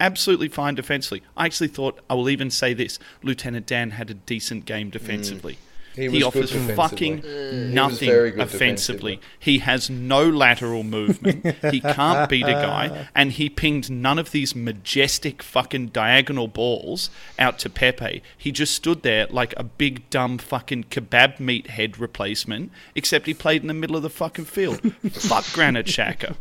Absolutely 0.00 0.48
fine 0.48 0.74
defensively. 0.74 1.22
I 1.36 1.46
actually 1.46 1.68
thought, 1.68 2.00
I 2.10 2.14
will 2.14 2.28
even 2.28 2.50
say 2.50 2.74
this 2.74 2.98
Lieutenant 3.22 3.66
Dan 3.66 3.92
had 3.92 4.10
a 4.10 4.14
decent 4.14 4.64
game 4.64 4.90
defensively. 4.90 5.54
Mm. 5.54 5.56
He 5.94 6.02
He, 6.02 6.08
was 6.08 6.22
offers 6.24 6.52
defensively. 6.52 6.74
Mm. 6.74 6.76
fucking 6.76 7.16
was 7.16 7.74
nothing 7.74 8.08
very 8.08 8.30
good 8.30 8.40
offensively. 8.40 9.16
defensively. 9.16 9.20
He 9.38 9.58
has 9.58 9.90
no 9.90 10.26
lateral 10.28 10.84
movement. 10.84 11.44
he 11.70 11.80
can't 11.80 12.28
beat 12.30 12.46
a 12.46 12.52
guy, 12.52 13.08
and 13.14 13.32
he 13.32 13.50
pinged 13.50 13.90
none 13.90 14.18
of 14.18 14.30
these 14.30 14.56
majestic 14.56 15.42
fucking 15.42 15.88
diagonal 15.88 16.48
balls 16.48 17.10
out 17.38 17.58
to 17.60 17.68
Pepe. 17.70 18.22
He 18.38 18.52
just 18.52 18.74
stood 18.74 19.02
there 19.02 19.26
like 19.28 19.52
a 19.58 19.64
big 19.64 20.08
dumb 20.08 20.38
fucking 20.38 20.84
kebab 20.84 21.38
meat 21.38 21.68
head 21.68 21.98
replacement, 21.98 22.72
except 22.94 23.26
he 23.26 23.34
played 23.34 23.60
in 23.60 23.68
the 23.68 23.74
middle 23.74 23.96
of 23.96 24.02
the 24.02 24.10
fucking 24.10 24.46
field. 24.46 24.80
Fuck 25.12 25.52
Granit 25.52 25.86
Xhaka. 25.86 26.36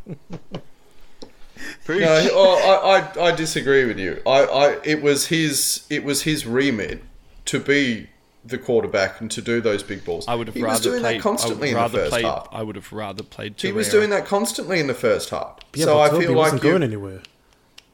Preach. 1.86 2.01
No, 2.01 2.28
oh, 2.32 2.82
I, 3.18 3.22
I 3.22 3.28
I 3.28 3.32
disagree 3.36 3.86
with 3.86 3.97
you. 3.99 4.22
I, 4.26 4.43
I 4.43 4.78
it 4.84 5.01
was 5.01 5.28
his 5.28 5.86
it 5.89 6.03
was 6.03 6.24
his 6.24 6.45
remit 6.45 7.03
to 7.45 7.59
be 7.59 8.07
the 8.43 8.57
quarterback 8.57 9.22
and 9.22 9.30
to 9.32 9.41
do 9.41 9.62
those 9.62 9.84
big 9.84 10.03
balls. 10.03 10.26
I 10.28 10.36
would 10.36 10.47
have 10.47 10.55
he 10.55 10.64
rather 10.64 10.74
was 10.74 10.82
doing 10.82 11.01
played. 11.01 11.18
that 11.20 11.22
constantly 11.24 11.70
I 11.70 11.72
in 11.72 11.78
would 11.78 11.91
the 11.91 11.97
first 11.97 12.09
played. 12.12 12.26
half. 12.26 12.47
I 12.51 12.64
would 12.64 12.76
have 12.76 12.91
rather 12.91 13.24
played. 13.24 13.59
He 13.62 13.72
was 13.72 13.89
doing 13.89 14.09
that 14.12 14.26
constantly 14.26 14.80
in 14.80 14.88
the 14.88 14.93
first 14.95 15.30
half. 15.30 15.59
yeah, 15.76 15.86
so 15.86 15.95
but 15.95 15.99
I 16.01 16.09
Toby 16.09 16.26
feel 16.26 16.36
wasn't 16.36 16.55
like 16.59 16.64
you, 16.64 16.70
going 16.72 16.84
anywhere. 16.84 17.22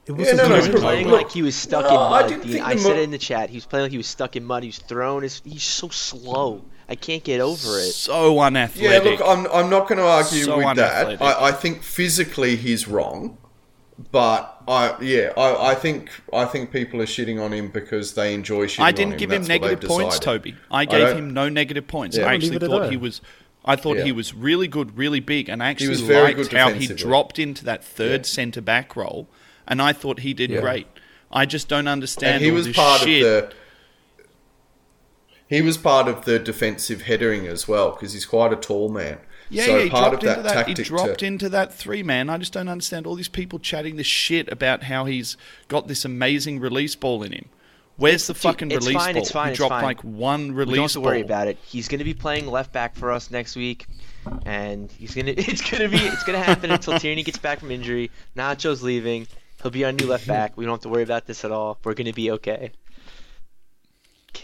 It 0.06 0.14
wasn't 0.14 0.38
no, 0.38 0.48
no, 0.48 0.62
he 0.62 0.72
was 0.72 0.80
playing 0.82 1.10
like 1.10 1.30
he 1.32 1.42
was 1.42 1.54
stuck 1.54 1.84
No, 1.84 1.90
in 1.90 1.96
I 1.98 2.10
mud. 2.22 2.30
didn't 2.30 2.44
Dean. 2.44 2.52
think 2.54 2.66
I 2.66 2.74
the 2.76 2.80
said 2.80 2.96
it 2.98 3.02
in 3.04 3.12
the 3.12 3.18
chat. 3.18 3.50
He 3.50 3.58
was 3.58 3.66
playing 3.66 3.84
like 3.84 3.92
he 3.92 3.98
was 3.98 4.08
stuck 4.08 4.38
in 4.38 4.46
mud. 4.46 4.64
He 4.64 4.70
was 4.70 4.78
throwing 4.80 5.24
his. 5.24 5.42
He's 5.44 5.64
so 5.64 5.90
slow. 5.90 6.64
I 6.88 6.96
can't 6.96 7.22
get 7.26 7.42
over 7.42 7.78
it. 7.80 7.92
so 7.92 8.40
unathletic. 8.40 9.04
Yeah, 9.04 9.12
look, 9.12 9.22
I'm, 9.26 9.46
I'm 9.52 9.70
not 9.70 9.90
going 9.90 9.98
to 9.98 10.06
argue 10.06 10.44
So 10.44 10.56
with 10.66 10.78
that. 10.78 11.22
I, 11.22 11.48
I 11.48 11.52
think 11.52 11.84
physically 11.84 12.56
he's 12.56 12.88
wrong, 12.88 13.38
but 14.12 14.62
I 14.68 14.96
yeah, 15.02 15.34
I, 15.38 15.72
I 15.72 15.76
think 15.76 16.10
I 16.32 16.46
think 16.46 16.72
people 16.72 17.02
are 17.02 17.06
shitting 17.08 17.42
on 17.42 17.52
him 17.52 17.70
because 17.70 18.14
they 18.14 18.34
enjoy 18.34 18.68
shitting 18.68 18.84
I 18.84 18.92
didn't 18.92 19.14
him. 19.14 19.18
give 19.20 19.32
him 19.32 19.44
That's 19.44 19.60
what 19.60 19.62
negative 19.70 19.90
points, 19.90 20.20
decided. 20.20 20.42
Toby. 20.44 20.56
I 20.70 20.86
gave 20.86 21.08
don't- 21.08 21.18
him 21.18 21.34
no 21.34 21.50
negative 21.50 21.88
points. 21.88 22.18
Yeah. 22.18 22.26
I 22.28 22.36
actually 22.36 22.52
leave 22.52 22.62
it 22.62 22.64
at 22.66 22.70
thought 22.70 22.80
that. 22.84 22.92
he 22.92 22.98
was. 22.98 23.22
I 23.66 23.76
thought 23.76 23.98
Yeah. 23.98 24.04
he 24.06 24.12
was 24.14 24.34
really 24.34 24.68
good, 24.68 24.98
really 24.98 25.20
big, 25.20 25.50
and 25.50 25.62
I 25.62 25.70
actually 25.70 25.90
was 25.90 26.02
very 26.02 26.34
liked 26.34 26.38
good 26.38 26.54
how 26.54 26.72
he 26.72 26.88
dropped 26.88 27.38
into 27.38 27.66
that 27.66 27.84
third 27.84 28.22
Yeah. 28.22 28.26
centre 28.32 28.62
back 28.62 28.96
role, 28.96 29.28
and 29.68 29.82
I 29.82 29.92
thought 29.94 30.20
he 30.20 30.34
did 30.34 30.52
Yeah. 30.52 30.62
great. 30.62 30.88
I 31.32 31.46
just 31.46 31.68
don't 31.68 31.88
understand. 31.90 32.36
and 32.36 32.44
he 32.46 32.50
all 32.52 32.56
was 32.56 32.68
this 32.68 32.76
part 32.78 33.02
shit. 33.02 33.24
of 33.26 33.50
the. 33.50 33.54
He 35.50 35.62
was 35.62 35.78
part 35.78 36.08
of 36.08 36.26
the 36.26 36.40
defensive 36.40 37.04
headering 37.04 37.48
as 37.48 37.68
well 37.68 37.92
because 37.92 38.14
he's 38.14 38.26
quite 38.26 38.52
a 38.52 38.58
tall 38.58 38.90
man. 38.90 39.18
Yeah, 39.50 39.66
so 39.66 39.78
yeah, 39.78 39.84
he 39.84 39.90
part 39.90 40.12
dropped 40.12 40.16
of 40.16 40.22
that 40.22 40.38
into 40.38 40.50
that. 40.50 40.68
He 40.68 40.74
dropped 40.84 41.20
to, 41.20 41.26
into 41.26 41.50
that 41.50 41.74
three 41.74 42.04
man. 42.04 42.30
I 42.30 42.38
just 42.38 42.54
don't 42.54 42.68
understand 42.68 43.08
all 43.08 43.16
these 43.16 43.28
people 43.30 43.60
chatting 43.60 43.96
this 43.96 44.08
shit 44.08 44.52
about 44.52 44.84
how 44.84 45.06
he's 45.06 45.38
got 45.68 45.88
this 45.88 46.04
amazing 46.06 46.60
release 46.60 46.96
ball 46.96 47.24
in 47.24 47.32
him. 47.32 47.50
Where's 47.96 48.28
the 48.28 48.36
fucking 48.36 48.70
it's 48.72 48.86
release 48.86 49.02
fine, 49.02 49.16
ball? 49.16 49.22
it's 49.24 49.32
fine, 49.32 49.46
he 49.48 49.52
it's 49.52 49.58
dropped 49.58 49.72
fine. 49.72 49.84
like 49.84 50.04
one 50.04 50.50
We 50.50 50.54
release 50.54 50.76
don't 50.76 50.84
have 50.84 50.92
to 50.92 51.02
worry 51.02 51.24
ball. 51.24 51.32
about 51.32 51.48
it. 51.48 51.58
He's 51.66 51.88
going 51.88 51.98
to 52.00 52.06
be 52.06 52.14
playing 52.14 52.46
left 52.46 52.72
back 52.72 52.96
for 52.96 53.12
us 53.12 53.32
next 53.32 53.56
week, 53.56 53.88
and 54.46 54.92
he's 54.92 55.16
gonna. 55.16 55.32
It's 55.38 55.68
gonna 55.70 55.90
be. 55.90 55.98
It's 55.98 56.24
gonna 56.24 56.44
happen 56.44 56.70
until 56.70 57.00
Tierney 57.00 57.24
gets 57.24 57.40
back 57.40 57.60
from 57.60 57.72
injury. 57.72 58.12
Nacho's 58.36 58.84
leaving. 58.84 59.28
He'll 59.64 59.72
be 59.72 59.84
our 59.84 59.92
new 59.92 60.06
left 60.06 60.28
back. 60.28 60.56
We 60.56 60.66
don't 60.66 60.74
have 60.74 60.82
to 60.82 60.90
worry 60.90 61.04
about 61.04 61.26
this 61.26 61.44
at 61.44 61.52
all. 61.52 61.80
We're 61.84 61.96
gonna 61.96 62.14
be 62.14 62.30
okay. 62.32 62.72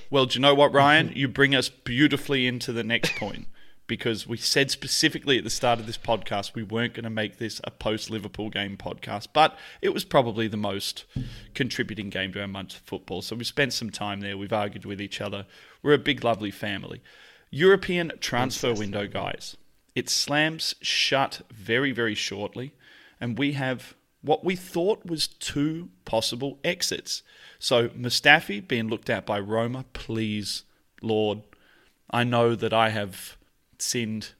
Well, 0.09 0.25
do 0.25 0.35
you 0.35 0.41
know 0.41 0.55
what, 0.55 0.73
Ryan? 0.73 1.11
You 1.13 1.27
bring 1.27 1.53
us 1.53 1.69
beautifully 1.69 2.47
into 2.47 2.71
the 2.71 2.83
next 2.83 3.15
point 3.15 3.45
because 3.93 4.25
we 4.25 4.37
said 4.37 4.71
specifically 4.71 5.37
at 5.37 5.43
the 5.43 5.51
start 5.51 5.79
of 5.79 5.85
this 5.85 5.99
podcast 5.99 6.55
we 6.55 6.63
weren't 6.63 6.95
going 6.95 7.03
to 7.03 7.11
make 7.11 7.37
this 7.37 7.61
a 7.63 7.69
post 7.69 8.09
Liverpool 8.09 8.49
game 8.49 8.75
podcast, 8.75 9.27
but 9.33 9.55
it 9.83 9.93
was 9.93 10.03
probably 10.03 10.47
the 10.47 10.57
most 10.57 11.05
contributing 11.53 12.09
game 12.09 12.33
to 12.33 12.41
our 12.41 12.47
month 12.47 12.73
of 12.73 12.81
football. 12.81 13.21
So 13.21 13.35
we 13.35 13.43
spent 13.43 13.71
some 13.71 13.91
time 13.91 14.21
there. 14.21 14.35
We've 14.35 14.51
argued 14.51 14.83
with 14.83 14.99
each 14.99 15.21
other. 15.21 15.45
We're 15.83 15.93
a 15.93 15.99
big, 15.99 16.23
lovely 16.23 16.49
family. 16.49 17.03
European 17.51 18.13
transfer 18.19 18.73
window, 18.73 19.05
guys. 19.05 19.57
It 19.93 20.09
slams 20.09 20.73
shut 20.81 21.43
very, 21.53 21.91
very 21.91 22.15
shortly, 22.15 22.73
and 23.21 23.37
we 23.37 23.51
have 23.51 23.93
what 24.23 24.43
we 24.43 24.55
thought 24.55 25.05
was 25.05 25.27
two 25.27 25.89
possible 26.03 26.57
exits. 26.63 27.21
So 27.59 27.89
Mustafi 27.89 28.67
being 28.67 28.87
looked 28.87 29.11
at 29.11 29.27
by 29.27 29.39
Roma, 29.39 29.85
please, 29.93 30.63
Lord, 31.03 31.43
I 32.09 32.23
know 32.23 32.55
that 32.55 32.73
I 32.73 32.89
have 32.89 33.37
sinned. 33.83 34.33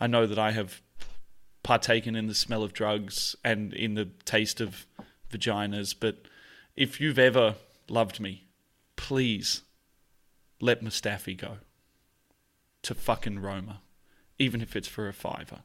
I 0.00 0.06
know 0.06 0.26
that 0.26 0.38
I 0.38 0.52
have 0.52 0.80
partaken 1.62 2.16
in 2.16 2.26
the 2.26 2.34
smell 2.34 2.62
of 2.62 2.72
drugs 2.72 3.36
and 3.44 3.72
in 3.72 3.94
the 3.94 4.06
taste 4.24 4.60
of 4.60 4.86
vaginas, 5.30 5.94
but 5.98 6.16
if 6.76 7.00
you've 7.00 7.18
ever 7.18 7.54
loved 7.88 8.20
me, 8.20 8.44
please 8.96 9.62
let 10.60 10.82
Mustafi 10.82 11.36
go 11.36 11.58
to 12.82 12.94
fucking 12.94 13.40
Roma, 13.40 13.80
even 14.38 14.60
if 14.60 14.74
it's 14.74 14.88
for 14.88 15.08
a 15.08 15.12
fiver. 15.12 15.60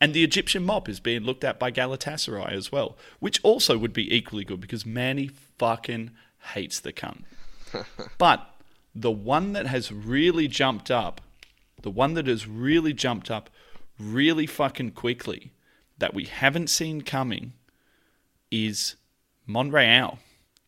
And 0.00 0.14
the 0.14 0.24
Egyptian 0.24 0.64
mob 0.64 0.88
is 0.88 0.98
being 0.98 1.22
looked 1.22 1.44
at 1.44 1.60
by 1.60 1.70
Galatasaray 1.70 2.50
as 2.52 2.72
well, 2.72 2.96
which 3.20 3.40
also 3.44 3.78
would 3.78 3.92
be 3.92 4.14
equally 4.14 4.44
good 4.44 4.60
because 4.60 4.84
Manny 4.84 5.30
fucking 5.58 6.10
hates 6.54 6.80
the 6.80 6.92
cunt. 6.92 7.22
but 8.18 8.52
the 8.94 9.12
one 9.12 9.52
that 9.52 9.66
has 9.66 9.92
really 9.92 10.48
jumped 10.48 10.90
up, 10.90 11.20
the 11.82 11.90
one 11.90 12.14
that 12.14 12.26
has 12.26 12.46
really 12.46 12.92
jumped 12.92 13.30
up 13.30 13.50
really 13.98 14.46
fucking 14.46 14.92
quickly 14.92 15.52
that 15.98 16.14
we 16.14 16.24
haven't 16.24 16.68
seen 16.68 17.02
coming 17.02 17.52
is 18.50 18.96
Monreal 19.46 20.18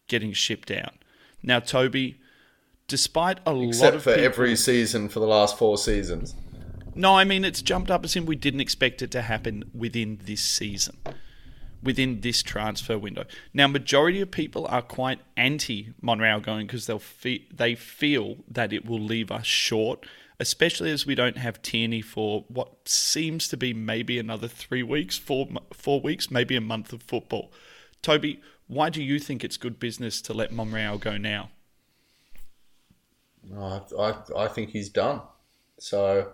getting 0.08 0.32
shipped 0.32 0.70
out. 0.70 0.94
Now, 1.42 1.60
Toby, 1.60 2.20
despite 2.88 3.38
a 3.46 3.52
lot 3.52 3.68
Except 3.68 3.96
of 3.96 4.02
for 4.02 4.10
people, 4.14 4.24
every 4.24 4.56
season 4.56 5.08
for 5.08 5.20
the 5.20 5.26
last 5.26 5.58
four 5.58 5.78
seasons. 5.78 6.34
no, 6.94 7.16
I 7.16 7.24
mean 7.24 7.44
it's 7.44 7.62
jumped 7.62 7.90
up 7.90 8.04
as 8.04 8.14
in 8.16 8.26
we 8.26 8.36
didn't 8.36 8.60
expect 8.60 9.02
it 9.02 9.10
to 9.12 9.22
happen 9.22 9.64
within 9.74 10.20
this 10.24 10.42
season, 10.42 10.96
within 11.82 12.20
this 12.20 12.42
transfer 12.42 12.98
window. 12.98 13.24
Now, 13.52 13.66
majority 13.66 14.20
of 14.20 14.30
people 14.30 14.66
are 14.68 14.82
quite 14.82 15.18
anti 15.36 15.92
Monreal 16.00 16.40
going 16.40 16.66
because 16.66 16.86
they'll 16.86 16.98
fe- 16.98 17.46
they 17.52 17.74
feel 17.74 18.36
that 18.48 18.72
it 18.72 18.86
will 18.86 19.00
leave 19.00 19.30
us 19.30 19.46
short, 19.46 20.06
especially 20.40 20.90
as 20.90 21.06
we 21.06 21.14
don't 21.14 21.38
have 21.38 21.62
Tierney 21.62 22.02
for 22.02 22.44
what 22.48 22.88
seems 22.88 23.48
to 23.48 23.56
be 23.56 23.72
maybe 23.72 24.18
another 24.18 24.48
three 24.48 24.82
weeks, 24.82 25.16
four 25.16 25.48
four 25.72 26.00
weeks, 26.00 26.30
maybe 26.30 26.56
a 26.56 26.60
month 26.60 26.92
of 26.92 27.02
football. 27.02 27.52
Toby, 28.02 28.40
why 28.66 28.90
do 28.90 29.02
you 29.02 29.18
think 29.18 29.44
it's 29.44 29.56
good 29.56 29.78
business 29.78 30.20
to 30.22 30.34
let 30.34 30.52
Monreal 30.52 30.98
go 30.98 31.16
now? 31.16 31.50
I, 33.56 33.80
I, 33.98 34.14
I 34.36 34.48
think 34.48 34.70
he's 34.70 34.88
done. 34.88 35.20
So, 35.78 36.32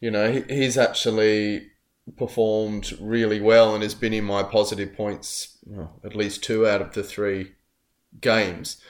you 0.00 0.10
know, 0.10 0.30
he, 0.30 0.42
he's 0.48 0.78
actually 0.78 1.70
performed 2.16 2.96
really 3.00 3.40
well 3.40 3.74
and 3.74 3.82
has 3.82 3.94
been 3.94 4.12
in 4.12 4.24
my 4.24 4.42
positive 4.42 4.94
points 4.94 5.58
well, 5.66 5.98
at 6.04 6.14
least 6.14 6.44
two 6.44 6.66
out 6.66 6.82
of 6.82 6.92
the 6.92 7.02
three 7.02 7.52
games. 8.20 8.80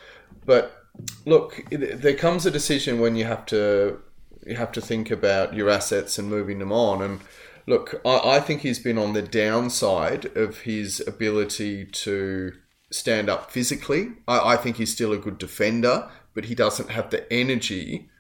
But 0.45 0.84
look, 1.25 1.65
there 1.71 2.15
comes 2.15 2.47
a 2.47 2.51
decision 2.51 3.01
when 3.01 3.17
you 3.17 3.25
have 3.25 3.47
to 3.47 3.99
you 4.47 4.57
have 4.57 4.73
to 4.73 4.81
think 4.81 5.11
about 5.11 5.55
your 5.55 5.71
assets 5.71 6.19
and 6.19 6.29
moving 6.29 6.59
them 6.59 6.73
on. 6.73 7.01
And 7.03 7.21
look, 7.67 8.01
I, 8.05 8.37
I 8.37 8.41
think 8.41 8.61
he's 8.61 8.79
been 8.79 8.99
on 8.99 9.15
the 9.15 9.23
downside 9.23 10.27
of 10.37 10.61
his 10.61 11.03
ability 11.07 11.87
to 11.87 12.53
stand 12.91 13.31
up 13.31 13.51
physically. 13.51 14.13
I, 14.29 14.55
I 14.55 14.57
think 14.57 14.77
he's 14.77 14.93
still 14.93 15.13
a 15.13 15.19
good 15.19 15.39
defender, 15.39 16.11
but 16.35 16.45
he 16.47 16.55
doesn't 16.55 16.91
have 16.91 17.11
the 17.11 17.31
energy 17.33 18.11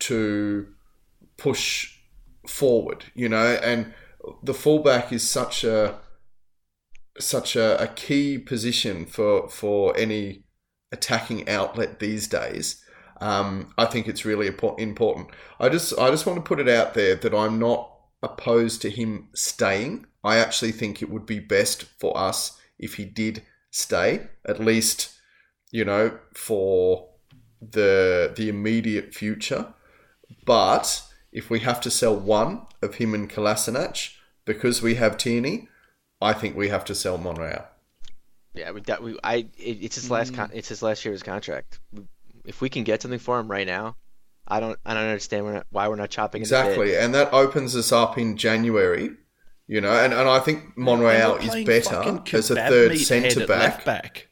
to 0.00 0.68
push 1.36 1.96
forward, 2.46 3.04
you 3.14 3.28
know, 3.28 3.58
and 3.62 3.94
the 4.42 4.54
fullback 4.54 5.12
is 5.12 5.28
such 5.28 5.64
a 5.64 5.98
such 7.18 7.56
a, 7.56 7.80
a 7.82 7.88
key 7.88 8.38
position 8.38 9.06
for 9.06 9.48
for 9.48 9.96
any 9.96 10.41
attacking 10.92 11.48
outlet 11.48 11.98
these 11.98 12.28
days. 12.28 12.84
Um, 13.20 13.72
I 13.78 13.84
think 13.86 14.08
it's 14.08 14.24
really 14.24 14.48
important. 14.48 15.28
I 15.60 15.68
just 15.68 15.96
I 15.98 16.10
just 16.10 16.26
want 16.26 16.38
to 16.38 16.48
put 16.48 16.60
it 16.60 16.68
out 16.68 16.94
there 16.94 17.14
that 17.14 17.34
I'm 17.34 17.58
not 17.58 17.88
opposed 18.22 18.82
to 18.82 18.90
him 18.90 19.28
staying. 19.34 20.06
I 20.24 20.36
actually 20.36 20.72
think 20.72 21.02
it 21.02 21.10
would 21.10 21.26
be 21.26 21.38
best 21.38 21.84
for 21.84 22.16
us 22.16 22.58
if 22.78 22.94
he 22.94 23.04
did 23.04 23.42
stay, 23.70 24.28
at 24.46 24.60
least, 24.60 25.14
you 25.70 25.84
know, 25.84 26.18
for 26.34 27.08
the 27.60 28.32
the 28.36 28.48
immediate 28.48 29.14
future. 29.14 29.72
But 30.44 31.02
if 31.32 31.48
we 31.48 31.60
have 31.60 31.80
to 31.82 31.90
sell 31.90 32.16
one 32.16 32.66
of 32.82 32.96
him 32.96 33.14
and 33.14 33.30
Kolasinac 33.30 34.14
because 34.44 34.82
we 34.82 34.96
have 34.96 35.16
Tierney, 35.16 35.68
I 36.20 36.32
think 36.32 36.56
we 36.56 36.68
have 36.68 36.84
to 36.86 36.94
sell 36.94 37.18
Monreal. 37.18 37.66
Yeah, 38.54 38.72
we, 38.72 38.80
that, 38.82 39.02
we 39.02 39.18
I 39.24 39.36
it, 39.56 39.78
it's 39.80 39.96
his 39.96 40.10
last 40.10 40.34
con- 40.34 40.50
mm. 40.50 40.54
it's 40.54 40.68
his 40.68 40.82
last 40.82 41.04
year 41.04 41.12
of 41.12 41.14
his 41.14 41.22
contract. 41.22 41.78
If 42.44 42.60
we 42.60 42.68
can 42.68 42.84
get 42.84 43.02
something 43.02 43.18
for 43.18 43.38
him 43.38 43.50
right 43.50 43.66
now, 43.66 43.96
I 44.46 44.60
don't 44.60 44.78
I 44.84 44.94
don't 44.94 45.04
understand 45.04 45.44
we're 45.44 45.54
not, 45.54 45.66
why 45.70 45.88
we're 45.88 45.96
not 45.96 46.10
chopping 46.10 46.42
it. 46.42 46.44
Exactly, 46.44 46.96
and 46.96 47.14
that 47.14 47.32
opens 47.32 47.74
us 47.74 47.92
up 47.92 48.18
in 48.18 48.36
January. 48.36 49.10
You 49.68 49.80
know, 49.80 49.92
and, 49.92 50.12
and 50.12 50.28
I 50.28 50.40
think 50.40 50.76
Monreal 50.76 51.36
is 51.36 51.64
better 51.64 52.02
fucking 52.02 52.34
as 52.34 52.50
a 52.50 52.56
third 52.56 52.98
centre 52.98 53.46
back. 53.46 53.84
back. 53.84 54.28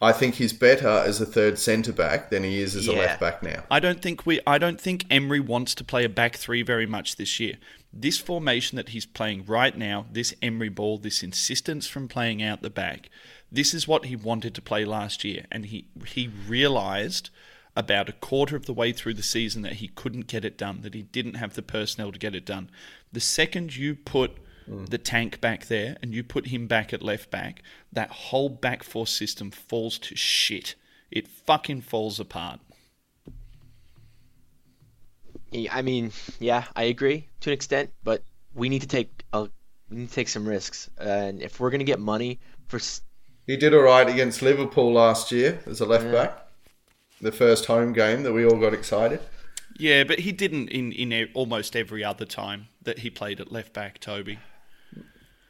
I 0.00 0.12
think 0.12 0.34
he's 0.34 0.52
better 0.52 0.88
as 0.88 1.20
a 1.20 1.26
third 1.26 1.58
centre 1.58 1.92
back 1.92 2.28
than 2.28 2.44
he 2.44 2.60
is 2.60 2.76
as 2.76 2.86
a 2.86 2.92
left 2.92 3.18
back 3.18 3.42
now. 3.42 3.64
I 3.70 3.80
don't 3.80 4.02
think 4.02 4.26
we. 4.26 4.40
I 4.46 4.58
don't 4.58 4.80
think 4.80 5.06
Emery 5.10 5.40
wants 5.40 5.74
to 5.76 5.84
play 5.84 6.04
a 6.04 6.08
back 6.08 6.36
three 6.36 6.62
very 6.62 6.86
much 6.86 7.16
this 7.16 7.40
year. 7.40 7.54
This 7.98 8.18
formation 8.18 8.76
that 8.76 8.90
he's 8.90 9.06
playing 9.06 9.46
right 9.46 9.76
now, 9.76 10.06
this 10.12 10.34
Emery 10.42 10.68
ball, 10.68 10.98
this 10.98 11.22
insistence 11.22 11.86
from 11.86 12.08
playing 12.08 12.42
out 12.42 12.60
the 12.60 12.70
back, 12.70 13.08
this 13.50 13.72
is 13.72 13.88
what 13.88 14.06
he 14.06 14.16
wanted 14.16 14.54
to 14.54 14.62
play 14.62 14.84
last 14.84 15.24
year, 15.24 15.46
and 15.50 15.66
he 15.66 15.86
he 16.06 16.28
realised 16.28 17.30
about 17.74 18.08
a 18.08 18.12
quarter 18.12 18.56
of 18.56 18.66
the 18.66 18.72
way 18.72 18.92
through 18.92 19.14
the 19.14 19.22
season 19.22 19.62
that 19.62 19.74
he 19.74 19.88
couldn't 19.88 20.26
get 20.26 20.44
it 20.44 20.58
done, 20.58 20.80
that 20.82 20.94
he 20.94 21.02
didn't 21.02 21.34
have 21.34 21.54
the 21.54 21.62
personnel 21.62 22.10
to 22.10 22.18
get 22.18 22.34
it 22.34 22.44
done. 22.44 22.70
The 23.12 23.20
second 23.20 23.76
you 23.76 23.94
put 23.94 24.38
mm. 24.68 24.88
the 24.88 24.98
tank 24.98 25.40
back 25.40 25.66
there 25.66 25.96
and 26.02 26.14
you 26.14 26.24
put 26.24 26.48
him 26.48 26.66
back 26.66 26.92
at 26.92 27.02
left 27.02 27.30
back, 27.30 27.62
that 27.92 28.10
whole 28.10 28.48
back 28.48 28.82
four 28.82 29.06
system 29.06 29.50
falls 29.50 29.98
to 30.00 30.16
shit. 30.16 30.74
It 31.10 31.28
fucking 31.28 31.82
falls 31.82 32.18
apart. 32.18 32.60
Yeah, 35.50 35.74
I 35.74 35.82
mean, 35.82 36.12
yeah, 36.38 36.64
I 36.74 36.84
agree 36.84 37.28
to 37.40 37.50
an 37.50 37.54
extent, 37.54 37.90
but 38.04 38.22
we 38.54 38.68
need 38.68 38.80
to 38.82 38.86
take 38.88 39.24
a, 39.32 39.48
we 39.90 39.96
need 39.98 40.08
to 40.08 40.14
take 40.14 40.28
some 40.28 40.46
risks, 40.46 40.90
and 40.98 41.40
if 41.42 41.60
we're 41.60 41.70
gonna 41.70 41.84
get 41.84 42.00
money 42.00 42.40
for 42.68 42.78
He 43.46 43.56
did 43.56 43.74
all 43.74 43.80
right 43.80 44.08
against 44.08 44.42
Liverpool 44.42 44.92
last 44.92 45.32
year 45.32 45.60
as 45.66 45.80
a 45.80 45.86
left 45.86 46.10
back. 46.12 46.46
The 47.20 47.32
first 47.32 47.66
home 47.66 47.92
game 47.92 48.22
that 48.24 48.32
we 48.32 48.44
all 48.44 48.58
got 48.58 48.74
excited. 48.74 49.20
Yeah, 49.78 50.04
but 50.04 50.20
he 50.20 50.32
didn't 50.32 50.68
in, 50.70 50.92
in 50.92 51.28
almost 51.34 51.76
every 51.76 52.02
other 52.04 52.24
time 52.24 52.68
that 52.82 53.00
he 53.00 53.10
played 53.10 53.40
at 53.40 53.52
left 53.52 53.72
back, 53.72 53.98
Toby. 54.00 54.40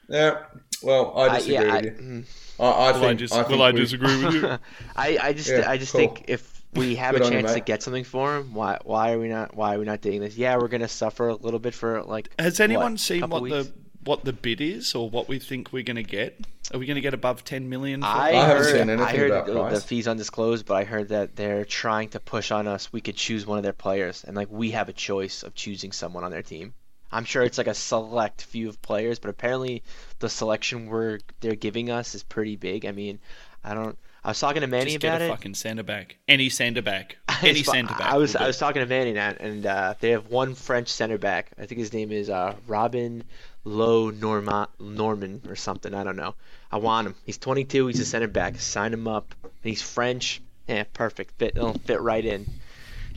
Yeah, 0.09 0.45
well, 0.83 1.13
I 1.17 1.29
I- 1.29 1.29
disagree 1.29 1.55
yeah, 1.55 1.75
I- 1.75 1.81
with 1.81 1.85
you. 1.85 1.93
mm. 2.01 2.27
I, 2.59 2.89
I 2.91 2.93
Will 2.93 3.01
think, 3.01 3.05
I, 3.05 3.15
dis- 3.15 3.39
I 3.39 3.43
think 3.45 3.49
will 3.49 3.63
I 3.63 3.73
disagree 3.73 4.17
with 4.17 4.33
you? 4.33 4.49
I, 4.97 5.19
I 5.21 5.33
just 5.33 5.59
Yeah, 5.59 5.65
I 5.67 5.77
just 5.77 5.93
cool. 5.93 5.95
think 5.95 6.25
if 6.29 6.56
we 6.77 6.95
have 6.97 7.15
a 7.15 7.19
Good 7.19 7.27
on 7.27 7.33
you, 7.33 7.41
chance 7.41 7.55
to 7.55 7.61
get 7.61 7.83
something 7.83 8.05
for 8.05 8.37
him, 8.37 8.55
why 8.55 8.79
why 8.85 9.13
are 9.13 9.19
we 9.19 9.29
not 9.29 9.57
why 9.57 9.75
are 9.75 9.79
we 9.79 9.85
not 9.85 10.01
doing 10.01 10.21
this? 10.21 10.37
Yeah, 10.37 10.57
we're 10.57 10.69
gonna 10.69 10.89
suffer 10.89 11.29
a 11.29 11.35
little 11.35 11.61
bit 11.61 11.75
for 11.75 12.03
like. 12.03 12.31
Has 12.39 12.61
anyone 12.61 12.93
what, 12.93 13.01
seen 13.01 13.29
what 13.29 13.43
weeks? 13.43 13.69
the 13.69 13.73
what 14.07 14.25
the 14.25 14.33
bid 14.33 14.61
is 14.61 14.95
or 14.95 15.11
what 15.11 15.29
we 15.29 15.39
think 15.39 15.73
we're 15.73 15.83
going 15.83 15.97
to 15.97 16.03
get? 16.03 16.41
Are 16.73 16.79
we 16.79 16.87
going 16.87 16.95
to 16.95 17.01
get 17.01 17.13
above 17.13 17.45
10 17.45 17.69
million? 17.69 18.03
For 18.03 18.07
I, 18.07 18.29
I 18.29 18.33
haven't 18.33 18.63
heard, 18.63 18.73
seen 18.73 18.91
anything 18.91 19.01
I 19.01 19.17
heard 19.17 19.31
about 19.33 19.71
the, 19.71 19.77
the 19.77 19.81
fees 19.81 20.07
undisclosed, 20.07 20.65
but 20.65 20.75
I 20.75 20.85
heard 20.85 21.09
that 21.09 21.35
they're 21.35 21.65
trying 21.65 22.11
to 22.11 22.21
push 22.21 22.51
on 22.51 22.69
us. 22.69 22.93
We 22.93 23.01
could 23.01 23.17
choose 23.17 23.47
one 23.47 23.59
of 23.59 23.65
their 23.65 23.73
players, 23.73 24.25
and 24.25 24.37
like 24.37 24.49
we 24.51 24.71
have 24.71 24.89
a 24.89 24.93
choice 24.93 25.43
of 25.43 25.55
choosing 25.55 25.93
someone 25.93 26.25
on 26.25 26.31
their 26.31 26.43
team. 26.43 26.75
I'm 27.11 27.25
sure 27.25 27.43
it's 27.43 27.59
like 27.59 27.67
a 27.67 27.75
select 27.75 28.43
few 28.43 28.69
of 28.69 28.81
players, 28.83 29.19
but 29.19 29.31
apparently 29.31 29.83
the 30.19 30.29
selection 30.29 30.87
we're 30.87 31.21
they're 31.41 31.55
giving 31.55 31.91
us 31.91 32.15
is 32.15 32.23
pretty 32.23 32.57
big. 32.57 32.85
I 32.87 32.93
mean, 32.93 33.19
I 33.65 33.75
don't 33.75 33.99
I 34.27 34.31
was 34.31 34.41
talking 34.41 34.63
to 34.63 34.67
Manny 34.67 34.87
Just 34.91 34.99
get 35.01 35.09
about 35.09 35.21
a 35.23 35.25
it. 35.27 35.29
fucking 35.29 35.55
centre 35.55 35.85
back. 35.85 36.17
Any 36.27 36.49
centre 36.49 36.83
back. 36.83 37.17
Any 37.43 37.63
fu- 37.63 37.71
centre 37.71 37.95
back. 37.95 38.13
I 38.13 38.17
was 38.17 38.35
I 38.35 38.47
was 38.49 38.59
talking 38.59 38.81
to 38.81 38.87
Manny 38.87 39.13
that, 39.13 39.41
and 39.41 39.65
uh, 39.65 39.95
they 40.01 40.11
have 40.11 40.27
one 40.29 40.57
French 40.57 40.89
center 40.89 41.17
back. 41.17 41.53
I 41.59 41.67
think 41.67 41.79
his 41.79 41.93
name 41.93 42.11
is 42.11 42.29
uh, 42.29 42.55
Robin 42.67 43.23
Low 43.63 44.11
Norma 44.11 44.69
Norman 44.81 45.43
or 45.49 45.55
something. 45.55 45.95
I 45.95 46.03
don't 46.03 46.17
know. 46.17 46.35
I 46.73 46.79
want 46.79 47.07
him. 47.07 47.15
He's 47.25 47.39
22. 47.39 47.87
He's 47.87 48.01
a 48.01 48.05
center 48.05 48.27
back. 48.27 48.59
Sign 48.59 48.93
him 48.93 49.07
up. 49.07 49.33
And 49.45 49.53
he's 49.63 49.81
French. 49.83 50.43
Yeah, 50.67 50.83
perfect. 50.93 51.39
Fit. 51.39 51.55
He'll 51.55 51.75
fit 51.75 52.01
right 52.01 52.25
in. 52.25 52.49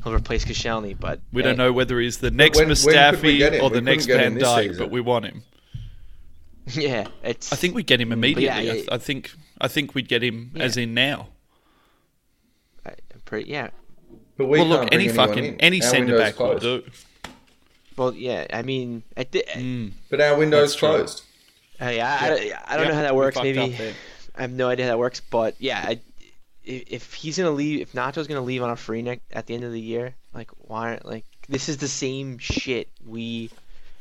He'll 0.04 0.14
replace 0.14 0.46
Koscielny, 0.46 0.96
but 0.98 1.20
We 1.34 1.42
hey, 1.42 1.50
don't 1.50 1.58
know 1.58 1.74
whether 1.74 2.00
he's 2.00 2.20
the 2.20 2.30
next 2.32 2.60
when- 2.60 2.68
when 2.68 2.76
could 2.78 2.86
we 2.86 2.94
Mustafi 2.94 3.38
get 3.40 3.54
him? 3.56 3.62
or 3.64 3.70
We 3.70 3.76
the 3.78 3.82
next 3.82 4.06
get 4.06 4.18
Van 4.20 4.36
this 4.36 4.44
Dijk, 4.44 4.78
but 4.78 4.92
we 4.92 5.02
want 5.02 5.26
him. 5.26 5.42
Yeah, 6.68 7.08
it's. 7.24 7.52
I 7.52 7.56
think 7.56 7.74
we'd 7.74 7.88
get 7.88 8.00
him 8.00 8.10
yeah, 8.10 8.14
immediately. 8.14 8.50
I, 8.50 8.60
yeah. 8.62 8.74
th- 8.74 8.90
I 8.92 8.98
think 9.00 9.32
I 9.62 9.68
think 9.68 9.94
we'd 9.96 10.08
get 10.08 10.24
him 10.24 10.52
as 10.56 10.78
in 10.78 10.94
now. 10.94 11.30
I- 12.86 12.96
pretty. 13.26 13.50
Yeah. 13.50 13.70
But 14.38 14.46
we 14.46 14.60
well, 14.60 14.68
look, 14.68 14.80
can't 14.82 14.92
bring 14.92 15.02
any 15.02 15.10
fucking 15.14 15.46
in. 15.46 15.56
any 15.62 15.82
Our 15.82 15.90
centre 15.90 16.14
window's 16.14 16.20
back 16.20 16.40
will 16.40 16.60
do. 16.60 16.84
Well, 17.98 18.14
yeah. 18.14 18.48
I 18.54 18.62
mean, 18.62 19.04
I 19.18 19.24
thi- 19.24 19.44
Mm. 19.54 19.92
But 20.10 20.22
our 20.22 20.38
window's 20.38 20.76
closed. 20.76 21.24
Uh, 21.82 21.90
yeah, 21.90 22.18
I, 22.20 22.26
I, 22.28 22.30
I 22.30 22.78
don't 22.78 22.86
Yeah, 22.86 22.90
know 22.92 22.96
how 22.96 23.02
that 23.04 23.16
works. 23.16 23.38
Maybe. 23.38 23.76
I 24.36 24.42
have 24.42 24.52
no 24.52 24.70
idea 24.70 24.86
how 24.86 24.92
that 24.92 25.00
works. 25.00 25.20
But 25.22 25.56
yeah, 25.60 25.84
I, 25.86 26.00
if, 26.64 26.84
if 26.88 27.14
he's 27.14 27.38
gonna 27.38 27.52
leave, 27.52 27.82
if 27.82 27.94
Nacho's 27.94 28.28
gonna 28.28 28.42
leave 28.42 28.64
on 28.64 28.70
a 28.70 28.76
free 28.76 29.02
neck 29.02 29.22
at 29.32 29.48
the 29.48 29.54
end 29.56 29.64
of 29.64 29.72
the 29.72 29.82
year, 29.82 30.16
like 30.34 30.50
why? 30.58 31.00
Like 31.04 31.26
this 31.48 31.68
is 31.70 31.78
the 31.78 31.88
same 31.88 32.38
shit 32.38 32.90
we, 33.06 33.50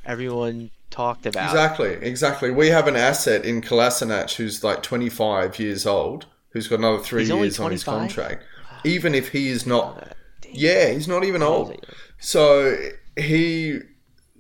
everyone 0.09 0.71
talked 0.91 1.27
about. 1.27 1.51
Exactly, 1.51 1.93
exactly. 1.93 2.51
We 2.51 2.69
have 2.69 2.89
an 2.89 2.97
asset 2.97 3.45
in 3.45 3.61
Kolasinac 3.61 4.35
who's 4.35 4.65
like 4.65 4.83
25 4.83 5.59
years 5.61 5.87
old, 5.87 6.27
who's 6.51 6.67
got 6.67 6.81
another 6.81 6.99
three 6.99 7.21
He's 7.23 7.29
years 7.29 7.61
on 7.61 7.71
his 7.71 7.85
25? 7.85 7.85
contract. 7.85 8.45
Even 8.85 9.15
if 9.15 9.29
he 9.29 9.49
is 9.49 9.67
not, 9.67 10.17
yeah, 10.51 10.89
he's 10.89 11.07
not 11.07 11.25
even 11.25 11.43
old. 11.43 11.69
old 11.69 11.71
is 11.73 11.89
he? 11.89 11.95
So 12.19 12.77
he, 13.17 13.81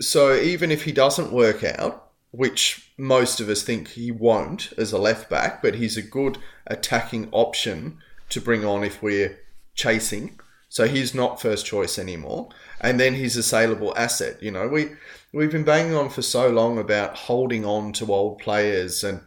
so 0.00 0.34
even 0.34 0.72
if 0.72 0.84
he 0.84 0.92
doesn't 0.92 1.32
work 1.32 1.62
out, 1.62 2.06
which 2.30 2.90
most 2.96 3.40
of 3.40 3.48
us 3.48 3.62
think 3.62 3.88
he 3.88 4.10
won't 4.10 4.72
as 4.76 4.92
a 4.92 4.98
left 4.98 5.28
back, 5.30 5.62
but 5.62 5.74
he's 5.74 5.96
a 5.96 6.02
good 6.02 6.38
attacking 6.66 7.28
option 7.32 7.98
to 8.30 8.40
bring 8.40 8.64
on 8.64 8.84
if 8.84 9.02
we're 9.02 9.38
chasing. 9.74 10.38
So 10.68 10.86
he's 10.86 11.14
not 11.14 11.40
first 11.40 11.64
choice 11.64 11.98
anymore, 11.98 12.50
and 12.80 13.00
then 13.00 13.14
he's 13.14 13.36
a 13.36 13.42
saleable 13.42 13.96
asset. 13.96 14.42
You 14.42 14.50
know, 14.50 14.68
we 14.68 14.90
we've 15.32 15.52
been 15.52 15.64
banging 15.64 15.94
on 15.94 16.10
for 16.10 16.22
so 16.22 16.48
long 16.48 16.78
about 16.78 17.16
holding 17.16 17.64
on 17.64 17.92
to 17.94 18.12
old 18.12 18.38
players 18.38 19.04
and 19.04 19.20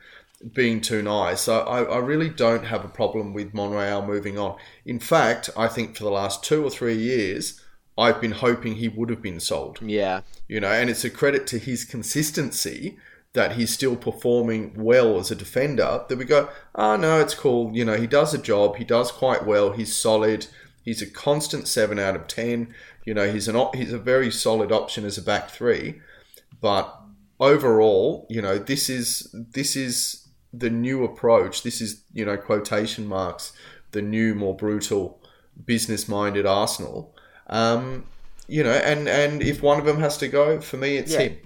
being 0.54 0.82
too 0.82 1.02
nice. 1.02 1.42
So 1.42 1.60
I, 1.60 1.84
I 1.84 1.98
really 1.98 2.30
don't 2.30 2.66
have 2.66 2.84
a 2.84 2.90
problem 2.90 3.34
with 3.34 3.54
Monreal 3.54 4.06
moving 4.06 4.38
on. 4.38 4.58
In 4.86 5.00
fact, 5.00 5.50
I 5.56 5.68
think 5.68 5.96
for 5.96 6.04
the 6.04 6.12
last 6.12 6.44
two 6.44 6.64
or 6.64 6.70
three 6.70 6.98
years, 6.98 7.62
I've 7.98 8.22
been 8.22 8.32
hoping 8.32 8.76
he 8.76 8.88
would 8.88 9.10
have 9.10 9.22
been 9.22 9.40
sold. 9.40 9.80
Yeah, 9.82 10.22
You 10.48 10.60
know, 10.60 10.72
and 10.72 10.90
it's 10.90 11.04
a 11.04 11.10
credit 11.10 11.46
to 11.48 11.60
his 11.60 11.86
consistency 11.86 12.98
that 13.34 13.54
he's 13.54 13.72
still 13.72 13.96
performing 13.96 14.74
well 14.76 15.20
as 15.20 15.32
a 15.32 15.36
defender. 15.36 16.04
That 16.08 16.18
we 16.18 16.26
go, 16.26 16.50
oh 16.76 16.96
no, 16.96 17.20
it's 17.20 17.36
cool. 17.36 17.72
You 17.74 17.86
know, 17.86 17.96
he 17.96 18.08
does 18.08 18.34
a 18.34 18.38
job. 18.38 18.78
He 18.78 18.84
does 18.84 19.12
quite 19.12 19.46
well. 19.46 19.72
He's 19.72 19.96
solid. 19.96 20.48
He's 20.84 21.02
a 21.02 21.10
constant 21.10 21.68
seven 21.68 22.00
out 22.00 22.16
of 22.16 22.28
ten. 22.28 22.74
You 23.06 23.14
know, 23.14 23.32
he's 23.32 23.48
an 23.48 23.56
op- 23.56 23.76
he's 23.76 23.94
a 23.94 23.98
very 23.98 24.32
solid 24.32 24.72
option 24.72 25.06
as 25.06 25.18
a 25.18 25.22
back 25.22 25.50
three. 25.50 26.02
But 26.60 26.96
overall, 27.40 28.28
you 28.30 28.42
know, 28.42 28.58
this 28.58 28.90
is 28.90 29.34
this 29.34 29.76
is 29.76 30.28
the 30.54 30.70
new 30.70 31.04
approach. 31.04 31.64
This 31.64 31.82
is 31.82 32.04
you 32.14 32.26
know 32.26 32.38
quotation 32.38 33.08
marks 33.08 33.54
the 33.92 34.02
new, 34.02 34.34
more 34.34 34.56
brutal, 34.56 35.22
business-minded 35.66 36.46
Arsenal. 36.46 37.14
Um, 37.48 38.06
you 38.48 38.64
know, 38.64 38.72
and 38.72 39.08
and 39.08 39.42
if 39.42 39.62
one 39.62 39.80
of 39.80 39.86
them 39.86 40.00
has 40.00 40.18
to 40.20 40.28
go, 40.28 40.62
for 40.62 40.78
me, 40.78 40.98
it's 40.98 41.12
Yeah. 41.14 41.20
him. 41.22 41.38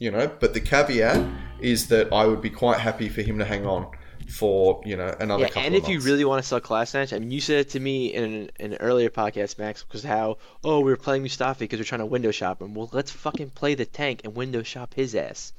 You 0.00 0.10
know, 0.12 0.30
but 0.38 0.54
the 0.54 0.60
caveat 0.60 1.26
is 1.60 1.88
that 1.88 2.12
I 2.12 2.24
would 2.26 2.40
be 2.40 2.50
quite 2.50 2.78
happy 2.78 3.08
for 3.08 3.20
him 3.22 3.38
to 3.40 3.44
hang 3.44 3.66
on 3.66 3.90
for 4.28 4.82
you 4.84 4.96
know 4.96 5.14
another 5.18 5.44
yeah. 5.44 5.48
couple 5.48 5.62
And 5.62 5.74
of 5.74 5.82
if 5.82 5.88
you 5.88 6.00
really 6.00 6.24
want 6.24 6.42
to 6.42 6.48
sell 6.48 6.60
Kolasinac, 6.60 7.14
I 7.14 7.18
mean, 7.18 7.30
you 7.30 7.40
said 7.40 7.60
it 7.60 7.70
to 7.70 7.80
me 7.80 8.12
in 8.12 8.24
an, 8.24 8.50
an 8.60 8.74
earlier 8.74 9.08
podcast, 9.08 9.58
Max, 9.58 9.82
because 9.82 10.04
how 10.04 10.38
oh 10.62 10.80
we 10.80 10.90
were 10.90 10.96
playing 10.96 11.24
Mustafi 11.24 11.60
because 11.60 11.78
we're 11.78 11.84
trying 11.84 12.00
to 12.00 12.06
window 12.06 12.30
shop 12.30 12.60
him. 12.60 12.74
Well, 12.74 12.90
let's 12.92 13.10
fucking 13.10 13.50
play 13.50 13.74
the 13.74 13.86
tank 13.86 14.20
and 14.24 14.34
window 14.34 14.62
shop 14.62 14.94
his 14.94 15.14
ass. 15.14 15.52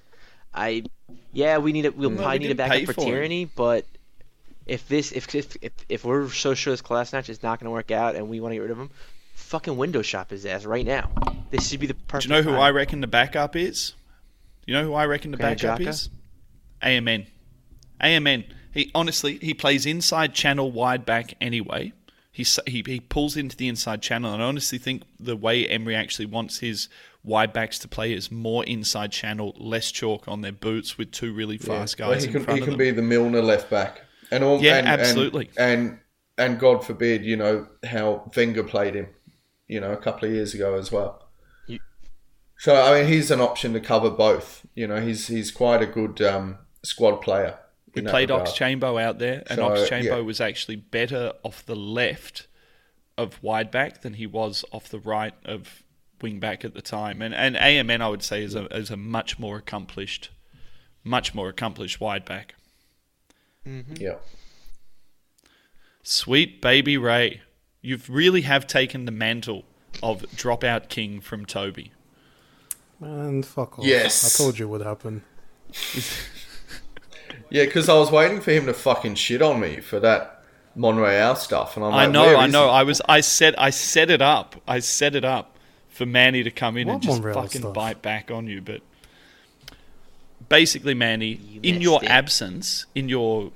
I, 0.53 0.83
yeah, 1.31 1.57
we 1.57 1.73
need 1.73 1.85
a 1.85 1.91
we'll 1.91 2.11
No, 2.11 2.17
probably 2.17 2.39
we 2.39 2.45
need 2.45 2.51
a 2.51 2.55
backup 2.55 2.85
for 2.85 2.93
for 2.93 3.01
him. 3.01 3.07
Tierney, 3.07 3.45
but 3.45 3.85
if 4.65 4.87
this 4.87 5.11
if 5.11 5.33
if 5.33 5.57
if, 5.61 5.71
if 5.89 6.05
we're 6.05 6.29
so 6.29 6.53
sure 6.53 6.71
this 6.73 6.81
Kolasinac 6.81 7.27
is 7.29 7.41
not 7.41 7.59
going 7.59 7.65
to 7.65 7.71
work 7.71 7.91
out 7.91 8.15
and 8.15 8.29
we 8.29 8.39
want 8.39 8.51
to 8.51 8.55
get 8.55 8.61
rid 8.61 8.71
of 8.71 8.77
him, 8.77 8.91
fucking 9.33 9.77
window 9.77 10.03
shop 10.03 10.29
his 10.29 10.45
ass 10.45 10.65
right 10.65 10.85
now. 10.85 11.09
This 11.49 11.69
should 11.69 11.79
be 11.79 11.87
the 11.87 11.95
Do 11.95 12.19
you 12.21 12.29
know 12.29 12.43
who 12.43 12.51
time. 12.51 12.59
I 12.59 12.69
reckon 12.69 13.01
the 13.01 13.07
backup 13.07 13.55
is? 13.55 13.93
You 14.67 14.75
know 14.75 14.83
who 14.83 14.93
I 14.93 15.05
reckon 15.05 15.31
the 15.31 15.37
Granit 15.37 15.61
backup 15.61 15.79
Xhaka? 15.79 15.87
is? 15.87 16.09
AMN. 16.83 17.25
AMN. 17.99 18.45
He 18.73 18.91
honestly 18.93 19.37
he 19.41 19.53
plays 19.53 19.85
inside 19.85 20.33
channel 20.33 20.71
wide 20.71 21.05
back 21.05 21.35
anyway. 21.41 21.93
He 22.31 22.43
he 22.67 22.83
he 22.85 22.99
pulls 22.99 23.35
into 23.35 23.57
the 23.57 23.67
inside 23.67 24.01
channel, 24.01 24.33
and 24.33 24.41
I 24.41 24.45
honestly 24.45 24.77
think 24.77 25.03
the 25.19 25.35
way 25.35 25.67
Emery 25.67 25.95
actually 25.95 26.27
wants 26.27 26.59
his 26.59 26.87
wide 27.23 27.51
backs 27.51 27.77
to 27.79 27.87
play 27.87 28.13
is 28.13 28.31
more 28.31 28.63
inside 28.65 29.11
channel, 29.11 29.53
less 29.57 29.91
chalk 29.91 30.27
on 30.27 30.41
their 30.41 30.51
boots 30.53 30.97
with 30.97 31.11
two 31.11 31.33
really 31.33 31.57
fast 31.57 31.99
Well, 31.99 32.11
guys 32.11 32.23
he 32.23 32.27
in 32.27 32.33
can, 32.33 32.43
front 32.43 32.57
he 32.57 32.61
of 32.61 32.65
can 32.65 32.71
them. 32.73 32.77
be 32.77 32.91
the 32.91 33.01
Milner 33.01 33.41
left 33.41 33.69
back, 33.69 34.01
and 34.31 34.43
all. 34.43 34.61
Yeah, 34.61 34.77
and, 34.77 34.87
and- 34.87 35.01
absolutely. 35.01 35.49
And, 35.57 35.99
and 36.37 36.57
God 36.59 36.85
forbid, 36.85 37.25
you 37.25 37.35
know 37.35 37.67
how 37.83 38.31
Wenger 38.37 38.63
played 38.63 38.95
him, 38.95 39.07
you 39.67 39.81
know, 39.81 39.91
a 39.91 39.97
couple 39.97 40.29
of 40.29 40.33
years 40.33 40.53
ago 40.53 40.75
as 40.75 40.91
well. 40.91 41.27
You- 41.67 41.79
So 42.57 42.79
I 42.81 42.99
mean, 43.01 43.11
he's 43.11 43.31
an 43.31 43.41
option 43.41 43.73
to 43.73 43.81
cover 43.81 44.09
both. 44.11 44.65
You 44.75 44.87
know, 44.87 45.01
he's 45.01 45.27
he's 45.27 45.51
quite 45.51 45.81
a 45.81 45.87
good 45.87 46.21
um, 46.21 46.59
squad 46.83 47.17
player. 47.17 47.57
We 47.95 48.01
in 48.01 48.07
played. 48.07 48.31
Ox 48.31 48.51
Chambo 48.51 49.01
out 49.01 49.19
there, 49.19 49.43
and 49.47 49.57
So, 49.57 49.65
Ox 49.65 49.89
Chambo 49.89 50.03
yeah. 50.03 50.19
was 50.19 50.39
actually 50.39 50.75
better 50.75 51.33
off 51.43 51.65
the 51.65 51.75
left 51.75 52.47
of 53.17 53.41
wide 53.43 53.71
back 53.71 54.01
than 54.01 54.13
he 54.13 54.25
was 54.25 54.63
off 54.71 54.89
the 54.89 54.99
right 54.99 55.33
of 55.43 55.83
wing 56.21 56.39
back 56.39 56.63
at 56.63 56.73
the 56.73 56.81
time. 56.81 57.21
And 57.21 57.33
and 57.33 57.55
AMN 57.55 58.01
I 58.01 58.09
would 58.09 58.23
say 58.23 58.43
is 58.43 58.55
a 58.55 58.65
is 58.75 58.89
a 58.89 58.97
much 58.97 59.39
more 59.39 59.57
accomplished, 59.57 60.29
much 61.03 61.33
more 61.33 61.49
accomplished 61.49 61.99
wide 61.99 62.25
back. 62.25 62.55
Mm-hmm. 63.65 63.95
Yeah. 63.97 64.15
Sweet 66.03 66.61
baby 66.61 66.97
Ray, 66.97 67.41
you've 67.81 68.09
really 68.09 68.41
have 68.41 68.65
taken 68.65 69.05
the 69.05 69.11
mantle 69.11 69.65
of 70.01 70.21
dropout 70.35 70.89
king 70.89 71.19
from 71.19 71.45
Toby. 71.45 71.91
Man, 72.99 73.43
fuck 73.43 73.79
off. 73.79 73.85
Yes. 73.85 74.39
I 74.39 74.43
told 74.43 74.59
you 74.59 74.65
it 74.65 74.69
would 74.69 74.81
happened. 74.81 75.21
Yeah, 77.49 77.65
because 77.65 77.89
I 77.89 77.93
was 77.95 78.11
waiting 78.11 78.41
for 78.41 78.51
him 78.51 78.65
to 78.67 78.73
fucking 78.73 79.15
shit 79.15 79.41
on 79.41 79.59
me 79.59 79.79
for 79.79 79.99
that 79.99 80.43
Monreal 80.75 81.35
stuff, 81.35 81.75
and 81.75 81.85
I'm 81.85 81.93
I 81.93 82.05
know, 82.05 82.37
I 82.37 82.47
know. 82.47 82.65
he? 82.65 82.71
I 82.71 82.83
was, 82.83 83.01
I 83.09 83.21
said, 83.21 83.55
I 83.57 83.69
set 83.71 84.09
it 84.09 84.21
up. 84.21 84.55
I 84.67 84.79
set 84.79 85.15
it 85.15 85.25
up 85.25 85.57
for 85.89 86.05
Manny 86.05 86.43
to 86.43 86.51
come 86.51 86.77
in 86.77 86.87
What 86.87 86.93
and 86.95 87.01
just 87.03 87.21
Monreal 87.21 87.41
fucking 87.43 87.61
stuff? 87.61 87.73
bite 87.73 88.01
back 88.01 88.29
on 88.31 88.47
you. 88.47 88.61
But 88.61 88.81
basically, 90.47 90.93
Manny, 90.93 91.33
You 91.33 91.59
in 91.63 91.81
your 91.81 92.03
it. 92.03 92.09
absence, 92.09 92.85
in 92.95 93.09
your, 93.09 93.51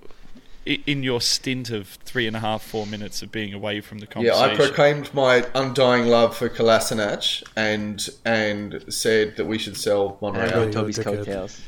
in 0.65 1.03
your 1.03 1.21
stint 1.21 1.69
of 1.69 1.87
three 2.05 2.27
and 2.27 2.35
a 2.35 2.39
half, 2.39 2.63
four 2.63 2.85
minutes 2.87 3.21
of 3.21 3.31
being 3.31 3.53
away 3.53 3.79
from 3.81 3.99
the 3.99 4.07
conversation. 4.07 4.47
Yeah, 4.47 4.53
I 4.53 4.55
proclaimed 4.55 5.13
my 5.13 5.45
undying 5.55 6.07
love 6.07 6.35
for 6.35 6.49
Kolasinac 6.49 7.43
and 7.55 8.07
and 8.25 8.83
said 8.93 9.35
that 9.37 9.45
we 9.45 9.57
should 9.57 9.77
sell 9.77 10.17
Monreal. 10.21 10.41
I 10.43 10.47
Yeah, 10.47 10.55
rode 10.55 10.73
Toby's 10.73 10.97
dickhead. 10.99 11.03
coattails. 11.03 11.61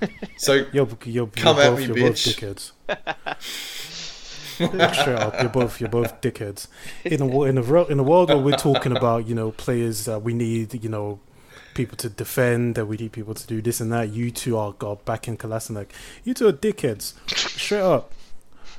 So 0.36 0.64
You're, 0.72 0.88
you're, 1.04 1.26
Come 1.28 1.56
you're 1.56 1.64
at 1.64 1.70
both, 1.70 1.78
me, 1.78 1.84
you're 1.86 1.96
bitch. 1.96 2.38
both 2.40 2.72
dickheads. 2.86 3.34
Straight 4.58 5.18
up, 5.18 5.40
you're 5.40 5.48
both 5.50 5.80
you're 5.80 5.88
both 5.88 6.20
dickheads. 6.20 6.66
In 7.04 7.20
a 7.22 7.42
in 7.42 7.58
a 7.58 7.62
ro- 7.62 7.84
in 7.86 7.98
a 7.98 8.02
world 8.02 8.28
where 8.28 8.38
we're 8.38 8.56
talking 8.56 8.96
about 8.96 9.26
you 9.28 9.34
know 9.34 9.52
players 9.52 10.04
that 10.06 10.22
we 10.22 10.34
need 10.34 10.82
you 10.82 10.88
know 10.88 11.20
people 11.74 11.96
to 11.98 12.08
defend 12.08 12.74
that 12.74 12.86
we 12.86 12.96
need 12.96 13.12
people 13.12 13.34
to 13.34 13.46
do 13.46 13.62
this 13.62 13.80
and 13.80 13.92
that. 13.92 14.08
You 14.10 14.30
two 14.32 14.56
are, 14.56 14.74
are 14.80 14.96
back 14.96 15.28
in 15.28 15.36
Kolasinac. 15.36 15.86
You 16.24 16.34
two 16.34 16.48
are 16.48 16.52
dickheads. 16.52 17.14
Straight 17.36 17.80
up. 17.82 18.12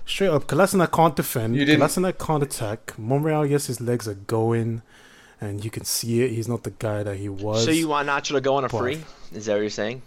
Straight 0.06 0.30
up, 0.30 0.48
Kolasinac 0.48 0.92
can't 0.92 1.16
defend. 1.16 1.56
You 1.56 1.66
didn't- 1.66 1.82
Kolasinac 1.88 2.18
can't 2.18 2.42
attack. 2.44 2.94
Monreal, 2.98 3.46
yes, 3.46 3.68
his 3.68 3.80
legs 3.80 4.08
are 4.08 4.16
going, 4.16 4.82
and 5.40 5.64
you 5.64 5.70
can 5.70 5.86
see 5.86 6.24
it. 6.24 6.32
He's 6.32 6.48
not 6.48 6.64
the 6.64 6.72
guy 6.72 7.04
that 7.04 7.18
he 7.18 7.30
was. 7.30 7.64
So 7.64 7.70
you 7.72 7.88
want 7.90 8.10
Nacho 8.10 8.34
to 8.34 8.42
go 8.42 8.56
on 8.56 8.66
a 8.66 8.70
Boy. 8.70 8.80
free? 8.80 9.04
Is 9.32 9.46
that 9.46 9.54
what 9.54 9.62
you're 9.62 9.70
saying? 9.70 10.02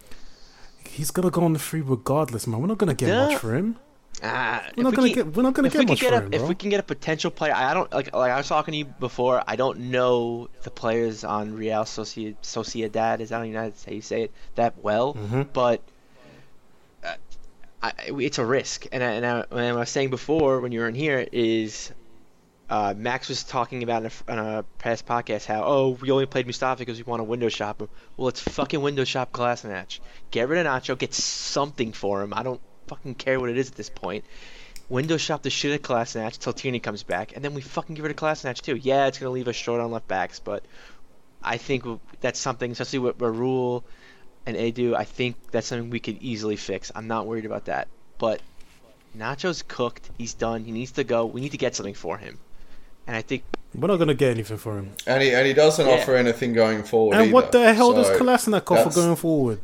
He's 0.87 1.11
gonna 1.11 1.29
go 1.31 1.43
on 1.43 1.53
the 1.53 1.59
free 1.59 1.81
regardless, 1.81 2.47
man. 2.47 2.61
We're 2.61 2.67
not 2.67 2.77
gonna 2.77 2.93
get 2.93 3.09
Yeah. 3.09 3.27
much 3.27 3.37
for 3.37 3.53
him. 3.55 3.77
Ah, 4.21 4.63
We're 4.77 4.83
not 4.83 4.91
we 4.91 4.95
gonna 4.95 5.07
can- 5.09 5.15
get. 5.15 5.35
We're 5.35 5.43
not 5.43 5.53
gonna 5.53 5.69
get 5.69 5.79
we 5.79 5.85
much 5.85 5.99
can 5.99 6.09
get 6.11 6.17
for 6.19 6.23
a, 6.23 6.25
him, 6.27 6.33
if 6.33 6.47
we 6.47 6.55
can 6.55 6.69
get 6.69 6.79
a 6.79 6.83
potential 6.83 7.31
player, 7.31 7.53
I 7.53 7.73
don't 7.73 7.91
like 7.91 8.13
like 8.13 8.31
I 8.31 8.37
was 8.37 8.47
talking 8.47 8.71
to 8.73 8.77
you 8.77 8.85
before. 8.85 9.43
I 9.47 9.55
don't 9.55 9.79
know 9.91 10.49
the 10.63 10.69
players 10.71 11.23
on 11.23 11.55
Real 11.55 11.81
Sociedad. 11.83 12.35
Sociedad 12.43 13.19
is 13.19 13.31
I 13.31 13.37
don't 13.39 13.47
even 13.47 13.61
know 13.65 13.73
how 13.85 13.91
you 13.91 14.01
say 14.01 14.23
it 14.23 14.31
that 14.55 14.75
well, 14.83 15.15
Mhm. 15.15 15.47
but 15.51 15.81
uh, 17.03 17.13
I, 17.81 17.91
it's 18.07 18.37
a 18.37 18.45
risk. 18.45 18.85
And 18.91 19.03
I, 19.03 19.11
and, 19.13 19.25
I, 19.25 19.45
and 19.51 19.59
I 19.59 19.71
was 19.73 19.89
saying 19.89 20.09
before 20.09 20.61
when 20.61 20.71
you 20.71 20.79
were 20.81 20.87
in 20.87 20.95
here 20.95 21.27
is 21.31 21.91
uh, 22.73 22.91
Max 22.97 23.29
was 23.29 23.43
talking 23.43 23.83
about 23.83 24.01
in 24.03 24.09
a, 24.09 24.31
in 24.31 24.39
a 24.39 24.65
past 24.79 25.05
podcast 25.05 25.45
how 25.45 25.63
oh 25.63 25.89
we 26.01 26.09
only 26.09 26.25
played 26.25 26.47
Mustafi 26.47 26.79
because 26.79 26.97
we 26.97 27.03
want 27.03 27.19
to 27.19 27.23
window 27.23 27.47
shop 27.47 27.79
him. 27.79 27.89
Well, 28.17 28.25
let's 28.25 28.41
fucking 28.41 28.81
window 28.81 29.03
shop 29.03 29.31
Kolasinac. 29.31 29.99
Get 30.31 30.49
rid 30.49 30.65
of 30.65 30.73
Nacho. 30.73 30.97
Get 30.97 31.13
something 31.13 31.93
for 31.93 32.23
him. 32.23 32.33
I 32.33 32.41
don't 32.41 32.59
fucking 32.87 33.13
care 33.13 33.39
what 33.39 33.51
it 33.51 33.59
is 33.59 33.69
at 33.69 33.75
this 33.75 33.91
point. 33.91 34.25
Window 34.89 35.17
shop 35.17 35.43
the 35.43 35.51
shit 35.51 35.71
at 35.71 35.83
Kolasinac 35.83 36.39
till 36.39 36.51
Tierney 36.51 36.79
comes 36.79 37.03
back, 37.03 37.35
and 37.35 37.45
then 37.45 37.53
we 37.53 37.61
fucking 37.61 37.93
get 37.93 38.01
rid 38.01 38.09
of 38.09 38.17
Kolasinac 38.17 38.59
too. 38.59 38.75
Yeah, 38.75 39.05
it's 39.05 39.19
gonna 39.19 39.29
leave 39.29 39.47
us 39.47 39.55
short 39.55 39.79
on 39.79 39.91
left 39.91 40.07
backs, 40.07 40.39
but 40.39 40.65
I 41.43 41.57
think 41.57 41.85
that's 42.21 42.39
something, 42.39 42.71
especially 42.71 42.99
with 42.99 43.19
Raul 43.19 43.83
and 44.47 44.57
Edu. 44.57 44.95
I 44.95 45.03
think 45.03 45.35
that's 45.51 45.67
something 45.67 45.91
we 45.91 45.99
could 45.99 46.23
easily 46.23 46.55
fix. 46.55 46.91
I'm 46.95 47.05
not 47.05 47.27
worried 47.27 47.45
about 47.45 47.65
that. 47.65 47.87
But 48.17 48.41
Nacho's 49.15 49.61
cooked. 49.61 50.09
He's 50.17 50.33
done. 50.33 50.63
He 50.63 50.71
needs 50.71 50.93
to 50.93 51.03
go. 51.03 51.27
We 51.27 51.39
need 51.39 51.51
to 51.51 51.59
get 51.59 51.75
something 51.75 51.93
for 51.93 52.17
him. 52.17 52.39
And 53.07 53.15
I 53.15 53.21
think 53.21 53.43
we're 53.75 53.87
not 53.87 53.97
gonna 53.97 54.13
get 54.13 54.31
anything 54.31 54.57
for 54.57 54.77
him. 54.77 54.91
And 55.07 55.21
he 55.21 55.33
and 55.33 55.45
he 55.47 55.53
doesn't 55.53 55.85
Yeah. 55.85 55.93
offer 55.93 56.15
anything 56.15 56.53
going 56.53 56.83
forward. 56.83 57.15
And 57.15 57.23
either. 57.25 57.33
what 57.33 57.51
the 57.51 57.73
hell 57.73 57.93
does 57.93 58.07
So 58.07 58.19
Kolasinac 58.19 58.71
offer 58.71 58.89
going 58.93 59.15
forward? 59.15 59.59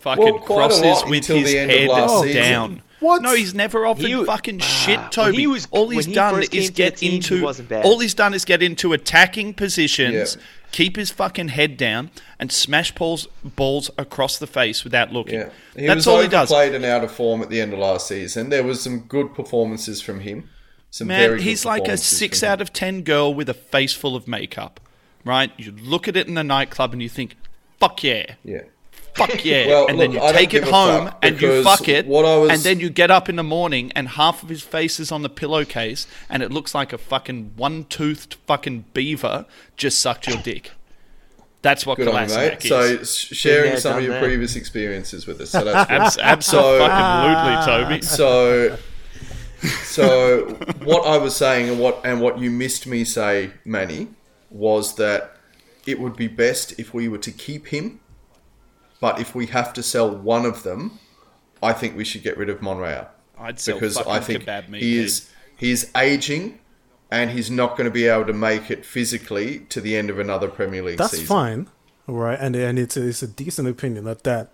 Fucking 0.00 0.24
Well, 0.24 0.38
crosses 0.38 1.02
with 1.08 1.26
his 1.26 1.50
the 1.52 1.58
end 1.58 1.70
of 1.70 1.78
head 1.78 1.88
last 1.88 2.32
down. 2.32 2.82
What? 3.00 3.22
No, 3.22 3.34
he's 3.34 3.54
never 3.54 3.86
offered 3.86 4.06
He- 4.06 4.24
fucking 4.24 4.60
Ah, 4.62 4.64
shit, 4.64 5.00
Toby. 5.12 5.36
he 5.36 5.46
was- 5.46 5.68
all 5.70 5.88
he's 5.90 6.06
when 6.06 6.08
he 6.08 6.14
done 6.14 6.42
is 6.50 6.70
get 6.70 6.96
team, 6.98 7.14
into. 7.16 7.46
All 7.82 7.98
he's 7.98 8.14
done 8.14 8.32
is 8.32 8.44
get 8.46 8.62
into 8.62 8.92
attacking 8.94 9.52
positions, 9.54 10.36
Yeah. 10.36 10.42
keep 10.72 10.96
his 10.96 11.10
fucking 11.10 11.48
head 11.48 11.76
down, 11.76 12.10
and 12.38 12.50
smash 12.50 12.92
balls 12.94 13.28
balls 13.44 13.90
across 13.98 14.38
the 14.38 14.46
face 14.46 14.82
without 14.82 15.12
looking. 15.12 15.40
Yeah, 15.40 15.48
he 15.76 15.86
That's 15.86 15.96
was 15.96 16.06
all 16.06 16.20
he 16.20 16.28
does. 16.28 16.50
overplayed 16.50 16.74
and 16.74 16.84
out 16.86 17.04
of 17.04 17.10
form 17.12 17.42
at 17.42 17.50
the 17.50 17.60
end 17.60 17.74
of 17.74 17.78
last 17.80 18.06
season. 18.08 18.48
There 18.48 18.62
was 18.62 18.80
some 18.80 19.00
good 19.00 19.34
performances 19.34 20.00
from 20.00 20.20
him. 20.20 20.48
Some 20.90 21.08
Man, 21.08 21.30
good 21.30 21.40
he's 21.40 21.64
like 21.64 21.88
a 21.88 21.96
six 21.96 22.42
out 22.42 22.60
of 22.60 22.72
ten 22.72 23.02
girl 23.02 23.34
with 23.34 23.48
a 23.48 23.54
face 23.54 23.92
full 23.92 24.16
of 24.16 24.26
makeup, 24.26 24.80
right? 25.24 25.50
You 25.58 25.72
look 25.72 26.08
at 26.08 26.16
it 26.16 26.26
in 26.28 26.38
a 26.38 26.44
nightclub 26.44 26.92
and 26.92 27.02
you 27.02 27.08
think, 27.08 27.36
"Fuck 27.78 28.02
yeah." 28.02 28.34
Yeah. 28.44 28.62
fuck 29.14 29.44
yeah, 29.44 29.66
Well, 29.66 29.86
and 29.88 29.98
then 30.00 30.12
you 30.12 30.20
I 30.22 30.32
take 30.32 30.52
it 30.54 30.64
home 30.64 31.10
and 31.22 31.40
you 31.40 31.62
fuck 31.64 31.88
it, 31.88 32.06
what 32.06 32.24
I 32.26 32.36
was- 32.36 32.50
and 32.50 32.60
then 32.60 32.80
you 32.80 32.90
get 32.90 33.10
up 33.10 33.28
in 33.30 33.36
the 33.36 33.42
morning 33.42 33.90
and 33.94 34.08
half 34.08 34.42
of 34.42 34.48
his 34.50 34.62
face 34.62 35.00
is 35.00 35.10
on 35.10 35.22
the 35.22 35.30
pillowcase 35.30 36.06
and 36.28 36.42
it 36.42 36.50
looks 36.52 36.74
like 36.74 36.92
a 36.92 36.98
fucking 36.98 37.52
one-toothed 37.56 38.34
fucking 38.46 38.84
beaver 38.92 39.46
just 39.76 40.00
sucked 40.00 40.26
your 40.28 40.36
dick. 40.42 40.70
That's 41.62 41.86
what 41.86 41.96
Good 41.96 42.08
on 42.08 42.28
you, 42.28 42.34
mate. 42.36 42.64
is. 42.64 42.68
So 42.68 43.02
sharing 43.34 43.70
there, 43.72 43.80
some 43.80 43.96
of 43.96 44.04
your 44.04 44.12
that. 44.14 44.22
previous 44.22 44.54
experiences 44.54 45.26
with 45.26 45.40
us. 45.40 45.48
So 45.50 45.64
that's 45.64 45.88
good. 45.88 45.96
Abs- 46.00 46.18
absolutely, 46.18 47.64
Toby. 47.64 48.02
So, 48.02 48.76
so 49.84 50.46
what 50.84 51.06
I 51.06 51.18
was 51.18 51.36
saying 51.36 51.68
and 51.68 51.78
what 51.80 52.00
and 52.04 52.20
what 52.20 52.38
you 52.38 52.50
missed 52.50 52.86
me 52.86 53.04
say, 53.04 53.50
Manny, 53.64 54.08
was 54.50 54.96
that 54.96 55.36
it 55.86 56.00
would 56.00 56.16
be 56.16 56.28
best 56.28 56.78
if 56.78 56.92
we 56.94 57.08
were 57.08 57.18
to 57.18 57.30
keep 57.30 57.68
him, 57.68 58.00
but 59.00 59.20
if 59.20 59.34
we 59.34 59.46
have 59.46 59.72
to 59.74 59.82
sell 59.82 60.10
one 60.10 60.44
of 60.44 60.62
them, 60.62 60.98
I 61.62 61.72
think 61.72 61.96
we 61.96 62.04
should 62.04 62.22
get 62.22 62.36
rid 62.36 62.48
of 62.50 62.60
Monreal 62.62 63.08
I'd 63.38 63.60
sell 63.60 63.76
because 63.76 63.96
I 63.98 64.20
think 64.20 64.44
kebab 64.44 64.68
meat. 64.68 64.82
he 64.82 64.96
head. 64.96 65.04
is 65.06 65.30
he's 65.56 65.90
aging. 65.96 66.58
And 67.08 67.30
he's 67.30 67.52
not 67.52 67.76
going 67.76 67.84
to 67.84 67.92
be 67.92 68.08
able 68.08 68.24
to 68.26 68.32
make 68.32 68.68
it 68.68 68.84
physically 68.84 69.60
to 69.68 69.80
the 69.80 69.96
end 69.96 70.10
of 70.10 70.18
another 70.18 70.48
Premier 70.48 70.82
League 70.82 70.98
That's 70.98 71.12
season. 71.12 71.26
fine, 71.26 71.68
right? 72.08 72.36
and 72.40 72.56
and 72.56 72.80
it's 72.80 72.96
a, 72.96 73.06
it's 73.06 73.22
a 73.22 73.28
decent 73.28 73.68
opinion 73.68 74.08
at 74.08 74.24
that. 74.24 74.52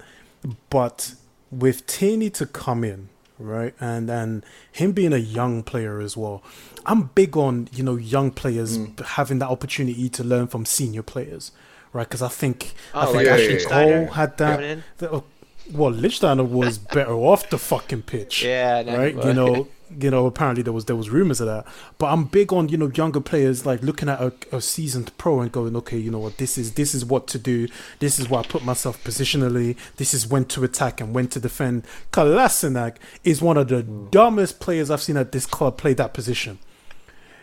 But 0.69 1.15
with 1.51 1.87
Tierney 1.87 2.29
to 2.29 2.45
come 2.45 2.85
in, 2.85 3.09
right, 3.43 3.75
and 3.81 4.09
and 4.11 4.45
him 4.71 4.93
being 4.93 5.13
a 5.13 5.19
young 5.19 5.63
player 5.63 6.01
as 6.01 6.17
well, 6.17 6.43
I'm 6.87 7.11
big 7.15 7.37
on 7.37 7.69
you 7.73 7.83
know 7.83 7.97
young 7.97 8.31
players 8.31 8.79
Mm. 8.79 9.01
having 9.05 9.39
that 9.41 9.49
opportunity 9.49 10.09
to 10.11 10.25
learn 10.25 10.47
from 10.47 10.65
senior 10.65 11.03
players, 11.03 11.53
right? 11.93 12.09
Because 12.09 12.23
I 12.23 12.29
think 12.29 12.73
I 12.95 13.03
Oh, 13.03 13.13
think 13.13 13.17
like 13.17 13.27
Ashley 13.29 13.57
Lichtsteiner 13.57 14.07
Cole 14.07 14.15
had 14.15 14.39
that. 14.39 14.63
in? 14.63 14.85
that- 14.99 15.11
oh, 15.13 15.25
well, 15.73 15.93
Lichtsteiner 15.93 16.47
was 16.47 16.79
better 16.79 17.13
off 17.15 17.49
the 17.51 17.59
fucking 17.59 18.03
pitch 18.03 18.43
Yeah, 18.45 18.83
no, 18.83 18.99
right. 18.99 19.15
You 19.25 19.33
know, 19.35 19.69
you 20.01 20.11
know. 20.11 20.27
Apparently, 20.27 20.63
there 20.63 20.73
was 20.73 20.85
there 20.87 20.97
was 20.97 21.11
rumors 21.11 21.41
of 21.41 21.47
that. 21.47 21.67
But 21.99 22.13
I'm 22.13 22.25
big 22.25 22.53
on 22.53 22.69
you 22.69 22.77
know 22.77 22.91
younger 22.95 23.21
players 23.21 23.67
like 23.67 23.83
looking 23.83 24.09
at 24.09 24.21
a, 24.21 24.33
a 24.53 24.61
seasoned 24.61 25.17
pro 25.19 25.41
and 25.41 25.51
going, 25.51 25.77
okay, 25.77 25.99
you 25.99 26.11
know 26.11 26.19
what, 26.19 26.39
this 26.39 26.59
is 26.59 26.75
this 26.75 26.95
is 26.95 27.05
what 27.05 27.27
to 27.29 27.39
do. 27.39 27.69
This 27.99 28.19
is 28.19 28.29
where 28.29 28.41
I 28.41 28.43
put 28.45 28.65
myself 28.65 29.03
positionally. 29.05 29.77
This 29.97 30.15
is 30.15 30.27
when 30.27 30.45
to 30.47 30.65
attack 30.65 31.01
and 31.01 31.15
when 31.15 31.29
to 31.29 31.41
defend. 31.41 31.85
Kolasinac 32.13 32.97
is 33.25 33.43
one 33.43 33.57
of 33.57 33.69
the 33.69 33.83
mm. 33.83 34.11
dumbest 34.11 34.61
players 34.61 34.91
I've 34.91 35.03
seen 35.03 35.17
at 35.17 35.33
this 35.33 35.47
club 35.47 35.79
play 35.79 35.95
that 35.95 36.15
position. 36.15 36.59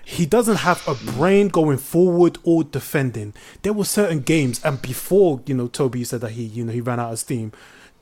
He 0.10 0.26
doesn't 0.26 0.58
have 0.58 0.86
a 0.88 0.96
brain 1.12 1.50
going 1.50 1.78
forward 1.78 2.40
or 2.44 2.64
defending. 2.64 3.34
There 3.62 3.74
were 3.74 3.86
certain 3.86 4.22
games, 4.22 4.60
and 4.66 4.82
before 4.82 5.42
you 5.46 5.54
know, 5.54 5.68
Toby 5.68 6.04
said 6.04 6.22
that 6.22 6.32
he 6.32 6.44
you 6.44 6.66
know 6.66 6.74
he 6.74 6.82
ran 6.82 7.00
out 7.00 7.14
of 7.14 7.20
steam. 7.20 7.52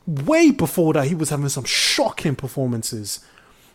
Way 0.05 0.51
before 0.51 0.93
that, 0.93 1.07
he 1.07 1.15
was 1.15 1.31
having 1.31 1.49
some 1.49 1.65
shocking 1.65 2.37
performances 2.37 3.19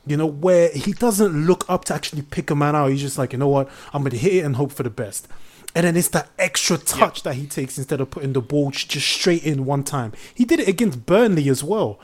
you 0.06 0.16
know, 0.16 0.26
where 0.26 0.70
he 0.70 0.92
doesn't 0.92 1.46
look 1.46 1.64
up 1.68 1.84
to 1.86 1.94
actually 1.94 2.22
pick 2.22 2.50
a 2.50 2.54
man 2.54 2.74
out. 2.74 2.90
He's 2.90 3.00
just 3.00 3.18
like, 3.18 3.32
you 3.32 3.38
know 3.38 3.48
what, 3.48 3.68
I'm 3.92 4.02
going 4.02 4.12
to 4.12 4.18
hit 4.18 4.34
it 4.34 4.44
and 4.44 4.56
hope 4.56 4.72
for 4.72 4.82
the 4.82 4.90
best. 4.90 5.28
And 5.74 5.86
then 5.86 5.96
it's 5.96 6.08
that 6.08 6.28
extra 6.38 6.76
touch 6.76 7.22
that 7.22 7.34
he 7.34 7.46
takes 7.46 7.78
instead 7.78 8.00
of 8.00 8.10
putting 8.10 8.34
the 8.34 8.42
ball 8.42 8.70
just 8.70 9.06
straight 9.06 9.42
in 9.44 9.64
one 9.64 9.84
time. 9.84 10.12
He 10.34 10.44
did 10.44 10.60
it 10.60 10.68
against 10.68 11.06
Burnley 11.06 11.48
as 11.48 11.64
well. 11.64 11.98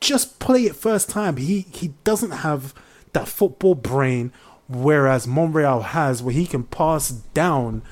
Just 0.00 0.38
play 0.38 0.64
it 0.64 0.74
first 0.74 1.10
time. 1.10 1.36
He 1.36 1.66
he 1.70 1.88
doesn't 2.04 2.30
have 2.30 2.72
that 3.12 3.28
football 3.28 3.74
brain, 3.74 4.32
whereas 4.68 5.26
Monreal 5.26 5.82
has, 5.82 6.22
where 6.22 6.32
he 6.32 6.46
can 6.46 6.62
pass 6.62 7.10
down, 7.10 7.82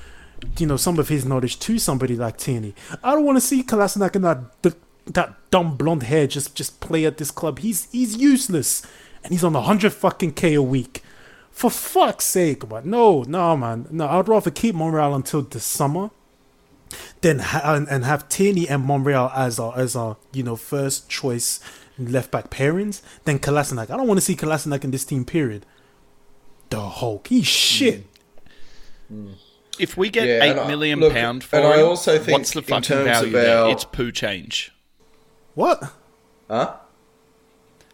you 0.57 0.65
know, 0.65 0.77
some 0.77 0.97
of 0.97 1.09
his 1.09 1.25
knowledge 1.25 1.59
to 1.59 1.77
somebody 1.77 2.15
like 2.15 2.37
Tierney. 2.37 2.73
I 3.03 3.13
don't 3.13 3.25
want 3.25 3.35
to 3.37 3.41
see 3.41 3.61
Kolasinac 3.61 4.15
and 4.15 4.25
that 4.25 4.75
that 5.05 5.35
dumb 5.51 5.75
blonde 5.75 6.03
hair 6.03 6.27
just 6.27 6.55
just 6.55 6.79
play 6.79 7.05
at 7.05 7.17
this 7.17 7.29
club. 7.29 7.59
He's 7.59 7.87
he's 7.91 8.17
useless, 8.17 8.81
and 9.23 9.31
he's 9.33 9.43
on 9.43 9.55
a 9.55 9.61
hundred 9.61 9.93
fucking 9.93 10.33
k 10.33 10.53
a 10.53 10.61
week. 10.61 11.03
For 11.51 11.69
fuck's 11.69 12.25
sake, 12.25 12.69
but 12.69 12.85
no, 12.85 13.23
no, 13.23 13.57
man, 13.57 13.87
no. 13.91 14.07
I'd 14.07 14.27
rather 14.29 14.49
keep 14.51 14.75
Monreal 14.75 15.13
until 15.13 15.41
the 15.41 15.59
summer, 15.59 16.09
than 17.21 17.39
ha- 17.39 17.61
and, 17.75 17.87
and 17.89 18.05
have 18.05 18.29
Tierney 18.29 18.67
and 18.69 18.85
Monreal 18.85 19.29
as 19.35 19.59
our 19.59 19.77
as 19.77 19.95
our 19.95 20.15
you 20.31 20.41
know 20.43 20.55
first 20.55 21.09
choice 21.09 21.59
left 21.97 22.31
back 22.31 22.49
pairings. 22.49 23.01
Then 23.25 23.39
Kolasinac. 23.39 23.89
I 23.89 23.97
don't 23.97 24.07
want 24.07 24.19
to 24.19 24.25
see 24.25 24.35
Kolasinac 24.37 24.83
in 24.85 24.91
this 24.91 25.03
team. 25.03 25.25
Period. 25.25 25.65
The 26.69 26.79
Hulk, 26.81 27.27
he's 27.27 27.47
shit. 27.47 28.05
Mm. 29.11 29.33
If 29.79 29.97
we 29.97 30.09
get 30.09 30.27
Yeah, 30.27 30.43
eight 30.43 30.51
and 30.51 30.59
I- 30.61 30.67
million 30.67 30.99
look, 30.99 31.13
pound 31.13 31.43
for 31.43 31.55
and 31.57 31.65
him, 31.65 31.71
I 31.71 31.81
also 31.81 32.17
think 32.19 32.37
what's 32.37 32.51
the 32.51 32.61
fucking 32.61 32.83
terms 32.83 33.05
value 33.09 33.31
there? 33.31 33.69
It's 33.69 33.83
poo 33.85 34.11
change. 34.11 34.71
What? 35.55 35.83
Huh? 36.49 36.75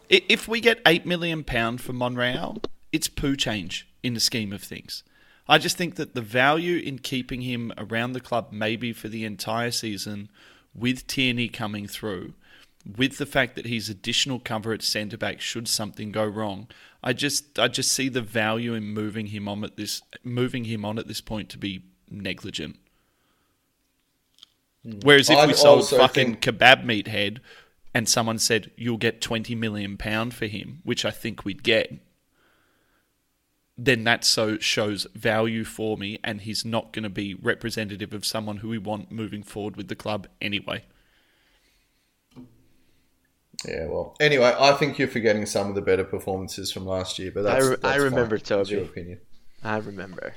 If 0.09 0.47
we 0.47 0.59
get 0.59 0.81
eight 0.85 1.05
million 1.05 1.43
pound 1.43 1.81
for 1.81 1.93
Monreal, 1.93 2.61
it's 2.91 3.07
poo 3.07 3.35
change 3.35 3.87
in 4.03 4.13
the 4.13 4.19
scheme 4.19 4.53
of 4.53 4.61
things. 4.61 5.03
I 5.47 5.57
just 5.57 5.77
think 5.77 5.95
that 5.95 6.15
the 6.15 6.21
value 6.21 6.77
in 6.77 6.99
keeping 6.99 7.41
him 7.41 7.71
around 7.77 8.13
the 8.13 8.19
club, 8.19 8.47
maybe 8.51 8.93
for 8.93 9.07
the 9.07 9.25
entire 9.25 9.71
season, 9.71 10.29
with 10.73 11.05
Tierney 11.05 11.49
coming 11.49 11.87
through, 11.87 12.33
with 12.97 13.17
the 13.17 13.25
fact 13.25 13.55
that 13.55 13.65
he's 13.65 13.89
additional 13.89 14.39
cover 14.39 14.73
at 14.73 14.81
centre 14.81 15.17
back 15.17 15.41
should 15.41 15.67
something 15.67 16.11
go 16.11 16.25
wrong, 16.25 16.67
I 17.03 17.13
just 17.13 17.59
I 17.59 17.67
just 17.67 17.91
see 17.91 18.09
the 18.09 18.21
value 18.21 18.73
in 18.73 18.85
moving 18.85 19.27
him 19.27 19.47
on 19.47 19.63
at 19.63 19.77
this 19.77 20.01
moving 20.23 20.65
him 20.65 20.83
on 20.85 20.97
at 20.97 21.07
this 21.07 21.21
point 21.21 21.49
to 21.49 21.57
be 21.57 21.83
negligent. 22.09 22.77
Hmm. 24.83 24.99
Whereas 25.03 25.29
if 25.29 25.37
I 25.37 25.45
we 25.47 25.53
sold 25.53 25.89
fucking 25.89 26.37
think- 26.37 26.41
kebab 26.41 26.83
meat 26.83 27.07
head 27.07 27.41
and 27.95 28.09
someone 28.09 28.37
said 28.37 28.71
you'll 28.75 28.97
get 28.97 29.21
20 29.21 29.55
million 29.55 29.95
pound 29.95 30.33
for 30.33 30.47
him, 30.47 30.81
which 30.83 31.05
I 31.05 31.11
think 31.11 31.45
we'd 31.45 31.63
get, 31.63 31.93
then 33.77 34.03
that 34.03 34.25
so 34.25 34.57
shows 34.57 35.07
value 35.15 35.63
for 35.63 35.95
me 35.95 36.19
and 36.21 36.41
he's 36.41 36.65
not 36.65 36.91
going 36.91 37.03
to 37.03 37.09
be 37.09 37.35
representative 37.35 38.13
of 38.13 38.25
someone 38.25 38.57
who 38.57 38.67
we 38.67 38.77
want 38.77 39.13
moving 39.13 39.43
forward 39.43 39.77
with 39.77 39.87
the 39.87 39.95
club 39.95 40.27
anyway. 40.41 40.83
Yeah, 43.65 43.85
well. 43.85 44.17
Anyway, 44.19 44.53
I 44.59 44.73
think 44.73 44.99
you're 44.99 45.07
forgetting 45.07 45.45
some 45.45 45.69
of 45.69 45.75
the 45.75 45.81
better 45.81 46.03
performances 46.03 46.73
from 46.73 46.85
last 46.85 47.17
year, 47.17 47.31
but 47.33 47.43
that's, 47.43 47.65
I 47.65 47.69
re- 47.69 47.75
that's 47.81 47.85
I 47.85 47.95
remember, 47.95 48.37
fine. 48.37 48.57
That's 48.57 48.71
your 48.71 48.83
opinion. 48.83 49.19
I 49.63 49.77
remember. 49.77 50.35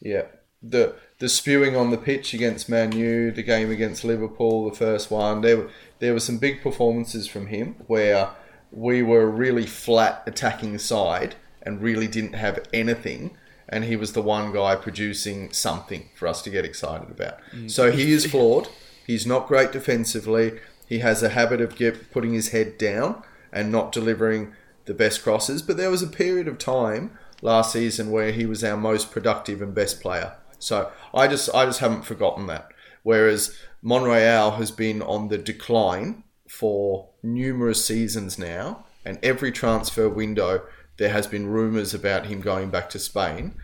Yeah. 0.00 0.24
The 0.62 0.94
the 1.18 1.28
spewing 1.28 1.74
on 1.76 1.90
the 1.90 1.98
pitch 1.98 2.32
against 2.34 2.68
Man 2.68 2.92
U, 2.92 3.30
the 3.32 3.42
game 3.42 3.70
against 3.70 4.04
Liverpool, 4.04 4.70
the 4.70 4.76
first 4.76 5.10
one, 5.10 5.40
there 5.40 5.56
were- 5.56 5.70
there 5.98 6.12
were 6.12 6.20
some 6.20 6.38
big 6.38 6.62
performances 6.62 7.26
from 7.26 7.48
him 7.48 7.74
where 7.88 8.30
we 8.70 9.02
were 9.02 9.22
a 9.22 9.26
really 9.26 9.66
flat 9.66 10.22
attacking 10.26 10.78
side 10.78 11.34
and 11.62 11.82
really 11.82 12.06
didn't 12.06 12.34
have 12.34 12.60
anything 12.72 13.36
and 13.68 13.84
he 13.84 13.96
was 13.96 14.12
the 14.12 14.22
one 14.22 14.52
guy 14.52 14.74
producing 14.76 15.52
something 15.52 16.08
for 16.14 16.26
us 16.26 16.40
to 16.42 16.50
get 16.50 16.64
excited 16.64 17.10
about. 17.10 17.38
Mm. 17.54 17.70
So 17.70 17.90
he 17.90 18.12
is 18.12 18.24
flawed. 18.26 18.68
He's 19.06 19.26
not 19.26 19.46
great 19.46 19.72
defensively. 19.72 20.58
He 20.86 21.00
has 21.00 21.22
a 21.22 21.30
habit 21.30 21.60
of 21.60 21.76
get, 21.76 22.10
putting 22.10 22.32
his 22.32 22.48
head 22.50 22.78
down 22.78 23.22
and 23.52 23.70
not 23.70 23.92
delivering 23.92 24.52
the 24.86 24.94
best 24.94 25.22
crosses. 25.22 25.60
But 25.60 25.76
there 25.76 25.90
was 25.90 26.02
a 26.02 26.06
period 26.06 26.48
of 26.48 26.58
time 26.58 27.18
last 27.42 27.72
season 27.72 28.10
where 28.10 28.32
he 28.32 28.46
was 28.46 28.64
our 28.64 28.76
most 28.76 29.10
productive 29.10 29.60
and 29.60 29.74
best 29.74 30.00
player. 30.00 30.32
So 30.58 30.90
I 31.14 31.28
just 31.28 31.52
I 31.54 31.64
just 31.66 31.80
haven't 31.80 32.04
forgotten 32.04 32.46
that. 32.48 32.72
Whereas 33.02 33.56
Monreal 33.82 34.52
has 34.52 34.70
been 34.70 35.02
on 35.02 35.28
the 35.28 35.38
decline 35.38 36.24
for 36.48 37.08
numerous 37.22 37.84
seasons 37.84 38.38
now, 38.38 38.84
and 39.04 39.18
every 39.22 39.52
transfer 39.52 40.08
window 40.08 40.62
there 40.96 41.10
has 41.10 41.26
been 41.26 41.46
rumours 41.46 41.94
about 41.94 42.26
him 42.26 42.40
going 42.40 42.70
back 42.70 42.90
to 42.90 42.98
Spain, 42.98 43.54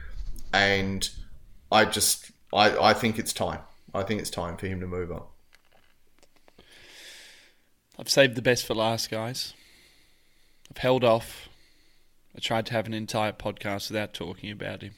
and 0.53 1.11
I 1.71 1.85
just 1.85 2.31
I, 2.53 2.91
I 2.91 2.95
think 2.95 3.19
it's 3.19 3.33
time. 3.33 3.61
I 3.93 4.03
think 4.03 4.21
it's 4.21 4.31
time 4.31 4.57
for 4.57 4.67
him 4.67 4.81
to 4.81 4.87
move 4.87 5.11
on. 5.11 5.25
I've 7.99 8.09
saved 8.09 8.35
the 8.35 8.43
best 8.43 8.67
for 8.67 8.75
last, 8.75 9.11
guys. 9.11 9.55
I've 10.71 10.79
held 10.79 11.05
off. 11.05 11.49
I 12.37 12.41
tried 12.41 12.67
to 12.67 12.73
have 12.73 12.87
an 12.87 12.95
entire 12.95 13.33
podcast 13.33 13.91
without 13.91 14.13
talking 14.13 14.51
about 14.51 14.83
him. 14.83 14.95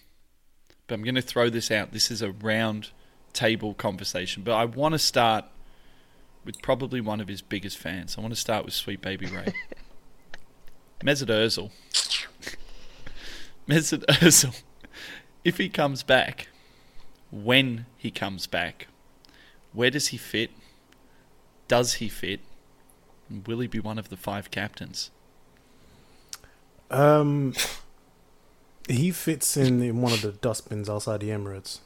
But 0.86 0.94
I'm 0.94 1.02
going 1.02 1.16
to 1.16 1.22
throw 1.22 1.50
this 1.50 1.70
out. 1.70 1.92
This 1.92 2.10
is 2.10 2.22
a 2.22 2.30
round 2.30 2.90
table 3.32 3.74
conversation. 3.74 4.42
But 4.42 4.54
I 4.54 4.64
want 4.64 4.92
to 4.92 4.98
start 4.98 5.44
with 6.44 6.62
probably 6.62 7.00
one 7.00 7.20
of 7.20 7.28
his 7.28 7.42
biggest 7.42 7.76
fans. 7.76 8.16
I 8.16 8.20
want 8.20 8.32
to 8.32 8.40
start 8.40 8.64
with 8.64 8.74
Sweet 8.74 9.00
Baby 9.02 9.26
Ray. 9.26 9.52
Mesut 11.04 11.28
Ozil. 11.28 11.70
Mesut 13.68 14.04
Ozil. 14.06 14.62
If 15.44 15.58
he 15.58 15.68
comes 15.68 16.02
back, 16.02 16.48
when 17.30 17.86
he 17.96 18.10
comes 18.10 18.46
back, 18.46 18.86
where 19.72 19.90
does 19.90 20.08
he 20.08 20.16
fit? 20.16 20.50
Does 21.68 21.94
he 21.94 22.08
fit? 22.08 22.40
And 23.28 23.46
will 23.46 23.60
he 23.60 23.66
be 23.66 23.80
one 23.80 23.98
of 23.98 24.08
the 24.08 24.16
five 24.16 24.50
captains? 24.50 25.10
Um, 26.90 27.54
he 28.88 29.10
fits 29.10 29.56
in 29.56 29.82
in 29.82 30.00
one 30.00 30.12
of 30.12 30.22
the 30.22 30.32
dustbins 30.32 30.88
outside 30.88 31.20
the 31.20 31.30
Emirates. 31.30 31.80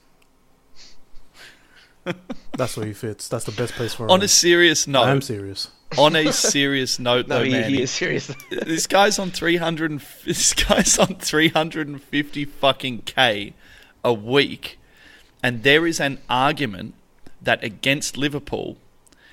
That's 2.57 2.77
where 2.77 2.87
he 2.87 2.93
fits. 2.93 3.29
That's 3.29 3.45
the 3.45 3.53
best 3.53 3.75
place 3.75 3.95
for 3.95 4.05
him. 4.05 4.11
On 4.11 4.23
a 4.23 4.29
serious 4.29 4.87
note, 4.87 5.05
I'm 5.05 5.21
serious. 5.21 5.69
on 5.99 6.17
a 6.17 6.33
serious 6.33 6.99
note, 7.09 7.29
No, 7.29 7.39
though, 7.39 7.45
he, 7.45 7.53
man, 7.53 7.71
he 7.71 7.83
is 7.83 7.91
serious. 7.91 8.35
this 8.51 8.87
guy's 8.87 9.19
on 9.19 9.31
300 9.31 10.01
this 10.25 10.55
guy's 10.55 10.99
on 10.99 11.15
350 11.17 12.45
fucking 12.45 13.03
k 13.03 13.55
a 14.03 14.13
week 14.13 14.79
and 15.43 15.63
there 15.63 15.87
is 15.87 16.01
an 16.01 16.19
argument 16.29 16.95
that 17.41 17.63
against 17.63 18.17
Liverpool 18.17 18.79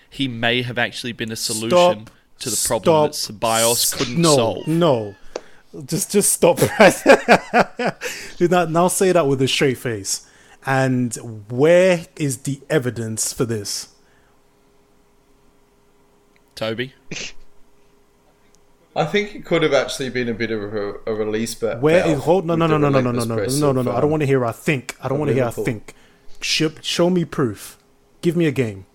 he 0.09 0.27
may 0.27 0.61
have 0.61 0.77
actually 0.77 1.13
been 1.13 1.31
a 1.31 1.35
solution 1.35 1.69
Stop. 1.69 2.09
to 2.39 2.49
the 2.49 2.63
problem 2.67 3.13
Stop. 3.13 3.39
that 3.39 3.45
Ceballos 3.47 3.97
couldn't 3.97 4.21
no, 4.21 4.35
solve. 4.35 4.67
No, 4.67 5.15
just 5.85 6.11
just 6.11 6.31
stop 6.31 6.61
right. 6.79 7.95
Do 8.37 8.47
not 8.47 8.71
now 8.71 8.87
say 8.87 9.11
that 9.11 9.27
with 9.27 9.41
a 9.41 9.47
straight 9.47 9.77
face. 9.77 10.27
And 10.65 11.15
where 11.49 12.05
is 12.17 12.39
the 12.39 12.61
evidence 12.69 13.31
for 13.31 13.45
this? 13.45 13.93
Toby, 16.55 16.93
I 18.95 19.05
think 19.05 19.35
it 19.35 19.45
could 19.45 19.61
have 19.61 19.73
actually 19.73 20.09
been 20.09 20.27
a 20.27 20.33
bit 20.33 20.49
of 20.49 20.73
a, 20.73 20.95
a 21.05 21.13
release, 21.13 21.53
but 21.53 21.81
Where 21.81 22.05
is 22.05 22.19
hold 22.19 22.47
no 22.47 22.55
no 22.55 22.65
no 22.65 22.77
no 22.77 22.89
no 22.89 22.99
no 22.99 23.11
no 23.11 23.23
no 23.23 23.35
no 23.45 23.71
no 23.71 23.81
no. 23.83 23.91
I 23.91 24.01
don't 24.01 24.09
want 24.09 24.21
to 24.21 24.27
hear. 24.27 24.43
I 24.43 24.51
think. 24.51 24.95
I 25.01 25.07
don't 25.07 25.19
want 25.19 25.29
to 25.29 25.35
hear. 25.35 25.45
I 25.45 25.51
think. 25.51 25.93
Show, 26.41 26.71
show 26.81 27.09
me 27.11 27.23
proof. 27.23 27.77
Give 28.21 28.35
me 28.35 28.47
a 28.47 28.51
game. 28.51 28.87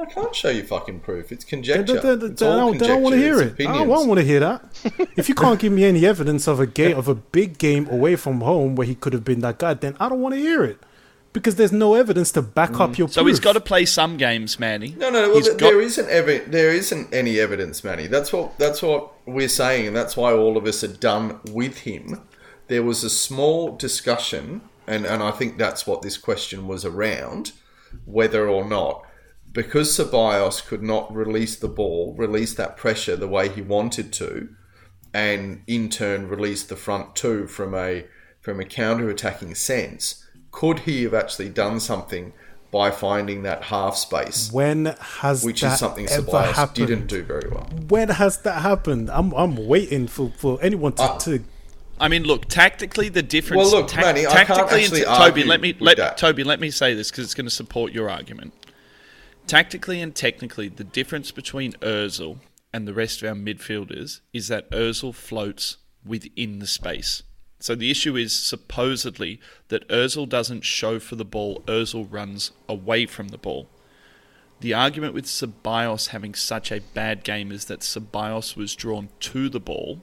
I 0.00 0.06
can't 0.06 0.34
show 0.34 0.48
you 0.50 0.62
fucking 0.64 1.00
proof. 1.00 1.30
It's 1.32 1.44
Then, 1.44 1.62
conjecture. 1.62 2.00
then- 2.00 2.18
then- 2.18 2.30
It's 2.32 2.40
then 2.40 2.48
I 2.52 2.60
all 2.60 2.68
don't, 2.70 2.78
then 2.78 2.90
oh, 2.90 2.92
I 2.92 2.94
don't 2.94 3.02
want 3.02 3.14
to 3.14 3.20
conjecture. 3.20 3.38
hear 3.42 3.48
It's 3.52 3.60
it. 3.60 3.66
I 3.68 3.78
don't, 3.84 4.08
want 4.08 4.20
to 4.20 4.24
hear 4.26 4.40
that. 4.40 5.08
if 5.16 5.28
you 5.28 5.34
can't 5.34 5.60
give 5.60 5.72
me 5.72 5.84
any 5.84 6.06
evidence 6.14 6.46
of 6.48 6.58
a 6.60 6.66
game 6.66 6.96
of 6.96 7.08
a 7.08 7.14
big 7.14 7.58
game 7.58 7.88
away 7.88 8.16
from 8.16 8.40
home 8.40 8.74
where 8.76 8.86
he 8.86 8.94
could 8.94 9.12
have 9.12 9.24
been 9.24 9.40
that 9.40 9.58
guy, 9.58 9.74
then 9.74 9.96
I 10.00 10.08
don't 10.08 10.20
want 10.20 10.34
to 10.34 10.40
hear 10.40 10.64
it 10.64 10.78
because 11.32 11.54
there's 11.56 11.70
no 11.72 11.94
evidence 11.94 12.32
to 12.32 12.42
back 12.42 12.80
up 12.80 12.90
mm. 12.90 12.98
your. 12.98 13.08
so 13.08 13.22
proof. 13.22 13.30
he's 13.32 13.40
got 13.40 13.52
to 13.52 13.60
play 13.60 13.84
some 13.84 14.16
games, 14.16 14.58
Manny. 14.58 14.94
No, 14.98 15.10
no, 15.10 15.28
well, 15.28 15.36
He's 15.36 15.46
th- 15.46 15.58
got- 15.58 15.66
there 15.70 15.80
isn't 15.80 16.08
evi- 16.08 16.50
there 16.50 16.70
isn't 16.70 17.14
any 17.14 17.38
evidence, 17.38 17.84
Manny. 17.84 18.06
That's 18.08 18.32
what 18.32 18.58
that's 18.58 18.82
what 18.82 19.12
we're 19.26 19.48
saying, 19.48 19.86
and 19.86 19.94
that's 19.96 20.16
why 20.16 20.32
all 20.32 20.56
of 20.56 20.66
us 20.66 20.82
are 20.82 20.88
done 20.88 21.38
with 21.52 21.78
him. 21.78 22.20
There 22.66 22.82
was 22.82 23.04
a 23.04 23.10
small 23.10 23.76
discussion, 23.76 24.62
and, 24.86 25.04
and 25.04 25.22
I 25.22 25.30
think 25.32 25.58
that's 25.58 25.86
what 25.86 26.02
this 26.02 26.16
question 26.16 26.66
was 26.66 26.84
around, 26.84 27.52
whether 28.04 28.48
or 28.48 28.64
not 28.64 29.04
because 29.52 29.96
Ceballos 29.96 30.64
could 30.64 30.82
not 30.82 31.12
release 31.14 31.56
the 31.56 31.68
ball, 31.68 32.14
release 32.16 32.54
that 32.54 32.76
pressure 32.76 33.16
the 33.16 33.28
way 33.28 33.48
he 33.48 33.62
wanted 33.62 34.12
to, 34.14 34.48
and 35.12 35.62
in 35.66 35.88
turn 35.88 36.28
release 36.28 36.62
the 36.64 36.76
front 36.76 37.16
two 37.16 37.46
from 37.46 37.74
a 37.74 38.06
from 38.40 38.60
a 38.60 38.64
counter 38.64 39.10
attacking 39.10 39.54
sense, 39.54 40.24
could 40.50 40.80
he 40.80 41.02
have 41.02 41.14
actually 41.14 41.48
done 41.50 41.78
something 41.78 42.32
by 42.70 42.90
finding 42.90 43.42
that 43.42 43.64
half 43.64 43.96
space? 43.96 44.50
When 44.52 44.94
has 45.00 45.44
which 45.44 45.60
that 45.60 45.74
is 45.74 45.78
something 45.78 46.08
ever 46.08 46.22
Ceballos 46.22 46.52
happened? 46.52 46.86
didn't 46.86 47.06
do 47.08 47.22
very 47.22 47.50
well. 47.50 47.68
When 47.88 48.08
has 48.08 48.38
that 48.38 48.62
happened? 48.62 49.10
I'm 49.10 49.32
I'm 49.34 49.56
waiting 49.66 50.06
for, 50.06 50.32
for 50.36 50.58
anyone 50.62 50.92
to, 50.94 51.02
Uh, 51.02 51.18
to 51.18 51.44
I 52.00 52.08
mean, 52.08 52.24
look, 52.24 52.46
tactically 52.46 53.10
the 53.10 53.22
difference. 53.22 53.70
Well, 53.70 53.82
look, 53.82 53.94
Manny, 53.94 54.26
I 54.26 54.44
can't 54.44 54.48
tactically, 54.48 54.84
actually 54.84 55.00
and 55.00 55.08
Toby, 55.08 55.24
argue 55.24 55.44
let 55.44 55.60
me 55.60 55.76
let 55.80 55.98
that. 55.98 56.16
Toby, 56.16 56.44
let 56.44 56.58
me 56.58 56.70
say 56.70 56.94
this 56.94 57.10
because 57.10 57.24
it's 57.24 57.34
going 57.34 57.46
to 57.46 57.50
support 57.50 57.92
your 57.92 58.08
argument. 58.08 58.54
Tactically 59.50 60.00
and 60.00 60.14
technically, 60.14 60.68
the 60.68 60.84
difference 60.84 61.32
between 61.32 61.72
Özil 61.80 62.38
and 62.72 62.86
the 62.86 62.94
rest 62.94 63.20
of 63.20 63.28
our 63.28 63.34
midfielders 63.34 64.20
is 64.32 64.46
that 64.46 64.70
Özil 64.70 65.12
floats 65.12 65.78
within 66.06 66.60
the 66.60 66.68
space. 66.68 67.24
So 67.58 67.74
the 67.74 67.90
issue 67.90 68.14
is 68.14 68.32
supposedly 68.32 69.40
that 69.66 69.88
Özil 69.88 70.28
doesn't 70.28 70.64
show 70.64 71.00
for 71.00 71.16
the 71.16 71.24
ball. 71.24 71.64
Özil 71.66 72.06
runs 72.08 72.52
away 72.68 73.06
from 73.06 73.30
the 73.30 73.38
ball. 73.38 73.68
The 74.60 74.72
argument 74.72 75.14
with 75.14 75.24
Ceballos 75.24 76.10
having 76.10 76.36
such 76.36 76.70
a 76.70 76.82
bad 76.94 77.24
game 77.24 77.50
is 77.50 77.64
that 77.64 77.80
Ceballos 77.80 78.54
was 78.54 78.76
drawn 78.76 79.08
to 79.18 79.48
the 79.48 79.58
ball, 79.58 80.00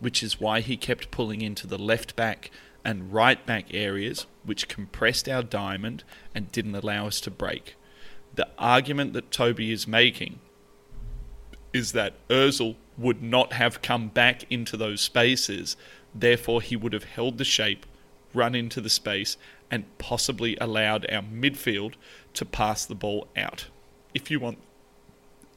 which 0.00 0.22
is 0.22 0.40
why 0.40 0.60
he 0.60 0.78
kept 0.78 1.10
pulling 1.10 1.42
into 1.42 1.66
the 1.66 1.78
left 1.78 2.16
back 2.16 2.50
and 2.86 3.12
right 3.12 3.44
back 3.44 3.66
areas, 3.74 4.24
which 4.46 4.66
compressed 4.66 5.28
our 5.28 5.42
diamond 5.42 6.04
and 6.34 6.50
didn't 6.50 6.74
allow 6.74 7.06
us 7.06 7.20
to 7.20 7.30
break. 7.30 7.74
The 8.38 8.48
argument 8.56 9.14
that 9.14 9.32
Toby 9.32 9.72
is 9.72 9.88
making 9.88 10.38
is 11.72 11.90
that 11.90 12.14
Özil 12.28 12.76
would 12.96 13.20
not 13.20 13.54
have 13.54 13.82
come 13.82 14.06
back 14.06 14.44
into 14.48 14.76
those 14.76 15.00
spaces, 15.00 15.76
therefore 16.14 16.62
he 16.62 16.76
would 16.76 16.92
have 16.92 17.02
held 17.02 17.38
the 17.38 17.44
shape, 17.44 17.84
run 18.32 18.54
into 18.54 18.80
the 18.80 18.90
space, 18.90 19.36
and 19.72 19.86
possibly 19.98 20.56
allowed 20.60 21.04
our 21.10 21.20
midfield 21.20 21.94
to 22.34 22.44
pass 22.44 22.86
the 22.86 22.94
ball 22.94 23.26
out. 23.36 23.66
If 24.14 24.30
you 24.30 24.38
want 24.38 24.58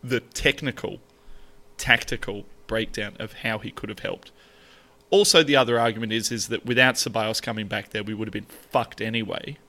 the 0.03 0.19
technical, 0.19 1.01
tactical 1.77 2.45
breakdown 2.65 3.15
of 3.19 3.33
how 3.33 3.59
he 3.59 3.69
could 3.69 3.89
have 3.89 3.99
helped. 3.99 4.31
Also, 5.11 5.43
the 5.43 5.55
other 5.55 5.79
argument 5.79 6.13
is 6.13 6.31
is 6.31 6.47
that 6.47 6.65
without 6.65 6.95
Ceballos 6.95 7.43
coming 7.43 7.67
back 7.67 7.91
there, 7.91 8.03
we 8.03 8.15
would 8.15 8.27
have 8.27 8.33
been 8.33 8.45
fucked 8.71 9.01
anyway. 9.01 9.59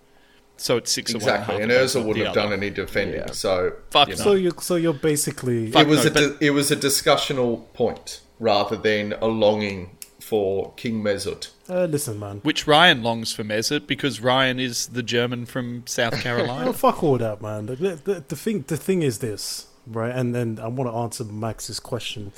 So 0.63 0.77
it's 0.77 0.93
six 0.93 1.13
Exactly, 1.13 1.57
of 1.57 1.61
and 1.63 1.71
one. 1.71 1.81
half 1.81 1.89
Özil 1.91 2.05
wouldn't 2.07 2.27
have 2.27 2.37
other. 2.37 2.51
done 2.51 2.53
any 2.53 2.71
defending. 2.71 3.21
Yeah. 3.21 3.33
So 3.33 3.73
Fuck 3.91 4.09
you 4.11 4.17
know. 4.17 4.23
so 4.23 4.33
you 4.35 4.53
so 4.61 4.77
you're 4.77 4.93
basically 5.13 5.71
Fuck 5.73 5.83
it 5.83 5.89
was 5.89 6.05
no, 6.05 6.11
a 6.11 6.15
but- 6.15 6.39
di- 6.41 6.47
it 6.47 6.51
was 6.51 6.71
a 6.71 6.77
discussional 6.77 7.65
point 7.75 8.21
rather 8.39 8.77
than 8.77 9.13
a 9.21 9.27
longing 9.27 9.97
for 10.21 10.73
King 10.77 11.03
Mesut. 11.03 11.49
uh, 11.69 11.85
listen, 11.87 12.19
man. 12.19 12.39
Which 12.45 12.67
Ryan 12.67 13.03
longs 13.03 13.33
for 13.33 13.43
Mesut 13.45 13.87
because 13.89 14.21
Ryan 14.21 14.59
is 14.61 14.87
the 14.87 15.03
German 15.03 15.47
from 15.47 15.83
South 15.87 16.21
Carolina. 16.27 16.73
fuck 16.73 17.03
all 17.03 17.19
that, 17.19 17.43
man. 17.43 17.67
The, 17.67 17.77
the, 17.77 18.25
the 18.29 18.37
thing, 18.37 18.65
the 18.69 18.77
thing 18.77 19.03
is 19.03 19.19
this, 19.19 19.67
right? 19.87 20.15
And 20.15 20.33
then 20.35 20.59
I 20.63 20.69
want 20.69 20.89
to 20.91 20.95
answer 20.97 21.25
Max's 21.25 21.81
question. 21.81 22.31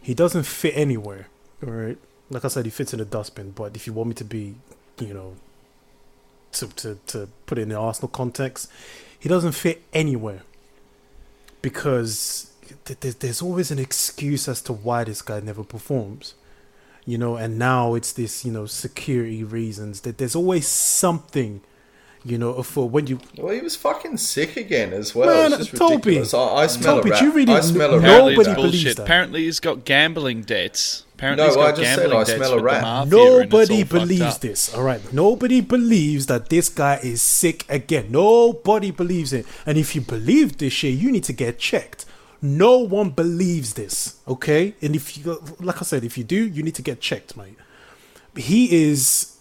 He 0.00 0.14
doesn't 0.14 0.44
fit 0.44 0.72
anywhere, 0.76 1.26
all 1.66 1.72
right? 1.72 1.98
Like 2.30 2.44
I 2.44 2.48
said, 2.48 2.64
he 2.64 2.70
fits 2.70 2.94
in 2.94 3.00
a 3.00 3.04
dustbin. 3.04 3.50
But 3.50 3.74
if 3.76 3.86
you 3.88 3.92
want 3.92 4.08
me 4.10 4.14
to 4.14 4.24
be, 4.24 4.54
you 5.00 5.12
know, 5.12 5.34
to 6.52 6.68
to 6.68 6.98
to 7.08 7.28
put 7.46 7.58
it 7.58 7.62
in 7.62 7.68
the 7.70 7.76
Arsenal 7.78 8.08
context, 8.08 8.70
he 9.18 9.28
doesn't 9.28 9.52
fit 9.52 9.82
anywhere 9.92 10.42
because 11.62 12.50
th- 12.84 13.00
th- 13.00 13.18
there's 13.18 13.42
always 13.42 13.70
an 13.70 13.78
excuse 13.78 14.48
as 14.48 14.62
to 14.62 14.72
why 14.72 15.04
this 15.04 15.22
guy 15.22 15.40
never 15.40 15.64
performs. 15.64 16.34
You 17.06 17.18
know, 17.18 17.36
and 17.36 17.58
now 17.58 17.94
it's 17.94 18.12
this, 18.12 18.44
you 18.44 18.52
know, 18.52 18.66
security 18.66 19.42
reasons. 19.42 20.02
That 20.02 20.18
there's 20.18 20.36
always 20.36 20.66
something 20.68 21.62
You 22.22 22.36
know, 22.36 22.62
for 22.62 22.86
when 22.88 23.06
you 23.06 23.18
Well, 23.38 23.54
he 23.54 23.62
was 23.62 23.74
fucking 23.76 24.18
sick 24.18 24.56
again 24.58 24.92
as 24.92 25.14
well. 25.14 25.28
Man, 25.48 25.58
it's 25.58 25.68
just 25.70 25.76
Toby. 25.78 25.94
ridiculous. 25.96 26.34
I, 26.34 26.38
I 26.64 26.66
smell 26.66 26.96
Toby, 26.96 27.08
a 27.08 27.12
rat. 27.12 27.20
do 27.20 27.26
you 27.26 27.32
really 27.32 27.54
I 27.54 27.60
smell 27.60 27.94
a 27.94 27.98
rat. 27.98 28.06
Nobody 28.06 28.54
believes 28.54 28.56
bullshit. 28.84 28.96
that. 28.98 29.02
Apparently 29.04 29.44
he's 29.44 29.58
got 29.60 29.86
gambling 29.86 30.42
debts. 30.42 31.06
Apparently 31.20 31.44
No, 31.44 31.48
he's 31.48 31.56
got 31.56 31.74
I 31.74 31.76
just 31.76 31.94
said 31.94 32.10
gambling 32.10 32.20
I 32.20 32.24
smell 32.24 32.52
a 32.54 32.62
rat. 32.62 32.80
the 32.80 32.86
mafia 32.86 33.02
and 33.02 33.42
it's 33.42 33.52
Nobody 33.52 33.82
believes 33.82 34.38
this. 34.38 34.74
All 34.74 34.82
right. 34.82 35.12
Nobody 35.12 35.60
believes 35.60 36.26
that 36.26 36.48
this 36.48 36.70
guy 36.70 36.96
is 37.02 37.20
sick 37.20 37.66
again. 37.68 38.06
Nobody 38.10 38.90
believes 38.90 39.34
it. 39.34 39.44
And 39.66 39.76
if 39.76 39.94
you 39.94 40.00
believe 40.00 40.56
this 40.56 40.72
shit, 40.72 40.94
you 40.94 41.12
need 41.12 41.24
to 41.24 41.34
get 41.34 41.58
checked. 41.58 42.06
No 42.40 42.78
one 42.78 43.10
believes 43.10 43.74
this. 43.74 44.18
Okay. 44.26 44.74
And 44.80 44.96
if 44.96 45.18
you, 45.18 45.42
like 45.60 45.76
I 45.82 45.84
said, 45.84 46.04
if 46.04 46.16
you 46.16 46.24
do, 46.24 46.48
you 46.48 46.62
need 46.62 46.74
to 46.76 46.82
get 46.82 47.02
checked, 47.02 47.36
mate. 47.36 47.58
He 48.34 48.84
is. 48.88 49.36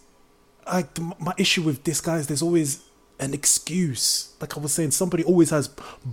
I, 0.68 0.86
my 1.18 1.34
issue 1.38 1.62
with 1.62 1.86
this 1.86 2.02
guy 2.02 2.18
is 2.18 2.28
there's 2.28 2.42
always 2.42 2.84
an 3.22 3.34
excuse. 3.34 4.34
Like 4.42 4.58
I 4.58 4.60
was 4.60 4.74
saying, 4.74 4.92
somebody 4.92 5.24
always 5.24 5.52
has, 5.52 5.70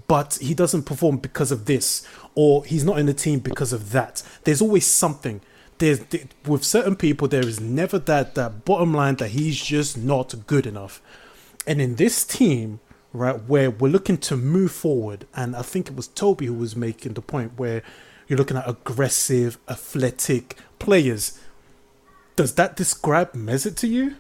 but 0.07 0.39
he 0.41 0.55
doesn't 0.55 0.85
perform 0.85 1.17
because 1.17 1.51
of 1.51 1.65
this, 1.65 2.07
or 2.37 2.65
he's 2.65 2.85
not 2.85 2.99
in 3.01 3.07
the 3.07 3.15
team 3.15 3.41
because 3.41 3.73
of 3.73 3.91
that. 3.91 4.23
There's 4.45 4.63
always 4.63 4.87
something. 4.87 5.41
There's 5.79 6.01
with 6.47 6.65
certain 6.65 6.97
people, 6.97 7.29
there 7.29 7.47
is 7.47 7.61
never 7.61 7.99
that 8.01 8.35
that 8.35 8.65
bottom 8.65 8.95
line 8.95 9.17
that 9.17 9.31
he's 9.31 9.63
just 9.63 9.97
not 9.97 10.35
good 10.47 10.67
enough. 10.67 11.03
And 11.67 11.81
in 11.81 11.97
this 11.97 12.25
team, 12.25 12.81
right, 13.13 13.43
where 13.43 13.71
we're 13.71 13.91
looking 13.91 14.19
to 14.19 14.37
move 14.37 14.73
forward, 14.73 15.27
and 15.35 15.55
I 15.55 15.63
think 15.63 15.89
it 15.89 15.97
was 15.97 16.09
Toby 16.09 16.47
who 16.47 16.55
was 16.55 16.77
making 16.77 17.15
the 17.15 17.23
point 17.23 17.59
where 17.59 17.83
you're 18.27 18.39
looking 18.39 18.57
at 18.57 18.69
aggressive, 18.69 19.59
athletic 19.69 20.57
players. 20.79 21.39
Does 22.37 22.55
that 22.55 22.77
describe 22.77 23.33
Mesut 23.33 23.77
to 23.77 23.87
you? 23.87 24.17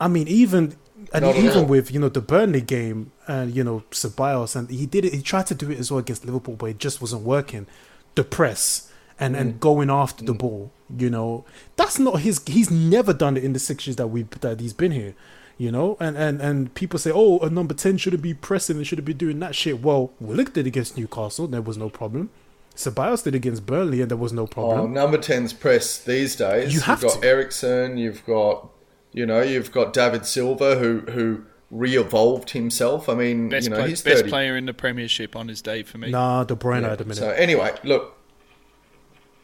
I 0.00 0.08
mean, 0.08 0.28
even 0.28 0.76
and 1.12 1.24
Not 1.24 1.36
even 1.36 1.68
with 1.68 1.92
you 1.92 2.00
know 2.00 2.08
the 2.08 2.20
Burnley 2.20 2.60
game 2.60 3.12
and 3.26 3.54
you 3.54 3.62
know 3.62 3.84
Ceballos 3.90 4.56
and 4.56 4.68
he 4.68 4.86
did 4.86 5.04
it. 5.04 5.14
He 5.14 5.22
tried 5.22 5.46
to 5.46 5.54
do 5.54 5.70
it 5.70 5.78
as 5.78 5.90
well 5.90 5.98
against 5.98 6.24
Liverpool, 6.24 6.56
but 6.56 6.66
it 6.66 6.78
just 6.78 7.00
wasn't 7.00 7.22
working. 7.22 7.66
The 8.14 8.24
press 8.24 8.92
and 9.20 9.34
Mm. 9.34 9.40
and 9.40 9.60
going 9.60 9.90
after 9.90 10.24
the 10.24 10.34
ball, 10.34 10.70
you 10.96 11.10
know, 11.10 11.44
that's 11.76 11.98
not 11.98 12.20
his. 12.20 12.40
He's 12.46 12.70
never 12.70 13.12
done 13.12 13.36
it 13.36 13.44
in 13.44 13.52
the 13.52 13.58
six 13.58 13.86
years 13.86 13.96
that 13.96 14.08
we 14.08 14.22
that 14.40 14.60
he's 14.60 14.72
been 14.72 14.92
here. 14.92 15.14
You 15.60 15.72
know, 15.72 15.96
and, 15.98 16.16
and, 16.16 16.40
and 16.40 16.72
people 16.74 17.00
say, 17.00 17.10
oh, 17.12 17.40
a 17.40 17.50
number 17.50 17.74
10 17.74 17.96
shouldn't 17.98 18.22
be 18.22 18.32
pressing 18.32 18.76
and 18.76 18.86
shouldn't 18.86 19.04
be 19.06 19.12
doing 19.12 19.40
that 19.40 19.56
shit. 19.56 19.82
Well, 19.82 20.12
Willock 20.20 20.52
did 20.52 20.68
against 20.68 20.96
Newcastle, 20.96 21.48
there 21.48 21.60
was 21.60 21.76
no 21.76 21.88
problem. 21.90 22.30
Ceballos 22.76 23.24
did 23.24 23.34
against 23.34 23.66
Burnley, 23.66 24.00
and 24.00 24.08
there 24.08 24.16
was 24.16 24.32
no 24.32 24.44
Oh, 24.44 24.46
problem. 24.46 24.92
number 24.92 25.18
10's 25.18 25.52
press 25.52 25.98
these 25.98 26.36
days. 26.36 26.72
You 26.72 26.78
have 26.82 27.00
have 27.02 27.10
got 27.10 27.22
to. 27.22 27.26
Eriksen, 27.28 27.96
you've 27.98 28.24
got, 28.24 28.68
you 29.12 29.26
know, 29.26 29.42
you've 29.42 29.72
got 29.72 29.92
David 29.92 30.26
Silva 30.26 30.76
who 30.78 31.00
who 31.10 31.42
re-evolved 31.72 32.50
himself. 32.50 33.08
I 33.08 33.14
mean, 33.14 33.48
Best, 33.48 33.64
you 33.64 33.70
know, 33.70 33.78
play- 33.78 33.88
he's 33.88 34.02
best 34.02 34.18
30. 34.18 34.28
player 34.30 34.56
in 34.56 34.66
the 34.66 34.74
Premiership 34.74 35.34
on 35.34 35.48
his 35.48 35.60
day 35.62 35.82
for 35.82 35.98
me. 35.98 36.10
Nah, 36.10 36.44
De 36.44 36.54
Bruyne 36.54 36.82
Yeah, 36.82 36.90
had 36.90 37.00
a 37.00 37.04
minute. 37.04 37.16
So 37.18 37.30
anyway, 37.30 37.72
look. 37.84 38.14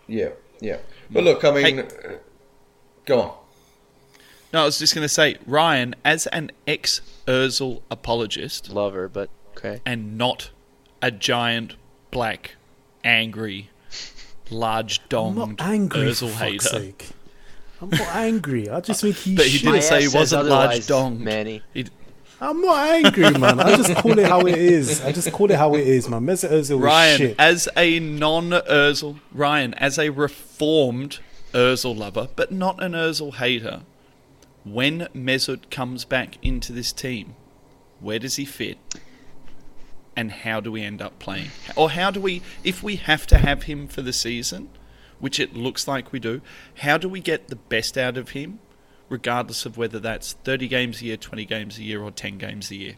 Yeah, 0.06 0.30
yeah. 0.60 0.78
But 1.10 1.24
look, 1.24 1.44
I 1.44 1.50
mean, 1.50 1.64
Hey. 1.76 1.80
uh, 1.82 2.12
go 3.06 3.20
on. 3.20 3.32
No, 4.52 4.62
I 4.62 4.64
was 4.66 4.78
just 4.78 4.94
going 4.94 5.04
to 5.04 5.08
say, 5.08 5.36
Ryan, 5.46 5.94
as 6.04 6.26
an 6.28 6.50
ex 6.66 7.00
Ozil 7.26 7.82
apologist 7.90 8.70
lover, 8.70 9.08
but 9.08 9.28
okay. 9.56 9.80
and 9.84 10.16
not 10.16 10.50
a 11.02 11.10
giant, 11.10 11.74
black, 12.10 12.54
angry, 13.02 13.70
large 14.50 15.00
I'm 15.12 15.34
donged 15.34 15.60
angry, 15.60 16.02
Ozil 16.02 16.30
for 16.30 16.44
hater. 16.44 16.60
sake. 16.68 17.08
I'm 17.80 17.90
not 17.90 18.00
angry. 18.14 18.70
I 18.70 18.80
just 18.80 19.00
think 19.00 19.16
he's 19.16 19.36
But 19.36 19.46
he 19.46 19.58
didn't 19.58 19.82
say 19.82 20.02
he 20.02 20.08
wasn't 20.08 20.46
large 20.46 20.68
otherwise, 20.68 20.88
donged. 20.88 21.18
Manny. 21.18 21.62
He- 21.74 21.86
I'm 22.40 22.60
not 22.60 23.04
angry, 23.04 23.30
man. 23.38 23.60
I 23.60 23.76
just 23.76 23.94
call 23.96 24.18
it 24.18 24.26
how 24.26 24.40
it 24.40 24.58
is. 24.58 25.00
I 25.02 25.12
just 25.12 25.30
call 25.32 25.50
it 25.50 25.56
how 25.56 25.74
it 25.74 25.86
is, 25.86 26.08
man. 26.08 26.22
Mesut 26.22 26.50
Ozil 26.50 26.82
Ryan, 26.82 27.18
shit. 27.18 27.36
as 27.38 27.68
a 27.76 28.00
non 28.00 28.50
Ozil, 28.50 29.20
Ryan, 29.32 29.74
as 29.74 29.98
a 29.98 30.10
reformed 30.10 31.20
Ozil 31.52 31.96
lover, 31.96 32.28
but 32.34 32.50
not 32.52 32.82
an 32.82 32.92
Ozil 32.92 33.34
hater, 33.34 33.82
when 34.64 35.08
Mesut 35.14 35.70
comes 35.70 36.04
back 36.04 36.38
into 36.42 36.72
this 36.72 36.92
team, 36.92 37.34
where 38.00 38.18
does 38.18 38.36
he 38.36 38.44
fit? 38.44 38.78
And 40.16 40.30
how 40.30 40.60
do 40.60 40.70
we 40.70 40.82
end 40.82 41.02
up 41.02 41.18
playing? 41.18 41.50
Or 41.76 41.90
how 41.90 42.10
do 42.10 42.20
we, 42.20 42.42
if 42.62 42.82
we 42.82 42.96
have 42.96 43.26
to 43.28 43.38
have 43.38 43.64
him 43.64 43.88
for 43.88 44.00
the 44.02 44.12
season, 44.12 44.70
which 45.18 45.40
it 45.40 45.54
looks 45.54 45.88
like 45.88 46.12
we 46.12 46.20
do, 46.20 46.40
how 46.78 46.98
do 46.98 47.08
we 47.08 47.20
get 47.20 47.48
the 47.48 47.56
best 47.56 47.98
out 47.98 48.16
of 48.16 48.30
him, 48.30 48.58
regardless 49.08 49.66
of 49.66 49.76
whether 49.76 49.98
that's 49.98 50.32
30 50.44 50.68
games 50.68 51.00
a 51.02 51.06
year, 51.06 51.16
20 51.16 51.44
games 51.44 51.78
a 51.78 51.82
year, 51.82 52.02
or 52.02 52.10
10 52.10 52.38
games 52.38 52.70
a 52.70 52.76
year? 52.76 52.94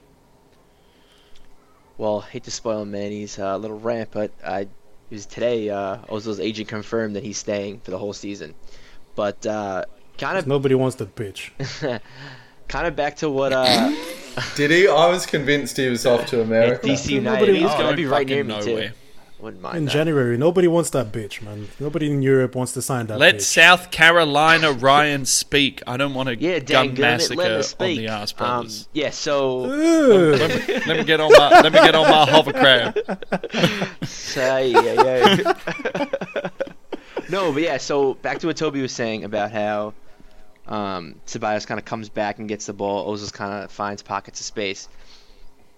Well, 1.99 2.21
hate 2.21 2.45
to 2.45 2.51
spoil 2.51 2.85
Manny's 2.85 3.39
uh, 3.39 3.57
little 3.57 3.79
rant, 3.81 4.11
but 4.13 4.31
I 4.45 4.61
it 4.61 4.69
was 5.15 5.25
today 5.27 5.71
uh, 5.71 5.99
Ozil's 6.09 6.41
agent 6.41 6.69
confirmed 6.69 7.15
that 7.17 7.23
he's 7.23 7.39
staying 7.39 7.81
for 7.81 7.91
the 7.93 7.99
whole 7.99 8.13
season. 8.13 8.55
But 9.15 9.47
uh, 9.47 9.85
kind 10.19 10.37
of, 10.37 10.47
Nobody 10.47 10.75
wants 10.75 10.97
that 10.97 11.15
pitch. 11.15 11.53
kind 12.69 12.87
of 12.87 12.97
back 12.97 13.17
to 13.19 13.31
what 13.31 13.53
uh, 13.53 13.95
Did 14.57 14.73
he? 14.73 14.89
I 14.89 15.09
was 15.09 15.25
convinced 15.25 15.77
he 15.79 15.89
was 15.89 16.05
off 16.05 16.27
to 16.27 16.43
America. 16.43 16.87
DC 16.87 17.09
United. 17.11 17.41
Nobody 17.41 17.53
He's 17.55 17.63
wants- 17.63 17.77
going 17.81 17.87
to 17.87 17.93
Oh, 17.93 17.97
be 17.97 18.07
right 18.07 18.27
near 18.27 18.45
fucking 18.45 18.67
me 18.67 18.73
nowhere. 18.73 18.89
too. 18.91 18.95
Wouldn't 19.39 19.61
mind 19.63 19.77
In 19.77 19.85
that. 19.85 19.91
January, 19.91 20.39
nobody 20.39 20.67
wants 20.67 20.89
that 20.91 21.13
bitch, 21.13 21.43
man. 21.43 21.69
Nobody 21.79 22.11
in 22.11 22.23
Europe 22.23 22.55
wants 22.55 22.73
to 22.73 22.81
sign 22.81 23.07
that 23.09 23.19
Let 23.19 23.37
bitch. 23.37 23.43
South 23.43 23.91
Carolina 23.91 24.73
Ryan 24.73 25.27
speak. 25.27 25.83
I 25.87 25.99
don't 25.99 26.15
want 26.15 26.29
to 26.31 26.37
Yeah, 26.37 26.59
gun 26.61 26.89
dang, 26.89 26.95
let 26.97 27.19
massacre 27.19 27.43
him 27.43 27.63
on 27.81 27.97
the 27.97 28.09
Ass 28.09 28.35
Um, 28.39 28.69
yeah, 28.95 29.11
so 29.11 29.65
Ugh. 29.65 30.41
let 30.87 30.97
me 30.97 31.05
get 31.05 31.21
on 31.21 31.31
my 31.33 31.61
let 31.61 31.71
me 31.73 31.79
get 31.81 31.95
on 31.95 32.09
my 32.11 32.25
hovercraft. 32.31 32.99
Say, 34.07 34.71
yeah, 34.71 35.03
yeah. 35.05 36.49
no, 37.31 37.53
but 37.53 37.63
yeah, 37.63 37.77
so 37.77 38.15
back 38.15 38.39
to 38.39 38.47
what 38.47 38.57
Toby 38.57 38.81
was 38.81 38.93
saying 38.93 39.25
about 39.25 39.53
how 39.53 39.93
um, 40.67 41.17
Ceballos 41.27 41.67
kind 41.67 41.79
of 41.79 41.85
comes 41.85 42.09
back 42.09 42.39
and 42.39 42.49
gets 42.49 42.67
the 42.67 42.73
ball. 42.73 43.15
Ozil 43.15 43.33
kind 43.33 43.65
of 43.65 43.71
finds 43.71 44.03
pockets 44.03 44.41
of 44.41 44.47
space. 44.47 44.89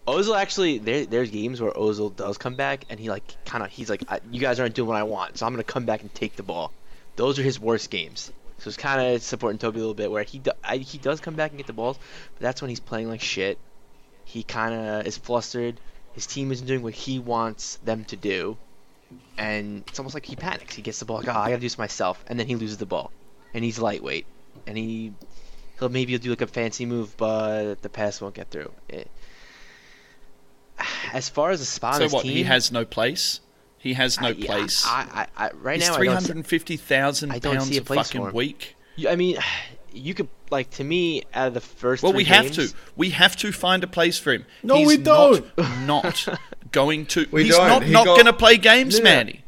Ozil 0.08 0.34
actually, 0.34 0.78
there, 0.78 1.04
there's 1.04 1.30
games 1.30 1.60
where 1.60 1.70
Ozil 1.72 2.16
does 2.16 2.38
come 2.38 2.54
back 2.54 2.86
and 2.88 2.98
he 2.98 3.10
like 3.10 3.36
kind 3.44 3.62
of 3.62 3.70
he's 3.70 3.90
like, 3.90 4.02
you 4.30 4.40
guys 4.40 4.58
aren't 4.58 4.74
doing 4.74 4.88
what 4.88 4.96
I 4.96 5.02
want, 5.02 5.36
so 5.36 5.44
I'm 5.44 5.52
gonna 5.52 5.64
come 5.64 5.84
back 5.84 6.00
and 6.00 6.12
take 6.14 6.34
the 6.34 6.42
ball. 6.42 6.72
Those 7.16 7.38
are 7.38 7.42
his 7.42 7.60
worst 7.60 7.90
games. 7.90 8.32
So 8.58 8.68
it's 8.68 8.76
kind 8.78 9.14
of 9.14 9.22
supporting 9.22 9.58
Toby 9.58 9.78
a 9.78 9.80
little 9.80 9.94
bit 9.94 10.10
where 10.10 10.22
he 10.22 10.38
do, 10.38 10.52
I, 10.64 10.78
he 10.78 10.96
does 10.96 11.20
come 11.20 11.34
back 11.34 11.50
and 11.50 11.58
get 11.58 11.66
the 11.66 11.74
balls, 11.74 11.98
but 12.34 12.40
that's 12.40 12.62
when 12.62 12.70
he's 12.70 12.80
playing 12.80 13.08
like 13.08 13.20
shit. 13.20 13.58
He 14.24 14.42
kind 14.42 14.74
of 14.74 15.06
is 15.06 15.18
flustered. 15.18 15.78
His 16.14 16.26
team 16.26 16.50
isn't 16.52 16.66
doing 16.66 16.82
what 16.82 16.94
he 16.94 17.18
wants 17.18 17.76
them 17.84 18.04
to 18.06 18.16
do, 18.16 18.56
and 19.36 19.84
it's 19.88 19.98
almost 19.98 20.14
like 20.14 20.24
he 20.24 20.36
panics. 20.36 20.74
He 20.74 20.82
gets 20.82 20.98
the 21.00 21.04
ball, 21.04 21.18
like, 21.18 21.28
oh, 21.28 21.32
I 21.32 21.50
gotta 21.50 21.56
do 21.56 21.66
this 21.66 21.78
myself, 21.78 22.24
and 22.28 22.40
then 22.40 22.46
he 22.46 22.56
loses 22.56 22.78
the 22.78 22.86
ball, 22.86 23.12
and 23.52 23.62
he's 23.62 23.78
lightweight, 23.78 24.26
and 24.66 24.76
he 24.76 25.12
he'll 25.78 25.90
maybe 25.90 26.12
he'll 26.12 26.20
do 26.20 26.30
like 26.30 26.40
a 26.40 26.46
fancy 26.46 26.86
move, 26.86 27.14
but 27.16 27.82
the 27.82 27.88
pass 27.90 28.20
won't 28.20 28.34
get 28.34 28.50
through. 28.50 28.72
It, 28.88 29.10
as 31.12 31.28
far 31.28 31.50
as 31.50 31.60
the 31.60 31.66
spot 31.66 32.00
on 32.02 32.08
So 32.08 32.16
what? 32.16 32.22
team, 32.24 32.32
He 32.32 32.42
has 32.44 32.70
no 32.72 32.84
place. 32.84 33.40
He 33.78 33.94
has 33.94 34.20
no 34.20 34.28
I- 34.28 34.32
place. 34.34 34.84
I, 34.86 35.26
I, 35.36 35.46
I, 35.46 35.50
right 35.62 35.76
He's 35.80 35.88
now, 35.88 35.94
I 35.94 35.96
three 35.98 36.06
don't, 36.08 36.14
hundred 36.16 36.36
and 36.36 36.46
fifty 36.46 36.76
thousand 36.76 37.30
I 37.32 37.38
don't 37.38 37.56
pounds 37.56 37.76
a 37.76 37.80
a 37.80 37.84
fucking 37.84 38.32
week. 38.32 38.76
I 39.08 39.14
mean, 39.14 39.38
you 39.92 40.14
could 40.14 40.28
like 40.50 40.70
to 40.72 40.84
me 40.84 41.22
out 41.32 41.48
of 41.48 41.54
the 41.54 41.60
first. 41.60 42.02
Well, 42.02 42.12
three 42.12 42.18
we 42.18 42.24
have 42.24 42.50
to. 42.52 42.72
We 42.96 43.10
have 43.10 43.36
to 43.36 43.52
find 43.52 43.84
a 43.84 43.86
place 43.86 44.18
for 44.18 44.32
him. 44.32 44.44
No, 44.64 44.76
He's 44.76 44.86
we 44.88 44.96
don't. 44.96 45.46
Not, 45.86 46.26
not 46.26 46.40
going 46.72 47.06
to. 47.06 47.26
We 47.30 47.44
he's 47.44 47.56
don't. 47.56 47.68
not 47.68 47.82
He 47.84 47.92
not 47.92 48.06
going 48.06 48.26
to 48.26 48.32
play 48.32 48.56
games, 48.56 48.98
No, 48.98 49.04
no. 49.04 49.10
Manny. 49.10 49.44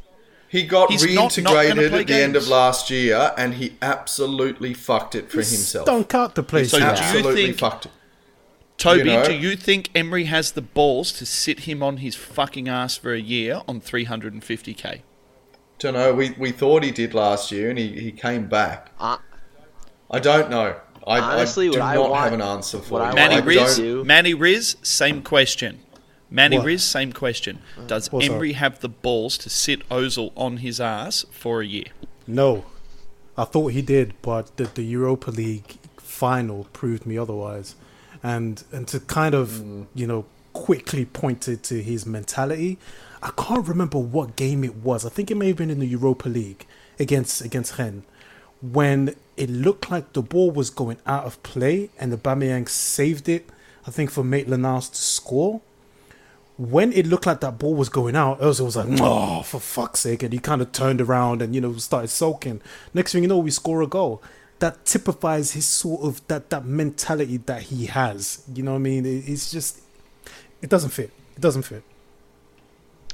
He 0.49 0.65
got 0.65 0.91
He's 0.91 1.05
not- 1.15 1.37
not 1.39 1.45
gonna 1.45 1.53
reintegrated 1.83 2.01
at 2.01 2.07
the 2.09 2.15
end 2.15 2.35
of 2.37 2.49
last 2.49 2.91
year, 2.91 3.33
and 3.37 3.55
he 3.55 3.77
absolutely 3.83 4.75
fucked 4.75 5.15
it 5.15 5.31
for 5.31 5.39
He 5.41 5.47
himself. 5.47 5.87
Stunk 5.87 6.13
out 6.15 6.35
the 6.35 6.43
place. 6.43 6.71
So 6.73 6.79
do 6.79 6.85
man. 6.85 6.97
you 6.97 7.03
absolutely 7.03 7.45
think- 7.47 7.59
fucked 7.59 7.87
it. 7.87 7.93
Toby, 8.81 8.99
You 9.11 9.17
know? 9.17 9.25
do 9.25 9.35
you 9.35 9.57
think 9.57 9.91
Emery 9.95 10.25
has 10.25 10.53
the 10.53 10.63
balls 10.63 11.13
to 11.13 11.27
sit 11.27 11.61
him 11.61 11.83
on 11.83 11.99
his 11.99 12.17
fucking 12.17 12.67
ass 12.69 12.97
for 12.97 13.13
a 13.13 13.21
year 13.21 13.61
on 13.69 13.81
350k? 13.81 15.03
Don't 15.79 15.95
know. 15.95 16.15
We, 16.15 16.31
we 16.39 16.51
thought 16.51 16.83
he 16.83 16.91
did 16.91 17.13
last 17.15 17.53
year, 17.53 17.69
and 17.71 17.79
he, 17.79 17.89
he 18.01 18.13
came 18.13 18.47
back. 18.49 18.91
Uh, 18.99 19.19
I 20.11 20.19
don't 20.19 20.51
know. 20.51 20.77
I, 21.07 21.21
Honestly, 21.21 21.69
I 21.69 21.73
do 21.73 21.79
what 21.79 21.83
I 21.87 21.95
not 21.95 22.11
want- 22.11 22.23
have 22.25 22.33
an 22.33 22.43
answer 22.43 22.79
for 22.79 22.93
what 22.95 23.03
I 23.03 23.09
you. 23.11 23.15
Manny 23.17 23.35
want 23.37 23.47
Riz- 23.47 23.57
Riz, 23.59 23.77
don't- 23.79 24.07
Manny 24.07 24.35
Riz, 24.35 24.77
same 24.83 25.23
question. 25.23 25.81
Manny 26.31 26.59
What? 26.59 26.67
Riz, 26.67 26.85
same 26.85 27.13
question. 27.13 27.59
Does 27.87 28.11
What's 28.13 28.27
up? 28.29 28.33
Emery 28.33 28.53
have 28.53 28.81
the 28.81 28.89
balls 28.89 29.37
to 29.39 29.51
sit 29.51 29.87
Ozil 29.89 30.33
on 30.37 30.59
his 30.59 30.81
ass 30.81 31.25
for 31.31 31.61
a 31.61 31.67
year? 31.67 31.87
No, 32.27 32.65
I 33.37 33.45
thought 33.45 33.73
he 33.73 33.83
did, 33.83 34.15
but 34.23 34.57
the, 34.57 34.65
the 34.65 34.83
Europa 34.83 35.31
League 35.31 35.77
final 35.97 36.65
proved 36.73 37.05
me 37.07 37.19
otherwise. 37.19 37.75
And 38.23 38.63
and 38.73 38.87
to 38.89 39.01
kind 39.01 39.35
of 39.35 39.49
mm. 39.49 39.87
you 39.95 40.07
know 40.07 40.27
quickly 40.53 41.05
pointed 41.05 41.63
to 41.65 41.83
his 41.83 42.07
mentality, 42.07 42.79
I 43.23 43.31
can't 43.37 43.67
remember 43.67 43.99
what 43.99 44.37
game 44.37 44.65
it 44.65 44.77
was. 44.77 45.07
I 45.07 45.09
think 45.09 45.31
it 45.31 45.37
may 45.37 45.49
have 45.49 45.57
been 45.57 45.71
in 45.71 45.81
the 45.81 45.87
Europa 45.87 46.29
League 46.29 46.67
against 46.99 47.41
against 47.41 47.79
Rennes, 47.79 48.05
when 48.61 49.15
it 49.37 49.49
looked 49.49 49.91
like 49.91 50.13
the 50.13 50.23
ball 50.23 50.51
was 50.51 50.71
going 50.71 50.99
out 51.07 51.25
of 51.25 51.43
play 51.43 51.91
and 51.99 52.13
the 52.13 52.19
Aubameyang 52.19 52.69
saved 52.69 53.29
it 53.29 53.49
I 53.87 53.91
think 53.91 54.11
for 54.11 54.23
Maitland 54.25 54.63
Niles 54.63 54.89
to 54.91 54.97
score. 54.97 55.61
When 56.57 56.93
it 56.93 57.07
looked 57.07 57.25
like 57.27 57.41
that 57.41 57.59
ball 57.59 57.75
was 57.75 57.89
going 57.89 58.15
out, 58.15 58.41
Ozil 58.41 58.67
was 58.67 58.77
like, 58.77 58.87
"Oh, 59.01 59.43
for 59.43 59.59
fuck's 59.59 60.01
sake!" 60.01 60.23
and 60.23 60.33
he 60.33 60.39
kind 60.39 60.61
of 60.61 60.73
turned 60.73 61.01
around 61.01 61.41
and 61.41 61.55
you 61.55 61.61
know 61.61 61.75
started 61.77 62.09
sulking. 62.09 62.61
Next 62.93 63.13
thing 63.13 63.23
you 63.23 63.29
know, 63.29 63.39
we 63.39 63.51
score 63.51 63.81
a 63.81 63.87
goal. 63.87 64.23
That 64.61 64.85
typifies 64.85 65.53
his 65.53 65.67
sort 65.67 66.03
of 66.03 66.27
that 66.29 66.51
that 66.51 66.65
mentality 66.65 67.39
that 67.39 67.63
he 67.63 67.87
has. 67.87 68.45
You 68.55 68.63
know 68.63 68.73
what 68.73 68.77
I 68.79 68.81
mean? 68.81 69.07
It, 69.07 69.29
it's 69.29 69.51
just 69.51 69.81
it 70.63 70.71
doesn't 70.71 70.91
fit. 70.91 71.11
It 71.37 71.41
doesn't 71.41 71.63
fit. 71.63 71.83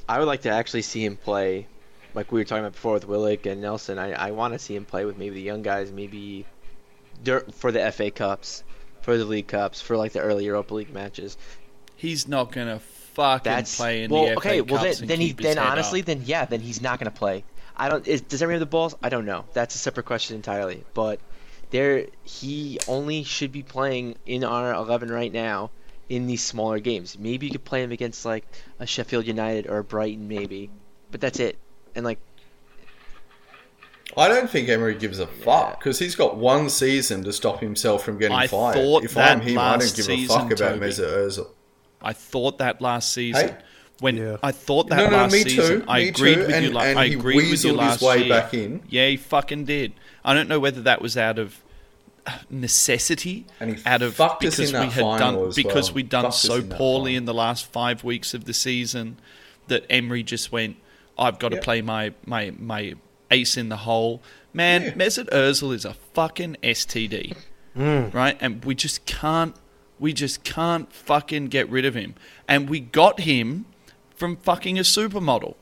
I 0.09 0.19
would 0.19 0.27
like 0.27 0.41
to 0.41 0.49
actually 0.49 0.83
see 0.83 1.03
him 1.03 1.17
play, 1.17 1.67
like 2.13 2.31
we 2.31 2.39
were 2.39 2.45
talking 2.45 2.63
about 2.63 2.73
before 2.73 2.93
with 2.93 3.07
Willock 3.07 3.45
and 3.45 3.61
Nelson. 3.61 3.97
I, 3.99 4.11
I 4.13 4.31
want 4.31 4.53
to 4.53 4.59
see 4.59 4.75
him 4.75 4.85
play 4.85 5.05
with 5.05 5.17
maybe 5.17 5.35
the 5.35 5.41
young 5.41 5.61
guys, 5.61 5.91
maybe 5.91 6.45
dur- 7.23 7.45
for 7.53 7.71
the 7.71 7.91
FA 7.91 8.11
Cups, 8.11 8.63
for 9.01 9.17
the 9.17 9.25
League 9.25 9.47
Cups, 9.47 9.81
for 9.81 9.97
like 9.97 10.13
the 10.13 10.19
early 10.21 10.45
Europa 10.45 10.73
League 10.73 10.93
matches. 10.93 11.37
He's 11.95 12.27
not 12.27 12.51
gonna 12.51 12.79
fucking 13.13 13.49
That's 13.51 13.75
play 13.75 14.03
in 14.03 14.11
well, 14.11 14.25
the 14.25 14.37
okay. 14.37 14.59
FA 14.59 14.63
Well, 14.65 14.83
Cups 14.83 14.99
then, 14.99 15.03
and 15.03 15.09
then 15.09 15.19
he 15.21 15.31
then 15.33 15.57
honestly, 15.57 16.01
up. 16.01 16.05
then 16.05 16.21
yeah, 16.25 16.45
then 16.45 16.61
he's 16.61 16.81
not 16.81 16.99
gonna 16.99 17.11
play. 17.11 17.43
I 17.75 17.89
don't. 17.89 18.07
Is, 18.07 18.21
does 18.21 18.41
everyone 18.41 18.59
have 18.61 18.67
the 18.67 18.71
balls? 18.71 18.95
I 19.03 19.09
don't 19.09 19.25
know. 19.25 19.45
That's 19.53 19.75
a 19.75 19.77
separate 19.77 20.05
question 20.05 20.35
entirely. 20.35 20.83
But 20.93 21.19
there, 21.71 22.05
he 22.23 22.79
only 22.87 23.23
should 23.23 23.51
be 23.51 23.63
playing 23.63 24.15
in 24.25 24.43
our 24.43 24.73
eleven 24.73 25.09
right 25.09 25.31
now 25.31 25.71
in 26.09 26.27
these 26.27 26.41
smaller 26.43 26.79
games. 26.79 27.17
Maybe 27.19 27.47
you 27.47 27.51
could 27.51 27.65
play 27.65 27.83
him 27.83 27.91
against 27.91 28.25
like 28.25 28.45
a 28.79 28.85
Sheffield 28.85 29.25
United 29.27 29.67
or 29.67 29.79
a 29.79 29.83
Brighton, 29.83 30.27
maybe. 30.27 30.69
But 31.11 31.21
that's 31.21 31.39
it. 31.39 31.57
And 31.95 32.05
like, 32.05 32.19
I 34.15 34.27
don't 34.29 34.49
think 34.49 34.67
Emery 34.69 34.95
gives 34.95 35.19
a 35.19 35.27
fuck 35.27 35.79
because 35.79 35.99
he's 35.99 36.15
got 36.15 36.37
one 36.37 36.69
season 36.69 37.23
to 37.23 37.33
stop 37.33 37.59
himself 37.59 38.03
from 38.03 38.17
getting 38.17 38.37
I 38.37 38.47
fired. 38.47 38.73
thought 38.75 39.03
If 39.03 39.13
that 39.15 39.33
I'm 39.37 39.41
him, 39.41 39.57
I 39.59 39.71
don't 39.77 39.79
give 39.95 40.05
season, 40.05 40.35
a 40.35 40.39
fuck 40.39 40.51
about 40.51 40.73
Toby. 40.75 40.85
Mesut 40.87 41.13
Ozil. 41.27 41.47
I 42.01 42.13
thought 42.13 42.57
that 42.59 42.81
last 42.81 43.11
season. 43.13 43.49
Hey? 43.49 43.55
When 43.99 44.15
Yeah. 44.15 44.37
I 44.43 44.51
thought 44.51 44.89
that 44.89 44.97
No, 44.97 45.09
no, 45.09 45.17
last 45.17 45.33
me 45.33 45.39
season, 45.43 45.81
too, 45.81 45.85
I 45.87 45.99
me 46.01 46.07
agreed 46.09 46.33
too, 46.35 46.39
with 46.41 46.49
you. 46.49 46.55
and- 46.55 46.77
and 46.77 46.99
I 46.99 47.07
he 47.07 47.13
agreed 47.15 47.35
with 47.37 47.45
you 47.45 47.51
weaseled 47.53 47.69
his 47.71 47.73
last 47.77 48.01
way 48.01 48.19
year. 48.19 48.29
back 48.29 48.53
in. 48.53 48.81
Yeah, 48.89 49.07
he 49.07 49.17
fucking 49.17 49.65
did. 49.65 49.93
I 50.27 50.33
don't 50.33 50.49
know 50.49 50.59
whether 50.59 50.81
that 50.81 51.01
was 51.01 51.17
out 51.17 51.39
of 51.39 51.63
necessity, 52.49 53.45
And 53.59 53.77
he 53.77 53.85
out 53.85 54.01
of 54.01 54.15
fucked 54.15 54.43
us 54.43 54.57
because 54.57 54.73
in 54.73 54.81
we 54.81 54.87
had 54.87 55.19
done 55.19 55.51
because 55.55 55.89
well. 55.89 55.95
we'd 55.95 56.09
done 56.09 56.23
Fucked 56.25 56.35
so 56.35 56.55
in 56.55 56.69
poorly 56.69 57.15
in 57.15 57.25
the 57.25 57.33
last 57.33 57.65
five 57.65 58.03
weeks 58.03 58.33
of 58.33 58.45
the 58.45 58.53
season 58.53 59.17
that 59.67 59.85
Emery 59.89 60.23
just 60.23 60.51
went. 60.51 60.75
I've 61.17 61.39
got 61.39 61.49
to 61.49 61.61
play 61.61 61.81
my 61.81 62.13
my 62.25 62.53
my 62.59 62.95
ace 63.31 63.57
in 63.57 63.69
the 63.69 63.77
hole. 63.77 64.21
Man, 64.53 64.83
Yeah. 64.83 64.91
Mesut 64.91 65.29
Ozil 65.29 65.73
is 65.73 65.85
a 65.85 65.93
fucking 65.93 66.57
STD, 66.63 67.37
hmm. 67.73 68.09
right? 68.11 68.37
And 68.39 68.63
we 68.65 68.75
just 68.75 69.05
can't, 69.05 69.55
we 69.99 70.13
just 70.13 70.43
can't 70.43 70.91
fucking 70.91 71.47
get 71.47 71.69
rid 71.69 71.85
of 71.85 71.93
him. 71.93 72.15
And 72.47 72.69
we 72.69 72.79
got 72.79 73.21
him 73.21 73.65
from 74.15 74.35
fucking 74.37 74.77
a 74.79 74.81
supermodel. 74.81 75.55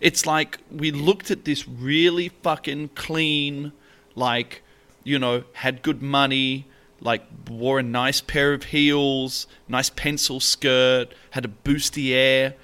It's 0.00 0.26
like 0.26 0.58
we 0.70 0.90
looked 0.90 1.30
at 1.30 1.44
this 1.44 1.66
really 1.66 2.28
fucking 2.28 2.90
clean, 2.94 3.72
like, 4.16 4.62
you 5.04 5.18
know, 5.18 5.44
had 5.52 5.82
good 5.82 6.02
money, 6.02 6.66
like 7.00 7.22
wore 7.48 7.78
a 7.78 7.82
nice 7.82 8.20
pair 8.20 8.52
of 8.52 8.64
heels, 8.64 9.46
nice 9.68 9.90
pencil 9.90 10.40
skirt, 10.40 11.06
had 11.30 11.44
a 11.44 11.52
boosty 11.64 12.12
air, 12.12 12.54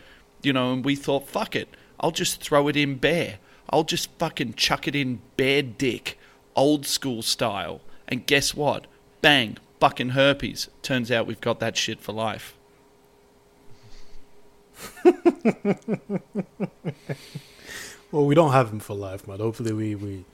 you 0.42 0.52
know, 0.52 0.72
and 0.72 0.84
we 0.84 0.96
thought, 0.96 1.28
fuck 1.28 1.54
it, 1.54 1.68
I'll 2.00 2.10
just 2.10 2.42
throw 2.42 2.66
it 2.66 2.76
in 2.76 2.96
bare. 2.96 3.38
I'll 3.70 3.84
just 3.84 4.10
fucking 4.18 4.54
chuck 4.54 4.88
it 4.88 4.96
in 4.96 5.20
bare 5.36 5.62
dick, 5.62 6.18
old 6.56 6.84
school 6.84 7.22
style. 7.22 7.80
And 8.08 8.26
guess 8.26 8.54
what? 8.54 8.86
Bang, 9.20 9.56
fucking 9.78 10.10
herpes. 10.10 10.68
Turns 10.82 11.10
out 11.10 11.26
we've 11.26 11.40
got 11.40 11.60
that 11.60 11.76
shit 11.76 12.00
for 12.00 12.12
life. 12.12 12.56
Well, 18.12 18.26
we 18.26 18.34
don't 18.34 18.52
have 18.52 18.70
him 18.70 18.78
for 18.78 18.94
life, 18.94 19.26
man. 19.26 19.38
Hopefully, 19.38 19.72
we, 19.72 19.94
we 19.94 20.24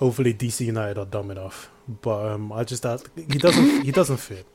hopefully 0.00 0.34
DC 0.34 0.66
United 0.66 0.98
are 0.98 1.04
dumb 1.06 1.30
enough. 1.30 1.70
But 2.02 2.32
um, 2.32 2.52
I 2.52 2.64
just 2.64 2.82
that 2.82 3.02
he 3.16 3.38
doesn't 3.38 3.84
he 3.84 3.92
doesn't 3.92 4.16
fit. 4.16 4.46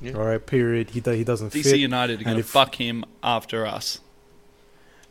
Yeah. 0.00 0.12
All 0.14 0.24
right, 0.24 0.44
period. 0.44 0.90
He 0.90 1.00
he 1.00 1.24
doesn't 1.24 1.52
DC 1.52 1.62
fit. 1.62 1.78
United 1.78 2.20
are 2.20 2.24
going 2.24 2.36
to 2.36 2.40
if- 2.40 2.46
fuck 2.46 2.74
him 2.74 3.04
after 3.22 3.64
us. 3.66 4.00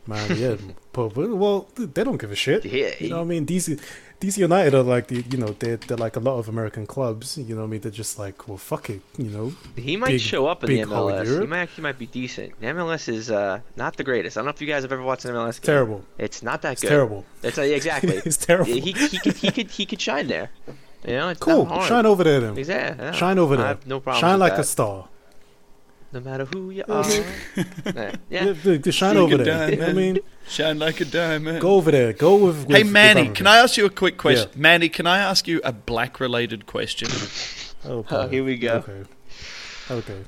Man, 0.06 0.36
yeah, 0.36 0.56
but, 0.92 1.08
but- 1.14 1.30
well, 1.34 1.66
they 1.76 2.04
don't 2.04 2.18
give 2.18 2.30
a 2.30 2.34
shit. 2.36 2.64
Yeah, 2.66 2.90
you 3.00 3.08
know 3.08 3.16
what 3.16 3.22
I 3.22 3.26
mean? 3.26 3.46
DC, 3.46 3.80
DC 4.20 4.38
United 4.38 4.74
are 4.74 4.82
like 4.82 5.08
the, 5.08 5.22
you 5.30 5.36
know, 5.36 5.54
they're, 5.58 5.76
they're 5.76 5.96
like 5.98 6.16
a 6.16 6.20
lot 6.20 6.38
of 6.38 6.48
American 6.48 6.86
clubs. 6.86 7.36
You 7.36 7.54
know 7.54 7.60
what 7.62 7.66
I 7.66 7.70
mean? 7.70 7.80
They're 7.80 7.90
just 7.90 8.18
like, 8.18 8.48
well, 8.48 8.56
fuck 8.56 8.88
it, 8.90 9.02
you 9.18 9.26
know. 9.26 9.52
he 9.76 9.96
might 9.96 10.08
Big- 10.12 10.20
show 10.20 10.46
up 10.46 10.64
in 10.64 10.70
the 10.70 10.76
big 10.78 10.86
hole 10.88 11.08
in 11.08 11.26
MLS. 11.26 11.40
He 11.40 11.46
might 11.46 11.58
actually 11.60 11.82
might 11.82 11.98
be 11.98 12.06
decent. 12.06 12.58
The 12.60 12.66
MLS 12.68 13.08
is 13.08 13.30
uh, 13.30 13.60
not 13.76 13.96
the 13.96 14.04
greatest. 14.04 14.36
I 14.36 14.40
don't 14.40 14.46
know 14.46 14.50
if 14.50 14.60
you 14.60 14.66
guys 14.66 14.82
have 14.82 14.92
ever 14.92 15.02
watched 15.02 15.24
an 15.26 15.32
MLS 15.34 15.60
game. 15.60 15.66
Terrible. 15.66 16.04
It's 16.18 16.42
not 16.42 16.62
that 16.62 16.72
It's 16.72 16.82
good. 16.82 16.88
terrible. 16.88 17.24
It's 17.42 17.58
uh, 17.58 17.62
exactly. 17.62 18.16
It's 18.24 18.36
terrible. 18.38 18.72
He, 18.72 18.80
he 18.80 19.18
could 19.18 19.36
he 19.36 19.50
could 19.50 19.70
he 19.70 19.84
could 19.86 20.00
shine 20.00 20.28
there. 20.28 20.50
You 21.06 21.14
know, 21.16 21.28
it's 21.28 21.40
Cool. 21.40 21.64
not 21.66 21.68
hard. 21.74 21.88
Shine 21.88 22.06
over 22.06 22.24
there 22.24 22.40
then. 22.40 22.56
Exactly. 22.56 23.04
yeah. 23.04 23.12
Shine 23.12 23.38
over 23.38 23.54
I 23.54 23.56
there. 23.58 23.66
have 23.66 23.86
no 23.86 24.00
problem. 24.00 24.20
Shine 24.22 24.38
like 24.38 24.52
that. 24.54 24.60
a 24.60 24.64
star. 24.64 25.08
No 26.14 26.20
matter 26.20 26.44
who 26.44 26.70
you 26.70 26.84
are. 26.88 27.04
yeah. 27.56 27.64
Yeah, 27.94 28.14
yeah. 28.30 28.52
dude, 28.52 28.94
shine 28.94 29.16
Like 29.16 29.32
over 29.32 29.42
there. 29.42 29.74
You 29.74 29.82
I 29.82 29.92
mean? 29.92 30.20
Shine 30.46 30.78
like 30.78 31.00
a 31.00 31.04
diamond. 31.04 31.60
Go 31.60 31.74
over 31.74 31.90
there. 31.90 32.12
Go 32.12 32.36
with. 32.36 32.68
with 32.68 32.76
Hey 32.76 32.84
Manny, 32.84 33.28
with 33.28 33.36
can 33.36 33.48
I 33.48 33.56
ask 33.56 33.76
you 33.76 33.84
a 33.84 33.90
quick 33.90 34.16
question? 34.16 34.48
Yeah. 34.52 34.60
Manny, 34.60 34.88
can 34.88 35.08
I 35.08 35.18
ask 35.18 35.48
you 35.48 35.60
a 35.64 35.72
black 35.72 36.20
related 36.20 36.66
question? 36.66 37.08
Oh, 37.84 38.06
Oh, 38.08 38.28
here 38.28 38.44
we 38.44 38.56
go. 38.56 38.76
Okay. 38.76 39.04
Okay. 39.90 40.22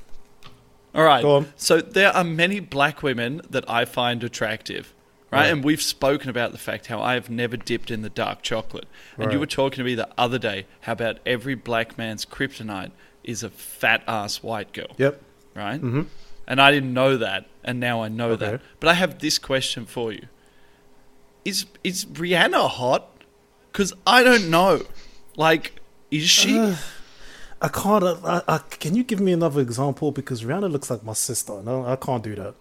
All 0.93 1.05
right. 1.05 1.21
Go 1.21 1.37
on. 1.37 1.53
So 1.55 1.79
there 1.79 2.11
are 2.11 2.25
many 2.25 2.59
black 2.59 3.01
women 3.01 3.41
that 3.49 3.63
I 3.69 3.85
find 3.85 4.21
attractive, 4.25 4.93
right? 5.31 5.39
Right. 5.39 5.51
And 5.53 5.63
we've 5.63 5.81
spoken 5.81 6.29
about 6.29 6.51
the 6.51 6.57
fact 6.57 6.87
how 6.87 7.01
I 7.01 7.13
have 7.13 7.29
never 7.29 7.55
dipped 7.55 7.91
in 7.91 8.01
the 8.01 8.09
dark 8.09 8.41
chocolate. 8.41 8.87
And 9.17 9.31
you 9.31 9.39
were 9.39 9.45
talking 9.45 9.77
to 9.77 9.83
me 9.85 9.95
the 9.95 10.09
other 10.17 10.37
day 10.37 10.65
how 10.81 10.91
about 10.91 11.19
every 11.25 11.55
black 11.55 11.97
man's 11.97 12.25
kryptonite 12.25 12.91
is 13.23 13.43
a 13.43 13.49
fat 13.49 14.03
ass 14.07 14.41
white 14.41 14.71
girl, 14.73 14.95
Yep. 14.97 15.21
Right? 15.57 15.81
Mm-hmm. 15.81 16.03
And 16.47 16.61
I 16.61 16.71
didn't 16.71 16.93
know 16.93 17.17
that, 17.17 17.47
and 17.63 17.79
now 17.79 18.01
I 18.01 18.07
know 18.07 18.35
that. 18.37 18.61
But 18.79 18.89
I 18.89 18.93
have 18.93 19.19
this 19.19 19.37
question 19.37 19.85
for 19.85 20.13
you: 20.13 20.27
Is 21.43 21.65
is 21.83 22.05
Rihanna 22.05 22.69
hot? 22.69 23.09
Because 23.71 23.93
I 24.05 24.23
don't 24.23 24.49
know. 24.49 24.83
Like, 25.35 25.81
is 26.09 26.29
she? 26.29 26.57
Uh, 26.57 26.75
I 27.61 27.67
can't. 27.67 28.03
uh, 28.03 28.41
I, 28.47 28.55
I, 28.55 28.57
can 28.59 28.95
you 28.95 29.03
give 29.03 29.19
me 29.19 29.33
another 29.33 29.61
example? 29.61 30.11
Because 30.11 30.43
Rihanna 30.43 30.71
looks 30.71 30.89
like 30.89 31.03
my 31.03 31.13
sister. 31.13 31.61
No, 31.63 31.85
I 31.85 31.95
can't 31.95 32.23
do 32.23 32.35
that. 32.35 32.55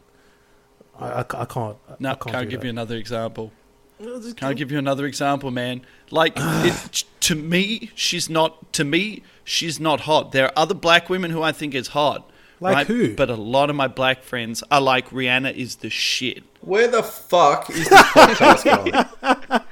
I, 0.98 1.06
I, 1.06 1.20
I 1.20 1.44
can't. 1.44 1.76
I 1.88 1.96
no, 2.00 2.08
can't, 2.16 2.20
can't, 2.34 2.50
give 2.50 2.60
that. 2.60 2.66
you 2.66 2.70
another 2.70 2.96
example. 2.96 3.52
Can 3.98 4.34
I 4.42 4.52
give 4.52 4.70
you 4.70 4.78
another 4.78 5.06
example, 5.06 5.50
man? 5.50 5.82
Like, 6.10 6.34
it, 6.36 7.04
to 7.20 7.34
me, 7.34 7.90
she's 7.94 8.28
not. 8.28 8.72
To 8.74 8.84
me, 8.84 9.22
she's 9.44 9.78
not 9.78 10.00
hot. 10.00 10.32
There 10.32 10.46
are 10.46 10.52
other 10.56 10.74
black 10.74 11.08
women 11.08 11.30
who 11.30 11.42
I 11.42 11.52
think 11.52 11.74
is 11.74 11.88
hot. 11.88 12.30
Like 12.60 12.74
right? 12.74 12.86
who? 12.86 13.14
But 13.14 13.28
a 13.30 13.34
lot 13.34 13.68
of 13.70 13.76
my 13.76 13.88
black 13.88 14.22
friends 14.22 14.64
are 14.70 14.80
like 14.80 15.10
Rihanna 15.10 15.54
is 15.54 15.76
the 15.76 15.90
shit. 15.90 16.42
Where 16.62 16.88
the 16.88 17.02
fuck 17.02 17.68
is 17.70 17.88
this 17.88 18.02
podcast 18.02 18.64
going? 19.52 19.62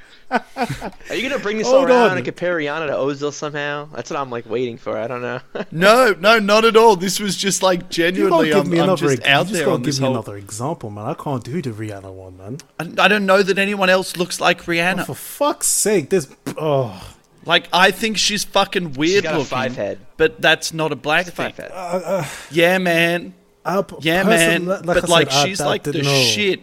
Are 1.09 1.15
you 1.15 1.27
gonna 1.29 1.41
bring 1.41 1.57
this 1.57 1.67
Hold 1.67 1.87
around 1.89 2.11
on. 2.11 2.17
and 2.17 2.25
compare 2.25 2.57
Rihanna 2.57 2.87
to 2.87 2.93
Ozil 2.93 3.31
somehow? 3.31 3.87
That's 3.93 4.09
what 4.09 4.19
I'm 4.19 4.29
like 4.29 4.49
waiting 4.49 4.77
for. 4.77 4.97
I 4.97 5.07
don't 5.07 5.21
know. 5.21 5.39
No, 5.71 6.15
no, 6.19 6.39
not 6.39 6.65
at 6.65 6.75
all. 6.77 6.95
This 6.95 7.19
was 7.19 7.35
just 7.35 7.61
like 7.63 7.89
genuinely. 7.89 8.49
gotta 8.49 8.63
give 8.63 8.65
I'm, 8.65 8.69
me 8.71 8.77
I'm 8.79 8.83
another. 8.85 9.07
just 9.07 9.19
ex- 9.19 9.27
out 9.27 9.39
you 9.39 9.43
just 9.43 9.53
there 9.53 9.65
gotta 9.65 9.75
on 9.75 9.81
give 9.81 9.85
this 9.85 9.99
me 9.99 10.05
whole. 10.05 10.15
another 10.15 10.37
example, 10.37 10.89
man. 10.89 11.05
I 11.05 11.13
can't 11.13 11.43
do 11.43 11.61
the 11.61 11.69
Rihanna 11.71 12.11
one, 12.13 12.37
man. 12.37 12.57
I, 12.79 13.05
I 13.05 13.07
don't 13.07 13.25
know 13.25 13.43
that 13.43 13.57
anyone 13.57 13.89
else 13.89 14.15
looks 14.17 14.39
like 14.39 14.63
Rihanna. 14.63 15.01
Oh, 15.01 15.05
for 15.05 15.15
fuck's 15.15 15.67
sake, 15.67 16.09
there's. 16.09 16.27
Oh, 16.57 17.14
Like 17.45 17.67
I 17.71 17.91
think 17.91 18.17
she's 18.17 18.43
fucking 18.43 18.93
weird 18.93 19.11
She's 19.13 19.21
got 19.23 19.35
a 19.35 19.37
looking. 19.37 19.49
five 19.49 19.75
head. 19.75 19.99
But 20.17 20.41
that's 20.41 20.73
not 20.73 20.91
a 20.91 20.95
black 20.95 21.25
thing. 21.25 21.35
Five 21.35 21.57
head. 21.57 21.71
Uh, 21.71 21.75
uh, 22.03 22.25
yeah, 22.51 22.77
man. 22.79 23.33
I, 23.63 23.81
p- 23.81 23.95
Yeah, 24.01 24.23
person- 24.23 24.65
man. 24.65 24.77
like 24.77 24.85
but 24.85 25.01
said, 25.01 25.09
like 25.09 25.31
I- 25.31 25.45
she's 25.45 25.61
I 25.61 25.65
like 25.67 25.83
the 25.83 25.93
know. 25.93 26.21
shit 26.23 26.61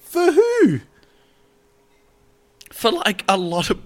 For 0.00 0.32
who? 0.32 0.80
for 2.72 2.90
like 2.92 3.24
a 3.28 3.36
lot 3.36 3.70
of 3.70 3.80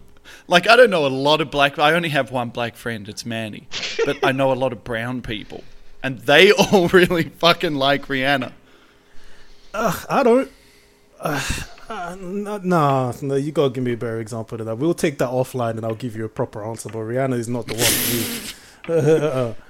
like 0.49 0.69
I 0.69 0.77
don't 0.77 0.91
know 0.91 1.07
a 1.07 1.09
lot 1.09 1.41
of 1.41 1.51
black 1.51 1.79
I 1.79 1.93
only 1.95 2.09
have 2.11 2.31
one 2.31 2.51
black 2.51 2.77
friend, 2.77 3.09
it's 3.09 3.25
Manny. 3.25 3.69
But 4.05 4.19
I 4.25 4.33
know 4.33 4.53
a 4.53 4.55
lot 4.55 4.73
of 4.73 4.85
brown 4.85 5.23
people. 5.23 5.65
And 6.03 6.19
they 6.21 6.51
all 6.73 6.89
really 6.89 7.25
fucking 7.31 7.75
like 7.77 8.07
Rihanna. 8.07 8.53
I 9.75 10.23
don't. 10.23 10.51
Uh, 11.89 12.17
no, 12.21 12.59
nah, 12.59 13.13
no, 13.23 13.35
you 13.35 13.53
gotta 13.53 13.71
give 13.71 13.85
me 13.85 13.93
a 13.93 13.97
better 13.97 14.21
example 14.21 14.57
than 14.57 14.67
that. 14.67 14.77
We'll 14.77 14.95
take 14.95 15.19
that 15.19 15.29
offline, 15.29 15.73
and 15.77 15.85
I'll 15.85 15.95
give 15.95 16.17
you 16.17 16.25
a 16.25 16.29
proper 16.29 16.65
answer. 16.65 16.89
But 16.89 16.99
Rihanna 17.01 17.35
is 17.39 17.49
not 17.49 17.67
the 17.67 17.75
one 17.75 17.85
for 18.87 18.93
me. 18.93 19.55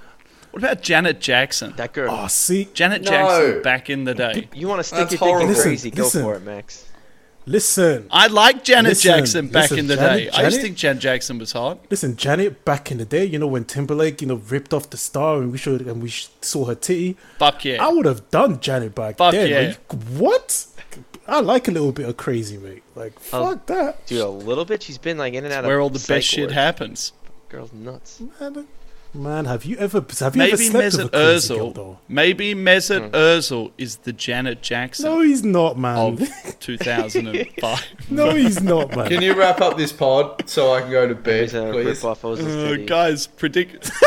What 0.53 0.63
about 0.63 0.83
Janet 0.83 1.19
Jackson? 1.19 1.73
That 1.79 1.95
girl. 1.95 2.11
oh, 2.15 2.27
see, 2.27 2.69
Janet 2.75 3.01
No. 3.05 3.11
Jackson 3.11 3.63
back 3.63 3.89
in 3.89 4.05
the 4.05 4.13
day. 4.13 4.49
you 4.53 4.69
want 4.69 4.81
to 4.81 4.85
stick 4.85 5.09
That's 5.09 5.19
your 5.19 5.39
dick 5.39 5.49
in 5.49 5.55
crazy? 5.55 5.91
Listen, 5.91 5.91
Go 5.97 6.03
listen. 6.03 6.23
for 6.23 6.35
it, 6.35 6.43
Max. 6.43 6.89
Listen, 7.47 8.07
I 8.11 8.27
like 8.27 8.63
Janet 8.63 8.91
Listen, 8.91 9.11
Jackson 9.17 9.49
back 9.49 9.63
listen, 9.71 9.79
in 9.79 9.87
the 9.87 9.97
Janet- 9.97 10.19
day. 10.19 10.29
I 10.29 10.43
just 10.43 10.57
Janet- 10.57 10.61
think 10.63 10.77
Janet 10.77 11.03
Jackson 11.03 11.39
was 11.39 11.53
hot. 11.53 11.79
listen, 11.91 12.17
Janet. 12.17 12.67
Back 12.67 12.93
in 12.93 12.99
the 12.99 13.07
day, 13.07 13.25
you 13.25 13.39
know 13.39 13.47
when 13.47 13.65
Timberlake, 13.65 14.21
you 14.21 14.29
know, 14.29 14.37
ripped 14.49 14.75
off 14.75 14.91
the 14.91 14.99
star 14.99 15.39
and 15.39 15.51
we 15.51 15.57
showed 15.59 15.81
and 15.81 16.03
we 16.03 16.11
saw 16.43 16.67
her 16.67 16.75
titty. 16.75 17.17
Fuck 17.39 17.65
yeah. 17.65 17.83
I 17.83 17.89
would 17.89 18.05
have 18.05 18.31
done 18.31 18.61
Janet 18.61 18.95
back 18.95 19.17
Fuck 19.17 19.33
then. 19.33 19.49
yeah. 19.49 19.57
Are 19.57 19.63
you- 19.71 19.75
what? 20.19 20.67
I 21.27 21.41
like 21.41 21.69
a 21.69 21.71
little 21.71 21.93
bit 21.93 22.09
of 22.09 22.17
crazy, 22.17 22.57
mate. 22.59 22.83
Like 22.95 23.13
Oh, 23.33 23.51
fuck 23.51 23.67
that. 23.67 24.07
Dude, 24.07 24.21
a 24.21 24.29
little 24.29 24.65
bit. 24.65 24.83
She's 24.83 24.99
been 24.99 25.19
like 25.19 25.35
in 25.35 25.45
and 25.45 25.53
out 25.53 25.65
Where 25.65 25.75
of 25.75 25.77
where 25.77 25.81
all 25.81 25.91
the 25.91 26.05
best 26.07 26.27
shit 26.27 26.41
ward. 26.47 26.53
happens. 26.53 27.13
Girl's 27.49 27.73
nuts. 27.73 28.21
Man, 28.41 28.67
man, 29.15 29.45
have 29.45 29.65
you 29.65 29.77
ever 29.77 30.05
have 30.21 30.35
you 30.37 30.43
ever 30.43 30.57
Maybe 30.57 30.57
slept 30.57 30.85
with 30.97 31.01
a 31.05 31.09
Mesut 31.09 31.11
crazy 31.13 31.55
girl 31.55 31.71
Ozil. 31.71 31.75
though? 31.75 31.99
Maybe 32.09 32.55
Mesut 32.55 33.11
Ozil 33.11 33.73
is 33.79 33.97
the 33.99 34.13
Janet 34.13 34.63
Jackson 34.63 35.05
No, 35.05 35.21
he's 35.21 35.45
not, 35.45 35.79
man. 35.79 35.97
of 36.23 36.59
2005. 36.61 38.11
no, 38.11 38.31
he's 38.35 38.63
not, 38.63 38.97
man. 38.97 39.09
Can 39.09 39.23
you 39.23 39.35
wrap 39.35 39.61
up 39.61 39.77
this 39.77 39.93
pod 39.93 40.49
so 40.49 40.73
I 40.73 40.81
can 40.81 40.91
go 40.91 41.07
to 41.07 41.15
bed, 41.15 41.43
He's 41.51 41.53
please? 41.53 42.05
off 42.05 42.25
Uh, 42.25 42.77
guys, 42.87 43.27
predict. 43.27 43.91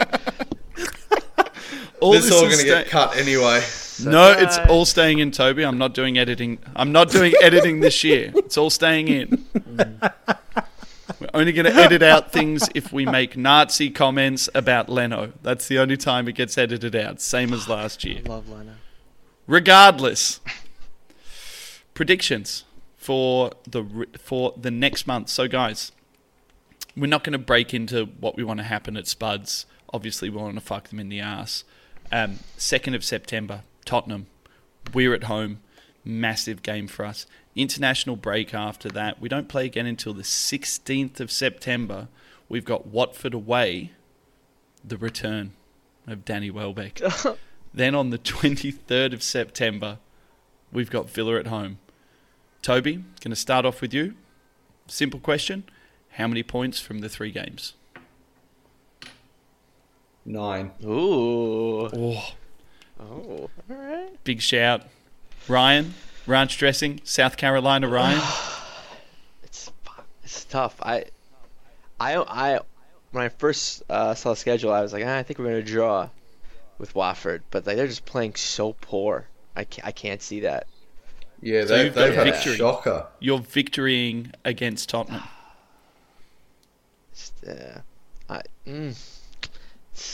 all 2.00 2.12
This 2.12 2.26
is 2.26 2.32
all 2.32 2.44
is 2.44 2.56
going 2.56 2.66
to 2.66 2.70
get 2.70 2.88
cut 2.88 3.16
anyway. 3.16 3.62
No, 4.04 4.32
it's 4.32 4.58
all 4.68 4.84
staying 4.84 5.18
in, 5.18 5.30
Toby. 5.30 5.64
I'm 5.64 5.78
not 5.78 5.94
doing 5.94 6.18
editing. 6.18 6.58
I'm 6.74 6.92
not 6.92 7.10
doing 7.10 7.34
editing 7.42 7.80
this 7.80 8.02
year. 8.02 8.32
It's 8.36 8.56
all 8.56 8.70
staying 8.70 9.08
in. 9.08 9.44
We're 11.20 11.30
only 11.34 11.52
going 11.52 11.66
to 11.66 11.74
edit 11.74 12.02
out 12.02 12.32
things 12.32 12.68
if 12.74 12.92
we 12.92 13.04
make 13.04 13.36
Nazi 13.36 13.90
comments 13.90 14.48
about 14.54 14.88
Leno. 14.88 15.32
That's 15.42 15.68
the 15.68 15.78
only 15.78 15.96
time 15.96 16.28
it 16.28 16.32
gets 16.32 16.56
edited 16.56 16.96
out, 16.96 17.20
same 17.20 17.52
as 17.52 17.68
last 17.68 18.04
year. 18.04 18.22
Love 18.24 18.48
Leno. 18.48 18.72
Regardless, 19.46 20.40
predictions 21.92 22.64
for 22.96 23.50
the 23.66 24.06
for 24.18 24.54
the 24.56 24.70
next 24.70 25.06
month. 25.06 25.28
So, 25.28 25.48
guys, 25.48 25.92
we're 26.96 27.06
not 27.06 27.24
going 27.24 27.32
to 27.32 27.38
break 27.38 27.74
into 27.74 28.06
what 28.06 28.36
we 28.36 28.44
want 28.44 28.58
to 28.58 28.64
happen 28.64 28.96
at 28.96 29.06
Spuds. 29.06 29.66
Obviously, 29.92 30.30
we 30.30 30.36
want 30.36 30.54
to 30.54 30.60
fuck 30.60 30.88
them 30.88 31.00
in 31.00 31.08
the 31.08 31.20
ass. 31.20 31.64
Um, 32.12 32.40
Second 32.56 32.94
of 32.94 33.04
September, 33.04 33.62
Tottenham. 33.84 34.26
We're 34.92 35.14
at 35.14 35.24
home. 35.24 35.60
Massive 36.04 36.62
game 36.62 36.86
for 36.86 37.04
us. 37.04 37.26
International 37.54 38.16
break 38.16 38.54
after 38.54 38.88
that. 38.90 39.20
We 39.20 39.28
don't 39.28 39.48
play 39.48 39.66
again 39.66 39.86
until 39.86 40.14
the 40.14 40.22
16th 40.22 41.20
of 41.20 41.30
September. 41.30 42.08
We've 42.48 42.64
got 42.64 42.86
Watford 42.86 43.34
away. 43.34 43.92
The 44.82 44.96
return 44.96 45.52
of 46.06 46.24
Danny 46.24 46.50
Welbeck. 46.50 47.00
Then 47.72 47.94
on 47.94 48.10
the 48.10 48.18
23rd 48.18 49.12
of 49.12 49.22
September, 49.22 49.98
we've 50.72 50.90
got 50.90 51.08
Villa 51.08 51.38
at 51.38 51.46
home. 51.46 51.78
Toby, 52.62 53.04
going 53.20 53.30
to 53.30 53.36
start 53.36 53.64
off 53.64 53.80
with 53.80 53.94
you. 53.94 54.14
Simple 54.88 55.20
question. 55.20 55.64
How 56.14 56.26
many 56.26 56.42
points 56.42 56.80
from 56.80 56.98
the 56.98 57.08
three 57.08 57.30
games? 57.30 57.74
Nine. 60.24 60.72
Ooh. 60.84 61.86
Oh, 61.88 62.24
Oh. 63.00 63.02
All 63.02 63.50
right. 63.68 64.22
big 64.24 64.42
shout. 64.42 64.82
Ryan, 65.48 65.94
ranch 66.26 66.58
dressing, 66.58 67.00
South 67.04 67.36
Carolina 67.38 67.88
Ryan. 67.88 68.20
It's 69.42 69.70
it's 70.22 70.44
tough. 70.44 70.76
I 70.82 71.06
I 71.98 72.16
I 72.16 72.60
when 73.12 73.24
I 73.24 73.28
first 73.30 73.82
uh, 73.88 74.14
saw 74.14 74.30
the 74.30 74.36
schedule, 74.36 74.72
I 74.72 74.82
was 74.82 74.92
like, 74.92 75.04
ah, 75.06 75.16
I 75.16 75.22
think 75.22 75.38
we're 75.38 75.46
gonna 75.46 75.62
draw 75.62 76.10
with 76.78 76.94
Watford, 76.94 77.42
but 77.50 77.66
like 77.66 77.76
they're 77.76 77.86
just 77.86 78.04
playing 78.04 78.34
so 78.34 78.74
poor. 78.80 79.26
I 79.56 79.64
can't, 79.64 79.86
I 79.88 79.92
can't 79.92 80.22
see 80.22 80.40
that. 80.40 80.66
Yeah, 81.42 81.62
So 81.64 81.76
they, 81.76 81.84
you've 81.86 81.94
they've 81.94 82.14
had 82.14 82.28
a 82.28 82.40
shocker. 82.42 83.06
You're 83.18 83.38
victorying 83.40 84.32
against 84.44 84.90
Tottenham. 84.90 85.22
Just, 87.14 87.44
uh, 87.46 87.80
I 88.28 88.42
mm, 88.66 89.19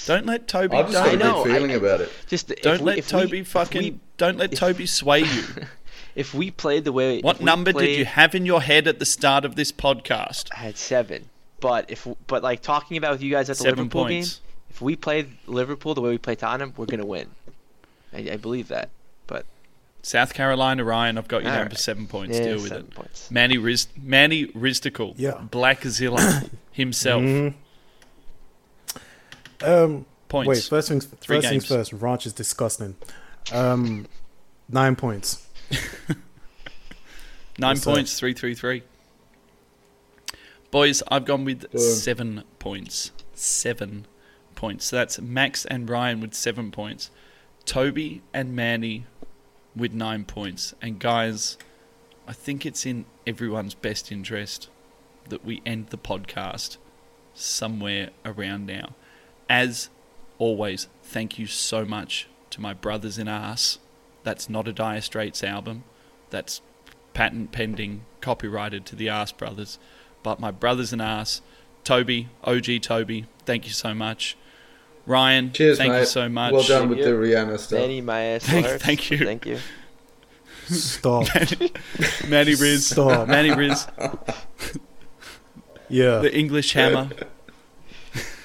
Don't 0.07 0.27
let 0.27 0.49
Toby. 0.49 0.77
I've 0.77 0.87
just 0.91 0.95
got 0.95 1.09
I 1.09 1.13
a 1.13 1.17
Don't, 1.17 1.29
know, 1.29 1.45
good 1.45 1.53
feeling 1.55 1.71
I- 1.73 1.75
about 1.75 2.01
it. 2.01 2.13
just 2.27 2.49
don't 2.63 2.81
we- 2.81 2.87
let 2.87 2.99
if 2.99 3.13
we- 3.13 3.21
Toby 3.23 3.39
if 3.41 3.49
fucking. 3.49 3.83
we- 3.83 3.99
don't 4.17 4.37
let 4.39 4.53
if- 4.53 4.59
Toby 4.59 4.87
sway 5.01 5.21
you. 5.21 5.43
If 6.15 6.33
we 6.33 6.51
played 6.51 6.85
the 6.85 6.93
way 6.93 7.21
What 7.21 7.37
if 7.37 7.41
we 7.41 7.45
number 7.45 7.73
did 7.73 7.99
you 7.99 8.05
have 8.07 8.35
in 8.35 8.47
your 8.47 8.63
head 8.63 8.89
at 8.89 8.99
the 8.99 9.05
start 9.05 9.45
of 9.45 9.55
this 9.57 9.71
podcast? 9.73 10.49
I 10.53 10.57
had 10.61 10.79
seven. 10.79 11.29
But 11.61 11.91
if 11.91 12.07
but 12.27 12.43
like 12.43 12.63
talking 12.63 12.97
about 12.97 13.13
with 13.13 13.23
you 13.23 13.31
guys 13.31 13.49
at 13.51 13.57
the 13.59 13.63
Seven 13.65 13.79
Liverpool 13.81 14.05
points. 14.05 14.35
game, 14.37 14.43
if 14.71 14.81
we 14.83 14.97
play 14.97 15.27
Liverpool 15.47 15.95
the 15.95 16.01
way 16.01 16.11
we 16.11 16.19
play 16.19 16.35
Tottenham, 16.35 16.73
we're 16.77 16.87
gonna 16.87 17.05
win. 17.07 17.29
I, 18.15 18.19
I 18.33 18.37
believe 18.37 18.69
that. 18.69 18.89
But 19.27 19.45
South 20.03 20.33
Carolina 20.35 20.85
Ryan, 20.85 21.19
I've 21.19 21.29
got 21.29 21.43
you 21.43 21.49
All 21.49 21.55
down 21.55 21.63
right. 21.65 21.73
for 21.73 21.79
seven 21.79 22.07
points. 22.07 22.39
yeah, 22.39 22.45
Deal 22.45 22.63
with 22.63 22.73
it. 22.73 22.91
points. 22.95 23.31
Manny 23.31 23.59
Riz, 23.59 23.89
Manny 24.01 24.47
Ristical, 24.55 25.15
Yeah. 25.19 25.33
Blackzilla 25.51 26.49
himself. 26.73 27.23
Mhm. 27.23 27.55
Um, 29.67 30.07
Points. 30.29 30.49
wait, 30.49 30.63
first 30.65 30.89
things 30.89 31.05
Three 31.07 31.37
first 31.37 31.49
things 31.49 31.65
games. 31.65 31.91
first. 31.91 31.93
Ranch 31.93 32.27
is 32.27 32.33
disgusting. 32.33 32.97
Um, 33.53 34.07
nine 34.69 34.97
points. 34.97 35.47
Nine 37.59 37.77
Yes, 37.77 37.85
sir. 37.85 37.95
points, 37.95 38.19
three, 38.19 38.35
three, 38.35 38.55
three. 38.55 38.83
Boys, 40.71 41.03
I've 41.09 41.25
gone 41.25 41.45
with 41.45 41.71
Boom. 41.71 41.81
seven 41.81 42.45
points. 42.59 43.13
Seven 43.35 44.07
points. 44.55 44.87
So 44.87 44.97
that's 44.97 45.21
Max 45.21 45.65
and 45.65 45.89
Ryan 45.89 46.21
with 46.21 46.35
seven 46.35 46.71
points. 46.71 47.11
Toby 47.65 48.23
and 48.35 48.55
Manny 48.55 49.07
with 49.75 49.93
nine 49.95 50.25
points. 50.25 50.75
And 50.83 50.99
guys, 50.99 51.57
I 52.29 52.33
think 52.33 52.67
it's 52.67 52.85
in 52.85 53.07
everyone's 53.27 53.75
best 53.75 54.13
interest 54.13 54.69
that 55.29 55.45
we 55.45 55.63
end 55.65 55.89
the 55.89 55.99
podcast 55.99 56.77
somewhere 57.33 58.11
around 58.25 58.67
now. 58.67 58.95
As 59.48 59.89
always, 60.39 60.89
thank 61.02 61.39
you 61.39 61.47
so 61.47 61.85
much 61.85 62.28
to 62.51 62.60
my 62.60 62.74
brothers 62.74 63.18
in 63.18 63.28
arse. 63.28 63.78
That's 64.24 64.48
not 64.48 64.66
a 64.66 64.73
Dire 64.73 65.01
Straits 65.01 65.44
album. 65.44 65.85
That's 66.31 66.60
patent 67.14 67.52
pending, 67.52 68.05
copyrighted 68.20 68.85
to 68.86 68.97
the 68.97 69.09
Arse 69.09 69.32
Brothers. 69.32 69.78
But 70.23 70.40
my 70.40 70.51
brothers 70.51 70.93
in 70.93 71.01
Arse, 71.01 71.40
Toby, 71.85 72.28
OG 72.43 72.81
Toby, 72.82 73.27
thank 73.44 73.66
you 73.66 73.73
so 73.73 73.94
much. 73.94 74.36
Ryan, 75.06 75.52
Cheers, 75.52 75.78
thank 75.78 75.93
mate. 75.93 76.01
you 76.01 76.06
so 76.06 76.28
much. 76.28 76.52
Well 76.52 76.64
done 76.64 76.89
with 76.89 76.98
Yeah. 76.98 77.05
the 77.05 77.10
Rihanna 77.12 77.59
stuff. 77.60 77.78
Manny, 77.78 78.01
my 78.01 78.20
ass 78.23 78.44
Thank- 78.44 78.66
thank 78.82 79.10
you. 79.12 79.18
Thank 79.18 79.47
you. 79.47 79.59
Stop. 80.68 81.28
Manny 82.28 82.56
Riz, 82.56 82.86
Stop. 82.89 83.28
Manny 83.28 83.52
Riz, 83.55 83.86
Yeah, 85.89 86.18
the 86.18 86.36
English 86.36 86.73
hammer. 86.73 87.09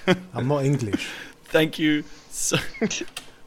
I'm 0.34 0.48
not 0.48 0.66
English. 0.66 1.10
Thank 1.46 1.80
you. 1.80 2.04
So, 2.30 2.58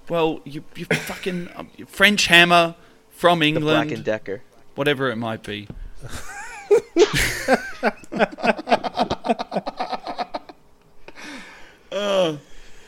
well, 0.08 0.40
you, 0.44 0.64
you 0.76 0.84
fucking 0.84 1.48
um, 1.56 1.68
French 1.86 2.26
hammer 2.26 2.74
from 3.10 3.40
The 3.40 3.52
Black 3.52 3.82
and 3.82 3.90
England, 3.92 4.04
Decker. 4.04 4.42
whatever 4.74 5.10
it 5.10 5.16
might 5.16 5.42
be. 5.42 5.68
Uh, 11.90 12.36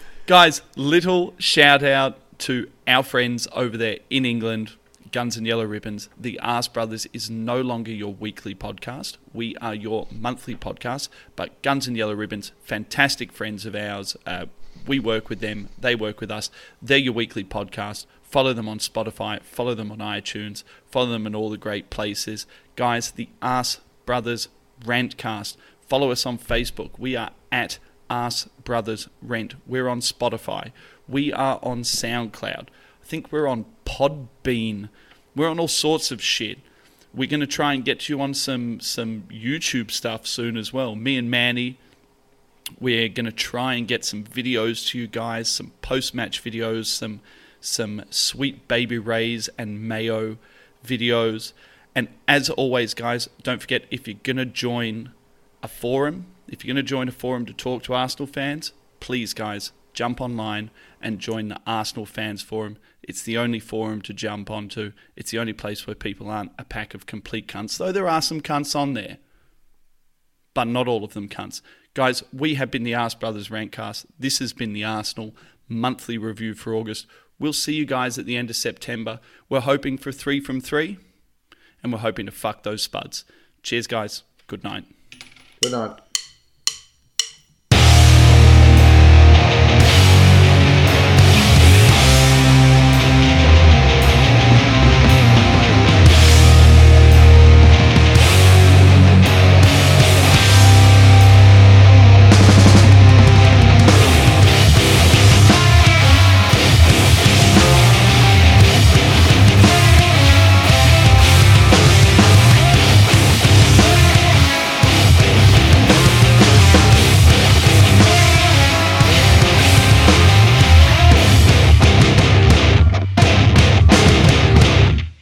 guys, 0.26 0.62
little 0.76 1.34
shout 1.38 1.82
out 1.82 2.18
to 2.40 2.68
our 2.86 3.02
friends 3.02 3.48
over 3.52 3.76
there 3.76 3.98
in 4.10 4.24
England, 4.24 4.72
Guns 5.12 5.36
and 5.36 5.46
Yellow 5.46 5.64
Ribbons. 5.64 6.08
The 6.18 6.38
Arse 6.40 6.68
Brothers 6.68 7.06
is 7.12 7.30
no 7.30 7.60
longer 7.60 7.90
your 7.90 8.12
weekly 8.14 8.54
podcast. 8.54 9.16
We 9.32 9.56
are 9.56 9.74
your 9.74 10.06
monthly 10.10 10.54
podcast. 10.54 11.08
But 11.34 11.62
Guns 11.62 11.86
and 11.86 11.96
Yellow 11.96 12.14
Ribbons, 12.14 12.52
fantastic 12.62 13.32
friends 13.32 13.66
of 13.66 13.74
ours. 13.74 14.16
Uh, 14.26 14.46
we 14.86 14.98
work 14.98 15.28
with 15.28 15.40
them, 15.40 15.68
they 15.78 15.94
work 15.94 16.20
with 16.20 16.30
us. 16.30 16.50
They're 16.80 16.98
your 16.98 17.12
weekly 17.12 17.44
podcast. 17.44 18.06
Follow 18.22 18.52
them 18.52 18.68
on 18.68 18.78
Spotify, 18.78 19.42
follow 19.42 19.74
them 19.74 19.92
on 19.92 19.98
iTunes, 19.98 20.64
follow 20.90 21.10
them 21.10 21.26
in 21.26 21.34
all 21.34 21.50
the 21.50 21.56
great 21.56 21.90
places. 21.90 22.46
Guys, 22.74 23.12
the 23.12 23.28
Arse 23.40 23.80
Brothers 24.04 24.48
Rantcast. 24.84 25.56
Follow 25.80 26.10
us 26.10 26.26
on 26.26 26.38
Facebook. 26.38 26.90
We 26.98 27.14
are 27.16 27.30
at 27.52 27.78
Arse 28.10 28.48
Brothers 28.64 29.08
Rent. 29.22 29.54
We're 29.66 29.88
on 29.88 30.00
Spotify. 30.00 30.72
We 31.08 31.32
are 31.32 31.60
on 31.62 31.82
SoundCloud. 31.82 32.66
I 32.68 33.04
think 33.04 33.30
we're 33.30 33.46
on 33.46 33.66
Podbean. 33.86 34.90
We're 35.34 35.48
on 35.48 35.58
all 35.58 35.68
sorts 35.68 36.10
of 36.10 36.22
shit. 36.22 36.58
We're 37.14 37.28
going 37.28 37.40
to 37.40 37.46
try 37.46 37.72
and 37.72 37.84
get 37.84 38.08
you 38.08 38.20
on 38.20 38.34
some 38.34 38.80
some 38.80 39.22
YouTube 39.30 39.90
stuff 39.90 40.26
soon 40.26 40.58
as 40.58 40.72
well. 40.72 40.94
Me 40.94 41.16
and 41.16 41.30
Manny, 41.30 41.78
we're 42.78 43.08
going 43.08 43.26
to 43.26 43.32
try 43.32 43.74
and 43.74 43.88
get 43.88 44.04
some 44.04 44.24
videos 44.24 44.88
to 44.88 44.98
you 44.98 45.06
guys, 45.06 45.48
some 45.48 45.72
post-match 45.80 46.44
videos, 46.44 46.86
some 46.86 47.20
some 47.60 48.02
Sweet 48.10 48.68
Baby 48.68 48.98
Ray's 48.98 49.48
and 49.56 49.82
mayo 49.82 50.36
videos. 50.84 51.52
And 51.94 52.08
as 52.28 52.50
always, 52.50 52.92
guys, 52.92 53.28
don't 53.42 53.60
forget 53.62 53.84
if 53.90 54.06
you're 54.06 54.18
going 54.22 54.36
to 54.36 54.44
join 54.44 55.12
a 55.62 55.68
forum, 55.68 56.26
if 56.46 56.64
you're 56.64 56.74
going 56.74 56.84
to 56.84 56.88
join 56.88 57.08
a 57.08 57.12
forum 57.12 57.46
to 57.46 57.54
talk 57.54 57.82
to 57.84 57.94
Arsenal 57.94 58.26
fans, 58.26 58.72
please, 59.00 59.32
guys, 59.32 59.72
jump 59.94 60.20
online 60.20 60.70
and 61.00 61.18
join 61.18 61.48
the 61.48 61.58
Arsenal 61.66 62.04
Fans 62.04 62.42
Forum. 62.42 62.76
It's 63.06 63.22
the 63.22 63.38
only 63.38 63.60
forum 63.60 64.02
to 64.02 64.12
jump 64.12 64.50
onto. 64.50 64.92
It's 65.14 65.30
the 65.30 65.38
only 65.38 65.52
place 65.52 65.86
where 65.86 65.94
people 65.94 66.28
aren't 66.28 66.52
a 66.58 66.64
pack 66.64 66.92
of 66.92 67.06
complete 67.06 67.46
cunts, 67.46 67.78
though 67.78 67.92
there 67.92 68.08
are 68.08 68.20
some 68.20 68.40
cunts 68.40 68.74
on 68.74 68.94
there. 68.94 69.18
But 70.54 70.66
not 70.66 70.88
all 70.88 71.04
of 71.04 71.14
them 71.14 71.28
cunts. 71.28 71.62
Guys, 71.94 72.24
we 72.32 72.56
have 72.56 72.70
been 72.70 72.82
the 72.82 72.94
Arse 72.94 73.14
Brothers 73.14 73.48
Rantcast. 73.48 74.06
This 74.18 74.40
has 74.40 74.52
been 74.52 74.72
the 74.72 74.84
Arsenal 74.84 75.34
monthly 75.68 76.18
review 76.18 76.54
for 76.54 76.74
August. 76.74 77.06
We'll 77.38 77.52
see 77.52 77.74
you 77.74 77.86
guys 77.86 78.18
at 78.18 78.26
the 78.26 78.36
end 78.36 78.50
of 78.50 78.56
September. 78.56 79.20
We're 79.48 79.60
hoping 79.60 79.98
for 79.98 80.10
three 80.10 80.40
from 80.40 80.60
three, 80.60 80.98
and 81.82 81.92
we're 81.92 82.00
hoping 82.00 82.26
to 82.26 82.32
fuck 82.32 82.64
those 82.64 82.82
spuds. 82.82 83.24
Cheers, 83.62 83.86
guys. 83.86 84.24
Good 84.48 84.64
night. 84.64 84.84
Good 85.62 85.72
night. 85.72 86.00